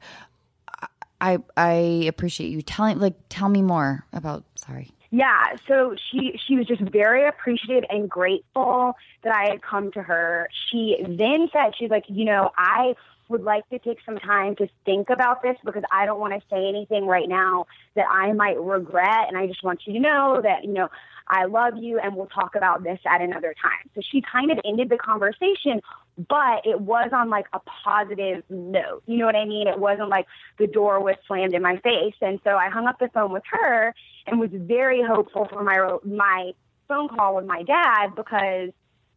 I, 1.22 1.38
I 1.55 1.72
appreciate 2.07 2.49
you 2.49 2.64
telling, 2.64 2.99
like, 2.99 3.14
tell 3.30 3.47
me 3.47 3.62
more 3.62 4.05
about. 4.12 4.43
Sorry. 4.55 4.89
Yeah, 5.12 5.55
so 5.68 5.95
she 6.09 6.39
she 6.47 6.55
was 6.55 6.66
just 6.66 6.82
very 6.82 7.28
appreciative 7.28 7.84
and 7.89 8.09
grateful 8.09 8.95
that 9.24 9.36
I 9.36 9.49
had 9.49 9.62
come 9.62 9.91
to 9.91 10.01
her. 10.01 10.49
She 10.70 10.97
then 11.01 11.49
said 11.51 11.74
she's 11.78 11.89
like, 11.89 12.05
you 12.07 12.24
know, 12.24 12.51
I 12.57 12.95
would 13.28 13.43
like 13.43 13.68
to 13.70 13.80
take 13.80 13.99
some 14.05 14.18
time 14.18 14.55
to 14.55 14.68
think 14.86 15.09
about 15.09 15.41
this 15.41 15.57
because 15.66 15.84
I 15.91 16.05
don't 16.05 16.20
want 16.20 16.34
to 16.34 16.41
say 16.49 16.68
anything 16.68 17.07
right 17.07 17.28
now 17.28 17.68
that 17.95 18.05
I 18.09 18.32
might 18.34 18.59
regret 18.59 19.28
and 19.28 19.38
I 19.38 19.47
just 19.47 19.64
want 19.64 19.82
you 19.86 19.93
to 19.93 19.99
know 19.99 20.39
that, 20.41 20.64
you 20.64 20.74
know, 20.74 20.89
I 21.28 21.46
love 21.46 21.74
you 21.78 22.00
and 22.00 22.16
we'll 22.16 22.28
talk 22.28 22.56
about 22.56 22.84
this 22.84 23.00
at 23.06 23.22
another 23.22 23.56
time. 23.62 23.90
So 23.96 24.02
she 24.12 24.22
kind 24.22 24.52
of 24.52 24.60
ended 24.66 24.90
the 24.90 24.98
conversation, 24.98 25.82
but 26.18 26.66
it 26.66 26.82
was 26.82 27.10
on 27.14 27.30
like 27.30 27.48
a 27.54 27.60
positive 27.84 28.44
note. 28.50 29.04
You 29.06 29.18
know 29.18 29.26
what 29.26 29.36
I 29.36 29.46
mean? 29.46 29.68
It 29.68 29.80
wasn't 29.80 30.10
like 30.10 30.28
the 30.58 30.68
door 30.68 31.00
was 31.02 31.16
slammed 31.28 31.54
in 31.54 31.62
my 31.62 31.78
face. 31.78 32.16
And 32.22 32.40
so 32.44 32.52
I 32.52 32.70
hung 32.70 32.88
up 32.88 33.00
the 33.00 33.10
phone 33.14 33.32
with 33.32 33.44
her 33.52 33.94
and 34.28 34.40
was 34.40 34.50
very 34.54 35.02
hopeful 35.02 35.48
for 35.52 35.64
my 35.64 35.98
my 36.04 36.54
phone 36.88 37.08
call 37.08 37.36
with 37.36 37.46
my 37.46 37.64
dad 37.64 38.16
because 38.16 38.72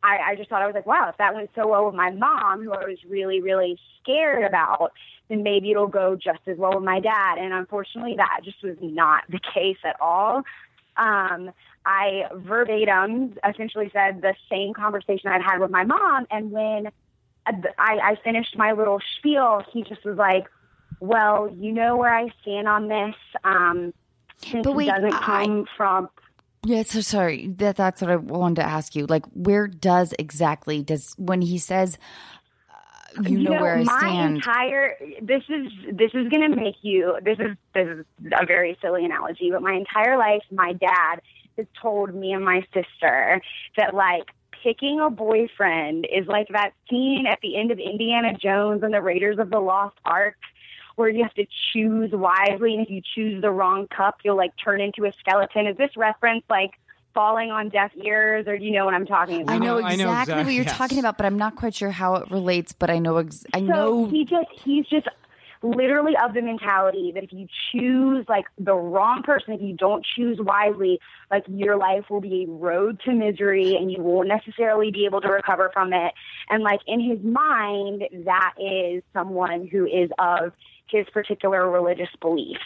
I, 0.04 0.18
I 0.32 0.34
just 0.36 0.50
thought 0.50 0.62
I 0.62 0.66
was 0.66 0.74
like, 0.74 0.86
wow, 0.86 1.08
if 1.08 1.16
that 1.16 1.34
went 1.34 1.50
so 1.54 1.66
well 1.66 1.86
with 1.86 1.94
my 1.94 2.10
mom, 2.10 2.62
who 2.62 2.72
I 2.72 2.84
was 2.84 2.98
really, 3.08 3.40
really 3.40 3.78
scared 4.00 4.44
about, 4.44 4.92
then 5.28 5.42
maybe 5.42 5.70
it'll 5.70 5.88
go 5.88 6.14
just 6.14 6.40
as 6.46 6.58
well 6.58 6.74
with 6.74 6.84
my 6.84 7.00
dad. 7.00 7.38
And 7.38 7.54
unfortunately, 7.54 8.14
that 8.18 8.40
just 8.44 8.62
was 8.62 8.76
not 8.82 9.24
the 9.30 9.40
case 9.54 9.78
at 9.82 9.96
all. 10.00 10.42
Um, 10.96 11.50
I 11.86 12.24
verbatim 12.34 13.34
essentially 13.48 13.90
said 13.92 14.22
the 14.22 14.34
same 14.50 14.72
conversation 14.72 15.30
I'd 15.30 15.42
had 15.42 15.58
with 15.58 15.70
my 15.70 15.84
mom. 15.84 16.26
And 16.30 16.50
when 16.50 16.88
I, 17.46 17.52
I 17.78 18.16
finished 18.24 18.56
my 18.56 18.72
little 18.72 19.00
spiel, 19.18 19.62
he 19.72 19.82
just 19.82 20.04
was 20.04 20.16
like, 20.16 20.46
well, 21.00 21.54
you 21.54 21.72
know 21.72 21.96
where 21.96 22.14
I 22.14 22.28
stand 22.42 22.68
on 22.68 22.88
this. 22.88 23.14
Um, 23.44 23.92
since 24.38 24.64
But 24.64 24.74
wait, 24.74 24.88
it 24.88 24.92
doesn't 24.92 25.14
I- 25.14 25.44
come 25.44 25.66
from 25.76 26.08
Yeah, 26.64 26.82
so 26.84 27.00
sorry. 27.02 27.48
That 27.48 27.76
that's 27.76 28.00
what 28.00 28.10
I 28.10 28.16
wanted 28.16 28.56
to 28.56 28.66
ask 28.66 28.96
you. 28.96 29.06
Like, 29.06 29.26
where 29.34 29.66
does 29.66 30.14
exactly 30.18 30.82
does 30.82 31.14
when 31.18 31.42
he 31.42 31.58
says, 31.58 31.98
uh, 32.70 33.22
you, 33.28 33.40
know, 33.40 33.60
where 33.60 33.76
I 33.76 33.84
stand 33.84 33.88
on? 33.88 34.00
my 34.00 34.08
stand? 34.08 34.36
entire 34.36 34.96
this 35.20 35.42
is 35.50 35.72
this 35.92 36.10
is 36.14 36.28
going 36.28 36.50
to 36.50 36.56
make 36.56 36.76
you 36.80 37.18
this 37.22 37.38
is 37.38 37.56
this 37.74 37.86
is 37.86 38.06
a 38.40 38.46
very 38.46 38.78
silly 38.80 39.04
analogy, 39.04 39.50
but 39.50 39.60
my 39.60 39.74
entire 39.74 40.16
life, 40.16 40.42
my 40.50 40.72
dad 40.72 41.20
has 41.56 41.66
told 41.80 42.14
me 42.14 42.32
and 42.32 42.44
my 42.44 42.62
sister 42.72 43.40
that 43.76 43.94
like 43.94 44.30
picking 44.62 45.00
a 45.00 45.10
boyfriend 45.10 46.06
is 46.10 46.26
like 46.26 46.48
that 46.48 46.72
scene 46.88 47.26
at 47.26 47.38
the 47.42 47.56
end 47.56 47.70
of 47.70 47.78
Indiana 47.78 48.32
Jones 48.36 48.82
and 48.82 48.94
the 48.94 49.02
Raiders 49.02 49.38
of 49.38 49.50
the 49.50 49.60
Lost 49.60 49.96
Ark. 50.04 50.36
Where 50.96 51.08
you 51.08 51.24
have 51.24 51.34
to 51.34 51.44
choose 51.72 52.12
wisely, 52.12 52.74
and 52.74 52.86
if 52.86 52.88
you 52.88 53.02
choose 53.16 53.42
the 53.42 53.50
wrong 53.50 53.88
cup, 53.88 54.18
you'll 54.22 54.36
like 54.36 54.52
turn 54.64 54.80
into 54.80 55.06
a 55.06 55.12
skeleton. 55.18 55.66
Is 55.66 55.76
this 55.76 55.90
reference 55.96 56.44
like 56.48 56.70
falling 57.14 57.50
on 57.50 57.68
deaf 57.68 57.90
ears, 57.96 58.46
or 58.46 58.58
do 58.58 58.64
you 58.64 58.70
know 58.70 58.84
what 58.84 58.94
I'm 58.94 59.06
talking 59.06 59.42
about? 59.42 59.54
I 59.54 59.58
know 59.58 59.78
I 59.78 59.94
exactly 59.94 60.44
what 60.44 60.52
you're 60.52 60.64
yes. 60.64 60.76
talking 60.76 60.98
about, 60.98 61.16
but 61.16 61.26
I'm 61.26 61.36
not 61.38 61.56
quite 61.56 61.74
sure 61.74 61.90
how 61.90 62.16
it 62.16 62.30
relates. 62.30 62.72
But 62.72 62.90
I 62.90 62.98
know, 62.98 63.16
ex- 63.16 63.44
I 63.52 63.60
So 63.60 63.64
know. 63.64 64.06
he 64.06 64.24
just 64.24 64.46
he's 64.62 64.86
just 64.86 65.08
literally 65.64 66.12
of 66.22 66.34
the 66.34 66.42
mentality 66.42 67.10
that 67.14 67.24
if 67.24 67.32
you 67.32 67.46
choose 67.72 68.26
like 68.28 68.44
the 68.58 68.74
wrong 68.74 69.22
person, 69.22 69.54
if 69.54 69.62
you 69.62 69.74
don't 69.74 70.04
choose 70.04 70.38
wisely, 70.38 71.00
like 71.30 71.44
your 71.48 71.76
life 71.76 72.04
will 72.10 72.20
be 72.20 72.44
a 72.44 72.50
road 72.50 73.00
to 73.06 73.12
misery 73.12 73.74
and 73.74 73.90
you 73.90 74.02
won't 74.02 74.28
necessarily 74.28 74.90
be 74.90 75.06
able 75.06 75.22
to 75.22 75.28
recover 75.28 75.70
from 75.72 75.92
it. 75.94 76.12
And 76.50 76.62
like 76.62 76.80
in 76.86 77.00
his 77.00 77.18
mind, 77.24 78.04
that 78.26 78.52
is 78.58 79.02
someone 79.14 79.66
who 79.66 79.86
is 79.86 80.10
of 80.18 80.52
his 80.90 81.06
particular 81.12 81.70
religious 81.70 82.10
beliefs. 82.20 82.60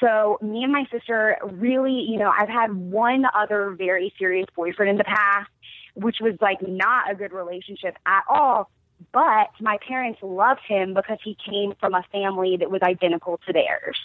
So 0.00 0.38
me 0.40 0.62
and 0.62 0.72
my 0.72 0.84
sister 0.92 1.38
really, 1.42 2.06
you 2.08 2.18
know, 2.18 2.30
I've 2.30 2.48
had 2.48 2.72
one 2.72 3.24
other 3.34 3.70
very 3.76 4.14
serious 4.16 4.46
boyfriend 4.54 4.90
in 4.90 4.96
the 4.96 5.04
past, 5.04 5.50
which 5.94 6.18
was 6.20 6.34
like 6.40 6.66
not 6.66 7.10
a 7.10 7.16
good 7.16 7.32
relationship 7.32 7.96
at 8.06 8.22
all. 8.28 8.70
But 9.12 9.50
my 9.60 9.78
parents 9.86 10.18
loved 10.22 10.60
him 10.66 10.92
because 10.94 11.18
he 11.22 11.36
came 11.48 11.74
from 11.80 11.94
a 11.94 12.02
family 12.12 12.56
that 12.58 12.70
was 12.70 12.82
identical 12.82 13.40
to 13.46 13.52
theirs. 13.52 13.96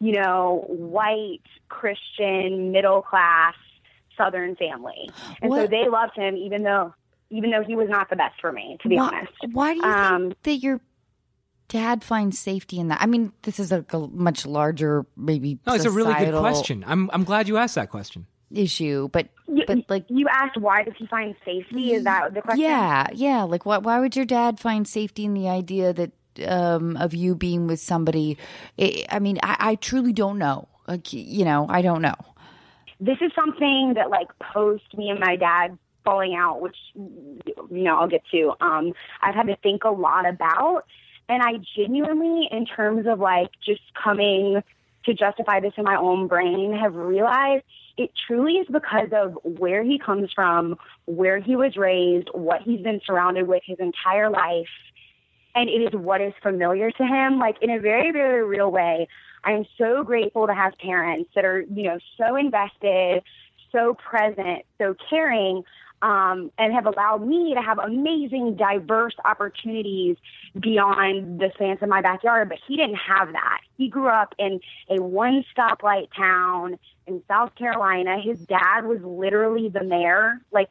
You 0.00 0.12
know, 0.12 0.64
white, 0.68 1.40
Christian, 1.68 2.70
middle 2.72 3.02
class, 3.02 3.54
Southern 4.16 4.56
family. 4.56 5.10
And 5.42 5.52
so 5.52 5.66
they 5.66 5.88
loved 5.88 6.16
him 6.16 6.36
even 6.36 6.62
though 6.62 6.94
even 7.30 7.50
though 7.50 7.64
he 7.64 7.74
was 7.74 7.88
not 7.88 8.08
the 8.08 8.16
best 8.16 8.40
for 8.40 8.52
me, 8.52 8.78
to 8.82 8.88
be 8.88 8.96
why, 8.96 9.08
honest. 9.08 9.32
why 9.52 9.74
do 9.74 9.78
you 9.80 9.84
Um, 9.84 10.22
think 10.22 10.42
that 10.44 10.54
your 10.56 10.80
dad 11.68 12.04
finds 12.04 12.38
safety 12.38 12.78
in 12.78 12.88
that? 12.88 13.02
I 13.02 13.06
mean, 13.06 13.32
this 13.42 13.58
is 13.58 13.72
a, 13.72 13.84
a 13.90 13.98
much 14.08 14.46
larger, 14.46 15.04
maybe. 15.16 15.58
No, 15.66 15.74
it's 15.74 15.84
a 15.84 15.90
really 15.90 16.14
good 16.14 16.34
question. 16.34 16.84
I'm 16.86 17.10
I'm 17.12 17.24
glad 17.24 17.48
you 17.48 17.56
asked 17.56 17.74
that 17.74 17.90
question. 17.90 18.26
Issue, 18.52 19.08
but 19.08 19.28
You, 19.48 19.64
but 19.66 19.78
like 19.88 20.04
you 20.08 20.28
asked 20.28 20.56
why 20.56 20.84
does 20.84 20.94
he 20.96 21.06
find 21.06 21.34
safety? 21.44 21.92
Is 21.94 22.04
that 22.04 22.32
the 22.32 22.42
question? 22.42 22.62
Yeah, 22.62 23.08
yeah. 23.12 23.42
Like, 23.42 23.66
why? 23.66 23.78
Why 23.78 23.98
would 23.98 24.14
your 24.14 24.24
dad 24.24 24.60
find 24.60 24.86
safety 24.86 25.24
in 25.24 25.34
the 25.34 25.48
idea 25.48 25.92
that 25.92 26.12
um, 26.46 26.96
of 26.96 27.12
you 27.14 27.34
being 27.34 27.66
with 27.66 27.80
somebody? 27.80 28.38
I, 28.78 29.04
I 29.10 29.18
mean, 29.18 29.38
I, 29.42 29.56
I 29.58 29.74
truly 29.74 30.12
don't 30.12 30.38
know. 30.38 30.68
Like, 30.86 31.12
you 31.12 31.44
know, 31.44 31.66
I 31.68 31.82
don't 31.82 32.02
know. 32.02 32.14
this 33.00 33.18
is 33.20 33.32
something 33.34 33.94
that 33.96 34.10
like 34.10 34.28
post 34.38 34.96
me 34.96 35.10
and 35.10 35.20
my 35.20 35.36
dad 35.36 35.76
falling 36.04 36.34
out, 36.34 36.60
which 36.60 36.76
you 36.94 37.40
know 37.68 37.96
I'll 37.98 38.08
get 38.08 38.22
to. 38.30 38.52
Um, 38.60 38.92
I've 39.22 39.34
had 39.34 39.48
to 39.48 39.56
think 39.56 39.84
a 39.84 39.90
lot 39.90 40.26
about, 40.28 40.84
and 41.28 41.42
I 41.42 41.54
genuinely, 41.76 42.48
in 42.50 42.64
terms 42.64 43.06
of 43.06 43.18
like 43.18 43.50
just 43.64 43.82
coming 44.02 44.62
to 45.04 45.14
justify 45.14 45.60
this 45.60 45.72
in 45.76 45.84
my 45.84 45.96
own 45.96 46.26
brain, 46.26 46.72
have 46.80 46.94
realized 46.94 47.64
it 47.96 48.10
truly 48.26 48.54
is 48.54 48.66
because 48.70 49.08
of 49.12 49.38
where 49.42 49.82
he 49.82 49.98
comes 49.98 50.30
from, 50.34 50.76
where 51.06 51.38
he 51.38 51.56
was 51.56 51.76
raised, 51.76 52.28
what 52.32 52.62
he's 52.62 52.80
been 52.80 53.00
surrounded 53.06 53.48
with 53.48 53.62
his 53.64 53.78
entire 53.78 54.28
life, 54.30 54.68
and 55.54 55.70
it 55.70 55.82
is 55.82 55.92
what 55.92 56.20
is 56.20 56.34
familiar 56.42 56.90
to 56.90 57.04
him. 57.04 57.38
Like 57.38 57.56
in 57.62 57.70
a 57.70 57.80
very, 57.80 58.12
very 58.12 58.44
real 58.44 58.70
way, 58.70 59.08
I 59.44 59.52
am 59.52 59.64
so 59.78 60.02
grateful 60.04 60.46
to 60.46 60.54
have 60.54 60.76
parents 60.78 61.30
that 61.34 61.44
are, 61.44 61.62
you 61.62 61.84
know, 61.84 61.98
so 62.18 62.36
invested, 62.36 63.22
so 63.72 63.94
present, 63.94 64.64
so 64.78 64.94
caring, 65.08 65.64
um, 66.02 66.50
and 66.58 66.72
have 66.72 66.86
allowed 66.86 67.26
me 67.26 67.54
to 67.54 67.62
have 67.62 67.78
amazing, 67.78 68.56
diverse 68.56 69.14
opportunities 69.24 70.16
beyond 70.58 71.40
the 71.40 71.50
fence 71.58 71.80
of 71.82 71.88
my 71.88 72.02
backyard. 72.02 72.48
But 72.48 72.58
he 72.66 72.76
didn't 72.76 72.96
have 72.96 73.32
that. 73.32 73.60
He 73.76 73.88
grew 73.88 74.08
up 74.08 74.34
in 74.38 74.60
a 74.88 75.00
one 75.00 75.44
stoplight 75.56 76.08
town 76.16 76.78
in 77.06 77.22
South 77.28 77.54
Carolina. 77.54 78.20
His 78.22 78.38
dad 78.40 78.84
was 78.84 79.00
literally 79.02 79.68
the 79.68 79.84
mayor. 79.84 80.40
Like, 80.52 80.68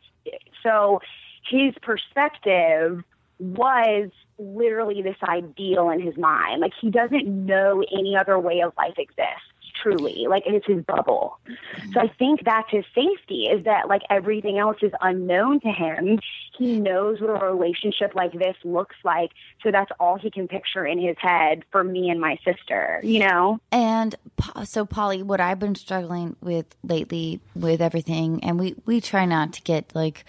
so 0.64 1.02
his 1.50 1.74
perspective 1.82 3.04
was 3.40 4.10
literally 4.38 5.02
this 5.02 5.18
ideal 5.24 5.90
in 5.90 6.02
his 6.02 6.18
mind. 6.18 6.62
Like 6.62 6.74
he 6.80 6.90
doesn't 6.90 7.28
know 7.28 7.84
any 7.92 8.16
other 8.16 8.40
way 8.40 8.62
of 8.62 8.74
life 8.78 8.98
exists. 8.98 9.52
Truly. 9.82 10.26
Like 10.28 10.44
it's 10.46 10.66
his 10.66 10.84
bubble. 10.84 11.40
So 11.94 12.00
I 12.00 12.08
think 12.20 12.44
that's 12.44 12.70
his 12.70 12.86
safety 12.94 13.46
is 13.46 13.66
that 13.66 13.88
like 13.88 14.02
everything 14.10 14.58
else 14.58 14.78
is 14.82 14.92
unknown 15.02 15.60
to 15.62 15.70
him. 15.70 16.20
He 16.58 16.80
knows 16.80 17.20
what 17.22 17.42
a 17.42 17.46
relationship 17.46 18.16
like 18.16 18.34
this 18.34 18.56
looks 18.64 18.96
like. 19.04 19.32
So 19.64 19.72
that's 19.72 19.92
all 20.00 20.18
he 20.18 20.32
can 20.32 20.48
picture 20.48 20.86
in 20.86 21.00
his 21.00 21.18
head 21.20 21.64
for 21.72 21.84
me 21.84 22.10
and 22.10 22.20
my 22.20 22.38
sister, 22.46 23.00
you 23.04 23.20
know? 23.20 23.60
And 23.72 24.16
so, 24.64 24.86
Polly, 24.86 25.24
what 25.24 25.42
I've 25.42 25.60
been 25.60 25.76
struggling 25.76 26.36
with 26.42 26.66
lately 26.84 27.40
with 27.56 27.82
everything, 27.82 28.44
and 28.44 28.60
we 28.60 28.76
we 28.86 29.02
try 29.02 29.26
not 29.26 29.54
to 29.54 29.62
get 29.62 29.94
like 29.96 30.26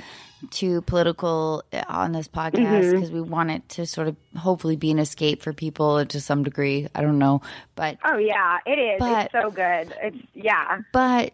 too 0.51 0.83
political 0.83 1.65
on 1.89 2.13
this 2.13 2.29
podcast 2.29 2.93
because 2.93 3.11
we 3.11 3.21
want 3.21 3.51
it 3.51 3.69
to 3.71 3.87
sort 3.87 4.09
of 4.09 4.17
hopefully 4.37 4.77
be 4.77 4.91
an 4.91 4.99
escape 4.99 5.43
for 5.43 5.53
people 5.53 6.05
to 6.05 6.21
some 6.21 6.43
degree. 6.43 6.89
I 6.95 7.03
don't 7.03 7.19
know, 7.19 7.43
but 7.75 7.99
Oh 8.05 8.19
yeah, 8.19 8.59
it 8.67 8.79
is. 8.79 8.99
But- 8.99 9.25
it's 9.27 9.33
so 9.33 9.51
good. 9.51 9.95
It's 10.03 10.19
yeah. 10.35 10.81
but 10.93 11.33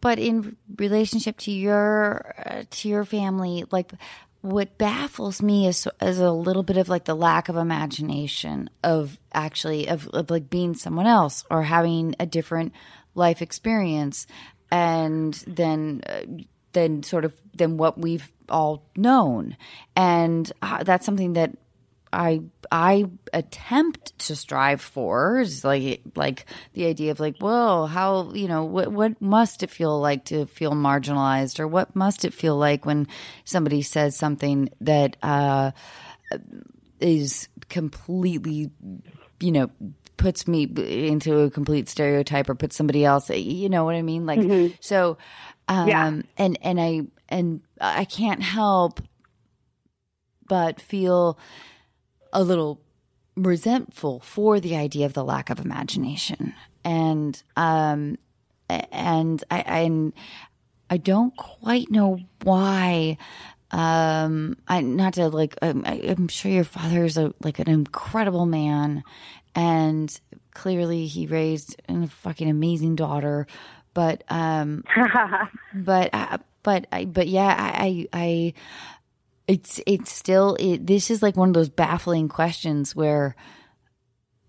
but 0.00 0.18
in 0.18 0.56
relationship 0.76 1.36
to 1.38 1.50
your 1.50 2.34
uh, 2.46 2.62
to 2.70 2.88
your 2.88 3.04
family 3.04 3.64
like 3.70 3.92
what 4.40 4.78
baffles 4.78 5.42
me 5.42 5.66
is 5.66 5.88
is 6.00 6.20
a 6.20 6.30
little 6.30 6.62
bit 6.62 6.76
of 6.76 6.88
like 6.88 7.04
the 7.04 7.14
lack 7.16 7.48
of 7.48 7.56
imagination 7.56 8.70
of 8.84 9.18
actually 9.32 9.88
of, 9.88 10.06
of 10.08 10.30
like 10.30 10.48
being 10.48 10.74
someone 10.74 11.06
else 11.06 11.44
or 11.50 11.62
having 11.64 12.14
a 12.20 12.26
different 12.26 12.72
life 13.14 13.42
experience 13.42 14.26
and 14.70 15.34
then 15.46 16.02
uh, 16.06 16.20
than 16.78 17.02
sort 17.02 17.24
of 17.24 17.34
than 17.54 17.76
what 17.76 17.98
we've 17.98 18.30
all 18.48 18.84
known. 18.96 19.56
And 19.96 20.50
uh, 20.62 20.84
that's 20.84 21.04
something 21.04 21.32
that 21.32 21.56
I 22.12 22.42
I 22.70 23.06
attempt 23.32 24.16
to 24.20 24.36
strive 24.36 24.80
for 24.80 25.40
is 25.40 25.64
like 25.64 26.02
like 26.14 26.46
the 26.74 26.86
idea 26.86 27.10
of 27.10 27.20
like, 27.20 27.36
well, 27.40 27.86
how 27.88 28.32
you 28.32 28.46
know 28.46 28.64
what 28.64 28.92
what 28.92 29.20
must 29.20 29.62
it 29.62 29.70
feel 29.70 30.00
like 30.00 30.26
to 30.26 30.46
feel 30.46 30.72
marginalized, 30.72 31.58
or 31.58 31.66
what 31.66 31.94
must 31.96 32.24
it 32.24 32.32
feel 32.32 32.56
like 32.56 32.86
when 32.86 33.08
somebody 33.44 33.82
says 33.82 34.16
something 34.16 34.70
that 34.80 35.16
uh, 35.22 35.72
is 37.00 37.48
completely, 37.68 38.70
you 39.40 39.52
know, 39.52 39.70
puts 40.16 40.46
me 40.48 40.62
into 40.62 41.40
a 41.40 41.50
complete 41.50 41.88
stereotype 41.88 42.48
or 42.48 42.54
puts 42.54 42.76
somebody 42.76 43.04
else, 43.04 43.28
you 43.30 43.68
know 43.68 43.84
what 43.84 43.96
I 43.96 44.02
mean? 44.02 44.26
Like 44.26 44.72
so, 44.80 45.18
um, 45.68 45.88
Yeah. 45.88 46.12
and 46.36 46.58
and 46.62 46.80
I 46.80 47.02
and 47.28 47.60
I 47.80 48.04
can't 48.04 48.42
help 48.42 49.00
but 50.48 50.80
feel 50.80 51.38
a 52.32 52.42
little 52.42 52.80
resentful 53.36 54.20
for 54.20 54.60
the 54.60 54.76
idea 54.76 55.06
of 55.06 55.12
the 55.12 55.24
lack 55.24 55.50
of 55.50 55.60
imagination 55.60 56.54
and 56.84 57.42
um 57.56 58.16
and 58.68 59.44
I 59.50 59.60
and 59.60 60.12
I 60.90 60.96
don't 60.96 61.36
quite 61.36 61.90
know 61.90 62.18
why 62.42 63.16
um 63.70 64.56
I 64.66 64.80
not 64.80 65.14
to 65.14 65.28
like 65.28 65.54
um, 65.62 65.84
I, 65.86 66.00
I'm 66.08 66.28
sure 66.28 66.50
your 66.50 66.64
father 66.64 67.04
is 67.04 67.16
a 67.16 67.32
like 67.42 67.58
an 67.58 67.68
incredible 67.68 68.46
man 68.46 69.04
and 69.54 70.18
clearly 70.54 71.06
he 71.06 71.26
raised 71.26 71.80
a 71.88 72.06
fucking 72.08 72.48
amazing 72.48 72.96
daughter 72.96 73.46
but 73.98 74.22
um 74.28 74.84
but 75.74 76.10
uh, 76.12 76.38
but 76.62 76.86
I 76.92 77.04
but 77.04 77.26
yeah 77.26 77.48
I 77.58 77.84
I, 77.84 78.06
I 78.12 78.54
it's 79.48 79.80
it's 79.88 80.12
still 80.12 80.56
it, 80.60 80.86
this 80.86 81.10
is 81.10 81.20
like 81.20 81.36
one 81.36 81.48
of 81.48 81.54
those 81.54 81.68
baffling 81.68 82.28
questions 82.28 82.94
where 82.94 83.34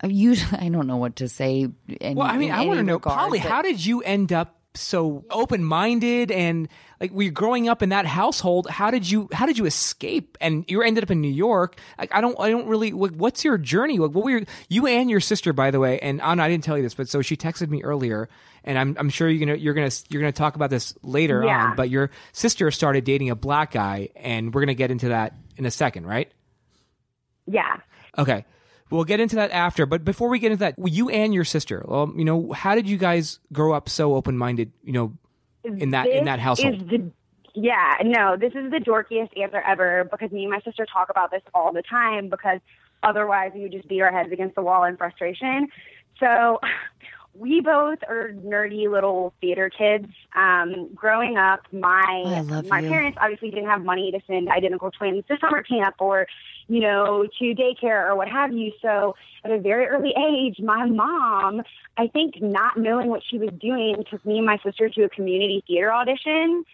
I 0.01 0.07
usually 0.07 0.59
I 0.67 0.69
don't 0.69 0.85
know 0.85 0.97
what 0.97 1.15
to 1.15 1.27
say. 1.27 1.67
In, 1.87 2.15
Well, 2.15 2.27
I 2.27 2.37
mean, 2.37 2.51
I 2.51 2.63
want 2.65 2.77
to 2.77 2.83
know, 2.83 2.93
regard, 2.93 3.17
Polly, 3.17 3.39
but- 3.39 3.49
how 3.49 3.63
did 3.63 3.83
you 3.83 4.03
end 4.03 4.31
up 4.31 4.58
so 4.75 5.25
open-minded 5.31 6.31
and 6.31 6.67
like 7.01 7.11
we 7.11 7.27
are 7.29 7.31
growing 7.31 7.67
up 7.67 7.81
in 7.81 7.89
that 7.89 8.05
household? 8.05 8.67
How 8.69 8.91
did 8.91 9.09
you 9.09 9.27
how 9.33 9.45
did 9.45 9.57
you 9.57 9.65
escape? 9.65 10.37
And 10.41 10.63
you 10.67 10.81
ended 10.81 11.03
up 11.03 11.11
in 11.11 11.21
New 11.21 11.31
York. 11.31 11.79
Like, 11.97 12.13
I 12.13 12.21
don't 12.21 12.39
I 12.39 12.49
don't 12.49 12.67
really. 12.67 12.91
Like, 12.91 13.11
what's 13.13 13.43
your 13.43 13.57
journey? 13.57 13.97
Like, 13.97 14.11
what 14.11 14.23
were 14.23 14.31
your, 14.31 14.41
you 14.69 14.85
and 14.87 15.09
your 15.09 15.19
sister, 15.21 15.53
by 15.53 15.71
the 15.71 15.79
way? 15.79 15.97
And 15.99 16.21
Anna, 16.21 16.43
I 16.43 16.49
didn't 16.49 16.63
tell 16.63 16.77
you 16.77 16.83
this, 16.83 16.93
but 16.93 17.09
so 17.09 17.21
she 17.21 17.35
texted 17.35 17.69
me 17.69 17.81
earlier, 17.83 18.29
and 18.63 18.77
I'm 18.77 18.95
I'm 18.99 19.09
sure 19.09 19.27
you're 19.29 19.45
gonna 19.45 19.57
you're 19.57 19.73
gonna 19.73 19.91
you're 20.09 20.21
gonna 20.21 20.31
talk 20.31 20.55
about 20.55 20.69
this 20.69 20.93
later 21.03 21.43
Yeah. 21.43 21.69
on. 21.69 21.75
But 21.75 21.89
your 21.89 22.11
sister 22.33 22.69
started 22.71 23.05
dating 23.05 23.29
a 23.29 23.35
black 23.35 23.71
guy, 23.71 24.09
and 24.15 24.53
we're 24.53 24.61
gonna 24.61 24.73
get 24.75 24.91
into 24.91 25.09
that 25.09 25.35
in 25.57 25.65
a 25.65 25.71
second, 25.71 26.05
right? 26.05 26.31
yeah. 27.47 27.77
Okay. 28.17 28.45
We'll 28.89 29.03
get 29.03 29.19
into 29.19 29.35
that 29.35 29.51
after, 29.51 29.85
but 29.85 30.03
before 30.03 30.29
we 30.29 30.39
get 30.39 30.51
into 30.51 30.61
that, 30.61 30.75
you 30.83 31.09
and 31.09 31.33
your 31.33 31.45
sister, 31.45 31.85
well, 31.87 32.11
you 32.15 32.25
know, 32.25 32.51
how 32.53 32.73
did 32.73 32.87
you 32.89 32.97
guys 32.97 33.39
grow 33.53 33.73
up 33.73 33.87
so 33.87 34.15
open-minded, 34.15 34.71
you 34.83 34.93
know, 34.93 35.13
in 35.63 35.91
that 35.91 36.07
in 36.07 36.25
that 36.25 36.39
household? 36.39 36.81
Is 36.81 36.87
the, 36.87 37.11
yeah, 37.53 37.95
no, 38.03 38.35
this 38.35 38.53
is 38.53 38.71
the 38.71 38.79
dorkiest 38.79 39.39
answer 39.39 39.61
ever 39.61 40.07
because 40.11 40.31
me 40.31 40.43
and 40.43 40.51
my 40.51 40.59
sister 40.61 40.85
talk 40.91 41.09
about 41.09 41.29
this 41.29 41.41
all 41.53 41.71
the 41.71 41.83
time 41.83 42.29
because 42.29 42.59
otherwise 43.03 43.51
we 43.53 43.61
would 43.61 43.71
just 43.71 43.87
beat 43.87 44.01
our 44.01 44.11
heads 44.11 44.31
against 44.31 44.55
the 44.55 44.61
wall 44.61 44.83
in 44.83 44.97
frustration. 44.97 45.67
So 46.19 46.59
we 47.39 47.61
both 47.61 47.99
are 48.07 48.31
nerdy 48.45 48.91
little 48.91 49.33
theater 49.39 49.69
kids. 49.69 50.07
Um, 50.35 50.89
growing 50.93 51.37
up, 51.37 51.61
my 51.71 52.43
my 52.67 52.79
you. 52.81 52.89
parents 52.89 53.17
obviously 53.21 53.49
didn't 53.49 53.69
have 53.69 53.83
money 53.83 54.11
to 54.11 54.19
send 54.27 54.49
identical 54.49 54.91
twins 54.91 55.23
to 55.29 55.37
summer 55.39 55.63
camp 55.63 55.95
or, 55.99 56.27
you 56.67 56.81
know, 56.81 57.25
to 57.39 57.45
daycare 57.55 58.09
or 58.09 58.15
what 58.15 58.27
have 58.27 58.51
you. 58.51 58.73
So 58.81 59.15
at 59.45 59.51
a 59.51 59.57
very 59.59 59.85
early 59.85 60.13
age, 60.17 60.59
my 60.59 60.85
mom, 60.85 61.63
I 61.97 62.07
think 62.07 62.41
not 62.41 62.77
knowing 62.77 63.07
what 63.07 63.21
she 63.29 63.37
was 63.37 63.51
doing, 63.59 64.03
took 64.09 64.25
me 64.25 64.37
and 64.37 64.45
my 64.45 64.57
sister 64.63 64.89
to 64.89 65.03
a 65.03 65.09
community 65.09 65.63
theater 65.65 65.93
audition 65.93 66.65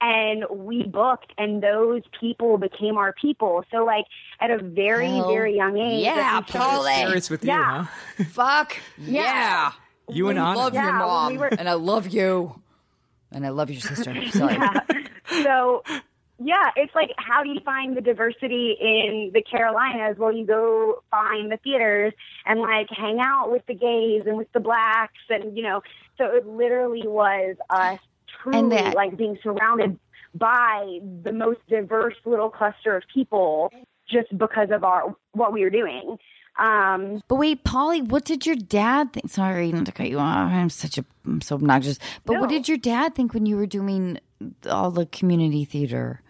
and 0.00 0.44
we 0.50 0.82
booked 0.82 1.32
and 1.38 1.62
those 1.62 2.02
people 2.20 2.58
became 2.58 2.98
our 2.98 3.12
people. 3.12 3.64
So 3.70 3.84
like 3.84 4.04
at 4.40 4.50
a 4.50 4.58
very, 4.58 5.06
Hell 5.08 5.28
very 5.32 5.56
young 5.56 5.78
age. 5.78 6.02
yeah, 6.04 6.34
like, 6.36 6.46
we 6.46 6.50
started- 6.50 6.68
Polly. 6.76 6.94
Serious 6.94 7.30
with 7.30 7.44
Yeah. 7.44 7.78
you, 7.80 7.88
huh? 8.18 8.24
Fuck 8.30 8.76
yeah! 8.98 9.72
You 10.08 10.28
and 10.28 10.38
I 10.38 10.50
Anna. 10.50 10.58
love 10.58 10.74
your 10.74 10.82
Yeah, 10.82 10.90
when 10.90 10.98
mom, 11.08 11.32
we 11.32 11.38
were- 11.38 11.46
and 11.58 11.68
I 11.68 11.74
love 11.74 12.08
you, 12.08 12.60
and 13.32 13.44
I 13.46 13.48
love 13.50 13.70
your 13.70 13.80
sister. 13.80 14.14
Sorry. 14.30 14.58
so 15.42 15.82
yeah, 16.38 16.70
it's 16.76 16.94
like 16.94 17.10
how 17.16 17.42
do 17.42 17.50
you 17.50 17.60
find 17.64 17.96
the 17.96 18.00
diversity 18.00 18.76
in 18.80 19.30
the 19.32 19.40
Carolinas? 19.42 20.16
Well, 20.18 20.32
you 20.32 20.44
go 20.46 21.02
find 21.10 21.50
the 21.50 21.56
theaters 21.58 22.12
and 22.44 22.60
like 22.60 22.88
hang 22.90 23.18
out 23.20 23.50
with 23.50 23.62
the 23.66 23.74
gays 23.74 24.22
and 24.26 24.36
with 24.36 24.50
the 24.52 24.60
blacks, 24.60 25.18
and 25.30 25.56
you 25.56 25.62
know, 25.62 25.82
so 26.18 26.24
it 26.26 26.46
literally 26.46 27.06
was 27.06 27.56
us 27.70 27.98
truly 28.42 28.58
And 28.58 28.72
that- 28.72 28.94
like 28.94 29.16
being 29.16 29.38
surrounded 29.42 29.98
by 30.34 30.98
the 31.22 31.32
most 31.32 31.60
diverse 31.68 32.16
little 32.24 32.50
cluster 32.50 32.96
of 32.96 33.04
people 33.12 33.70
just 34.08 34.36
because 34.36 34.68
of 34.72 34.82
our 34.84 35.14
what 35.32 35.52
we 35.52 35.62
were 35.62 35.70
doing. 35.70 36.18
Um, 36.58 37.22
But 37.28 37.36
wait, 37.36 37.64
Polly, 37.64 38.00
what 38.02 38.24
did 38.24 38.46
your 38.46 38.56
dad 38.56 39.12
think? 39.12 39.30
Sorry 39.30 39.72
not 39.72 39.86
to 39.86 39.92
cut 39.92 40.08
you 40.08 40.18
off. 40.18 40.50
I'm 40.52 40.70
such 40.70 40.98
a 40.98 41.04
I'm 41.26 41.40
so 41.40 41.56
obnoxious. 41.56 41.98
But 42.24 42.38
what 42.40 42.48
did 42.50 42.68
your 42.68 42.78
dad 42.78 43.14
think 43.14 43.34
when 43.34 43.46
you 43.46 43.56
were 43.56 43.66
doing 43.66 44.18
all 44.70 44.90
the 44.90 45.06
community 45.06 45.64
theater? 45.64 46.20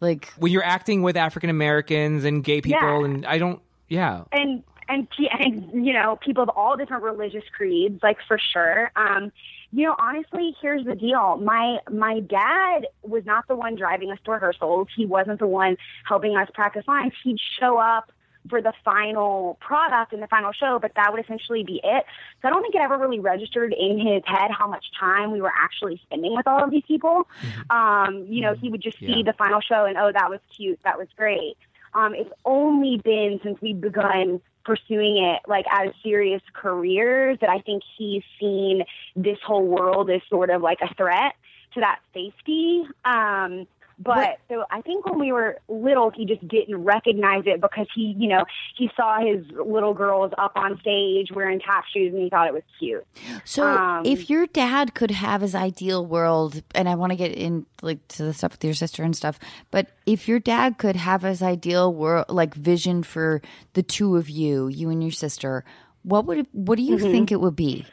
Like, 0.00 0.32
When 0.38 0.52
you're 0.52 0.64
acting 0.64 1.02
with 1.02 1.16
African 1.16 1.50
Americans 1.50 2.24
and 2.24 2.42
gay 2.42 2.60
people, 2.60 2.80
Yeah. 2.80 3.04
and 3.04 3.26
I 3.26 3.38
don't, 3.38 3.60
yeah. 3.88 4.24
and 4.32 4.62
and 4.88 5.06
and 5.40 5.86
you 5.86 5.92
know 5.92 6.16
people 6.24 6.42
of 6.42 6.48
all 6.50 6.76
different 6.76 7.02
religious 7.02 7.44
creeds 7.54 8.02
like 8.02 8.16
for 8.26 8.38
sure 8.38 8.90
um 8.96 9.30
you 9.70 9.84
know 9.86 9.94
honestly 9.98 10.56
here's 10.62 10.82
the 10.86 10.94
deal 10.94 11.36
my 11.36 11.76
my 11.90 12.20
dad 12.20 12.86
was 13.02 13.22
not 13.26 13.46
the 13.48 13.54
one 13.54 13.74
driving 13.74 14.10
us 14.10 14.18
to 14.24 14.30
rehearsals 14.30 14.88
he 14.96 15.04
wasn't 15.04 15.38
the 15.40 15.46
one 15.46 15.76
helping 16.06 16.38
us 16.38 16.48
practice 16.54 16.84
lines 16.88 17.12
he'd 17.22 17.36
show 17.60 17.76
up 17.76 18.10
for 18.48 18.62
the 18.62 18.72
final 18.84 19.58
product 19.60 20.12
and 20.12 20.22
the 20.22 20.26
final 20.28 20.52
show 20.52 20.78
but 20.80 20.92
that 20.96 21.12
would 21.12 21.22
essentially 21.24 21.64
be 21.64 21.80
it. 21.84 22.04
So 22.40 22.48
i 22.48 22.50
don't 22.50 22.62
think 22.62 22.74
it 22.74 22.80
ever 22.80 22.96
really 22.98 23.20
registered 23.20 23.74
in 23.74 23.98
his 23.98 24.22
head 24.26 24.50
how 24.50 24.68
much 24.68 24.86
time 24.98 25.32
we 25.32 25.40
were 25.40 25.52
actually 25.56 26.00
spending 26.04 26.34
with 26.34 26.46
all 26.46 26.62
of 26.62 26.70
these 26.70 26.84
people. 26.86 27.26
Um 27.70 28.26
you 28.28 28.40
know 28.42 28.54
he 28.54 28.68
would 28.70 28.82
just 28.82 28.98
see 28.98 29.06
Yeah. 29.18 29.22
the 29.24 29.32
final 29.34 29.60
show 29.60 29.84
and 29.84 29.96
oh 29.98 30.10
that 30.12 30.30
was 30.30 30.40
cute. 30.56 30.78
That 30.84 30.98
was 30.98 31.08
great. 31.16 31.56
Um, 31.94 32.14
it's 32.14 32.30
only 32.44 32.98
been 33.02 33.40
since 33.42 33.58
we've 33.62 33.80
begun 33.80 34.40
pursuing 34.64 35.16
it 35.24 35.40
like 35.48 35.64
as 35.72 35.88
serious 36.02 36.42
careers 36.52 37.38
that 37.40 37.48
I 37.48 37.60
think 37.60 37.82
he's 37.96 38.22
seen 38.38 38.84
this 39.16 39.38
whole 39.44 39.66
world 39.66 40.10
as 40.10 40.20
sort 40.28 40.50
of 40.50 40.60
like 40.60 40.78
a 40.82 40.92
threat 40.94 41.32
to 41.74 41.80
that 41.80 42.00
safety. 42.12 42.82
Um, 43.06 43.66
but 43.98 44.16
What- 44.16 44.38
so 44.48 44.64
I 44.70 44.80
think 44.82 45.04
when 45.06 45.18
we 45.18 45.32
were 45.32 45.58
little, 45.68 46.10
he 46.10 46.24
just 46.24 46.46
didn't 46.46 46.84
recognize 46.84 47.42
it 47.46 47.60
because 47.60 47.86
he, 47.94 48.14
you 48.18 48.28
know, 48.28 48.44
he 48.76 48.90
saw 48.96 49.18
his 49.20 49.44
little 49.52 49.94
girls 49.94 50.32
up 50.38 50.52
on 50.56 50.78
stage 50.80 51.30
wearing 51.34 51.60
tap 51.60 51.84
shoes 51.92 52.12
and 52.14 52.22
he 52.22 52.30
thought 52.30 52.46
it 52.46 52.54
was 52.54 52.62
cute. 52.78 53.04
so 53.44 53.66
Um, 53.66 54.02
if 54.04 54.30
your 54.30 54.46
dad 54.46 54.94
could 54.94 55.10
have 55.10 55.40
his 55.40 55.54
ideal 55.54 56.04
world, 56.06 56.62
and 56.74 56.88
I 56.88 56.94
want 56.94 57.10
to 57.10 57.16
get 57.16 57.32
in 57.32 57.66
like 57.82 58.06
to 58.08 58.24
the 58.24 58.32
stuff 58.34 58.52
with 58.52 58.64
your 58.64 58.74
sister 58.74 59.02
and 59.02 59.16
stuff, 59.16 59.38
but 59.70 59.88
if 60.06 60.28
your 60.28 60.38
dad 60.38 60.78
could 60.78 60.96
have 60.96 61.22
his 61.22 61.42
ideal 61.42 61.92
world, 61.92 62.26
like 62.28 62.54
vision 62.54 63.02
for 63.02 63.42
the 63.74 63.82
two 63.82 64.16
of 64.16 64.28
you, 64.30 64.68
you 64.68 64.90
and 64.90 65.02
your 65.02 65.12
sister, 65.12 65.64
what 66.02 66.24
would 66.26 66.38
it, 66.38 66.46
what 66.52 66.76
do 66.76 66.82
you 66.82 66.96
Mm-hmm. 66.96 67.10
think 67.10 67.32
it 67.32 67.40
would 67.40 67.56
be? 67.56 67.84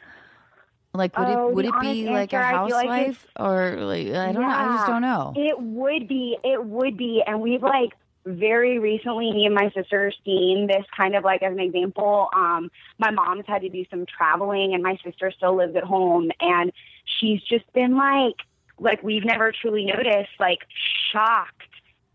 Like, 0.96 1.16
would 1.18 1.28
Oh, 1.28 1.48
it 1.48 1.54
would 1.54 1.64
it 1.66 1.80
be 1.80 2.06
like 2.06 2.32
a 2.32 2.36
answer, 2.36 2.56
I 2.56 2.66
feel 2.66 2.76
like 2.76 2.88
housewife 2.88 3.26
or 3.38 3.76
like 3.80 4.08
I 4.08 4.32
don't 4.32 4.42
know. 4.42 4.48
I 4.48 4.76
just 4.76 4.86
don't 4.86 5.02
know. 5.02 5.32
It 5.36 5.60
would 5.60 6.08
be. 6.08 6.36
It 6.44 6.64
would 6.64 6.96
be. 6.96 7.22
And 7.26 7.40
we've 7.40 7.62
like 7.62 7.92
very 8.26 8.78
recently, 8.78 9.32
me 9.32 9.46
and 9.46 9.54
my 9.54 9.70
sister 9.70 10.12
seen 10.24 10.66
this 10.66 10.84
kind 10.96 11.14
of 11.14 11.24
like 11.24 11.42
as 11.42 11.52
an 11.52 11.60
example. 11.60 12.28
Um, 12.34 12.70
my 12.98 13.10
mom's 13.10 13.44
had 13.46 13.62
to 13.62 13.68
do 13.68 13.84
some 13.90 14.04
traveling, 14.06 14.74
and 14.74 14.82
my 14.82 14.98
sister 15.04 15.30
still 15.30 15.56
lives 15.56 15.76
at 15.76 15.84
home, 15.84 16.30
and 16.40 16.72
she's 17.04 17.40
just 17.42 17.72
been 17.72 17.96
like, 17.96 18.34
like 18.78 19.02
we've 19.02 19.24
never 19.24 19.52
truly 19.52 19.84
noticed, 19.84 20.32
like 20.40 20.60
shocked 21.12 21.62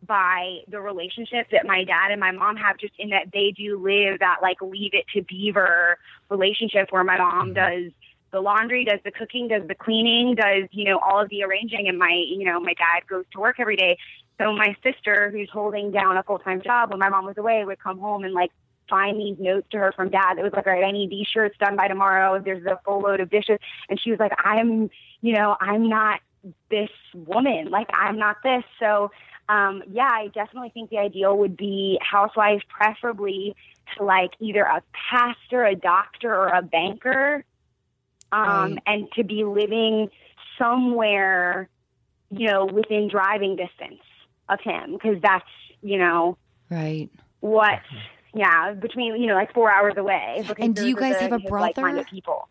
by 0.05 0.57
the 0.67 0.81
relationship 0.81 1.47
that 1.51 1.65
my 1.65 1.83
dad 1.83 2.11
and 2.11 2.19
my 2.19 2.31
mom 2.31 2.55
have 2.57 2.77
just 2.77 2.93
in 2.97 3.09
that 3.11 3.27
they 3.31 3.53
do 3.55 3.77
live 3.77 4.19
that 4.19 4.37
like 4.41 4.61
leave 4.61 4.93
it 4.93 5.05
to 5.13 5.21
beaver 5.23 5.97
relationship 6.29 6.91
where 6.91 7.03
my 7.03 7.17
mom 7.17 7.53
does 7.53 7.91
the 8.31 8.39
laundry, 8.39 8.85
does 8.85 8.99
the 9.03 9.11
cooking, 9.11 9.47
does 9.47 9.67
the 9.67 9.75
cleaning, 9.75 10.35
does, 10.35 10.67
you 10.71 10.85
know, 10.85 10.99
all 10.99 11.21
of 11.21 11.29
the 11.29 11.43
arranging 11.43 11.87
and 11.87 11.97
my, 11.97 12.23
you 12.27 12.45
know, 12.45 12.59
my 12.59 12.73
dad 12.73 13.07
goes 13.07 13.25
to 13.33 13.39
work 13.39 13.59
every 13.59 13.75
day. 13.75 13.97
So 14.39 14.53
my 14.53 14.75
sister, 14.83 15.29
who's 15.31 15.49
holding 15.51 15.91
down 15.91 16.17
a 16.17 16.23
full 16.23 16.39
time 16.39 16.61
job 16.61 16.89
when 16.89 16.99
my 16.99 17.09
mom 17.09 17.25
was 17.25 17.37
away, 17.37 17.63
would 17.65 17.79
come 17.79 17.99
home 17.99 18.23
and 18.23 18.33
like 18.33 18.51
find 18.89 19.19
these 19.19 19.37
notes 19.39 19.67
to 19.71 19.77
her 19.77 19.91
from 19.91 20.09
dad 20.09 20.35
that 20.35 20.43
was 20.43 20.53
like, 20.53 20.67
all 20.67 20.73
right, 20.73 20.83
I 20.83 20.91
need 20.91 21.09
these 21.09 21.27
shirts 21.27 21.55
done 21.59 21.75
by 21.75 21.87
tomorrow. 21.87 22.41
There's 22.43 22.65
a 22.65 22.79
full 22.85 22.99
load 22.99 23.19
of 23.19 23.29
dishes. 23.29 23.59
And 23.89 23.99
she 23.99 24.11
was 24.11 24.19
like, 24.19 24.33
I'm, 24.37 24.89
you 25.21 25.33
know, 25.33 25.55
I'm 25.59 25.89
not 25.89 26.19
this 26.69 26.89
woman. 27.13 27.69
Like, 27.69 27.89
I'm 27.93 28.17
not 28.17 28.37
this. 28.43 28.63
So, 28.79 29.11
um, 29.49 29.83
yeah, 29.91 30.09
I 30.09 30.27
definitely 30.33 30.69
think 30.69 30.89
the 30.89 30.97
ideal 30.97 31.37
would 31.37 31.57
be 31.57 31.99
housewife, 32.01 32.61
preferably 32.69 33.55
to 33.97 34.03
like 34.03 34.31
either 34.39 34.63
a 34.63 34.81
pastor, 34.93 35.65
a 35.65 35.75
doctor, 35.75 36.33
or 36.33 36.47
a 36.47 36.61
banker, 36.61 37.43
um, 38.31 38.43
Right. 38.73 38.77
and 38.85 39.07
to 39.15 39.23
be 39.23 39.43
living 39.43 40.09
somewhere, 40.57 41.69
you 42.29 42.47
know, 42.47 42.65
within 42.65 43.07
driving 43.09 43.55
distance 43.55 44.01
of 44.49 44.59
him, 44.63 44.93
because 44.93 45.21
that's, 45.21 45.45
you 45.81 45.97
know, 45.97 46.37
Right. 46.69 47.09
what, 47.41 47.79
yeah, 48.33 48.73
between, 48.73 49.19
you 49.21 49.27
know, 49.27 49.35
like 49.35 49.53
four 49.53 49.71
hours 49.71 49.93
away. 49.97 50.43
And 50.59 50.75
do 50.75 50.87
you 50.87 50.95
guys 50.95 51.15
the- 51.17 51.23
have 51.23 51.31
a 51.33 51.39
brother? 51.39 51.67
Like-minded 51.67 52.07
people. 52.07 52.47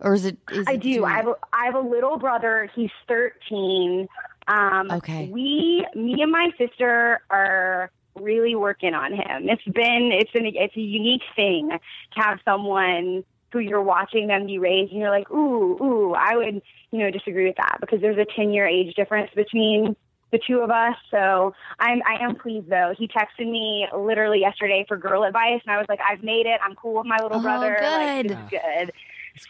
Or 0.00 0.14
is 0.14 0.24
it? 0.26 0.36
Is 0.52 0.66
I 0.68 0.74
it 0.74 0.80
do. 0.80 1.04
I 1.04 1.16
have 1.16 1.26
a, 1.26 1.34
I 1.52 1.64
have 1.66 1.74
a 1.74 1.80
little 1.80 2.18
brother. 2.18 2.70
He's 2.74 2.90
13. 3.08 4.06
Um, 4.46 4.90
Okay. 4.92 5.28
We, 5.32 5.84
me 5.96 6.22
and 6.22 6.30
my 6.30 6.50
sister 6.56 7.20
are 7.30 7.90
really 8.14 8.54
working 8.54 8.94
on 8.94 9.12
him. 9.12 9.48
It's 9.48 9.64
been, 9.64 10.10
it's 10.12 10.30
an, 10.34 10.46
it's 10.46 10.76
a 10.76 10.80
unique 10.80 11.22
thing 11.34 11.70
to 11.70 12.20
have 12.20 12.38
someone 12.44 13.24
who 13.52 13.58
you're 13.60 13.82
watching 13.82 14.26
them 14.26 14.46
be 14.46 14.58
raised 14.58 14.92
and 14.92 15.00
you're 15.00 15.10
like, 15.10 15.30
ooh, 15.30 15.76
ooh, 15.82 16.14
I 16.14 16.36
would, 16.36 16.60
you 16.90 16.98
know, 16.98 17.10
disagree 17.10 17.46
with 17.46 17.56
that 17.56 17.78
because 17.80 18.00
there's 18.00 18.18
a 18.18 18.26
10 18.36 18.52
year 18.52 18.66
age 18.66 18.94
difference 18.94 19.30
between 19.34 19.96
the 20.30 20.38
two 20.46 20.58
of 20.58 20.70
us. 20.70 20.96
So 21.10 21.54
I'm, 21.78 22.02
I 22.06 22.22
am 22.22 22.36
pleased 22.36 22.68
though. 22.68 22.92
He 22.98 23.08
texted 23.08 23.50
me 23.50 23.86
literally 23.96 24.40
yesterday 24.40 24.84
for 24.86 24.96
girl 24.98 25.22
advice 25.24 25.60
and 25.66 25.74
I 25.74 25.78
was 25.78 25.86
like, 25.88 26.00
I've 26.06 26.22
made 26.22 26.44
it. 26.46 26.60
I'm 26.62 26.74
cool 26.74 26.94
with 26.98 27.06
my 27.06 27.16
little 27.22 27.38
Oh, 27.38 27.42
brother. 27.42 27.78
Like, 27.80 28.26
good. 28.28 28.36
it's 28.36 28.50
good. 28.50 28.92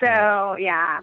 So 0.00 0.56
yeah. 0.58 1.00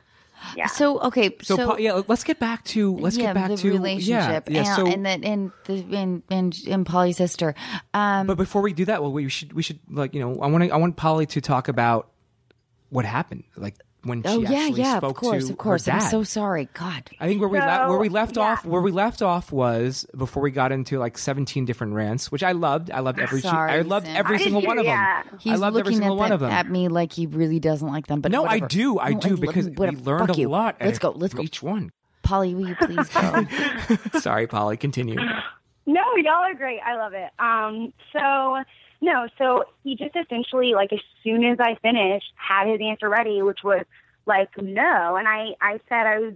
Yeah. 0.56 0.68
So 0.68 1.00
okay, 1.02 1.36
So, 1.42 1.56
so, 1.56 1.78
yeah, 1.78 2.02
let's 2.08 2.24
get 2.24 2.40
back 2.40 2.64
to 2.66 2.96
let's 2.98 3.18
yeah, 3.18 3.28
get 3.28 3.36
back 3.36 3.50
the 3.52 3.58
to 3.58 3.70
relationship, 3.72 4.50
Yeah, 4.50 4.62
yeah. 4.62 4.68
and, 4.68 4.76
so, 4.76 4.88
and 4.88 5.06
then 5.06 5.24
and 5.24 5.52
the 5.64 5.74
and 5.96 6.24
and, 6.30 6.58
and 6.70 6.86
Polly's 6.86 7.18
sister. 7.18 7.56
Um, 7.94 8.28
but 8.28 8.36
before 8.38 8.62
we 8.62 8.74
do 8.74 8.84
that, 8.86 9.02
well, 9.02 9.14
we 9.14 9.30
should 9.30 9.54
we 9.54 9.64
should 9.64 9.80
like 9.90 10.14
you 10.14 10.20
know 10.20 10.40
I 10.42 10.48
want 10.48 10.66
to 10.66 10.70
I 10.72 10.78
want 10.78 10.98
Polly 10.98 11.26
to 11.28 11.42
talk 11.42 11.68
about 11.70 12.10
what 12.90 13.06
happened, 13.06 13.44
like 13.56 13.76
when 14.04 14.22
she 14.22 14.30
oh 14.30 14.40
yeah, 14.42 14.52
actually 14.66 14.82
yeah, 14.82 14.98
spoke 14.98 15.10
of 15.12 15.16
course, 15.18 15.46
to 15.48 15.52
of 15.54 15.58
course. 15.58 15.86
her 15.88 15.94
I'm 15.94 16.02
so 16.02 16.22
sorry. 16.24 16.70
God, 16.76 17.10
I 17.20 17.28
think 17.28 17.40
where 17.40 17.50
we 17.50 17.60
le- 17.60 17.66
So, 17.66 17.90
where 17.90 17.98
we 17.98 18.10
left 18.10 18.38
yeah. 18.38 18.44
off 18.44 18.64
where 18.66 18.82
we 18.82 18.92
left 18.92 19.22
off 19.24 19.52
was 19.52 20.06
before 20.16 20.44
we 20.44 20.52
got 20.52 20.72
into 20.72 21.00
like 21.00 21.18
17 21.18 21.66
different 21.66 21.94
rants, 21.94 22.32
which 22.32 22.44
I 22.44 22.52
loved. 22.52 22.92
I 22.92 23.00
loved 23.00 23.20
every 23.20 23.42
Sorry, 23.42 23.72
I 23.72 23.82
loved 23.82 24.06
Sam. 24.06 24.16
every 24.16 24.36
I 24.36 24.40
single 24.44 24.62
too, 24.62 24.68
one 24.68 24.78
of 24.78 24.86
them. 24.86 24.94
yeah. 24.94 25.24
he's 25.40 25.54
I 25.54 25.56
loved 25.56 25.76
looking 25.76 25.94
every 25.94 25.96
single 25.96 26.16
at, 26.18 26.20
one 26.20 26.30
them- 26.30 26.36
of 26.36 26.40
them. 26.42 26.52
at 26.52 26.70
me 26.70 26.88
like 26.88 27.12
he 27.14 27.26
really 27.26 27.60
doesn't 27.60 27.88
like 27.88 28.06
them. 28.08 28.22
But 28.22 28.32
no, 28.32 28.44
whatever. 28.44 28.66
I 28.66 28.68
do, 28.68 29.00
I 29.00 29.10
No, 29.14 29.20
do 29.20 29.38
because 29.38 29.66
we 29.70 29.76
whatever. 29.76 29.98
learned 30.02 30.30
a 30.36 30.40
you. 30.40 30.50
lot. 30.50 30.76
Let's 30.80 31.00
go. 31.00 31.10
Let's 31.12 31.34
go. 31.34 31.42
Each 31.42 31.64
one. 31.64 31.92
Polly, 32.22 32.54
will 32.54 32.68
you 32.70 32.76
please 32.76 33.10
go? 33.10 33.48
Sorry, 34.20 34.46
Polly. 34.48 34.78
Continue. 34.78 35.16
No, 35.88 36.02
y'all 36.18 36.34
are 36.44 36.54
great. 36.56 36.80
I 36.86 36.96
love 36.96 37.14
it. 37.14 37.30
Um, 37.40 37.94
so 38.14 38.64
no, 39.06 39.28
so 39.38 39.66
he 39.84 39.96
just 39.96 40.16
essentially 40.16 40.74
like 40.74 40.92
as 40.92 41.00
soon 41.24 41.46
as 41.46 41.60
I 41.60 41.76
finished 41.82 42.34
had 42.36 42.68
his 42.68 42.80
answer 42.82 43.08
ready, 43.08 43.42
which 43.42 43.60
was 43.64 43.86
like 44.26 44.50
no, 44.58 45.16
and 45.16 45.28
I 45.28 45.56
I 45.62 45.80
said 45.88 46.08
I 46.08 46.20
was 46.20 46.34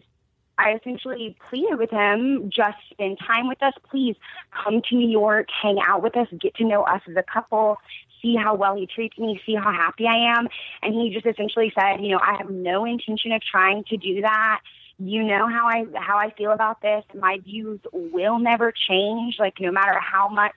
I 0.58 0.74
essentially 0.74 1.36
pleaded 1.50 1.80
with 1.80 1.90
him 1.90 2.52
just 2.54 2.78
spend 2.91 3.18
time 3.26 3.48
with 3.48 3.62
us, 3.64 3.74
please 3.90 4.16
come 4.64 4.82
to 4.90 4.96
New 4.96 5.10
York, 5.10 5.48
hang 5.62 5.80
out 5.86 6.04
with 6.04 6.16
us, 6.16 6.28
get 6.40 6.54
to 6.56 6.66
know 6.66 6.84
us 6.84 7.02
as 7.10 7.16
a 7.16 7.24
couple. 7.24 7.78
See 8.22 8.36
how 8.36 8.54
well 8.54 8.76
he 8.76 8.86
treats 8.86 9.18
me, 9.18 9.41
see 9.46 9.56
how 9.56 9.72
happy 9.72 10.06
I 10.06 10.38
am. 10.38 10.50
And 10.84 10.94
he 10.94 11.10
just 11.14 11.26
essentially 11.26 11.72
said, 11.74 12.02
you 12.02 12.10
know, 12.10 12.20
I 12.22 12.36
have 12.38 12.50
no 12.50 12.84
intention 12.86 13.32
of 13.32 13.41
trying 13.41 13.86
to 13.86 13.98
do 13.98 14.22
that 14.22 14.60
you 15.02 15.24
know 15.24 15.48
how 15.48 15.66
I 15.66 15.86
how 15.96 16.18
I 16.18 16.30
feel 16.38 16.52
about 16.52 16.82
this. 16.82 17.06
My 17.16 17.40
views 17.41 17.80
will 17.94 18.38
never 18.38 18.74
change, 18.90 19.36
like 19.40 19.54
no 19.62 19.72
matter 19.72 19.98
how 19.98 20.28
much 20.28 20.52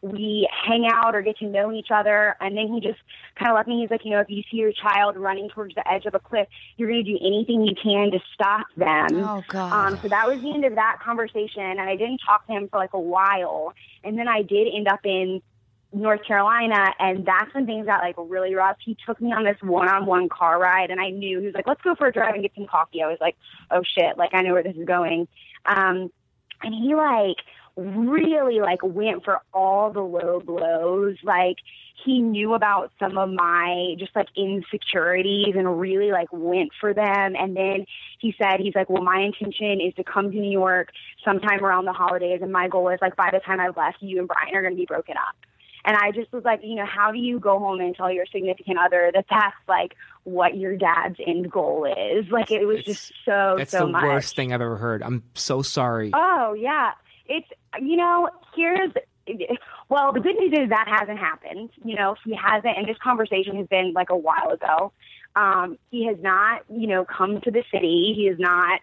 we 0.00 0.48
hang 0.64 0.88
out 0.92 1.14
or 1.14 1.22
get 1.22 1.38
to 1.38 1.46
know 1.46 1.72
each 1.72 1.88
other. 1.92 2.36
And 2.40 2.56
then 2.56 2.72
he 2.72 2.80
just 2.80 2.98
kind 3.36 3.50
of 3.50 3.56
left 3.56 3.68
me. 3.68 3.80
He's 3.80 3.90
like, 3.90 4.04
you 4.04 4.12
know, 4.12 4.20
if 4.20 4.30
you 4.30 4.42
see 4.50 4.58
your 4.58 4.72
child 4.72 5.16
running 5.16 5.48
towards 5.48 5.74
the 5.74 5.86
edge 5.90 6.06
of 6.06 6.14
a 6.14 6.20
cliff, 6.20 6.46
you're 6.76 6.88
going 6.88 7.04
to 7.04 7.10
do 7.10 7.18
anything 7.20 7.62
you 7.62 7.74
can 7.74 8.10
to 8.12 8.20
stop 8.32 8.66
them. 8.76 9.24
Oh 9.24 9.42
God. 9.48 9.72
Um, 9.72 9.98
so 10.00 10.08
that 10.08 10.28
was 10.28 10.40
the 10.40 10.52
end 10.52 10.64
of 10.64 10.76
that 10.76 10.98
conversation, 11.02 11.62
and 11.62 11.80
I 11.80 11.96
didn't 11.96 12.20
talk 12.24 12.46
to 12.46 12.52
him 12.52 12.68
for 12.68 12.78
like 12.78 12.94
a 12.94 13.00
while. 13.00 13.74
And 14.04 14.18
then 14.18 14.28
I 14.28 14.42
did 14.42 14.68
end 14.72 14.88
up 14.88 15.00
in 15.04 15.42
North 15.92 16.24
Carolina, 16.24 16.92
and 16.98 17.24
that's 17.24 17.52
when 17.54 17.66
things 17.66 17.86
got 17.86 18.00
like 18.00 18.14
really 18.18 18.54
rough. 18.54 18.76
He 18.84 18.96
took 19.06 19.20
me 19.20 19.32
on 19.32 19.44
this 19.44 19.56
one-on-one 19.62 20.28
car 20.28 20.60
ride, 20.60 20.90
and 20.90 21.00
I 21.00 21.10
knew 21.10 21.40
he 21.40 21.46
was 21.46 21.54
like, 21.54 21.66
"Let's 21.66 21.80
go 21.82 21.94
for 21.94 22.06
a 22.06 22.12
drive 22.12 22.34
and 22.34 22.42
get 22.42 22.52
some 22.54 22.66
coffee." 22.66 23.02
I 23.02 23.06
was 23.06 23.18
like, 23.20 23.36
"Oh 23.70 23.82
shit!" 23.82 24.18
Like 24.18 24.34
I 24.34 24.42
know 24.42 24.52
where 24.52 24.62
this 24.62 24.76
is 24.76 24.84
going. 24.84 25.26
Um, 25.64 26.12
and 26.62 26.74
he 26.74 26.94
like 26.94 27.36
really 27.78 28.60
like 28.60 28.82
went 28.82 29.24
for 29.24 29.40
all 29.54 29.90
the 29.92 30.00
low 30.00 30.40
blows. 30.44 31.16
Like 31.22 31.56
he 32.04 32.20
knew 32.20 32.54
about 32.54 32.90
some 32.98 33.16
of 33.16 33.30
my 33.30 33.94
just 33.98 34.14
like 34.16 34.28
insecurities 34.36 35.54
and 35.56 35.78
really 35.80 36.10
like 36.10 36.28
went 36.32 36.70
for 36.80 36.92
them. 36.92 37.34
And 37.38 37.56
then 37.56 37.86
he 38.18 38.34
said, 38.38 38.60
he's 38.60 38.74
like, 38.74 38.90
well, 38.90 39.02
my 39.02 39.20
intention 39.20 39.80
is 39.80 39.94
to 39.94 40.04
come 40.04 40.30
to 40.30 40.36
New 40.38 40.50
York 40.50 40.90
sometime 41.24 41.64
around 41.64 41.84
the 41.84 41.92
holidays. 41.92 42.40
And 42.42 42.52
my 42.52 42.68
goal 42.68 42.88
is 42.88 42.98
like, 43.00 43.16
by 43.16 43.30
the 43.32 43.40
time 43.40 43.60
I've 43.60 43.76
left, 43.76 43.98
you 44.00 44.18
and 44.18 44.28
Brian 44.28 44.54
are 44.54 44.62
going 44.62 44.74
to 44.74 44.78
be 44.80 44.86
broken 44.86 45.14
up. 45.16 45.34
And 45.84 45.96
I 45.96 46.10
just 46.10 46.30
was 46.32 46.44
like, 46.44 46.60
you 46.62 46.74
know, 46.74 46.84
how 46.84 47.12
do 47.12 47.18
you 47.18 47.38
go 47.38 47.58
home 47.58 47.80
and 47.80 47.94
tell 47.94 48.10
your 48.12 48.26
significant 48.26 48.78
other 48.78 49.10
that 49.14 49.24
that's 49.30 49.56
like 49.68 49.94
what 50.24 50.56
your 50.56 50.76
dad's 50.76 51.16
end 51.24 51.50
goal 51.50 51.86
is? 51.86 52.28
Like 52.30 52.50
it 52.50 52.66
was 52.66 52.80
It's- 52.80 52.96
just 52.96 53.12
so, 53.24 53.54
so 53.54 53.54
That's 53.58 53.70
so 53.70 53.86
the 53.86 53.92
much. 53.92 54.02
worst 54.02 54.36
thing 54.36 54.52
I've 54.52 54.60
ever 54.60 54.76
heard. 54.76 55.02
I'm 55.02 55.22
so 55.34 55.62
sorry. 55.62 56.10
Oh 56.14 56.52
yeah, 56.52 56.90
it's 57.28 57.48
you 57.80 57.96
know 57.96 58.28
here's 58.56 58.90
well 59.88 60.12
the 60.12 60.20
good 60.20 60.36
news 60.38 60.52
is 60.52 60.68
that 60.70 60.86
hasn't 60.88 61.18
happened. 61.18 61.70
You 61.84 61.96
know 61.96 62.16
he 62.24 62.34
hasn't, 62.34 62.76
and 62.76 62.88
this 62.88 62.98
conversation 63.02 63.56
has 63.56 63.66
been 63.66 63.92
like 63.92 64.10
a 64.10 64.16
while 64.16 64.50
ago. 64.50 64.92
Um, 65.36 65.78
he 65.90 66.06
has 66.06 66.16
not 66.20 66.62
you 66.68 66.86
know 66.86 67.04
come 67.04 67.40
to 67.42 67.50
the 67.50 67.62
city. 67.72 68.14
He 68.16 68.26
has 68.26 68.38
not 68.38 68.80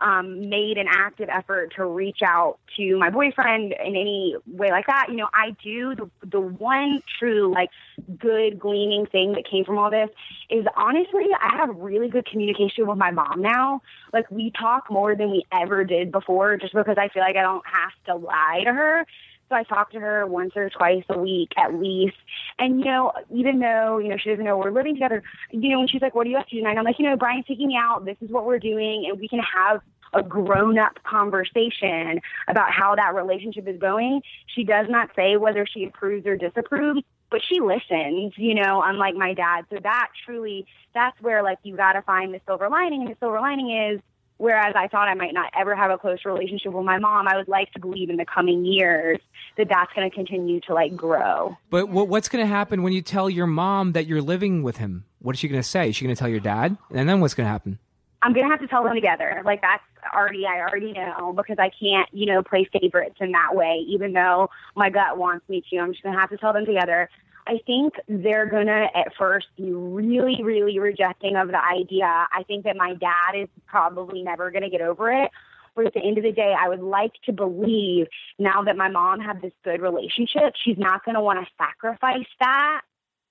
um, 0.00 0.48
made 0.48 0.76
an 0.78 0.86
active 0.88 1.28
effort 1.30 1.72
to 1.76 1.86
reach 1.86 2.18
out 2.24 2.58
to 2.76 2.98
my 2.98 3.10
boyfriend 3.10 3.72
in 3.72 3.96
any 3.96 4.36
way 4.46 4.70
like 4.70 4.86
that. 4.86 5.06
You 5.08 5.16
know 5.16 5.28
I 5.32 5.56
do 5.62 5.94
the 5.94 6.10
the 6.26 6.40
one 6.40 7.02
true 7.18 7.52
like 7.52 7.70
good 8.18 8.58
gleaning 8.58 9.06
thing 9.06 9.32
that 9.32 9.44
came 9.50 9.64
from 9.64 9.78
all 9.78 9.90
this 9.90 10.10
is 10.50 10.64
honestly 10.76 11.24
I 11.40 11.56
have 11.56 11.76
really 11.76 12.08
good 12.08 12.26
communication 12.26 12.86
with 12.86 12.98
my 12.98 13.10
mom 13.10 13.40
now. 13.40 13.82
Like 14.12 14.30
we 14.30 14.52
talk 14.58 14.90
more 14.90 15.16
than 15.16 15.30
we 15.30 15.44
ever 15.52 15.84
did 15.84 16.12
before 16.12 16.56
just 16.56 16.74
because 16.74 16.96
I 16.98 17.08
feel 17.08 17.22
like 17.22 17.36
I 17.36 17.42
don't 17.42 17.64
have 17.66 17.92
to 18.06 18.14
lie 18.16 18.62
to 18.64 18.72
her. 18.72 19.06
So 19.48 19.54
I 19.54 19.62
talk 19.62 19.92
to 19.92 20.00
her 20.00 20.26
once 20.26 20.52
or 20.56 20.68
twice 20.70 21.04
a 21.08 21.18
week 21.18 21.52
at 21.56 21.74
least. 21.74 22.16
And, 22.58 22.80
you 22.80 22.86
know, 22.86 23.12
even 23.32 23.60
though, 23.60 23.98
you 23.98 24.08
know, 24.08 24.16
she 24.16 24.30
doesn't 24.30 24.44
know 24.44 24.58
we're 24.58 24.70
living 24.70 24.94
together, 24.94 25.22
you 25.50 25.70
know, 25.70 25.78
when 25.78 25.88
she's 25.88 26.02
like, 26.02 26.14
what 26.14 26.26
are 26.26 26.30
you 26.30 26.36
up 26.36 26.48
to 26.48 26.56
tonight? 26.56 26.76
I'm 26.76 26.84
like, 26.84 26.98
you 26.98 27.08
know, 27.08 27.16
Brian's 27.16 27.46
taking 27.46 27.68
me 27.68 27.78
out. 27.80 28.04
This 28.04 28.16
is 28.20 28.30
what 28.30 28.44
we're 28.44 28.58
doing. 28.58 29.06
And 29.08 29.20
we 29.20 29.28
can 29.28 29.40
have 29.40 29.80
a 30.12 30.22
grown 30.22 30.78
up 30.78 31.02
conversation 31.02 32.20
about 32.48 32.70
how 32.72 32.94
that 32.94 33.14
relationship 33.14 33.68
is 33.68 33.78
going. 33.78 34.22
She 34.46 34.64
does 34.64 34.86
not 34.88 35.10
say 35.14 35.36
whether 35.36 35.66
she 35.66 35.84
approves 35.84 36.26
or 36.26 36.36
disapproves, 36.36 37.02
but 37.30 37.40
she 37.46 37.60
listens, 37.60 38.32
you 38.36 38.54
know, 38.54 38.82
unlike 38.84 39.14
my 39.14 39.34
dad. 39.34 39.66
So 39.70 39.78
that 39.82 40.08
truly, 40.24 40.66
that's 40.94 41.20
where 41.20 41.42
like 41.42 41.58
you 41.62 41.76
got 41.76 41.94
to 41.94 42.02
find 42.02 42.32
the 42.32 42.40
silver 42.46 42.68
lining. 42.68 43.02
And 43.02 43.10
the 43.10 43.16
silver 43.20 43.40
lining 43.40 43.70
is, 43.70 44.00
whereas 44.38 44.74
I 44.76 44.88
thought 44.88 45.08
I 45.08 45.14
might 45.14 45.34
not 45.34 45.50
ever 45.58 45.74
have 45.74 45.90
a 45.90 45.98
close 45.98 46.24
relationship 46.24 46.72
with 46.72 46.84
my 46.84 46.98
mom, 46.98 47.28
I 47.28 47.36
would 47.36 47.48
like 47.48 47.72
to 47.72 47.80
believe 47.80 48.10
in 48.10 48.16
the 48.16 48.26
coming 48.26 48.64
years 48.64 49.18
that 49.56 49.68
that's 49.68 49.92
going 49.94 50.08
to 50.08 50.14
continue 50.14 50.60
to 50.62 50.74
like 50.74 50.96
grow. 50.96 51.56
But 51.70 51.88
what, 51.88 52.08
what's 52.08 52.28
going 52.28 52.44
to 52.44 52.48
happen 52.48 52.82
when 52.82 52.92
you 52.92 53.02
tell 53.02 53.30
your 53.30 53.46
mom 53.46 53.92
that 53.92 54.06
you're 54.06 54.22
living 54.22 54.62
with 54.62 54.76
him? 54.76 55.04
What 55.20 55.34
is 55.34 55.40
she 55.40 55.48
going 55.48 55.62
to 55.62 55.68
say? 55.68 55.88
Is 55.88 55.96
she 55.96 56.04
going 56.04 56.14
to 56.14 56.18
tell 56.18 56.28
your 56.28 56.40
dad? 56.40 56.76
And 56.92 57.08
then 57.08 57.20
what's 57.20 57.34
going 57.34 57.46
to 57.46 57.50
happen? 57.50 57.78
I'm 58.22 58.32
gonna 58.32 58.48
have 58.48 58.60
to 58.60 58.66
tell 58.66 58.82
them 58.82 58.94
together. 58.94 59.42
Like 59.44 59.60
that's 59.60 59.84
already 60.12 60.46
I 60.46 60.60
already 60.60 60.92
know 60.92 61.32
because 61.36 61.58
I 61.60 61.70
can't, 61.70 62.08
you 62.12 62.26
know, 62.26 62.42
play 62.42 62.68
favorites 62.72 63.16
in 63.20 63.30
that 63.32 63.54
way, 63.54 63.84
even 63.86 64.14
though 64.14 64.50
my 64.74 64.90
gut 64.90 65.16
wants 65.16 65.48
me 65.48 65.62
to. 65.70 65.78
I'm 65.78 65.92
just 65.92 66.02
gonna 66.02 66.18
have 66.18 66.30
to 66.30 66.36
tell 66.36 66.52
them 66.52 66.66
together. 66.66 67.08
I 67.46 67.60
think 67.64 67.94
they're 68.08 68.46
gonna 68.46 68.88
at 68.94 69.14
first 69.16 69.46
be 69.56 69.72
really, 69.72 70.42
really 70.42 70.78
rejecting 70.78 71.36
of 71.36 71.48
the 71.48 71.64
idea. 71.64 72.06
I 72.06 72.42
think 72.46 72.64
that 72.64 72.76
my 72.76 72.94
dad 72.94 73.36
is 73.36 73.48
probably 73.66 74.22
never 74.22 74.50
gonna 74.50 74.70
get 74.70 74.80
over 74.80 75.12
it. 75.12 75.30
But 75.74 75.86
at 75.86 75.94
the 75.94 76.00
end 76.00 76.16
of 76.18 76.24
the 76.24 76.32
day, 76.32 76.54
I 76.58 76.68
would 76.68 76.80
like 76.80 77.12
to 77.26 77.32
believe 77.32 78.08
now 78.38 78.62
that 78.62 78.76
my 78.76 78.88
mom 78.88 79.20
had 79.20 79.42
this 79.42 79.52
good 79.62 79.80
relationship, 79.80 80.54
she's 80.64 80.78
not 80.78 81.04
gonna 81.04 81.22
want 81.22 81.38
to 81.38 81.52
sacrifice 81.56 82.26
that 82.40 82.80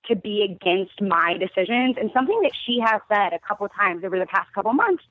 to 0.06 0.16
be 0.16 0.42
against 0.42 1.00
my 1.00 1.36
decisions. 1.36 1.96
And 1.98 2.10
something 2.14 2.40
that 2.42 2.52
she 2.64 2.78
has 2.78 3.00
said 3.08 3.32
a 3.32 3.40
couple 3.40 3.68
times 3.68 4.04
over 4.04 4.18
the 4.18 4.26
past 4.26 4.52
couple 4.54 4.72
months, 4.72 5.02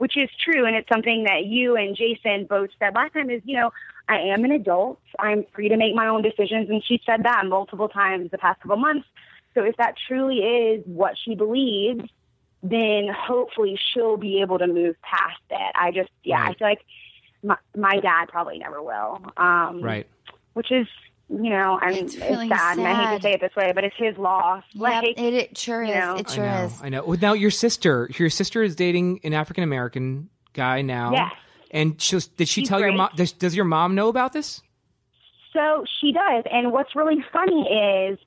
which 0.00 0.16
is 0.16 0.30
true, 0.42 0.64
and 0.64 0.74
it's 0.74 0.88
something 0.88 1.24
that 1.24 1.44
you 1.44 1.76
and 1.76 1.94
Jason 1.94 2.46
both 2.46 2.70
said 2.78 2.94
last 2.94 3.12
time, 3.12 3.28
is, 3.28 3.42
you 3.44 3.54
know, 3.54 3.70
I 4.08 4.16
am 4.16 4.46
an 4.46 4.50
adult. 4.50 4.98
I'm 5.18 5.44
free 5.54 5.68
to 5.68 5.76
make 5.76 5.94
my 5.94 6.06
own 6.06 6.22
decisions. 6.22 6.70
And 6.70 6.82
she 6.82 7.02
said 7.04 7.24
that 7.24 7.44
multiple 7.44 7.90
times 7.90 8.30
the 8.30 8.38
past 8.38 8.62
couple 8.62 8.78
months. 8.78 9.06
So 9.52 9.62
if 9.62 9.76
that 9.76 9.96
truly 10.08 10.38
is 10.38 10.82
what 10.86 11.16
she 11.22 11.34
believes, 11.34 12.08
then 12.62 13.08
hopefully 13.14 13.78
she'll 13.92 14.16
be 14.16 14.40
able 14.40 14.58
to 14.58 14.66
move 14.66 14.96
past 15.02 15.42
it. 15.50 15.72
I 15.74 15.90
just, 15.90 16.08
yeah. 16.24 16.44
I 16.44 16.54
feel 16.54 16.68
like 16.68 16.80
my, 17.42 17.58
my 17.76 18.00
dad 18.00 18.28
probably 18.28 18.58
never 18.58 18.82
will. 18.82 19.20
Um, 19.36 19.82
Right. 19.82 20.06
Which 20.54 20.72
is, 20.72 20.86
you 21.30 21.50
know, 21.50 21.78
I 21.80 21.90
mean, 21.90 22.04
It's 22.04 22.14
it's, 22.14 22.24
really 22.24 22.48
sad, 22.48 22.78
and 22.78 22.86
I 22.88 23.10
hate 23.10 23.16
to 23.16 23.22
say 23.22 23.32
it 23.34 23.40
this 23.40 23.54
way, 23.56 23.72
but 23.72 23.84
it's 23.84 23.94
his 23.96 24.16
loss. 24.18 24.64
Yep, 24.72 24.80
Like, 24.82 25.18
it, 25.18 25.34
it 25.34 25.58
sure 25.58 25.82
is. 25.82 25.90
know. 25.90 26.16
It 26.16 26.28
I 26.30 26.34
sure 26.34 26.44
know. 26.44 26.64
is. 26.64 26.82
I 26.82 26.88
know. 26.88 27.04
Well, 27.04 27.18
Now 27.20 27.32
your 27.34 27.50
sister, 27.50 28.10
your 28.18 28.30
sister 28.30 28.62
is 28.62 28.74
dating 28.74 29.20
an 29.22 29.32
African 29.32 29.62
American 29.62 30.28
guy 30.52 30.82
now. 30.82 31.12
Yes. 31.12 31.32
And 31.70 32.00
she 32.02 32.16
was, 32.16 32.26
did 32.26 32.48
she 32.48 32.62
She's 32.62 32.68
tell 32.68 32.80
your 32.80 32.92
mom? 32.92 33.10
Does, 33.14 33.30
does 33.32 33.54
your 33.54 33.64
mom 33.64 33.94
know 33.94 34.08
about 34.08 34.32
this? 34.32 34.60
So 35.52 35.84
she 36.00 36.12
does, 36.12 36.44
and 36.50 36.72
what's 36.72 36.94
really 36.94 37.24
funny 37.32 37.62
is 37.62 38.18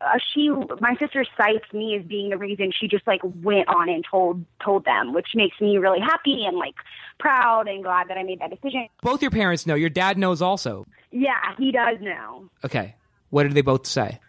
uh, 0.00 0.18
she, 0.32 0.48
my 0.80 0.94
sister, 0.98 1.24
cites 1.36 1.72
me 1.72 1.96
as 1.98 2.04
being 2.06 2.30
the 2.30 2.36
reason 2.36 2.70
she 2.78 2.86
just 2.88 3.06
like 3.06 3.20
went 3.24 3.68
on 3.68 3.88
and 3.88 4.04
told 4.08 4.44
told 4.64 4.84
them, 4.84 5.12
which 5.12 5.28
makes 5.34 5.60
me 5.60 5.78
really 5.78 6.00
happy 6.00 6.44
and 6.46 6.56
like 6.56 6.74
proud 7.18 7.66
and 7.68 7.82
glad 7.82 8.08
that 8.08 8.16
I 8.18 8.22
made 8.22 8.40
that 8.40 8.50
decision. 8.50 8.86
Both 9.02 9.22
your 9.22 9.30
parents 9.30 9.66
know. 9.66 9.74
Your 9.74 9.90
dad 9.90 10.16
knows 10.18 10.40
also. 10.42 10.86
Yeah, 11.10 11.54
he 11.58 11.72
does 11.72 11.98
know. 12.00 12.48
Okay. 12.64 12.94
What 13.30 13.44
did 13.44 13.52
they 13.52 13.62
both 13.62 13.86
say? 13.86 14.20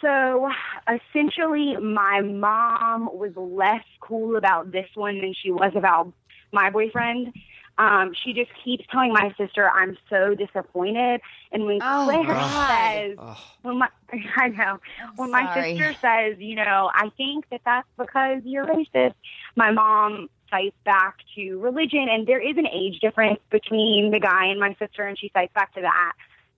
So 0.00 0.50
essentially, 0.88 1.76
my 1.76 2.20
mom 2.22 3.10
was 3.12 3.32
less 3.36 3.84
cool 4.00 4.36
about 4.36 4.72
this 4.72 4.88
one 4.94 5.20
than 5.20 5.34
she 5.34 5.50
was 5.50 5.72
about 5.74 6.12
my 6.52 6.70
boyfriend. 6.70 7.32
Um, 7.78 8.12
she 8.14 8.32
just 8.32 8.50
keeps 8.62 8.84
telling 8.90 9.12
my 9.12 9.32
sister, 9.38 9.70
"I'm 9.70 9.96
so 10.08 10.34
disappointed." 10.34 11.20
And 11.52 11.64
when 11.64 11.80
Oh, 11.82 12.04
Claire 12.04 12.34
God. 12.34 12.68
says, 12.68 13.18
"When 13.62 13.78
my 13.78 13.88
I 14.36 14.48
know 14.48 14.78
when 15.16 15.30
my 15.30 15.46
sister 15.54 15.94
says, 16.00 16.38
you 16.38 16.56
know, 16.56 16.90
I 16.94 17.10
think 17.16 17.48
that 17.50 17.62
that's 17.64 17.88
because 17.96 18.42
you're 18.44 18.66
racist," 18.66 19.14
my 19.56 19.70
mom 19.70 20.28
cites 20.50 20.76
back 20.84 21.16
to 21.36 21.58
religion, 21.58 22.08
and 22.10 22.26
there 22.26 22.40
is 22.40 22.56
an 22.58 22.66
age 22.66 23.00
difference 23.00 23.40
between 23.50 24.10
the 24.10 24.20
guy 24.20 24.46
and 24.46 24.58
my 24.60 24.74
sister, 24.78 25.06
and 25.06 25.18
she 25.18 25.30
cites 25.32 25.52
back 25.54 25.72
to 25.74 25.80
that. 25.82 26.12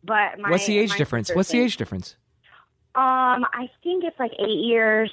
But 0.05 0.39
my, 0.39 0.51
What's 0.51 0.67
the 0.67 0.79
age 0.79 0.91
my 0.91 0.97
difference? 0.97 1.31
What's 1.35 1.51
the 1.51 1.61
age 1.61 1.77
difference? 1.77 2.17
um, 2.95 3.47
I 3.55 3.71
think 3.83 4.05
it's 4.05 4.19
like 4.19 4.33
eight 4.39 4.65
years. 4.65 5.11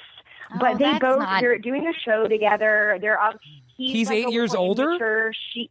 Oh, 0.52 0.58
but 0.60 0.78
they 0.80 0.92
both 1.00 1.20
not- 1.20 1.42
they're 1.42 1.58
doing 1.60 1.88
a 1.88 1.94
show 1.94 2.28
together. 2.28 2.98
They're 3.00 3.22
up. 3.22 3.40
He's, 3.78 3.92
He's 3.94 4.10
like, 4.10 4.18
eight 4.26 4.32
years 4.34 4.54
older? 4.56 4.90
immature. 4.90 5.32
She, 5.54 5.70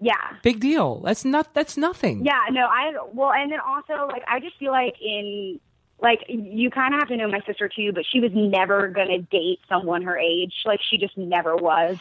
yeah, 0.00 0.14
Big 0.42 0.60
deal. 0.60 1.00
That's 1.00 1.24
not. 1.24 1.52
That's 1.54 1.76
nothing. 1.76 2.24
yeah. 2.24 2.40
No, 2.50 2.66
I 2.66 2.92
well, 3.12 3.32
and 3.32 3.50
then 3.50 3.60
also 3.60 4.06
like 4.06 4.22
I 4.28 4.40
just 4.40 4.56
feel 4.58 4.70
like 4.72 4.94
in 5.00 5.58
like 6.00 6.20
you 6.28 6.70
kind 6.70 6.94
of 6.94 7.00
have 7.00 7.08
to 7.08 7.16
know 7.16 7.28
my 7.28 7.40
sister 7.46 7.68
too, 7.68 7.92
but 7.92 8.04
she 8.10 8.20
was 8.20 8.30
never 8.34 8.88
gonna 8.88 9.18
date 9.18 9.58
someone 9.68 10.02
her 10.02 10.16
age. 10.18 10.54
Like 10.64 10.80
she 10.88 10.96
just 10.98 11.16
never 11.18 11.56
was. 11.56 11.98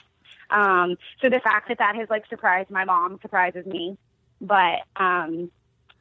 Um, 0.50 0.98
so 1.22 1.30
the 1.30 1.40
fact 1.42 1.68
that 1.70 1.78
that 1.80 1.96
has 1.96 2.10
like 2.10 2.26
surprised 2.28 2.70
my 2.70 2.86
mom 2.86 3.20
surprises 3.22 3.66
me. 3.66 3.98
But 4.42 4.80
um, 4.96 5.52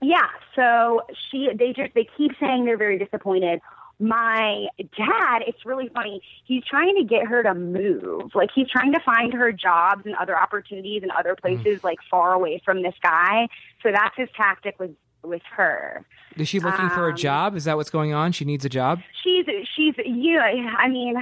yeah, 0.01 0.27
so 0.55 1.03
she 1.31 1.49
they 1.55 1.73
just 1.73 1.95
they 1.95 2.07
keep 2.17 2.33
saying 2.41 2.65
they're 2.65 2.77
very 2.79 2.99
disappointed. 2.99 3.61
My 4.01 4.67
dad, 4.79 5.43
it's 5.47 5.67
really 5.67 5.89
funny. 5.93 6.23
He's 6.45 6.63
trying 6.65 6.95
to 6.99 7.05
get 7.05 7.27
her 7.27 7.43
to 7.43 7.53
move. 7.53 8.31
Like 8.35 8.51
he's 8.55 8.69
trying 8.71 8.93
to 8.93 9.01
find 9.01 9.33
her 9.33 9.51
jobs 9.51 10.07
and 10.07 10.15
other 10.15 10.39
opportunities 10.39 11.03
and 11.03 11.11
other 11.19 11.35
places 11.35 11.83
like 11.83 11.99
far 12.09 12.33
away 12.33 12.63
from 12.65 12.83
this 12.83 12.95
guy. 13.03 13.49
So 13.83 13.91
that's 13.91 14.17
his 14.17 14.29
tactic 14.37 14.79
with 14.79 14.93
with 15.25 15.43
her. 15.57 16.07
Is 16.37 16.49
she 16.49 16.61
looking 16.61 16.89
for 16.91 17.09
a 17.09 17.11
Um, 17.11 17.17
job? 17.17 17.57
Is 17.57 17.65
that 17.65 17.77
what's 17.77 17.91
going 17.91 18.15
on? 18.15 18.31
She 18.31 18.45
needs 18.45 18.65
a 18.65 18.69
job. 18.69 19.01
She's 19.25 19.47
she's 19.75 19.95
you 20.07 20.35
know, 20.37 20.43
I 20.79 20.87
mean 20.89 21.17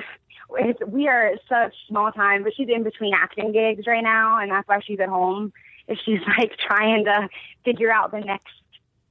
it's, 0.51 0.79
we 0.87 1.09
are 1.09 1.33
such 1.49 1.75
small 1.89 2.13
time, 2.13 2.45
but 2.45 2.53
she's 2.55 2.69
in 2.69 2.83
between 2.83 3.15
acting 3.15 3.53
gigs 3.53 3.87
right 3.87 4.03
now, 4.03 4.39
and 4.39 4.51
that's 4.51 4.69
why 4.69 4.81
she's 4.87 5.01
at 5.01 5.09
home. 5.09 5.53
Is 5.89 5.99
she's 6.05 6.21
like 6.39 6.53
trying 6.59 7.05
to 7.07 7.29
figure 7.65 7.91
out 7.91 8.11
the 8.11 8.21
next 8.21 8.53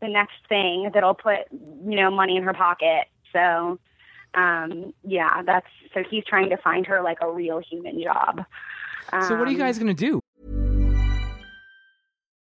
the 0.02 0.08
next 0.08 0.36
thing 0.50 0.92
that'll 0.94 1.14
put 1.14 1.40
you 1.52 1.96
know 1.96 2.12
money 2.12 2.38
in 2.38 2.44
her 2.44 2.54
pocket. 2.54 3.08
So 3.34 3.80
um 4.34 4.94
yeah, 5.04 5.42
that's 5.44 5.68
so 5.94 6.04
he's 6.10 6.24
trying 6.26 6.50
to 6.50 6.58
find 6.58 6.86
her 6.88 7.02
like 7.02 7.20
a 7.22 7.32
real 7.32 7.60
human 7.60 8.02
job. 8.02 8.44
So 9.12 9.36
what 9.36 9.48
are 9.48 9.52
you 9.52 9.58
Um, 9.58 9.58
guys 9.60 9.78
going 9.78 9.96
to 9.96 10.06
do? 10.06 10.20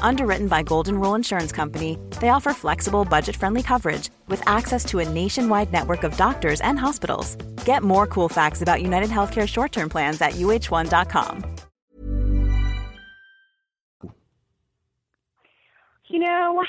Underwritten 0.00 0.48
by 0.48 0.62
Golden 0.62 0.98
Rule 0.98 1.14
Insurance 1.14 1.52
Company, 1.52 1.98
they 2.20 2.30
offer 2.30 2.52
flexible, 2.52 3.04
budget 3.04 3.36
friendly 3.36 3.62
coverage 3.62 4.08
with 4.28 4.42
access 4.48 4.84
to 4.86 5.00
a 5.00 5.08
nationwide 5.08 5.72
network 5.72 6.04
of 6.04 6.16
doctors 6.16 6.60
and 6.62 6.78
hospitals. 6.78 7.36
Get 7.64 7.82
more 7.82 8.06
cool 8.06 8.28
facts 8.28 8.62
about 8.62 8.82
United 8.82 9.10
Healthcare 9.10 9.46
short 9.46 9.72
term 9.72 9.88
plans 9.88 10.20
at 10.22 10.32
uh1.com. 10.32 11.44
You 16.08 16.20
know, 16.20 16.62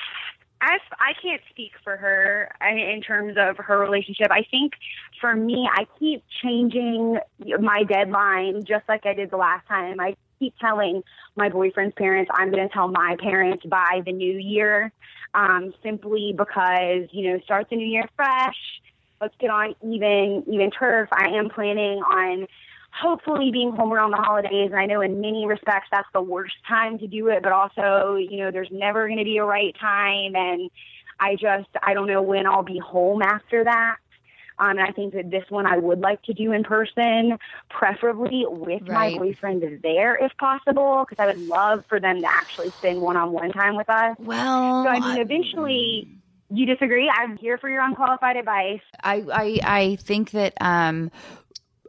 I, 0.62 0.78
I 1.00 1.14
can't 1.22 1.42
speak 1.52 1.72
for 1.84 1.96
her 1.96 2.52
in 2.62 3.02
terms 3.02 3.38
of 3.38 3.58
her 3.58 3.80
relationship. 3.80 4.28
I 4.32 4.44
think 4.50 4.74
for 5.22 5.36
me, 5.36 5.70
I 5.72 5.86
keep 6.00 6.24
changing 6.44 7.20
my 7.60 7.84
deadline 7.84 8.64
just 8.68 8.84
like 8.90 9.06
I 9.06 9.14
did 9.14 9.30
the 9.30 9.38
last 9.38 9.68
time. 9.68 10.00
I 10.00 10.16
keep 10.40 10.58
telling 10.60 11.04
my 11.36 11.50
boyfriend's 11.50 11.96
parents 11.96 12.32
I'm 12.34 12.52
going 12.52 12.68
to 12.68 12.74
tell 12.74 12.88
my 12.88 13.16
parents 13.20 13.66
by 13.66 14.02
the 14.06 14.12
new 14.12 14.38
year, 14.38 14.92
um, 15.34 15.74
simply 15.84 16.34
because, 16.38 17.08
you 17.12 17.30
know, 17.32 17.40
start 17.44 17.68
the 17.70 17.76
new 17.76 17.86
year 17.86 18.08
fresh. 18.16 18.56
Let's 19.20 19.36
get 19.40 19.50
on 19.50 19.76
even 19.82 20.44
even 20.48 20.72
turf. 20.72 21.10
I 21.12 21.30
am 21.30 21.50
planning 21.50 22.00
on 22.00 22.48
hopefully 22.92 23.52
being 23.52 23.72
home 23.72 23.94
around 23.94 24.12
the 24.12 24.18
holidays. 24.18 24.72
And 24.72 24.80
I 24.80 24.86
know 24.86 25.02
in 25.02 25.22
many 25.22 25.46
respects 25.46 25.88
that's 25.92 26.08
the 26.14 26.22
worst 26.22 26.56
time 26.68 26.98
to 27.00 27.08
do 27.08 27.28
it, 27.28 27.44
but 27.44 27.52
also, 27.52 28.16
you 28.16 28.38
know, 28.38 28.52
there's 28.52 28.70
never 28.72 29.08
going 29.08 29.20
to 29.20 29.24
be 29.24 29.38
a 29.38 29.44
right 29.44 29.76
time. 29.80 30.36
And 30.36 30.70
I 31.20 31.36
just, 31.36 31.70
I 31.84 31.94
don't 31.94 32.08
know 32.08 32.22
when 32.22 32.46
I'll 32.46 32.64
be 32.64 32.80
home 32.80 33.22
after 33.22 33.64
that. 33.64 33.98
Um, 34.60 34.72
and 34.72 34.82
I 34.82 34.92
think 34.92 35.14
that 35.14 35.30
this 35.30 35.44
one 35.50 35.66
I 35.66 35.78
would 35.78 36.00
like 36.00 36.22
to 36.24 36.34
do 36.34 36.52
in 36.52 36.64
person, 36.64 37.38
preferably 37.70 38.46
with 38.48 38.82
Right. 38.88 39.14
my 39.14 39.18
boyfriend 39.18 39.64
there 39.84 40.16
if 40.16 40.32
possible, 40.38 41.06
because 41.08 41.22
I 41.22 41.28
would 41.28 41.48
love 41.48 41.84
for 41.88 42.00
them 42.00 42.22
to 42.22 42.28
actually 42.28 42.72
spend 42.80 43.02
one 43.02 43.18
on 43.18 43.32
one 43.32 43.52
time 43.52 43.76
with 43.76 43.90
us. 43.90 44.16
Well, 44.20 44.84
So, 44.84 44.90
I 44.90 45.00
mean, 45.00 45.18
eventually, 45.18 46.08
you 46.50 46.66
disagree? 46.66 47.10
I'm 47.10 47.38
here 47.38 47.58
for 47.58 47.70
your 47.70 47.82
unqualified 47.82 48.36
advice. 48.38 48.82
I, 49.04 49.24
I 49.32 49.60
I 49.64 49.96
think 49.98 50.32
that 50.32 50.54
um 50.62 51.12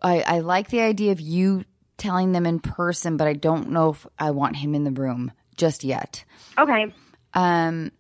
I, 0.03 0.21
I 0.21 0.39
like 0.41 0.69
the 0.69 0.81
idea 0.81 1.13
of 1.13 1.21
you 1.21 1.65
telling 1.97 2.33
them 2.33 2.47
in 2.47 2.61
person, 2.61 3.17
but 3.17 3.27
I 3.27 3.33
don't 3.33 3.71
know 3.71 3.91
if 3.91 4.07
I 4.19 4.31
want 4.31 4.57
him 4.57 4.75
in 4.75 4.85
the 4.85 4.91
room 4.91 5.33
just 5.57 5.85
yet. 5.85 6.25
Okay. 6.59 6.95
Um, 7.35 7.91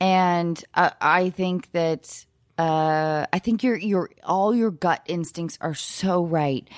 and 0.00 0.64
uh, 0.74 0.90
I 1.00 1.30
think 1.30 1.70
that 1.72 2.24
uh, 2.58 3.26
I 3.32 3.38
think 3.38 3.62
your 3.62 3.76
your 3.76 4.10
all 4.22 4.54
your 4.54 4.70
gut 4.70 5.02
instincts 5.06 5.58
are 5.60 5.74
so 5.74 6.24
right. 6.24 6.68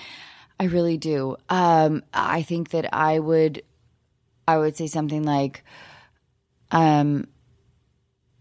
I 0.58 0.64
really 0.64 0.96
do. 0.96 1.36
Um, 1.48 2.02
I 2.14 2.42
think 2.42 2.70
that 2.70 2.94
I 2.94 3.18
would 3.18 3.62
I 4.48 4.58
would 4.58 4.76
say 4.76 4.86
something 4.86 5.22
like, 5.22 5.64
um, 6.70 7.26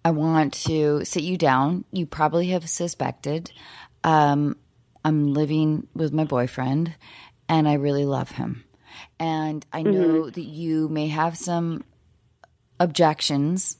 I 0.03 0.11
want 0.11 0.53
to 0.65 1.03
sit 1.03 1.23
you 1.23 1.37
down. 1.37 1.83
You 1.91 2.05
probably 2.05 2.49
have 2.49 2.69
suspected. 2.69 3.51
Um, 4.03 4.55
I'm 5.03 5.33
living 5.33 5.87
with 5.95 6.13
my 6.13 6.25
boyfriend 6.25 6.95
and 7.49 7.67
I 7.67 7.73
really 7.73 8.05
love 8.05 8.31
him. 8.31 8.63
And 9.19 9.65
I 9.73 9.81
know 9.81 10.29
that 10.29 10.43
you 10.43 10.89
may 10.89 11.07
have 11.07 11.37
some 11.37 11.83
objections 12.79 13.77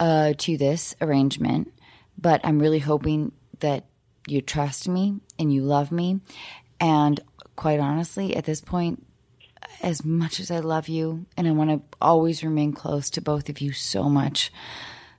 uh, 0.00 0.34
to 0.38 0.56
this 0.56 0.94
arrangement, 1.00 1.72
but 2.18 2.40
I'm 2.44 2.58
really 2.58 2.80
hoping 2.80 3.32
that 3.60 3.84
you 4.26 4.42
trust 4.42 4.88
me 4.88 5.20
and 5.38 5.52
you 5.52 5.62
love 5.62 5.90
me. 5.90 6.20
And 6.80 7.20
quite 7.56 7.80
honestly, 7.80 8.36
at 8.36 8.44
this 8.44 8.60
point, 8.60 9.04
as 9.82 10.04
much 10.04 10.40
as 10.40 10.50
I 10.50 10.58
love 10.58 10.88
you 10.88 11.26
and 11.36 11.46
I 11.46 11.52
want 11.52 11.70
to 11.70 11.96
always 12.00 12.42
remain 12.42 12.72
close 12.72 13.10
to 13.10 13.20
both 13.20 13.48
of 13.48 13.60
you 13.60 13.72
so 13.72 14.04
much, 14.04 14.52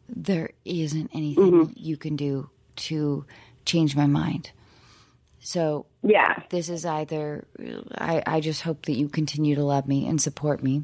there 0.08 0.52
isn't 0.66 1.12
anything 1.14 1.52
mm-hmm. 1.52 1.74
you 1.76 1.98
can 1.98 2.16
do 2.16 2.50
to 2.76 3.26
change 3.66 3.96
my 3.96 4.06
mind. 4.06 4.52
So, 5.40 5.86
Yeah. 6.04 6.44
this 6.50 6.70
is 6.70 6.86
either 6.86 7.46
I, 7.98 8.22
I 8.26 8.40
just 8.40 8.62
hope 8.62 8.86
that 8.86 8.98
you 8.98 9.08
continue 9.08 9.56
to 9.56 9.64
love 9.64 9.88
me 9.88 10.08
and 10.08 10.22
support 10.22 10.62
me. 10.62 10.84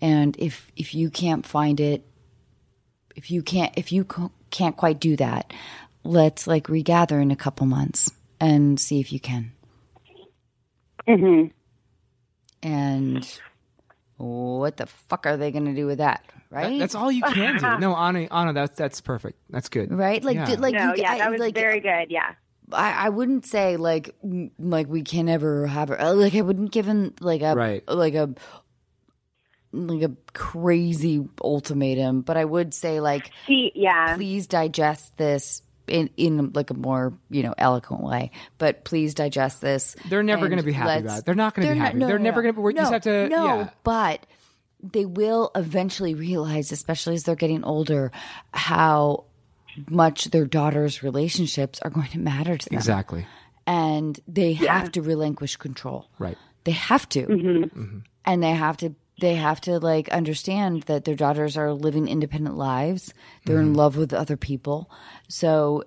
And 0.00 0.36
if 0.38 0.70
if 0.76 0.94
you 0.94 1.10
can't 1.10 1.46
find 1.46 1.80
it, 1.80 2.04
if 3.14 3.30
you 3.30 3.42
can't 3.42 3.72
if 3.76 3.92
you 3.92 4.04
can't 4.54 4.76
quite 4.76 5.00
do 5.00 5.16
that, 5.16 5.52
let's 6.04 6.46
like 6.46 6.68
regather 6.68 7.18
in 7.20 7.30
a 7.32 7.36
couple 7.36 7.66
months 7.66 8.10
and 8.40 8.78
see 8.78 9.00
if 9.00 9.12
you 9.12 9.18
can. 9.20 9.52
Mhm. 11.08 11.50
And 12.62 13.40
what 14.16 14.76
the 14.76 14.86
fuck 14.86 15.26
are 15.26 15.36
they 15.36 15.50
going 15.50 15.66
to 15.66 15.74
do 15.74 15.86
with 15.86 15.98
that? 15.98 16.24
Right? 16.50 16.70
That- 16.70 16.78
that's 16.78 16.94
all 16.94 17.10
you 17.10 17.22
can 17.22 17.56
do. 17.58 17.78
No, 17.80 17.94
Anna, 17.96 18.28
Anna, 18.30 18.52
that's 18.52 18.76
that's 18.78 19.00
perfect. 19.00 19.38
That's 19.50 19.68
good. 19.68 19.92
Right? 19.92 20.22
Like, 20.22 20.36
Yeah. 20.36 20.46
d- 20.46 20.56
like, 20.56 20.74
no, 20.74 20.94
you, 20.94 21.02
yeah, 21.02 21.12
I- 21.12 21.18
that 21.18 21.30
was 21.30 21.40
like, 21.40 21.54
very 21.54 21.80
good. 21.80 22.06
Yeah. 22.10 22.32
I, 22.72 23.06
I 23.06 23.08
wouldn't 23.10 23.44
say 23.44 23.76
like, 23.76 24.14
like 24.58 24.86
we 24.88 25.02
can 25.02 25.26
never 25.26 25.66
have 25.66 25.88
her. 25.88 26.00
uh, 26.00 26.14
Like, 26.14 26.34
I 26.34 26.40
wouldn't 26.40 26.70
give 26.72 26.86
him 26.86 27.12
like 27.20 27.42
a, 27.42 27.54
Right. 27.54 27.82
like 27.88 28.14
a, 28.14 28.30
like 29.74 30.02
a 30.02 30.14
crazy 30.32 31.26
ultimatum, 31.42 32.22
but 32.22 32.36
I 32.36 32.44
would 32.44 32.72
say 32.74 33.00
like, 33.00 33.30
See, 33.46 33.72
yeah. 33.74 34.14
please 34.16 34.46
digest 34.46 35.16
this 35.16 35.62
in 35.86 36.08
in 36.16 36.52
like 36.54 36.70
a 36.70 36.74
more 36.74 37.12
you 37.30 37.42
know 37.42 37.54
eloquent 37.58 38.02
way. 38.02 38.30
But 38.58 38.84
please 38.84 39.14
digest 39.14 39.60
this. 39.60 39.96
They're 40.08 40.22
never 40.22 40.48
going 40.48 40.58
to 40.58 40.64
be 40.64 40.72
happy 40.72 41.04
about 41.04 41.18
it. 41.18 41.24
They're 41.24 41.34
not 41.34 41.54
going 41.54 41.68
to 41.68 41.74
be 41.74 41.78
they're 41.78 41.86
happy. 41.86 41.98
no, 41.98 42.06
They're 42.06 42.18
no, 42.18 42.24
never 42.24 42.42
no. 42.42 42.52
going 42.52 42.54
to. 42.54 42.60
We 42.60 42.72
no, 42.74 42.82
just 42.82 42.92
have 42.92 43.02
to. 43.02 43.28
No, 43.28 43.46
yeah. 43.46 43.70
but 43.82 44.26
they 44.82 45.04
will 45.04 45.50
eventually 45.54 46.14
realize, 46.14 46.72
especially 46.72 47.14
as 47.14 47.24
they're 47.24 47.34
getting 47.36 47.64
older, 47.64 48.12
how 48.52 49.24
much 49.88 50.26
their 50.26 50.44
daughter's 50.44 51.02
relationships 51.02 51.80
are 51.82 51.90
going 51.90 52.08
to 52.08 52.18
matter 52.18 52.56
to 52.56 52.68
them. 52.68 52.76
Exactly. 52.76 53.26
And 53.66 54.18
they 54.28 54.52
have 54.54 54.92
to 54.92 55.02
relinquish 55.02 55.56
control. 55.56 56.06
Right. 56.18 56.36
They 56.64 56.72
have 56.72 57.08
to. 57.10 57.26
Mm-hmm. 57.26 57.64
Mm-hmm. 57.64 57.98
And 58.26 58.42
they 58.42 58.50
have 58.50 58.76
to 58.78 58.94
they 59.20 59.34
have 59.34 59.60
to 59.62 59.78
like 59.78 60.08
understand 60.08 60.82
that 60.84 61.04
their 61.04 61.14
daughters 61.14 61.56
are 61.56 61.72
living 61.72 62.08
independent 62.08 62.56
lives. 62.56 63.14
They're 63.44 63.60
in 63.60 63.68
mm-hmm. 63.68 63.76
love 63.76 63.96
with 63.96 64.12
other 64.12 64.36
people. 64.36 64.90
So 65.28 65.84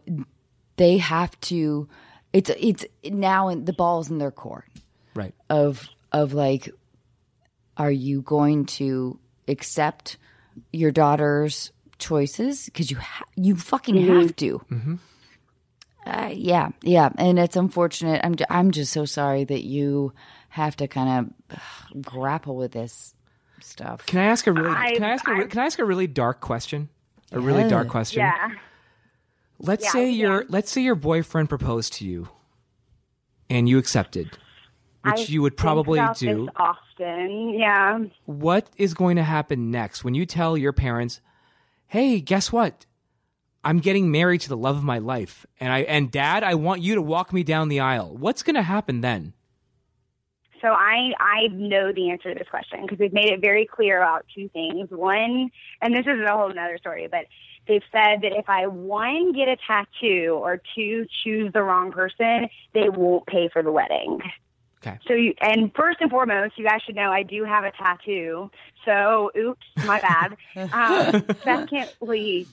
they 0.78 0.98
have 0.98 1.40
to 1.42 1.90
it's 2.32 2.50
it's 2.58 2.86
now 3.04 3.50
in 3.50 3.66
the 3.66 3.74
ball's 3.74 4.10
in 4.10 4.18
their 4.18 4.32
court. 4.32 4.66
Right. 5.14 5.34
of 5.50 5.90
of 6.12 6.34
like 6.34 6.70
are 7.76 7.92
you 7.92 8.22
going 8.22 8.66
to 8.66 9.20
accept 9.48 10.18
your 10.72 10.92
daughter's 10.92 11.72
choices? 12.00 12.66
Because 12.66 12.90
you 12.90 12.98
ha- 12.98 13.26
you 13.36 13.56
fucking 13.56 13.96
mm-hmm. 13.96 14.22
have 14.22 14.36
to. 14.38 14.60
Mm-hmm. 14.72 14.96
Uh, 16.06 16.30
yeah 16.34 16.70
yeah. 16.82 17.10
And 17.18 17.38
it's 17.38 17.58
unfortunate. 17.58 18.22
I'm 18.24 18.36
j- 18.36 18.46
i'm 18.50 18.72
just 18.72 18.94
so 18.94 19.04
sorry 19.04 19.44
that 19.44 19.66
you 19.66 20.14
have 20.50 20.78
to 20.78 20.88
kind 20.88 21.32
of 21.52 22.02
grapple 22.02 22.56
with 22.56 22.72
this 22.72 23.14
stuff 23.60 24.06
Can 24.06 24.20
I 24.20 24.26
ask 24.26 24.46
a 24.48 24.52
really? 24.52 24.70
I- 24.70 24.94
can 24.94 25.04
I 25.04 25.10
ask 25.10 25.28
a? 25.28 25.32
I- 25.32 25.44
Can 25.46 25.60
I 25.60 25.66
ask 25.66 25.80
a 25.80 25.86
really 25.86 26.08
dark 26.08 26.42
question? 26.42 26.90
A 27.32 27.40
really 27.40 27.64
Yeah. 27.64 27.70
dark 27.70 27.88
question. 27.90 28.20
Yeah. 28.20 28.52
Let's 29.60 29.86
Yeah, 29.86 29.92
say 29.92 30.10
yeah. 30.10 30.28
your 30.28 30.46
let's 30.50 30.72
say 30.72 30.82
your 30.82 30.96
boyfriend 30.96 31.50
proposed 31.50 31.94
to 31.94 32.06
you, 32.06 32.30
and 33.50 33.68
you 33.68 33.78
accepted, 33.78 34.38
which 35.04 35.20
I 35.30 35.32
you 35.32 35.42
would 35.42 35.54
think 35.54 35.60
probably 35.60 36.00
about 36.00 36.18
do. 36.18 36.46
This 36.46 36.54
often. 36.58 37.50
Yeah. 37.50 38.00
What 38.26 38.70
is 38.78 38.94
going 38.94 39.16
to 39.18 39.24
happen 39.24 39.72
next 39.72 40.04
when 40.04 40.14
you 40.14 40.26
tell 40.26 40.58
your 40.58 40.74
parents, 40.74 41.22
"Hey, 41.88 42.22
guess 42.22 42.52
what? 42.52 42.86
I'm 43.64 43.80
getting 43.80 44.12
married 44.12 44.42
to 44.42 44.50
the 44.50 44.56
love 44.58 44.78
of 44.78 44.84
my 44.84 45.00
life, 45.00 45.46
and 45.60 45.74
I 45.74 45.80
and 45.80 46.12
Dad, 46.12 46.44
I 46.44 46.54
want 46.56 46.82
you 46.82 46.96
to 46.96 47.02
walk 47.02 47.34
me 47.34 47.44
down 47.44 47.68
the 47.68 47.80
aisle." 47.80 48.16
What's 48.16 48.44
going 48.44 48.56
to 48.56 48.62
happen 48.62 49.02
then? 49.02 49.34
So 50.62 50.70
I 50.70 51.14
I 51.20 51.48
know 51.52 51.92
the 51.92 52.10
answer 52.10 52.34
to 52.34 52.40
this 52.40 52.48
question 52.50 52.82
because 52.82 52.98
they've 52.98 53.14
made 53.14 53.30
it 53.30 53.42
very 53.42 53.66
clear 53.66 53.98
about 54.02 54.26
two 54.34 54.50
things. 54.50 54.90
One, 54.90 55.50
and 55.82 55.94
this 55.94 56.06
is 56.06 56.20
a 56.26 56.32
whole 56.32 56.50
other 56.50 56.78
story, 56.80 57.08
but 57.10 57.26
they've 57.68 57.84
said 57.92 58.22
that 58.22 58.32
if 58.34 58.50
I 58.50 58.68
one 58.68 59.34
get 59.34 59.48
a 59.48 59.58
tattoo 59.68 60.40
or 60.42 60.62
two 60.76 61.06
choose 61.24 61.52
the 61.54 61.64
wrong 61.64 61.92
person, 61.92 62.50
they 62.74 62.90
won't 62.90 63.26
pay 63.28 63.50
for 63.52 63.62
the 63.62 63.72
wedding. 63.72 64.20
Okay. 64.86 65.00
So 65.08 65.14
you 65.14 65.34
and 65.42 65.74
first 65.76 65.98
and 66.02 66.10
foremost, 66.10 66.58
you 66.58 66.66
guys 66.66 66.82
should 66.86 66.96
know 66.96 67.12
I 67.12 67.24
do 67.24 67.44
have 67.44 67.64
a 67.64 67.72
tattoo. 67.72 68.52
So 68.86 69.32
oops, 69.38 69.66
my 69.86 70.00
bad. 70.00 70.38
um, 70.74 71.26
secondly, 71.44 72.48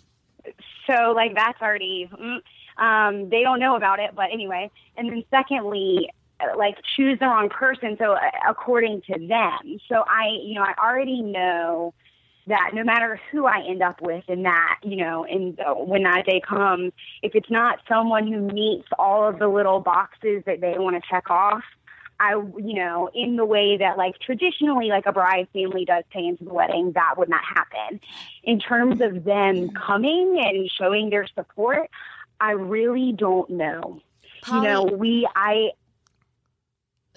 so 0.86 1.12
like 1.14 1.34
that's 1.34 1.60
already 1.60 2.10
mm, 2.12 2.40
um, 2.76 3.28
they 3.28 3.42
don't 3.42 3.60
know 3.60 3.76
about 3.76 4.00
it, 4.00 4.12
but 4.14 4.32
anyway. 4.32 4.70
And 4.96 5.10
then 5.10 5.24
secondly, 5.30 6.10
like 6.56 6.76
choose 6.96 7.18
the 7.18 7.26
wrong 7.26 7.48
person. 7.48 7.96
So 7.98 8.12
uh, 8.12 8.18
according 8.48 9.02
to 9.02 9.26
them, 9.26 9.78
so 9.88 10.04
I 10.06 10.28
you 10.42 10.54
know 10.54 10.62
I 10.62 10.74
already 10.82 11.22
know 11.22 11.94
that 12.46 12.72
no 12.74 12.84
matter 12.84 13.18
who 13.30 13.46
I 13.46 13.64
end 13.66 13.82
up 13.82 14.02
with 14.02 14.24
in 14.28 14.42
that, 14.42 14.78
you 14.82 14.96
know, 14.96 15.24
in 15.24 15.56
uh, 15.66 15.72
when 15.74 16.02
that 16.02 16.26
day 16.26 16.40
comes, 16.46 16.92
if 17.22 17.34
it's 17.34 17.50
not 17.50 17.78
someone 17.88 18.26
who 18.30 18.40
meets 18.40 18.88
all 18.98 19.26
of 19.26 19.38
the 19.38 19.48
little 19.48 19.80
boxes 19.80 20.42
that 20.44 20.60
they 20.60 20.74
want 20.76 20.94
to 20.94 21.02
check 21.08 21.30
off, 21.30 21.62
I, 22.20 22.32
you 22.32 22.74
know, 22.74 23.08
in 23.14 23.36
the 23.36 23.46
way 23.46 23.78
that 23.78 23.96
like 23.96 24.18
traditionally, 24.20 24.88
like 24.88 25.06
a 25.06 25.12
bride 25.12 25.48
family 25.54 25.86
does 25.86 26.04
pay 26.10 26.26
into 26.26 26.44
the 26.44 26.52
wedding, 26.52 26.92
that 26.94 27.14
would 27.16 27.30
not 27.30 27.42
happen. 27.44 27.98
In 28.42 28.60
terms 28.60 29.00
of 29.00 29.24
them 29.24 29.70
coming 29.70 30.38
and 30.44 30.70
showing 30.70 31.08
their 31.08 31.26
support, 31.34 31.88
I 32.40 32.50
really 32.50 33.12
don't 33.12 33.48
know. 33.48 34.00
Polly- 34.42 34.62
You 34.62 34.68
know, 34.68 34.82
we, 34.84 35.26
I, 35.34 35.70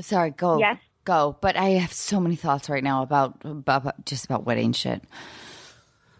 sorry 0.01 0.31
go 0.31 0.59
Yes? 0.59 0.77
go 1.05 1.37
but 1.41 1.55
i 1.57 1.69
have 1.69 1.91
so 1.93 2.19
many 2.19 2.35
thoughts 2.35 2.69
right 2.69 2.83
now 2.83 3.01
about 3.03 3.37
about, 3.43 3.81
about 3.81 4.05
just 4.05 4.25
about 4.25 4.45
wedding 4.45 4.73
shit 4.73 5.03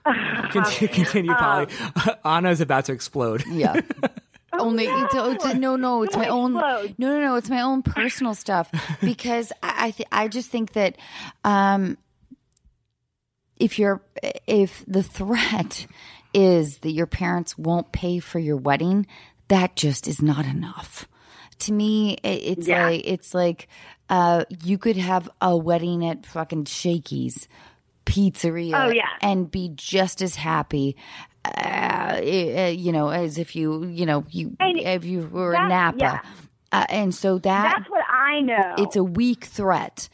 Continue, 0.52 0.88
continue 0.94 1.34
Polly. 1.34 1.68
Anna's 2.26 2.62
about 2.62 2.86
to 2.86 2.94
explode. 2.94 3.44
Yeah. 3.46 3.82
Only 4.54 4.86
it's, 4.86 5.14
it's 5.14 5.56
no, 5.56 5.76
no, 5.76 6.04
it's 6.04 6.16
my 6.16 6.26
Don't 6.28 6.56
own. 6.56 6.56
explode. 6.56 6.96
No, 6.98 7.10
no, 7.10 7.22
no, 7.22 7.36
it's 7.36 7.50
my 7.50 7.60
own 7.62 7.82
personal 7.84 8.34
stuff 8.34 8.72
because 9.02 9.52
I 9.62 9.88
I, 9.88 9.92
th- 9.92 10.08
I 10.10 10.28
just 10.30 10.50
think 10.50 10.72
that 10.74 10.96
um, 11.44 11.98
if 13.58 13.78
you're 13.78 14.02
if 14.48 14.84
the 14.88 15.04
threat 15.04 15.86
is 16.34 16.78
that 16.80 16.92
your 16.92 17.06
parents 17.08 17.58
won't 17.58 17.92
pay 17.92 18.20
for 18.20 18.40
your 18.40 18.56
wedding, 18.58 19.06
that 19.50 19.76
just 19.76 20.08
is 20.08 20.22
not 20.22 20.46
enough. 20.46 21.06
To 21.60 21.74
me, 21.74 22.14
it, 22.24 22.28
it's 22.58 22.68
Yeah. 22.68 22.88
like 22.88 23.02
it's 23.06 23.34
like 23.34 23.68
uh, 24.10 24.46
you 24.64 24.78
could 24.78 24.98
have 24.98 25.30
a 25.42 25.56
wedding 25.58 26.06
at 26.08 26.26
fucking 26.26 26.66
Shakey's 26.66 27.48
pizzeria 28.06 28.86
Oh, 28.88 28.90
yeah. 28.90 29.04
and 29.22 29.50
be 29.52 29.72
just 29.76 30.22
as 30.22 30.36
happy 30.36 30.96
uh, 31.44 32.20
eh, 32.22 32.70
you 32.70 32.92
know 32.94 33.10
as 33.10 33.38
if 33.38 33.56
you 33.56 33.86
you 33.86 34.06
know 34.06 34.24
you 34.30 34.56
And 34.62 34.80
if 34.80 35.04
you 35.04 35.28
were 35.30 35.54
in 35.54 35.68
Napa 35.68 35.98
yeah. 36.00 36.20
uh, 36.72 36.86
and 36.90 37.14
so 37.14 37.38
that 37.40 37.74
that's 37.78 37.90
what 37.90 38.04
I 38.10 38.40
know. 38.42 38.76
it's 38.78 38.96
a 38.96 39.04
weak 39.04 39.44
threat 39.46 40.08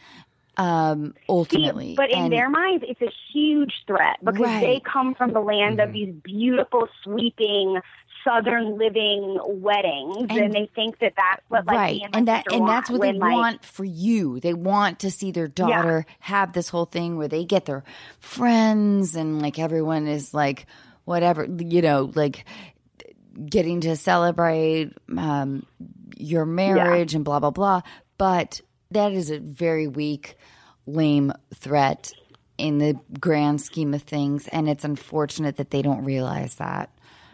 um 0.57 1.13
See, 1.15 1.23
ultimately 1.29 1.93
but 1.97 2.11
in 2.11 2.17
And- 2.25 2.33
their 2.33 2.49
minds, 2.49 2.83
it's 2.87 3.01
a 3.01 3.11
huge 3.31 3.73
threat 3.87 4.17
because 4.23 4.41
Right. 4.41 4.61
they 4.61 4.79
come 4.79 5.13
from 5.15 5.33
the 5.33 5.39
land 5.39 5.79
of 5.79 5.93
these 5.93 6.13
beautiful, 6.23 6.87
sweeping, 7.03 7.79
southern 8.23 8.77
living 8.77 9.39
weddings, 9.43 10.17
and, 10.17 10.31
And- 10.31 10.53
they 10.53 10.69
think 10.73 10.99
that 10.99 11.13
that's 11.15 11.41
what 11.49 11.65
like 11.65 11.75
right 11.75 12.01
and, 12.03 12.15
and 12.15 12.27
that 12.27 12.45
and 12.51 12.67
that's 12.67 12.89
what 12.89 13.01
they 13.01 13.13
like, 13.13 13.31
want 13.31 13.65
for 13.65 13.83
you. 13.83 14.39
They 14.39 14.53
want 14.53 14.99
to 14.99 15.11
see 15.11 15.31
their 15.31 15.47
daughter 15.47 16.05
have 16.19 16.53
this 16.53 16.69
whole 16.69 16.85
thing 16.85 17.17
where 17.17 17.27
they 17.27 17.45
get 17.45 17.65
their 17.65 17.83
friends 18.19 19.15
and 19.15 19.41
like 19.41 19.59
everyone 19.59 20.07
is 20.07 20.33
like 20.33 20.65
whatever 21.05 21.45
you 21.45 21.81
know 21.81 22.11
like 22.15 22.45
getting 23.45 23.81
to 23.81 23.95
celebrate 23.95 24.93
um, 25.17 25.65
your 26.17 26.45
marriage 26.45 27.15
and 27.15 27.25
blah 27.25 27.39
blah 27.39 27.51
blah. 27.51 27.81
But 28.17 28.61
that 28.91 29.11
is 29.11 29.31
a 29.31 29.39
very 29.39 29.87
weak 29.87 30.35
lame 30.85 31.33
threat 31.55 32.11
in 32.57 32.77
the 32.77 32.99
grand 33.19 33.61
scheme 33.61 33.93
of 33.93 34.03
things 34.03 34.47
and 34.49 34.69
it's 34.69 34.83
unfortunate 34.83 35.57
that 35.57 35.71
they 35.71 35.81
don't 35.81 36.03
realize 36.03 36.55
that 36.55 36.89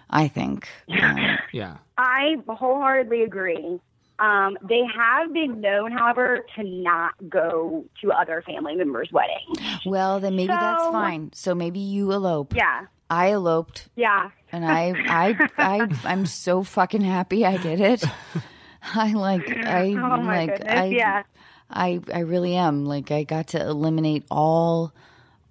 i 0.10 0.27
think 0.27 0.68
Um, 0.90 1.38
Yeah. 1.53 1.77
I 1.98 2.36
wholeheartedly 2.48 3.23
agree. 3.23 3.80
Um, 4.19 4.57
they 4.68 4.81
have 4.95 5.31
been 5.34 5.61
known, 5.61 5.91
however, 5.91 6.45
to 6.56 6.64
not 6.64 7.14
go 7.30 7.86
to 8.02 8.11
other 8.11 8.41
family 8.45 8.76
members' 8.76 9.10
weddings. 9.14 9.57
Well, 9.86 10.19
then 10.19 10.36
maybe 10.36 10.48
that's 10.48 10.88
fine. 10.91 11.31
So 11.34 11.56
maybe 11.56 11.80
you 11.80 12.11
elope. 12.11 12.53
Yeah, 12.53 12.86
I 13.10 13.31
eloped, 13.31 13.88
yeah. 13.95 14.30
and 14.52 14.65
I, 14.65 14.94
I, 15.07 15.49
I, 15.57 15.88
I'm 16.03 16.26
so 16.26 16.64
fucking 16.64 17.02
happy 17.02 17.45
I 17.45 17.56
did 17.57 17.80
it. 17.80 18.03
I 18.94 19.14
like, 19.14 19.49
I 19.49 19.91
Oh 19.91 19.95
my 20.22 20.45
like, 20.45 20.57
goodness, 20.57 20.73
I, 20.80 20.86
yeah. 20.86 21.23
I, 21.69 21.99
I 22.14 22.19
really 22.19 22.56
am. 22.56 22.86
Like, 22.86 23.11
I 23.11 23.23
got 23.23 23.48
to 23.49 23.61
eliminate 23.61 24.26
all, 24.30 24.94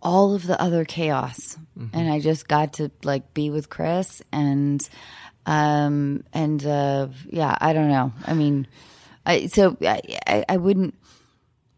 all 0.02 0.34
of 0.34 0.46
the 0.46 0.60
other 0.60 0.84
chaos, 0.84 1.56
and 1.92 2.10
I 2.10 2.20
just 2.20 2.48
got 2.48 2.74
to 2.74 2.90
like 3.04 3.34
be 3.34 3.50
with 3.50 3.68
Chris 3.68 4.22
and, 4.32 4.86
um, 5.46 6.24
and 6.32 6.64
uh, 6.64 7.08
yeah, 7.30 7.56
I 7.60 7.72
don't 7.72 7.88
know. 7.88 8.12
I 8.26 8.34
mean, 8.34 8.66
I 9.24 9.46
so 9.46 9.76
I, 9.82 10.00
I, 10.26 10.44
I 10.48 10.56
wouldn't. 10.56 10.94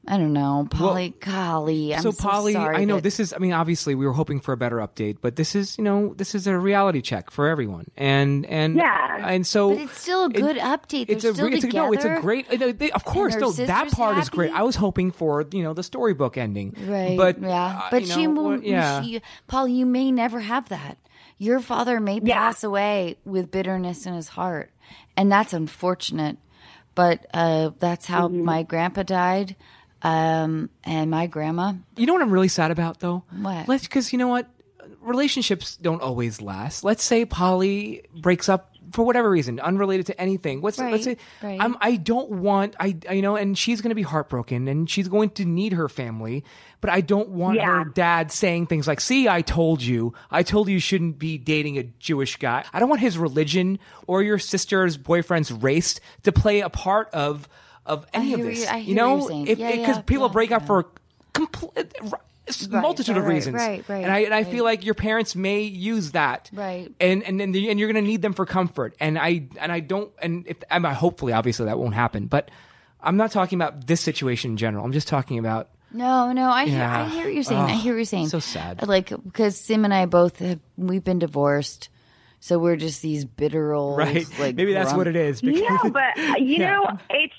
I 0.08 0.16
don't 0.16 0.32
know, 0.32 0.66
Polly. 0.70 1.14
golly, 1.20 1.94
I'm 1.94 2.00
so, 2.02 2.10
so, 2.10 2.22
Polly, 2.26 2.54
sorry 2.54 2.76
I 2.76 2.84
know 2.84 2.96
that- 2.96 3.02
this 3.02 3.20
is. 3.20 3.34
I 3.34 3.38
mean, 3.38 3.52
obviously, 3.52 3.94
we 3.94 4.06
were 4.06 4.14
hoping 4.14 4.40
for 4.40 4.52
a 4.52 4.56
better 4.56 4.76
update, 4.76 5.18
but 5.20 5.36
this 5.36 5.54
is, 5.54 5.76
you 5.76 5.84
know, 5.84 6.14
this 6.14 6.34
is 6.34 6.46
a 6.46 6.56
reality 6.58 7.02
check 7.02 7.30
for 7.30 7.46
everyone, 7.48 7.84
and 7.98 8.46
and 8.46 8.76
Yeah. 8.76 9.28
and 9.28 9.46
so 9.46 9.68
But 9.74 9.78
it's 9.82 10.00
still 10.00 10.24
a 10.24 10.30
good 10.30 10.56
update. 10.56 11.06
They're 11.08 11.16
It's 11.16 11.24
a, 11.26 11.34
still 11.34 11.46
re- 11.48 11.54
it's 11.54 11.64
a 11.64 11.68
no, 11.68 11.92
it's 11.92 12.04
a 12.06 12.18
great. 12.18 12.50
uh, 12.50 12.72
they- 12.74 12.90
of 12.92 13.04
course, 13.04 13.36
no, 13.36 13.50
that 13.52 13.66
sister's 13.68 13.94
part 13.94 14.16
is 14.16 14.30
great. 14.30 14.52
I 14.52 14.62
was 14.62 14.76
hoping 14.76 15.10
for 15.10 15.44
you 15.52 15.62
know 15.62 15.74
the 15.74 15.82
storybook 15.82 16.38
ending, 16.38 16.74
Right. 16.86 17.16
But 17.18 17.40
yeah. 17.42 17.80
uh, 17.84 17.88
but 17.90 18.00
you 18.02 18.08
she 18.08 18.26
know, 18.26 18.30
will. 18.42 18.44
what- 18.52 18.64
yeah. 18.64 19.02
She, 19.02 19.20
Paul, 19.48 19.68
you 19.68 19.84
may 19.84 20.10
never 20.10 20.40
have 20.40 20.70
that. 20.70 20.96
Your 21.36 21.60
father 21.60 22.00
may 22.00 22.20
Yeah. 22.22 22.36
pass 22.36 22.64
away 22.64 23.16
with 23.26 23.50
bitterness 23.50 24.06
in 24.06 24.14
his 24.14 24.28
heart, 24.28 24.70
and 25.14 25.30
that's 25.30 25.52
unfortunate. 25.52 26.38
But 26.94 27.26
uh, 27.32 27.70
that's 27.78 28.06
how 28.06 28.28
Mm-hmm. 28.28 28.44
my 28.44 28.62
grandpa 28.62 29.04
died, 29.04 29.56
um, 30.02 30.70
and 30.84 31.10
my 31.10 31.26
grandma. 31.26 31.72
You 31.96 32.06
know 32.06 32.12
what 32.14 32.22
I'm 32.22 32.30
really 32.32 32.48
sad 32.48 32.70
about 32.70 33.00
though? 33.00 33.24
What? 33.40 33.68
Let's 33.68 33.82
because 33.84 34.12
you 34.12 34.18
know 34.18 34.28
what, 34.28 34.48
relationships 35.00 35.76
don't 35.76 36.02
always 36.02 36.40
last. 36.40 36.84
Let's 36.84 37.04
say 37.04 37.24
Polly 37.24 38.02
breaks 38.14 38.48
up 38.48 38.68
for 38.92 39.04
whatever 39.04 39.30
reason, 39.30 39.60
unrelated 39.60 40.06
to 40.06 40.20
anything. 40.20 40.62
What's 40.62 40.78
let's 40.78 41.04
say 41.04 41.16
Right, 41.42 41.50
right. 41.50 41.58
I'm 41.60 41.76
I 41.80 41.94
don't 41.96 42.30
want 42.30 42.74
I 42.80 42.96
I- 43.08 43.12
you 43.12 43.22
know, 43.22 43.36
and 43.36 43.56
she's 43.56 43.80
going 43.80 43.90
to 43.90 43.94
be 43.94 44.02
heartbroken 44.02 44.66
and 44.68 44.90
she's 44.90 45.06
going 45.06 45.30
to 45.30 45.44
need 45.44 45.74
her 45.74 45.88
family, 45.88 46.44
but 46.80 46.90
I 46.90 47.00
don't 47.00 47.28
want 47.28 47.56
Yeah. 47.56 47.66
her 47.66 47.84
dad 47.84 48.32
saying 48.32 48.66
things 48.66 48.88
like, 48.88 49.00
"See, 49.00 49.28
I 49.28 49.42
told 49.42 49.80
you. 49.82 50.12
I 50.30 50.42
told 50.42 50.66
you 50.68 50.74
you 50.74 50.80
shouldn't 50.80 51.18
be 51.20 51.38
dating 51.38 51.78
a 51.78 51.84
Jewish 51.84 52.36
guy." 52.36 52.64
I 52.72 52.80
don't 52.80 52.88
want 52.88 53.00
his 53.00 53.16
religion 53.16 53.78
or 54.08 54.22
your 54.24 54.38
sister's 54.40 54.96
boyfriend's 54.96 55.52
race 55.52 56.00
to 56.24 56.32
play 56.32 56.58
a 56.60 56.68
part 56.70 57.10
of 57.10 57.48
of 57.86 58.06
any 58.12 58.34
of 58.34 58.40
this. 58.42 58.60
you- 58.60 58.66
I 58.68 58.76
you 58.78 58.94
know, 58.94 59.16
what 59.16 59.48
if 59.48 59.58
Yeah, 59.58 59.70
because 59.72 59.96
yeah, 59.96 60.02
people 60.02 60.26
yeah, 60.26 60.32
break 60.32 60.52
up 60.52 60.62
yeah. 60.62 60.66
for 60.66 60.86
complete 61.32 61.92
multitude 62.70 63.16
of 63.16 63.26
reasons, 63.26 63.54
right, 63.54 63.84
right, 63.88 64.02
and 64.02 64.10
I 64.12 64.18
and 64.20 64.34
I 64.34 64.38
right. 64.42 64.46
feel 64.46 64.64
like 64.64 64.84
your 64.84 64.94
parents 64.94 65.36
may 65.36 65.60
use 65.62 66.12
that, 66.12 66.50
Right. 66.52 66.90
and 67.00 67.22
and 67.22 67.40
and, 67.40 67.54
and 67.54 67.78
you're 67.78 67.92
going 67.92 68.02
to 68.04 68.08
need 68.08 68.22
them 68.22 68.32
for 68.32 68.44
comfort, 68.46 68.94
and 69.00 69.18
I 69.18 69.44
and 69.60 69.70
I 69.70 69.80
don't, 69.80 70.10
and 70.20 70.46
if 70.48 70.56
I'm 70.70 70.84
hopefully, 70.84 71.32
obviously, 71.32 71.66
that 71.66 71.78
won't 71.78 71.94
happen, 71.94 72.26
but 72.26 72.50
I'm 73.00 73.16
not 73.16 73.30
talking 73.30 73.56
about 73.56 73.86
this 73.86 74.00
situation 74.00 74.52
in 74.52 74.56
general. 74.56 74.84
I'm 74.84 74.92
just 74.92 75.06
talking 75.08 75.38
about 75.38 75.68
No, 75.92 76.32
no, 76.32 76.50
I 76.50 76.66
hear, 76.66 76.82
I 76.82 77.08
hear 77.08 77.24
what 77.24 77.34
you're 77.34 77.42
saying. 77.44 77.60
I 77.60 77.74
hear 77.74 77.92
what 77.92 77.98
you're 77.98 78.04
saying. 78.04 78.28
so 78.28 78.40
sad. 78.40 78.86
Like 78.86 79.08
because 79.24 79.56
Sim 79.58 79.84
and 79.84 79.94
I 79.94 80.06
both 80.06 80.38
have 80.40 80.58
we've 80.76 81.04
been 81.04 81.20
divorced, 81.20 81.88
so 82.40 82.58
we're 82.58 82.76
just 82.76 83.00
these 83.00 83.24
bitter 83.24 83.72
old 83.72 83.96
right. 83.98 84.26
Like 84.40 84.56
Maybe 84.56 84.72
that's 84.72 84.88
grump- 84.88 84.98
what 84.98 85.06
it 85.06 85.16
is. 85.16 85.40
Because, 85.40 85.60
No, 85.84 85.90
but 85.90 86.18
uh, 86.18 86.34
you 86.38 86.56
Yeah. 86.56 86.70
know, 86.72 86.98
it's 87.10 87.34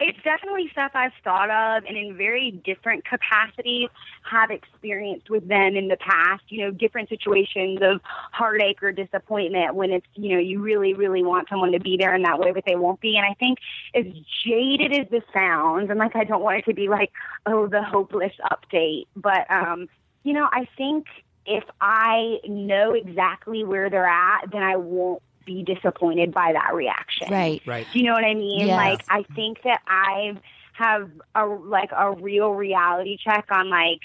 it's 0.00 0.18
definitely 0.24 0.68
stuff 0.72 0.90
I've 0.94 1.12
thought 1.22 1.50
of 1.50 1.84
and 1.84 1.96
in 1.96 2.16
very 2.16 2.50
different 2.50 3.04
capacities 3.04 3.88
have 4.28 4.50
experienced 4.50 5.30
with 5.30 5.46
them 5.46 5.76
in 5.76 5.88
the 5.88 5.96
past, 5.96 6.42
you 6.48 6.64
know, 6.64 6.70
different 6.72 7.08
situations 7.08 7.78
of 7.80 8.00
heartache 8.04 8.82
or 8.82 8.90
disappointment 8.90 9.74
when 9.74 9.92
it's, 9.92 10.06
you 10.14 10.34
know, 10.34 10.40
you 10.40 10.60
really, 10.60 10.94
really 10.94 11.22
want 11.22 11.48
someone 11.48 11.72
to 11.72 11.80
be 11.80 11.96
there 11.96 12.14
in 12.14 12.22
that 12.22 12.40
way, 12.40 12.50
but 12.50 12.64
they 12.66 12.74
won't 12.74 13.00
be. 13.00 13.16
And 13.16 13.24
I 13.24 13.34
think 13.34 13.58
as 13.94 14.04
jaded 14.44 14.92
as 14.92 15.08
this 15.10 15.24
sounds, 15.32 15.90
and 15.90 15.98
like 15.98 16.16
I 16.16 16.24
don't 16.24 16.42
want 16.42 16.58
it 16.58 16.64
to 16.66 16.74
be 16.74 16.88
like, 16.88 17.12
oh, 17.46 17.68
the 17.68 17.82
hopeless 17.82 18.32
update, 18.50 19.06
but 19.14 19.48
um, 19.50 19.88
you 20.24 20.32
know, 20.32 20.48
I 20.50 20.66
think 20.76 21.06
if 21.46 21.64
I 21.80 22.38
know 22.46 22.92
exactly 22.92 23.64
where 23.64 23.90
they're 23.90 24.08
at, 24.08 24.50
then 24.50 24.62
I 24.62 24.76
won't 24.76 25.22
be 25.44 25.62
disappointed 25.62 26.32
by 26.32 26.52
that 26.52 26.74
reaction. 26.74 27.30
Right. 27.30 27.62
right. 27.66 27.86
Do 27.92 27.98
you 27.98 28.06
know 28.06 28.14
what 28.14 28.24
I 28.24 28.34
mean? 28.34 28.66
Yes. 28.66 28.76
Like 28.76 29.04
I 29.08 29.22
think 29.34 29.62
that 29.64 29.80
I 29.86 30.36
have 30.74 31.10
a 31.34 31.46
like 31.46 31.90
a 31.96 32.12
real 32.12 32.50
reality 32.50 33.16
check 33.22 33.46
on 33.50 33.70
like 33.70 34.00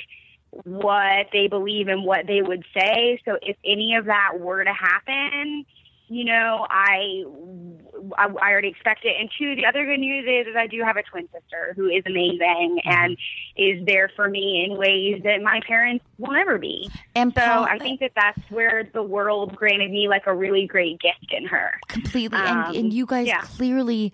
what 0.64 1.28
they 1.32 1.48
believe 1.48 1.88
and 1.88 2.04
what 2.04 2.28
they 2.28 2.42
would 2.42 2.64
say. 2.74 3.22
So 3.26 3.38
if 3.42 3.58
any 3.66 3.96
of 3.96 4.06
that 4.06 4.40
were 4.40 4.64
to 4.64 4.74
happen, 4.74 5.66
you 6.10 6.26
know, 6.26 6.66
I, 6.70 7.24
I, 8.18 8.28
I 8.28 8.52
already 8.52 8.70
expect 8.70 9.06
it. 9.06 9.16
And 9.20 9.30
two, 9.38 9.56
the 9.56 9.66
other 9.66 9.86
good 9.86 10.00
news 10.00 10.26
is, 10.28 10.48
is 10.48 10.56
I 10.58 10.68
do 10.68 10.82
have 10.84 10.98
a 10.98 11.04
twin 11.04 11.28
sister 11.32 11.74
who 11.76 11.88
is 11.88 12.04
amazing 12.06 12.82
and 12.84 13.16
is 13.56 13.86
there 13.86 14.12
for 14.16 14.28
me 14.28 14.66
in 14.66 14.78
ways 14.78 15.22
that 15.24 15.42
my 15.42 15.62
parents 15.68 16.04
will 16.18 16.34
never 16.34 16.58
be. 16.58 16.90
And 17.16 17.34
So 17.34 17.42
Paul, 17.42 17.64
I 17.66 17.78
think 17.78 18.00
that 18.00 18.12
that's 18.16 18.42
where 18.50 18.90
the 18.94 19.04
world 19.04 19.56
granted 19.56 19.92
me 19.92 20.08
like 20.08 20.26
a 20.26 20.36
really 20.36 20.66
great 20.66 21.00
gift 21.00 21.32
in 21.32 21.46
her. 21.46 21.80
completely, 21.88 22.40
Um, 22.40 22.66
and, 22.66 22.76
and 22.76 22.94
you 22.94 23.06
guys 23.06 23.28
yeah. 23.28 23.42
clearly 23.42 24.14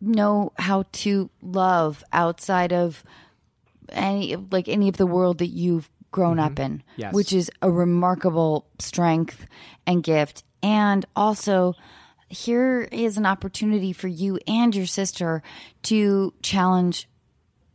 know 0.00 0.52
how 0.58 0.84
to 0.92 1.30
love 1.42 2.04
outside 2.12 2.72
of 2.72 3.04
any 3.90 4.36
like 4.36 4.68
any 4.68 4.88
of 4.88 4.96
the 4.96 5.06
world 5.06 5.38
that 5.38 5.48
you've 5.48 5.90
grown 6.10 6.38
up 6.38 6.58
in, 6.58 6.78
Mm-hmm. 6.78 7.00
Yes. 7.00 7.14
which 7.14 7.32
is 7.32 7.50
a 7.62 7.70
remarkable 7.70 8.66
strength 8.78 9.46
and 9.86 10.02
gift. 10.02 10.44
And 10.62 11.06
also, 11.16 11.74
here 12.28 12.82
is 12.92 13.16
an 13.16 13.26
opportunity 13.26 13.92
for 13.92 14.08
you 14.08 14.38
and 14.46 14.74
your 14.74 14.86
sister 14.86 15.42
to 15.84 16.32
challenge 16.42 17.08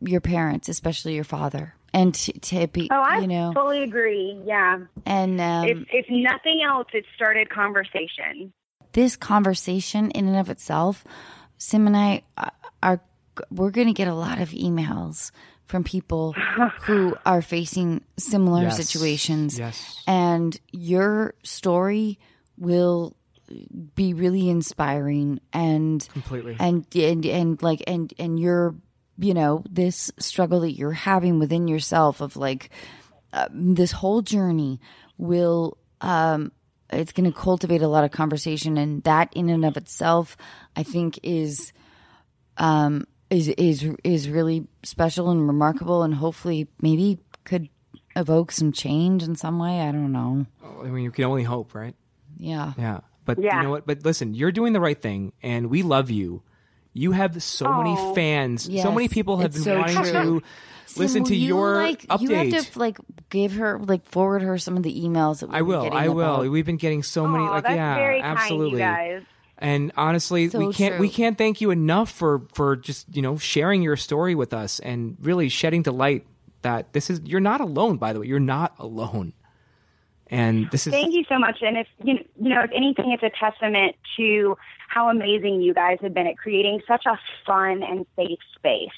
your 0.02 0.22
parents, 0.22 0.70
especially 0.70 1.16
your 1.16 1.24
father, 1.24 1.74
and 1.94 2.14
to, 2.14 2.34
to 2.40 2.68
be, 2.68 2.90
Oh, 2.92 3.00
I 3.02 3.20
you 3.20 3.28
know, 3.28 3.52
fully 3.56 3.82
agree. 3.84 4.40
Yeah. 4.46 4.80
and 5.06 5.40
um, 5.42 5.66
if, 5.68 5.78
if 5.92 6.06
nothing 6.10 6.62
else, 6.68 6.88
it 6.94 7.06
started 7.16 7.50
conversation. 7.50 8.54
this 8.94 9.16
conversation 9.16 10.12
in 10.12 10.28
and 10.28 10.38
of 10.38 10.50
itself, 10.50 11.04
Sim 11.58 11.88
and 11.88 11.98
I 11.98 12.24
uh, 12.38 12.50
are 12.84 13.02
we're 13.52 13.72
going 13.72 13.88
to 13.88 13.94
get 13.94 14.08
a 14.08 14.14
lot 14.14 14.40
of 14.40 14.50
emails 14.50 15.32
from 15.66 15.84
people 15.84 16.34
who 16.82 17.16
are 17.26 17.42
facing 17.42 18.04
similar 18.18 18.64
Yes. 18.64 18.78
situations, 18.78 19.58
Yes. 19.60 20.02
and 20.08 20.60
your 20.72 21.34
story 21.44 22.20
will 22.58 23.16
be 23.96 24.14
really 24.14 24.50
inspiring 24.50 25.40
and 25.54 26.08
Completely. 26.14 26.56
and 26.60 26.86
and 26.96 27.26
and 27.26 27.62
like 27.62 27.84
and 27.86 28.12
and 28.18 28.40
your 28.40 28.76
you 29.20 29.34
know 29.36 29.64
this 29.70 30.12
struggle 30.18 30.62
that 30.62 30.72
you're 30.72 30.92
having 30.92 31.38
within 31.40 31.68
yourself 31.68 32.22
of 32.22 32.36
like 32.38 32.70
uh, 33.34 33.48
this 33.52 33.92
whole 33.92 34.22
journey 34.24 34.80
will 35.18 35.78
um 36.02 36.52
it's 36.92 37.12
going 37.12 37.32
to 37.32 37.38
cultivate 37.38 37.82
a 37.84 37.88
lot 37.88 38.04
of 38.04 38.10
conversation 38.12 38.78
and 38.78 39.04
that 39.04 39.32
in 39.36 39.48
and 39.50 39.64
of 39.64 39.78
itself 39.78 40.36
i 40.76 40.82
think 40.84 41.20
is 41.24 41.72
um 42.58 43.06
is 43.36 43.48
is 43.50 43.78
is 44.04 44.30
really 44.30 44.68
special 44.84 45.30
and 45.30 45.48
remarkable 45.48 46.04
and 46.04 46.16
hopefully 46.16 46.68
maybe 46.82 47.20
could 47.44 47.70
evoke 48.16 48.52
some 48.52 48.72
change 48.72 49.24
in 49.24 49.36
some 49.36 49.60
way 49.60 49.82
i 49.82 49.92
don't 49.92 50.12
know 50.12 50.46
I 50.84 50.88
mean, 50.88 51.04
you 51.04 51.12
can 51.12 51.24
only 51.26 51.44
hope, 51.44 51.74
right? 51.74 51.96
yeah 52.38 52.74
Yeah. 52.78 53.00
But 53.26 53.40
Yeah. 53.42 53.58
you 53.58 53.64
know 53.64 53.70
what? 53.72 53.88
But 53.88 54.06
listen, 54.06 54.36
you're 54.36 54.52
doing 54.52 54.74
the 54.74 54.80
right 54.80 55.00
thing, 55.02 55.34
and 55.42 55.68
we 55.72 55.82
love 55.82 56.12
you. 56.12 56.44
You 56.94 57.12
have 57.14 57.42
so 57.42 57.66
many 57.74 57.96
Oh. 57.98 58.14
fans. 58.14 58.64
so 58.82 58.92
many 58.92 59.08
people 59.08 59.38
have 59.38 59.48
it's 59.56 59.56
been 59.56 59.64
so 59.64 59.78
wanting 59.80 59.96
true. 60.14 60.40
to 60.42 61.00
listen 61.00 61.26
Sim, 61.26 61.34
to 61.34 61.36
you, 61.36 61.48
your 61.48 61.76
like, 61.82 62.06
update. 62.06 62.22
You 62.22 62.36
have 62.36 62.72
to 62.74 62.80
like 62.80 62.98
give 63.32 63.54
her 63.54 63.80
like 63.80 64.06
forward 64.08 64.44
her 64.44 64.60
some 64.60 64.78
of 64.78 64.84
the 64.84 64.94
emails 64.94 65.40
that 65.40 65.48
we've 65.50 65.56
I 65.56 65.60
been 65.60 65.68
will. 65.68 65.84
getting 65.84 65.98
I 65.98 66.08
will. 66.10 66.36
about- 66.36 66.52
We've 66.52 66.66
been 66.66 66.78
getting 66.78 67.02
so 67.02 67.26
many. 67.28 67.44
Like, 67.46 67.64
that's 67.64 67.76
yeah, 67.76 67.96
very 67.96 68.22
kind, 68.22 68.38
you 68.38 68.42
absolutely. 68.44 68.80
guys. 68.80 69.24
And 69.58 69.92
honestly, 69.96 70.50
So 70.50 70.60
we 70.60 70.74
can't 70.74 71.00
we 71.00 71.10
can't 71.10 71.38
thank 71.38 71.62
you 71.62 71.72
enough 71.72 72.12
for 72.12 72.42
for 72.54 72.76
just 72.76 73.16
you 73.16 73.22
know 73.22 73.38
sharing 73.38 73.82
your 73.82 73.96
story 73.96 74.36
with 74.36 74.54
us 74.54 74.80
and 74.80 75.18
really 75.22 75.50
shedding 75.50 75.84
to 75.84 75.92
light 75.92 76.26
that 76.62 76.92
this 76.94 77.10
is 77.10 77.22
you're 77.24 77.40
not 77.40 77.62
alone. 77.62 77.98
By 77.98 78.12
the 78.12 78.20
way, 78.20 78.28
you're 78.28 78.40
not 78.40 78.74
alone. 78.80 79.34
And 80.28 80.70
this 80.72 80.88
is 80.88 80.92
Thank 80.92 81.14
you 81.14 81.24
so 81.30 81.38
much. 81.38 81.60
And 81.62 81.78
if 81.78 81.88
you 82.04 82.16
know, 82.16 82.22
you 82.42 82.50
know, 82.50 82.62
if 82.62 82.72
anything, 82.76 83.12
it's 83.12 83.24
a 83.24 83.30
testament 83.40 83.96
to 84.18 84.58
how 84.90 85.10
amazing 85.10 85.62
you 85.62 85.74
guys 85.74 86.00
have 86.02 86.14
been 86.14 86.28
at 86.28 86.38
creating 86.38 86.82
such 86.88 87.06
a 87.06 87.18
fun 87.46 87.84
and 87.84 88.06
safe 88.16 88.40
space. 88.56 88.90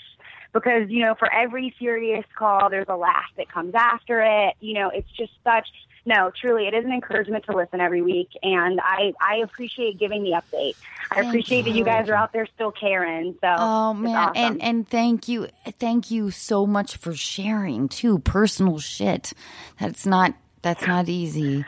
Because 0.53 0.89
you 0.89 1.01
know, 1.01 1.13
for 1.13 1.31
every 1.31 1.75
serious 1.77 2.25
call, 2.35 2.69
there's 2.69 2.87
a 2.89 2.95
laugh 2.95 3.29
that 3.35 3.51
comes 3.51 3.73
after 3.75 4.21
it. 4.21 4.55
You 4.59 4.73
know, 4.73 4.89
it's 4.89 5.09
just 5.11 5.33
such. 5.43 5.67
No, 6.07 6.31
truly, 6.39 6.67
it 6.67 6.73
is 6.73 6.85
an 6.85 6.93
encouragement 6.93 7.43
to 7.47 7.51
listen 7.51 7.81
every 7.81 8.01
week, 8.01 8.29
and 8.41 8.79
I 8.81 9.11
I 9.19 9.39
appreciate 9.43 9.99
giving 9.99 10.23
the 10.23 10.41
update. 10.41 10.75
I 11.11 11.15
Thank 11.15 11.27
appreciate 11.27 11.63
that 11.63 11.71
you. 11.71 11.79
you 11.79 11.83
guys 11.83 12.07
are 12.07 12.15
out 12.15 12.31
there 12.31 12.47
still 12.55 12.71
caring. 12.71 13.33
So 13.41 13.53
Oh 13.57 13.93
man, 13.93 14.15
awesome. 14.15 14.33
and 14.35 14.63
and 14.63 14.87
thank 14.87 15.27
you, 15.27 15.49
thank 15.79 16.09
you 16.09 16.31
so 16.31 16.65
much 16.65 16.95
for 16.95 17.13
sharing 17.13 17.89
too 17.89 18.19
personal 18.19 18.79
shit. 18.79 19.33
That's 19.81 20.05
not 20.05 20.33
that's 20.61 20.87
not 20.87 21.09
easy. 21.09 21.65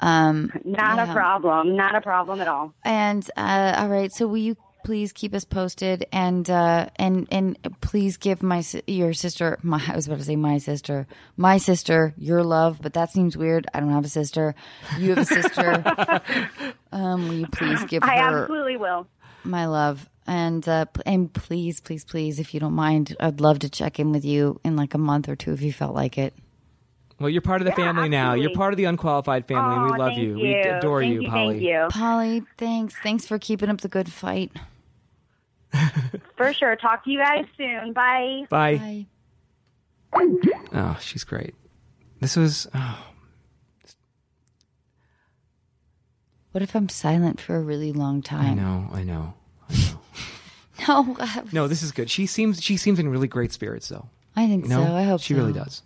Um, 0.00 0.50
not 0.64 0.96
yeah. 0.96 1.08
a 1.08 1.12
problem, 1.12 1.76
not 1.76 1.94
a 1.94 2.00
problem 2.00 2.40
at 2.40 2.48
all. 2.48 2.74
And 2.84 3.28
uh, 3.36 3.74
all 3.78 3.88
right, 3.88 4.12
so 4.12 4.26
will 4.26 4.38
you 4.38 4.56
please 4.84 5.12
keep 5.12 5.34
us 5.34 5.44
posted 5.44 6.06
and 6.12 6.48
uh, 6.50 6.86
and 6.96 7.26
and 7.30 7.58
please 7.80 8.16
give 8.16 8.42
my 8.42 8.62
your 8.86 9.12
sister 9.12 9.58
my 9.62 9.82
I 9.88 9.94
was 9.96 10.06
about 10.06 10.18
to 10.18 10.24
say 10.24 10.36
my 10.36 10.58
sister 10.58 11.06
my 11.36 11.58
sister 11.58 12.14
your 12.16 12.42
love, 12.42 12.78
but 12.82 12.94
that 12.94 13.10
seems 13.10 13.36
weird. 13.36 13.66
I 13.74 13.80
don't 13.80 13.90
have 13.90 14.04
a 14.04 14.08
sister. 14.08 14.54
You 14.98 15.10
have 15.14 15.18
a 15.18 15.24
sister. 15.24 15.82
um, 16.92 17.28
will 17.28 17.34
you 17.34 17.46
please 17.48 17.82
give 17.84 18.02
I 18.02 18.16
her 18.18 18.42
absolutely 18.42 18.76
will. 18.76 19.06
my 19.44 19.66
love? 19.66 20.08
And 20.26 20.66
uh, 20.68 20.86
and 21.06 21.32
please, 21.32 21.80
please, 21.80 22.04
please, 22.04 22.38
if 22.38 22.54
you 22.54 22.60
don't 22.60 22.74
mind, 22.74 23.16
I'd 23.18 23.40
love 23.40 23.60
to 23.60 23.68
check 23.70 23.98
in 23.98 24.12
with 24.12 24.24
you 24.24 24.60
in 24.64 24.76
like 24.76 24.94
a 24.94 24.98
month 24.98 25.28
or 25.28 25.34
two 25.36 25.52
if 25.52 25.62
you 25.62 25.72
felt 25.72 25.94
like 25.94 26.18
it. 26.18 26.34
well, 27.18 27.28
you're 27.28 27.42
part 27.42 27.60
of 27.62 27.64
the 27.64 27.70
Yeah, 27.76 27.86
family 27.92 28.08
now. 28.08 28.34
You're 28.34 28.50
part 28.54 28.72
of 28.72 28.76
the 28.76 28.84
unqualified 28.84 29.46
family. 29.48 29.74
and 29.74 29.84
we 29.84 29.98
love 29.98 30.08
thank 30.12 30.20
you. 30.20 30.34
We 30.34 30.54
adore 30.54 31.00
Thank 31.00 31.14
you, 31.14 31.22
you, 31.22 31.28
Polly. 31.28 31.54
Thank 31.54 31.62
you. 31.68 31.86
Polly, 31.90 32.42
thanks, 32.58 32.94
thanks 33.02 33.26
for 33.26 33.38
keeping 33.40 33.70
up 33.70 33.80
the 33.80 33.88
good 33.88 34.12
fight. 34.12 34.52
For 36.36 36.52
sure. 36.52 36.76
Talk 36.76 37.04
to 37.04 37.10
you 37.10 37.18
guys 37.18 37.44
soon. 37.56 37.92
Bye. 37.92 38.46
Bye. 38.50 39.06
Bye. 40.12 40.24
Oh, 40.72 40.98
she's 41.00 41.24
great. 41.24 41.54
This 42.20 42.36
was. 42.36 42.66
Oh, 42.74 42.98
What 46.52 46.62
if 46.62 46.74
I'm 46.74 46.88
silent 46.88 47.40
for 47.40 47.56
a 47.56 47.60
really 47.60 47.92
long 47.92 48.22
time? 48.22 48.40
I 48.40 48.48
time? 48.48 48.56
know. 48.56 48.88
I 48.92 49.02
know. 49.04 49.34
No, 50.88 51.14
I- 51.20 51.42
No, 51.52 51.68
this 51.68 51.82
is 51.82 51.92
good. 51.92 52.10
She 52.10 52.24
seems. 52.26 52.62
She 52.62 52.76
seems 52.78 52.98
in 52.98 53.08
really 53.10 53.28
great 53.28 53.52
spirits, 53.52 53.88
though. 53.90 54.08
I 54.34 54.46
think 54.46 54.64
You 54.64 54.70
know, 54.70 54.86
so. 54.86 54.94
I 54.94 55.02
hope 55.02 55.20
she 55.20 55.34
so. 55.34 55.40
really 55.40 55.52
does. 55.52 55.82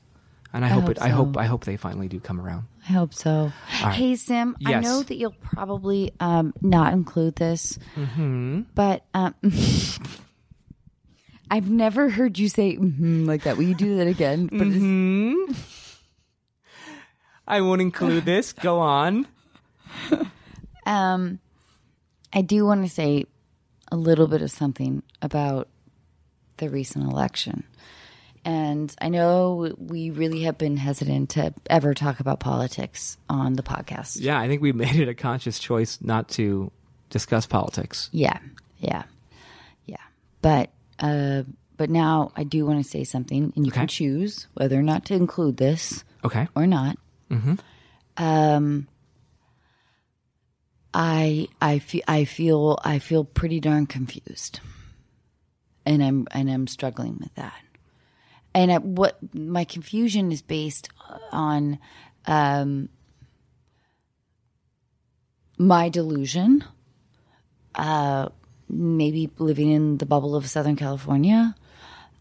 And 0.52 0.65
I, 0.65 0.69
I 0.69 0.70
hope, 0.70 0.82
hope 0.82 0.90
it. 0.93 1.02
I 1.02 1.09
hope. 1.09 1.36
I 1.36 1.44
hope 1.47 1.65
they 1.65 1.77
finally 1.77 2.06
do 2.09 2.20
come 2.20 2.40
around. 2.40 2.66
I 2.89 2.93
hope 2.93 3.15
so. 3.15 3.51
right. 3.82 3.94
Hey, 3.94 4.15
Sim, 4.16 4.56
yes. 4.61 4.74
I 4.74 4.81
know 4.81 5.02
that 5.02 5.16
you'll 5.16 5.35
probably 5.40 6.12
um, 6.20 6.52
not 6.61 6.93
include 6.93 7.36
this, 7.36 7.78
Mm-hmm. 7.97 8.62
but 8.74 9.05
um, 9.15 9.35
I've 11.51 11.70
never 11.70 12.11
heard 12.11 12.39
you 12.39 12.48
say 12.48 12.77
mm 12.77 13.27
like 13.27 13.44
that. 13.44 13.56
Will 13.56 13.65
you 13.65 13.74
do 13.74 13.97
that 13.97 14.06
again? 14.06 14.48
But 14.52 14.66
it's- 14.66 14.81
Hmm. 14.81 15.35
I 17.47 17.61
won't 17.61 17.81
include 17.82 18.24
this. 18.24 18.52
Go 18.52 18.81
on. 18.81 19.27
um, 20.86 21.39
I 22.32 22.40
do 22.43 22.65
want 22.66 22.82
to 22.85 22.90
say 22.90 23.27
a 23.93 23.97
little 23.97 24.27
bit 24.27 24.43
of 24.43 24.51
something 24.51 25.02
about 25.23 25.69
the 26.56 26.69
recent 26.70 27.05
election. 27.11 27.65
And 28.45 28.95
I 29.01 29.09
know 29.09 29.75
we 29.79 30.11
really 30.11 30.43
have 30.43 30.59
been 30.59 30.77
hesitant 30.77 31.31
to 31.31 31.55
ever 31.71 31.95
talk 31.95 32.21
about 32.21 32.41
politics 32.41 33.16
on 33.29 33.55
the 33.55 33.62
podcast. 33.62 34.19
Yeah, 34.21 34.39
I 34.39 34.49
think 34.49 34.61
we 34.61 34.73
made 34.85 34.97
it 34.97 35.09
a 35.09 35.15
conscious 35.15 35.59
choice 35.59 35.99
not 36.03 36.29
to 36.31 36.71
discuss 37.11 37.47
politics. 37.47 38.11
Yeah, 38.12 38.39
yeah, 38.79 39.05
yeah. 39.87 39.97
But 40.43 40.71
uh, 40.99 41.45
but 41.77 41.89
now 41.91 42.33
I 42.37 42.45
do 42.45 42.66
want 42.66 42.85
to 42.85 42.89
say 42.89 43.05
something, 43.05 43.53
and 43.57 43.65
you 43.65 43.73
can 43.73 43.87
choose 43.89 44.47
whether 44.55 44.79
or 44.79 44.83
not 44.83 45.07
to 45.07 45.15
include 45.15 45.57
this 45.57 46.05
Okay. 46.25 46.47
or 46.55 46.66
not. 46.66 46.99
Mm-hmm. 47.31 47.55
Um, 48.19 48.87
I 50.93 51.49
I 51.61 51.79
feel 51.81 52.03
I 52.07 52.25
feel 52.25 52.79
I 52.85 52.99
feel 52.99 53.25
pretty 53.25 53.59
darn 53.59 53.87
confused, 53.87 54.61
and 55.85 56.03
I'm 56.05 56.29
and 56.31 56.51
I'm 56.51 56.66
struggling 56.66 57.16
with 57.21 57.35
that. 57.35 57.55
And 58.55 58.70
I, 58.72 58.78
what 58.78 59.18
my 59.35 59.64
confusion 59.64 60.31
is 60.31 60.43
based 60.43 60.89
on, 61.32 61.78
um, 62.26 62.89
my 65.59 65.89
delusion, 65.89 66.64
uh, 67.74 68.28
maybe 68.68 69.31
living 69.39 69.70
in 69.70 69.98
the 69.98 70.06
bubble 70.06 70.36
of 70.36 70.48
Southern 70.48 70.76
California. 70.76 71.55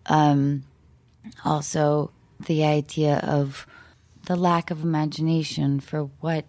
Um, 0.05 0.63
also, 1.45 2.11
the 2.45 2.65
idea 2.65 3.19
of 3.23 3.65
the 4.25 4.35
lack 4.35 4.71
of 4.71 4.83
imagination 4.83 5.79
for 5.79 6.09
what 6.19 6.45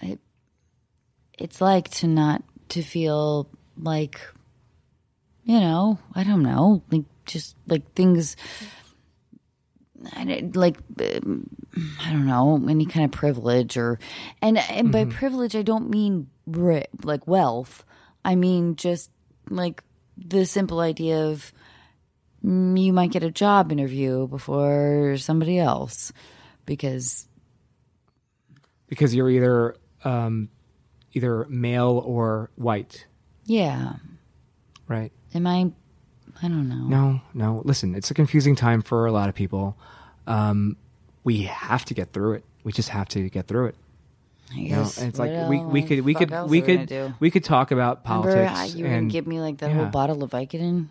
it, 0.00 0.20
it's 1.38 1.60
like 1.60 1.88
to 1.90 2.06
not 2.06 2.42
to 2.70 2.82
feel 2.82 3.48
like, 3.76 4.20
you 5.44 5.58
know, 5.60 5.98
I 6.14 6.24
don't 6.24 6.42
know, 6.42 6.82
like 6.90 7.04
just 7.26 7.56
like 7.66 7.92
things. 7.94 8.36
Like 10.54 10.78
I 10.98 11.20
don't 12.12 12.26
know 12.26 12.62
any 12.68 12.86
kind 12.86 13.04
of 13.04 13.12
privilege 13.12 13.76
or 13.76 13.98
and 14.40 14.58
and 14.58 14.92
by 14.92 15.04
privilege 15.04 15.56
I 15.56 15.62
don't 15.62 15.90
mean 15.90 16.28
like 17.02 17.26
wealth. 17.26 17.84
I 18.24 18.34
mean 18.34 18.76
just 18.76 19.10
like 19.48 19.82
the 20.16 20.44
simple 20.46 20.80
idea 20.80 21.26
of 21.28 21.52
you 22.42 22.92
might 22.92 23.12
get 23.12 23.22
a 23.22 23.30
job 23.30 23.70
interview 23.70 24.26
before 24.26 25.16
somebody 25.18 25.58
else 25.58 26.12
because 26.66 27.28
Because 28.88 29.14
you're 29.14 29.30
either 29.30 29.76
um, 30.04 30.48
either 31.12 31.46
male 31.48 32.02
or 32.04 32.50
white, 32.56 33.06
yeah. 33.44 33.94
Right? 34.88 35.12
am 35.34 35.46
I 35.46 35.70
I 36.42 36.48
don't 36.48 36.68
know 36.68 36.74
No, 36.88 37.20
no. 37.34 37.62
Listen, 37.64 37.94
it's 37.94 38.10
a 38.10 38.14
confusing 38.14 38.56
time 38.56 38.82
for 38.82 39.06
a 39.06 39.12
lot 39.12 39.28
of 39.28 39.34
people. 39.34 39.76
Um, 40.26 40.76
we 41.24 41.42
have 41.42 41.84
to 41.86 41.94
get 41.94 42.12
through 42.12 42.34
it. 42.34 42.44
We 42.64 42.72
just 42.72 42.88
have 42.90 43.08
to 43.10 43.28
get 43.28 43.46
through 43.46 43.66
it. 43.66 43.74
I 44.50 44.54
You 44.56 44.68
know, 44.70 44.76
guess 44.82 45.00
it's 45.00 45.18
what 45.18 45.28
like 45.30 45.48
we, 45.48 45.58
we 45.60 45.82
could 45.82 46.00
we 46.04 46.14
could 46.14 46.30
we 46.48 46.60
could 46.60 47.14
we 47.20 47.30
could 47.30 47.44
talk 47.44 47.70
about 47.70 48.04
politics. 48.04 48.34
Remember 48.36 48.58
how 48.58 48.64
you 48.64 48.82
were 48.84 48.88
gonna 48.90 48.98
and- 49.02 49.10
give 49.10 49.26
me 49.26 49.40
like 49.40 49.58
that 49.58 49.70
yeah. 49.70 49.76
whole 49.76 49.86
bottle 49.86 50.22
of 50.22 50.30
Vicodin? 50.30 50.88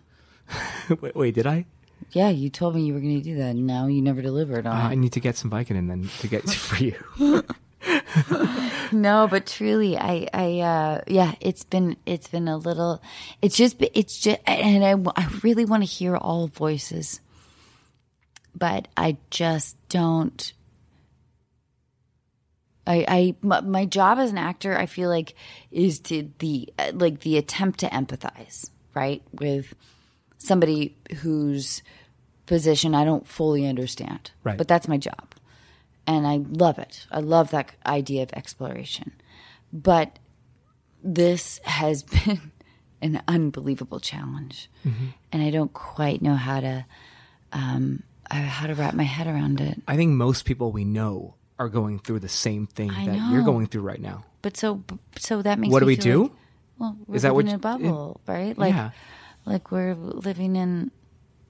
wait, 1.01 1.15
wait, 1.15 1.35
did 1.35 1.45
I? 1.47 1.65
Yeah, 2.11 2.29
you 2.29 2.49
told 2.49 2.75
me 2.75 2.81
you 2.81 2.93
were 2.93 2.99
going 2.99 3.19
to 3.19 3.23
do 3.23 3.35
that, 3.37 3.51
and 3.51 3.67
now 3.67 3.85
you 3.87 4.01
never 4.01 4.21
delivered 4.23 4.65
Uh, 4.65 4.71
on 4.71 4.91
I 4.91 4.95
need 4.95 5.13
to 5.13 5.19
get 5.19 5.37
some 5.37 5.51
Vicodin 5.51 5.87
then 5.87 6.09
to 6.19 6.27
get 6.27 6.49
for 6.49 6.83
you. 6.83 6.95
No, 8.91 9.27
but 9.27 9.45
truly, 9.47 9.97
I, 9.97 10.27
I, 10.34 10.59
uh, 10.59 11.01
yeah, 11.07 11.35
it's 11.39 11.63
been, 11.63 11.95
it's 12.05 12.27
been 12.27 12.47
a 12.47 12.57
little, 12.57 13.01
it's 13.41 13.55
just, 13.55 13.77
it's 13.80 14.19
just, 14.19 14.39
and 14.45 14.84
I, 14.84 15.11
I 15.15 15.27
really 15.43 15.65
want 15.65 15.84
to 15.84 15.88
hear 15.88 16.15
all 16.15 16.47
voices, 16.47 17.22
but 18.55 18.88
I 18.97 19.18
just 19.30 19.77
don't. 19.89 20.53
I, 22.88 23.05
I, 23.07 23.35
my, 23.41 23.61
my 23.61 23.85
job 23.85 24.18
as 24.18 24.31
an 24.31 24.38
actor, 24.38 24.77
I 24.77 24.88
feel 24.88 25.09
like, 25.09 25.35
is 25.69 25.99
to 26.01 26.30
the 26.39 26.68
like 26.93 27.19
the 27.22 27.38
attempt 27.38 27.80
to 27.81 27.88
empathize, 27.88 28.69
right, 28.95 29.22
with 29.31 29.73
somebody 30.39 30.97
whose 31.18 31.84
position 32.47 32.95
I 32.95 33.05
don't 33.05 33.26
fully 33.27 33.68
understand, 33.68 34.31
Right. 34.43 34.57
But 34.57 34.68
that's 34.68 34.88
my 34.88 34.97
job, 34.97 35.30
and 36.07 36.25
I 36.27 36.37
love 36.37 36.79
it. 36.79 37.05
I 37.11 37.19
love 37.19 37.51
that 37.51 37.71
idea 37.85 38.23
of 38.23 38.31
exploration, 38.33 39.11
but 39.71 40.19
this 41.03 41.59
has 41.65 42.03
been 42.25 42.51
an 43.01 43.21
unbelievable 43.27 43.99
challenge, 43.99 44.69
and 45.31 45.41
I 45.41 45.49
don't 45.49 45.73
quite 45.73 46.21
know 46.21 46.35
how 46.35 46.59
to, 46.61 46.85
um, 47.51 48.03
uh, 48.29 48.35
how 48.35 48.67
to 48.67 48.75
wrap 48.75 48.93
my 48.93 49.03
head 49.03 49.27
around 49.27 49.59
it. 49.61 49.81
I 49.87 49.95
think 49.95 50.11
most 50.11 50.45
people 50.45 50.71
we 50.71 50.85
know 50.85 51.35
are 51.57 51.69
going 51.69 51.99
through 51.99 52.19
the 52.19 52.29
same 52.29 52.67
thing 52.67 52.91
I 52.91 53.05
that 53.07 53.31
you're 53.31 53.43
going 53.43 53.67
through 53.67 53.81
right 53.81 54.01
now. 54.01 54.23
But 54.41 54.57
so, 54.57 54.83
so 55.17 55.41
that 55.43 55.59
makes 55.59 55.71
What 55.71 55.79
do 55.81 55.85
we 55.85 55.95
do? 55.95 56.23
like- 56.23 56.31
Well, 56.79 56.97
we're 57.07 57.15
Is 57.15 57.21
that 57.23 57.33
what 57.35 57.45
living 57.45 57.53
in 57.53 57.55
a 57.55 57.59
bubble, 57.59 58.21
right? 58.27 58.57
Like, 58.57 58.73
Yeah. 58.73 58.91
like 59.45 59.71
we're 59.71 59.93
living 59.95 60.55
in. 60.55 60.89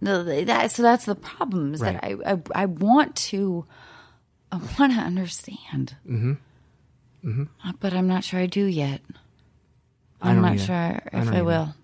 No, 0.01 0.23
that, 0.23 0.71
so 0.71 0.81
that's 0.83 1.05
the 1.05 1.15
problem. 1.15 1.73
Is 1.73 1.79
that 1.81 2.03
I, 2.03 2.15
I 2.25 2.41
I 2.55 2.65
want 2.65 3.15
to, 3.31 3.65
I 4.51 4.57
want 4.57 4.93
to 4.93 4.99
understand, 4.99 5.95
Mm-hmm. 6.07 6.33
Mm-hmm. 7.27 7.43
uh, 7.67 7.73
but 7.79 7.93
I'm 7.93 8.07
not 8.07 8.23
sure 8.23 8.39
I 8.39 8.47
do 8.47 8.65
yet. 8.65 9.01
I 10.21 10.29
I'm 10.31 10.37
don't 10.37 10.45
either. 10.45 10.63
sure 10.65 11.01
if 11.13 11.25
don't 11.25 11.35
I, 11.35 11.41
will. 11.41 11.75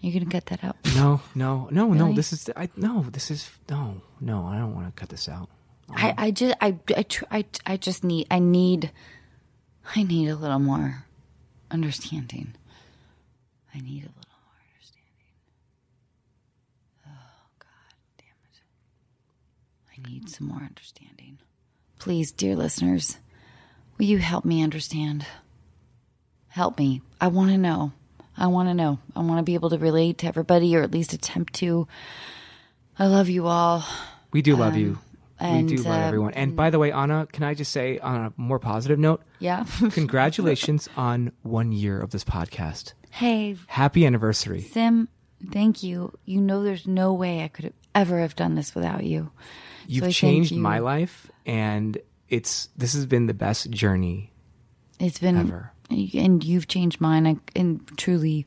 You're 0.00 0.12
gonna 0.12 0.30
cut 0.30 0.46
that 0.46 0.62
out? 0.62 0.76
No, 0.94 1.20
no, 1.34 1.68
no, 1.72 1.92
no. 1.92 2.12
This 2.12 2.32
is 2.32 2.48
I 2.56 2.68
no. 2.76 3.06
This 3.10 3.30
is 3.30 3.50
no, 3.68 4.00
no. 4.20 4.44
I 4.46 4.56
don't 4.58 4.74
want 4.74 4.86
to 4.86 4.92
cut 5.00 5.08
this 5.08 5.28
out. 5.28 5.48
I, 5.90 6.14
I 6.16 6.30
just 6.30 6.54
I 6.60 6.76
I, 6.96 7.02
tr- 7.02 7.24
I 7.30 7.44
I 7.66 7.76
just 7.76 8.04
need 8.04 8.26
I 8.30 8.38
need 8.38 8.92
I 9.96 10.02
need 10.04 10.28
a 10.28 10.36
little 10.36 10.58
more 10.60 11.04
understanding. 11.70 12.54
I 13.74 13.78
need 13.80 14.04
a 14.04 14.12
little 14.14 14.38
more 14.46 14.60
understanding. 14.70 15.32
Oh 17.06 17.46
God 17.58 17.94
damn 18.18 18.38
it! 18.52 18.60
I 19.96 19.97
need 20.08 20.28
some 20.28 20.48
more 20.48 20.62
understanding. 20.62 21.38
Please, 21.98 22.32
dear 22.32 22.56
listeners, 22.56 23.18
will 23.96 24.06
you 24.06 24.18
help 24.18 24.44
me 24.44 24.62
understand? 24.62 25.26
Help 26.48 26.78
me. 26.78 27.02
I 27.20 27.28
want 27.28 27.50
to 27.50 27.58
know. 27.58 27.92
I 28.36 28.46
want 28.46 28.68
to 28.68 28.74
know. 28.74 28.98
I 29.16 29.20
want 29.20 29.38
to 29.38 29.42
be 29.42 29.54
able 29.54 29.70
to 29.70 29.78
relate 29.78 30.18
to 30.18 30.26
everybody, 30.26 30.76
or 30.76 30.82
at 30.82 30.92
least 30.92 31.12
attempt 31.12 31.54
to. 31.54 31.86
I 32.98 33.06
love 33.06 33.28
you 33.28 33.46
all. 33.46 33.84
We 34.32 34.42
do 34.42 34.56
love 34.56 34.74
Um, 34.74 34.78
you. 34.80 34.98
and, 35.40 35.68
we 35.70 35.76
do 35.76 35.82
love 35.82 36.00
uh, 36.02 36.06
everyone. 36.06 36.34
And 36.34 36.54
by 36.56 36.70
the 36.70 36.78
way, 36.78 36.92
Anna, 36.92 37.26
can 37.32 37.42
I 37.44 37.54
just 37.54 37.72
say 37.72 37.98
on 37.98 38.16
a 38.26 38.32
more 38.36 38.58
positive 38.58 38.98
note? 38.98 39.22
Yeah. 39.40 39.64
Congratulations 39.90 40.88
on 40.96 41.32
one 41.42 41.72
year 41.72 42.00
of 42.00 42.10
this 42.10 42.24
podcast. 42.24 42.92
Hey, 43.10 43.56
Happy 43.66 44.04
anniversary. 44.06 44.60
Sim, 44.60 45.08
thank 45.50 45.82
you. 45.82 46.12
You 46.24 46.40
know, 46.40 46.62
there's 46.62 46.86
no 46.86 47.12
way 47.14 47.42
I 47.42 47.48
could 47.48 47.64
have 47.66 47.74
ever 47.94 48.20
have 48.20 48.36
done 48.36 48.54
this 48.54 48.74
without 48.74 49.02
you. 49.04 49.30
You've 49.88 50.04
So 50.04 50.10
changed 50.10 50.52
you. 50.52 50.60
my 50.60 50.78
life, 50.78 51.30
and 51.46 51.98
it's 52.28 52.68
this 52.76 52.92
has 52.92 53.06
been 53.06 53.26
the 53.26 53.34
best 53.34 53.70
journey. 53.70 54.32
It's 55.00 55.18
been 55.18 55.36
Ever. 55.36 55.72
and 55.90 56.44
you've 56.44 56.68
changed 56.68 57.00
mine. 57.00 57.26
I, 57.26 57.36
and 57.56 57.80
truly, 57.96 58.46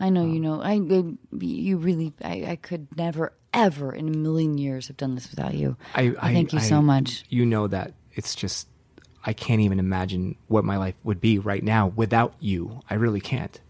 I 0.00 0.08
know 0.08 0.24
you 0.24 0.40
know. 0.40 0.62
I, 0.62 0.72
I 0.72 1.02
you 1.38 1.76
really. 1.76 2.12
I, 2.24 2.44
I 2.48 2.56
could 2.56 2.88
never 2.96 3.32
ever 3.52 3.92
in 3.92 4.08
a 4.08 4.16
million 4.16 4.58
years 4.58 4.88
have 4.88 4.96
done 4.96 5.14
this 5.14 5.28
without 5.30 5.54
you. 5.54 5.76
I, 5.94 6.14
I 6.20 6.32
thank 6.32 6.52
you 6.52 6.60
so 6.60 6.80
much. 6.80 7.24
You 7.28 7.44
know 7.44 7.66
that 7.66 7.92
it's 8.14 8.34
just 8.34 8.66
I 9.24 9.32
can't 9.34 9.60
even 9.60 9.78
imagine 9.78 10.36
what 10.48 10.64
my 10.64 10.78
life 10.78 10.94
would 11.04 11.20
be 11.20 11.38
right 11.38 11.62
now 11.62 11.88
without 11.88 12.34
you. 12.40 12.80
I 12.88 12.94
really 12.94 13.20
can't. 13.20 13.60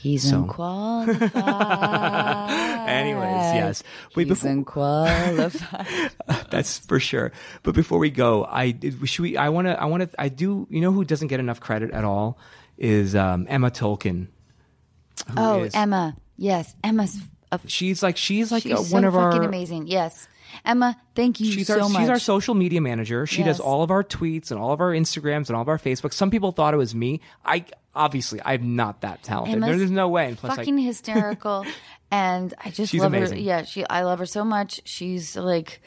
He's 0.00 0.28
So- 0.30 0.38
unqualified. 0.42 1.30
Anyways, 2.88 3.54
yes. 3.54 3.82
Wait, 4.16 4.26
He's 4.26 4.38
before- 4.38 4.50
unqualified. 4.50 5.86
That's 6.50 6.78
for 6.78 6.98
sure. 6.98 7.32
But 7.62 7.74
before 7.74 7.98
we 7.98 8.10
go, 8.10 8.44
I 8.44 8.74
should 9.04 9.22
we. 9.22 9.36
I 9.36 9.50
want 9.50 9.66
to. 9.68 9.80
I 9.80 9.84
want 9.84 10.02
to. 10.10 10.20
I 10.20 10.28
do. 10.28 10.66
You 10.70 10.80
know 10.80 10.92
who 10.92 11.04
doesn't 11.04 11.28
get 11.28 11.40
enough 11.40 11.60
credit 11.60 11.90
at 11.90 12.04
all 12.04 12.38
is 12.78 13.14
um, 13.14 13.46
Emma 13.48 13.70
Tolkien. 13.70 14.28
oh, 15.36 15.64
is- 15.64 15.74
Emma. 15.74 16.16
Yes, 16.36 16.74
Emma's. 16.82 17.18
A, 17.52 17.58
She's 17.66 18.00
like 18.02 18.16
she's 18.16 18.50
like 18.52 18.62
she's 18.62 18.72
uh, 18.72 18.76
so 18.82 18.94
one 18.94 19.04
of 19.04 19.16
our. 19.16 19.32
amazing. 19.42 19.86
Yes, 19.88 20.28
Emma. 20.64 20.96
Thank 21.16 21.40
you 21.40 21.50
She's 21.52 21.66
so 21.66 21.80
our 21.82 21.88
much. 21.88 22.00
she's 22.02 22.08
our 22.08 22.18
social 22.20 22.54
media 22.54 22.80
manager. 22.80 23.26
She 23.26 23.42
does 23.42 23.58
all 23.60 23.82
of 23.82 23.90
our 23.90 24.04
tweets 24.04 24.50
and 24.52 24.58
all 24.60 24.72
of 24.72 24.80
our 24.80 24.92
Instagrams 24.92 25.48
and 25.48 25.56
all 25.56 25.62
of 25.62 25.68
our 25.68 25.78
Facebook. 25.78 26.12
Some 26.14 26.30
people 26.30 26.52
thought 26.52 26.72
it 26.74 26.78
was 26.78 26.94
me. 26.94 27.20
I 27.44 27.64
obviously 27.94 28.40
I'm 28.44 28.76
not 28.76 29.02
that 29.02 29.22
talented. 29.22 29.62
Emma's 29.62 29.78
There's 29.78 29.90
no 29.90 30.08
way. 30.08 30.28
And 30.28 30.38
plus, 30.38 30.56
fucking 30.56 30.76
like, 30.76 30.84
hysterical, 30.86 31.64
and 32.10 32.54
I 32.58 32.70
just 32.70 32.92
She's 32.92 33.00
love 33.00 33.12
her. 33.12 33.34
Yeah, 33.34 33.64
she. 33.64 33.86
I 33.86 34.02
love 34.02 34.18
her 34.18 34.26
so 34.26 34.44
much. 34.44 34.80
She's 34.84 35.36
like 35.36 35.80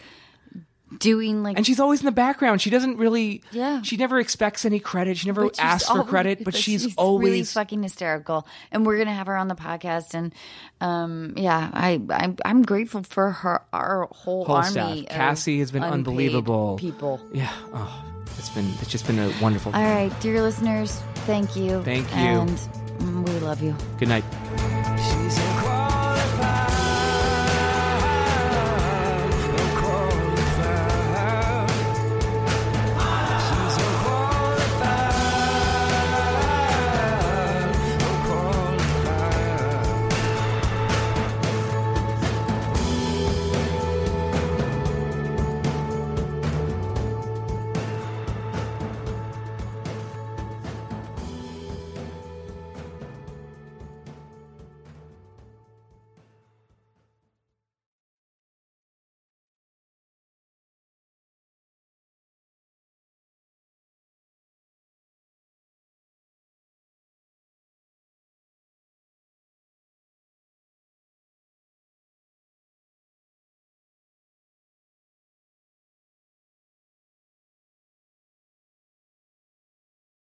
doing 1.00 1.44
like, 1.44 1.58
and 1.58 1.66
she's 1.66 1.80
always 1.80 2.00
in 2.00 2.06
the 2.06 2.12
background. 2.12 2.62
She 2.62 2.70
doesn't 2.70 2.98
really. 2.98 3.42
Yeah. 3.52 3.82
She 3.82 3.98
never 3.98 4.20
expects 4.20 4.66
any 4.66 4.80
credit. 4.80 5.18
She 5.18 5.28
never 5.28 5.44
but 5.44 5.56
she's 5.56 5.64
asks 5.64 5.90
for 5.90 6.04
credit. 6.04 6.44
But 6.44 6.56
she's, 6.64 6.84
really 6.84 6.96
always. 6.98 7.30
Really 7.30 7.44
fucking 7.44 7.84
hysterical, 7.84 8.48
and 8.72 8.86
we're 8.86 8.98
gonna 8.98 9.14
have 9.14 9.28
her 9.28 9.36
on 9.36 9.48
the 9.48 9.56
podcast. 9.56 10.14
And 10.14 10.34
um, 10.82 11.34
yeah, 11.38 11.70
I 11.74 12.02
I'm, 12.10 12.38
I'm 12.46 12.64
grateful 12.64 13.04
for 13.04 13.32
her 13.32 13.62
our 13.72 14.08
whole, 14.12 14.46
Whole 14.46 14.56
army. 14.58 14.72
staff. 15.04 15.08
Cassie 15.10 15.60
has 15.60 15.72
been 15.72 15.84
unbelievable. 15.84 16.78
People. 16.80 17.22
Yeah. 17.34 17.52
Oh, 17.74 18.06
it's 18.38 18.50
been. 18.50 18.70
It's 18.82 18.92
just 18.92 19.08
been 19.08 19.20
a 19.20 19.32
wonderful. 19.42 19.74
All 19.74 19.84
right, 19.84 20.12
dear 20.22 20.42
listeners, 20.42 21.02
thank 21.26 21.56
you. 21.56 21.82
Thank 21.84 22.10
you. 22.12 22.18
and 22.18 22.50
mm, 22.50 23.28
we 23.28 23.40
love 23.40 23.62
you. 23.62 23.76
Good 23.98 24.10
night. 24.10 24.24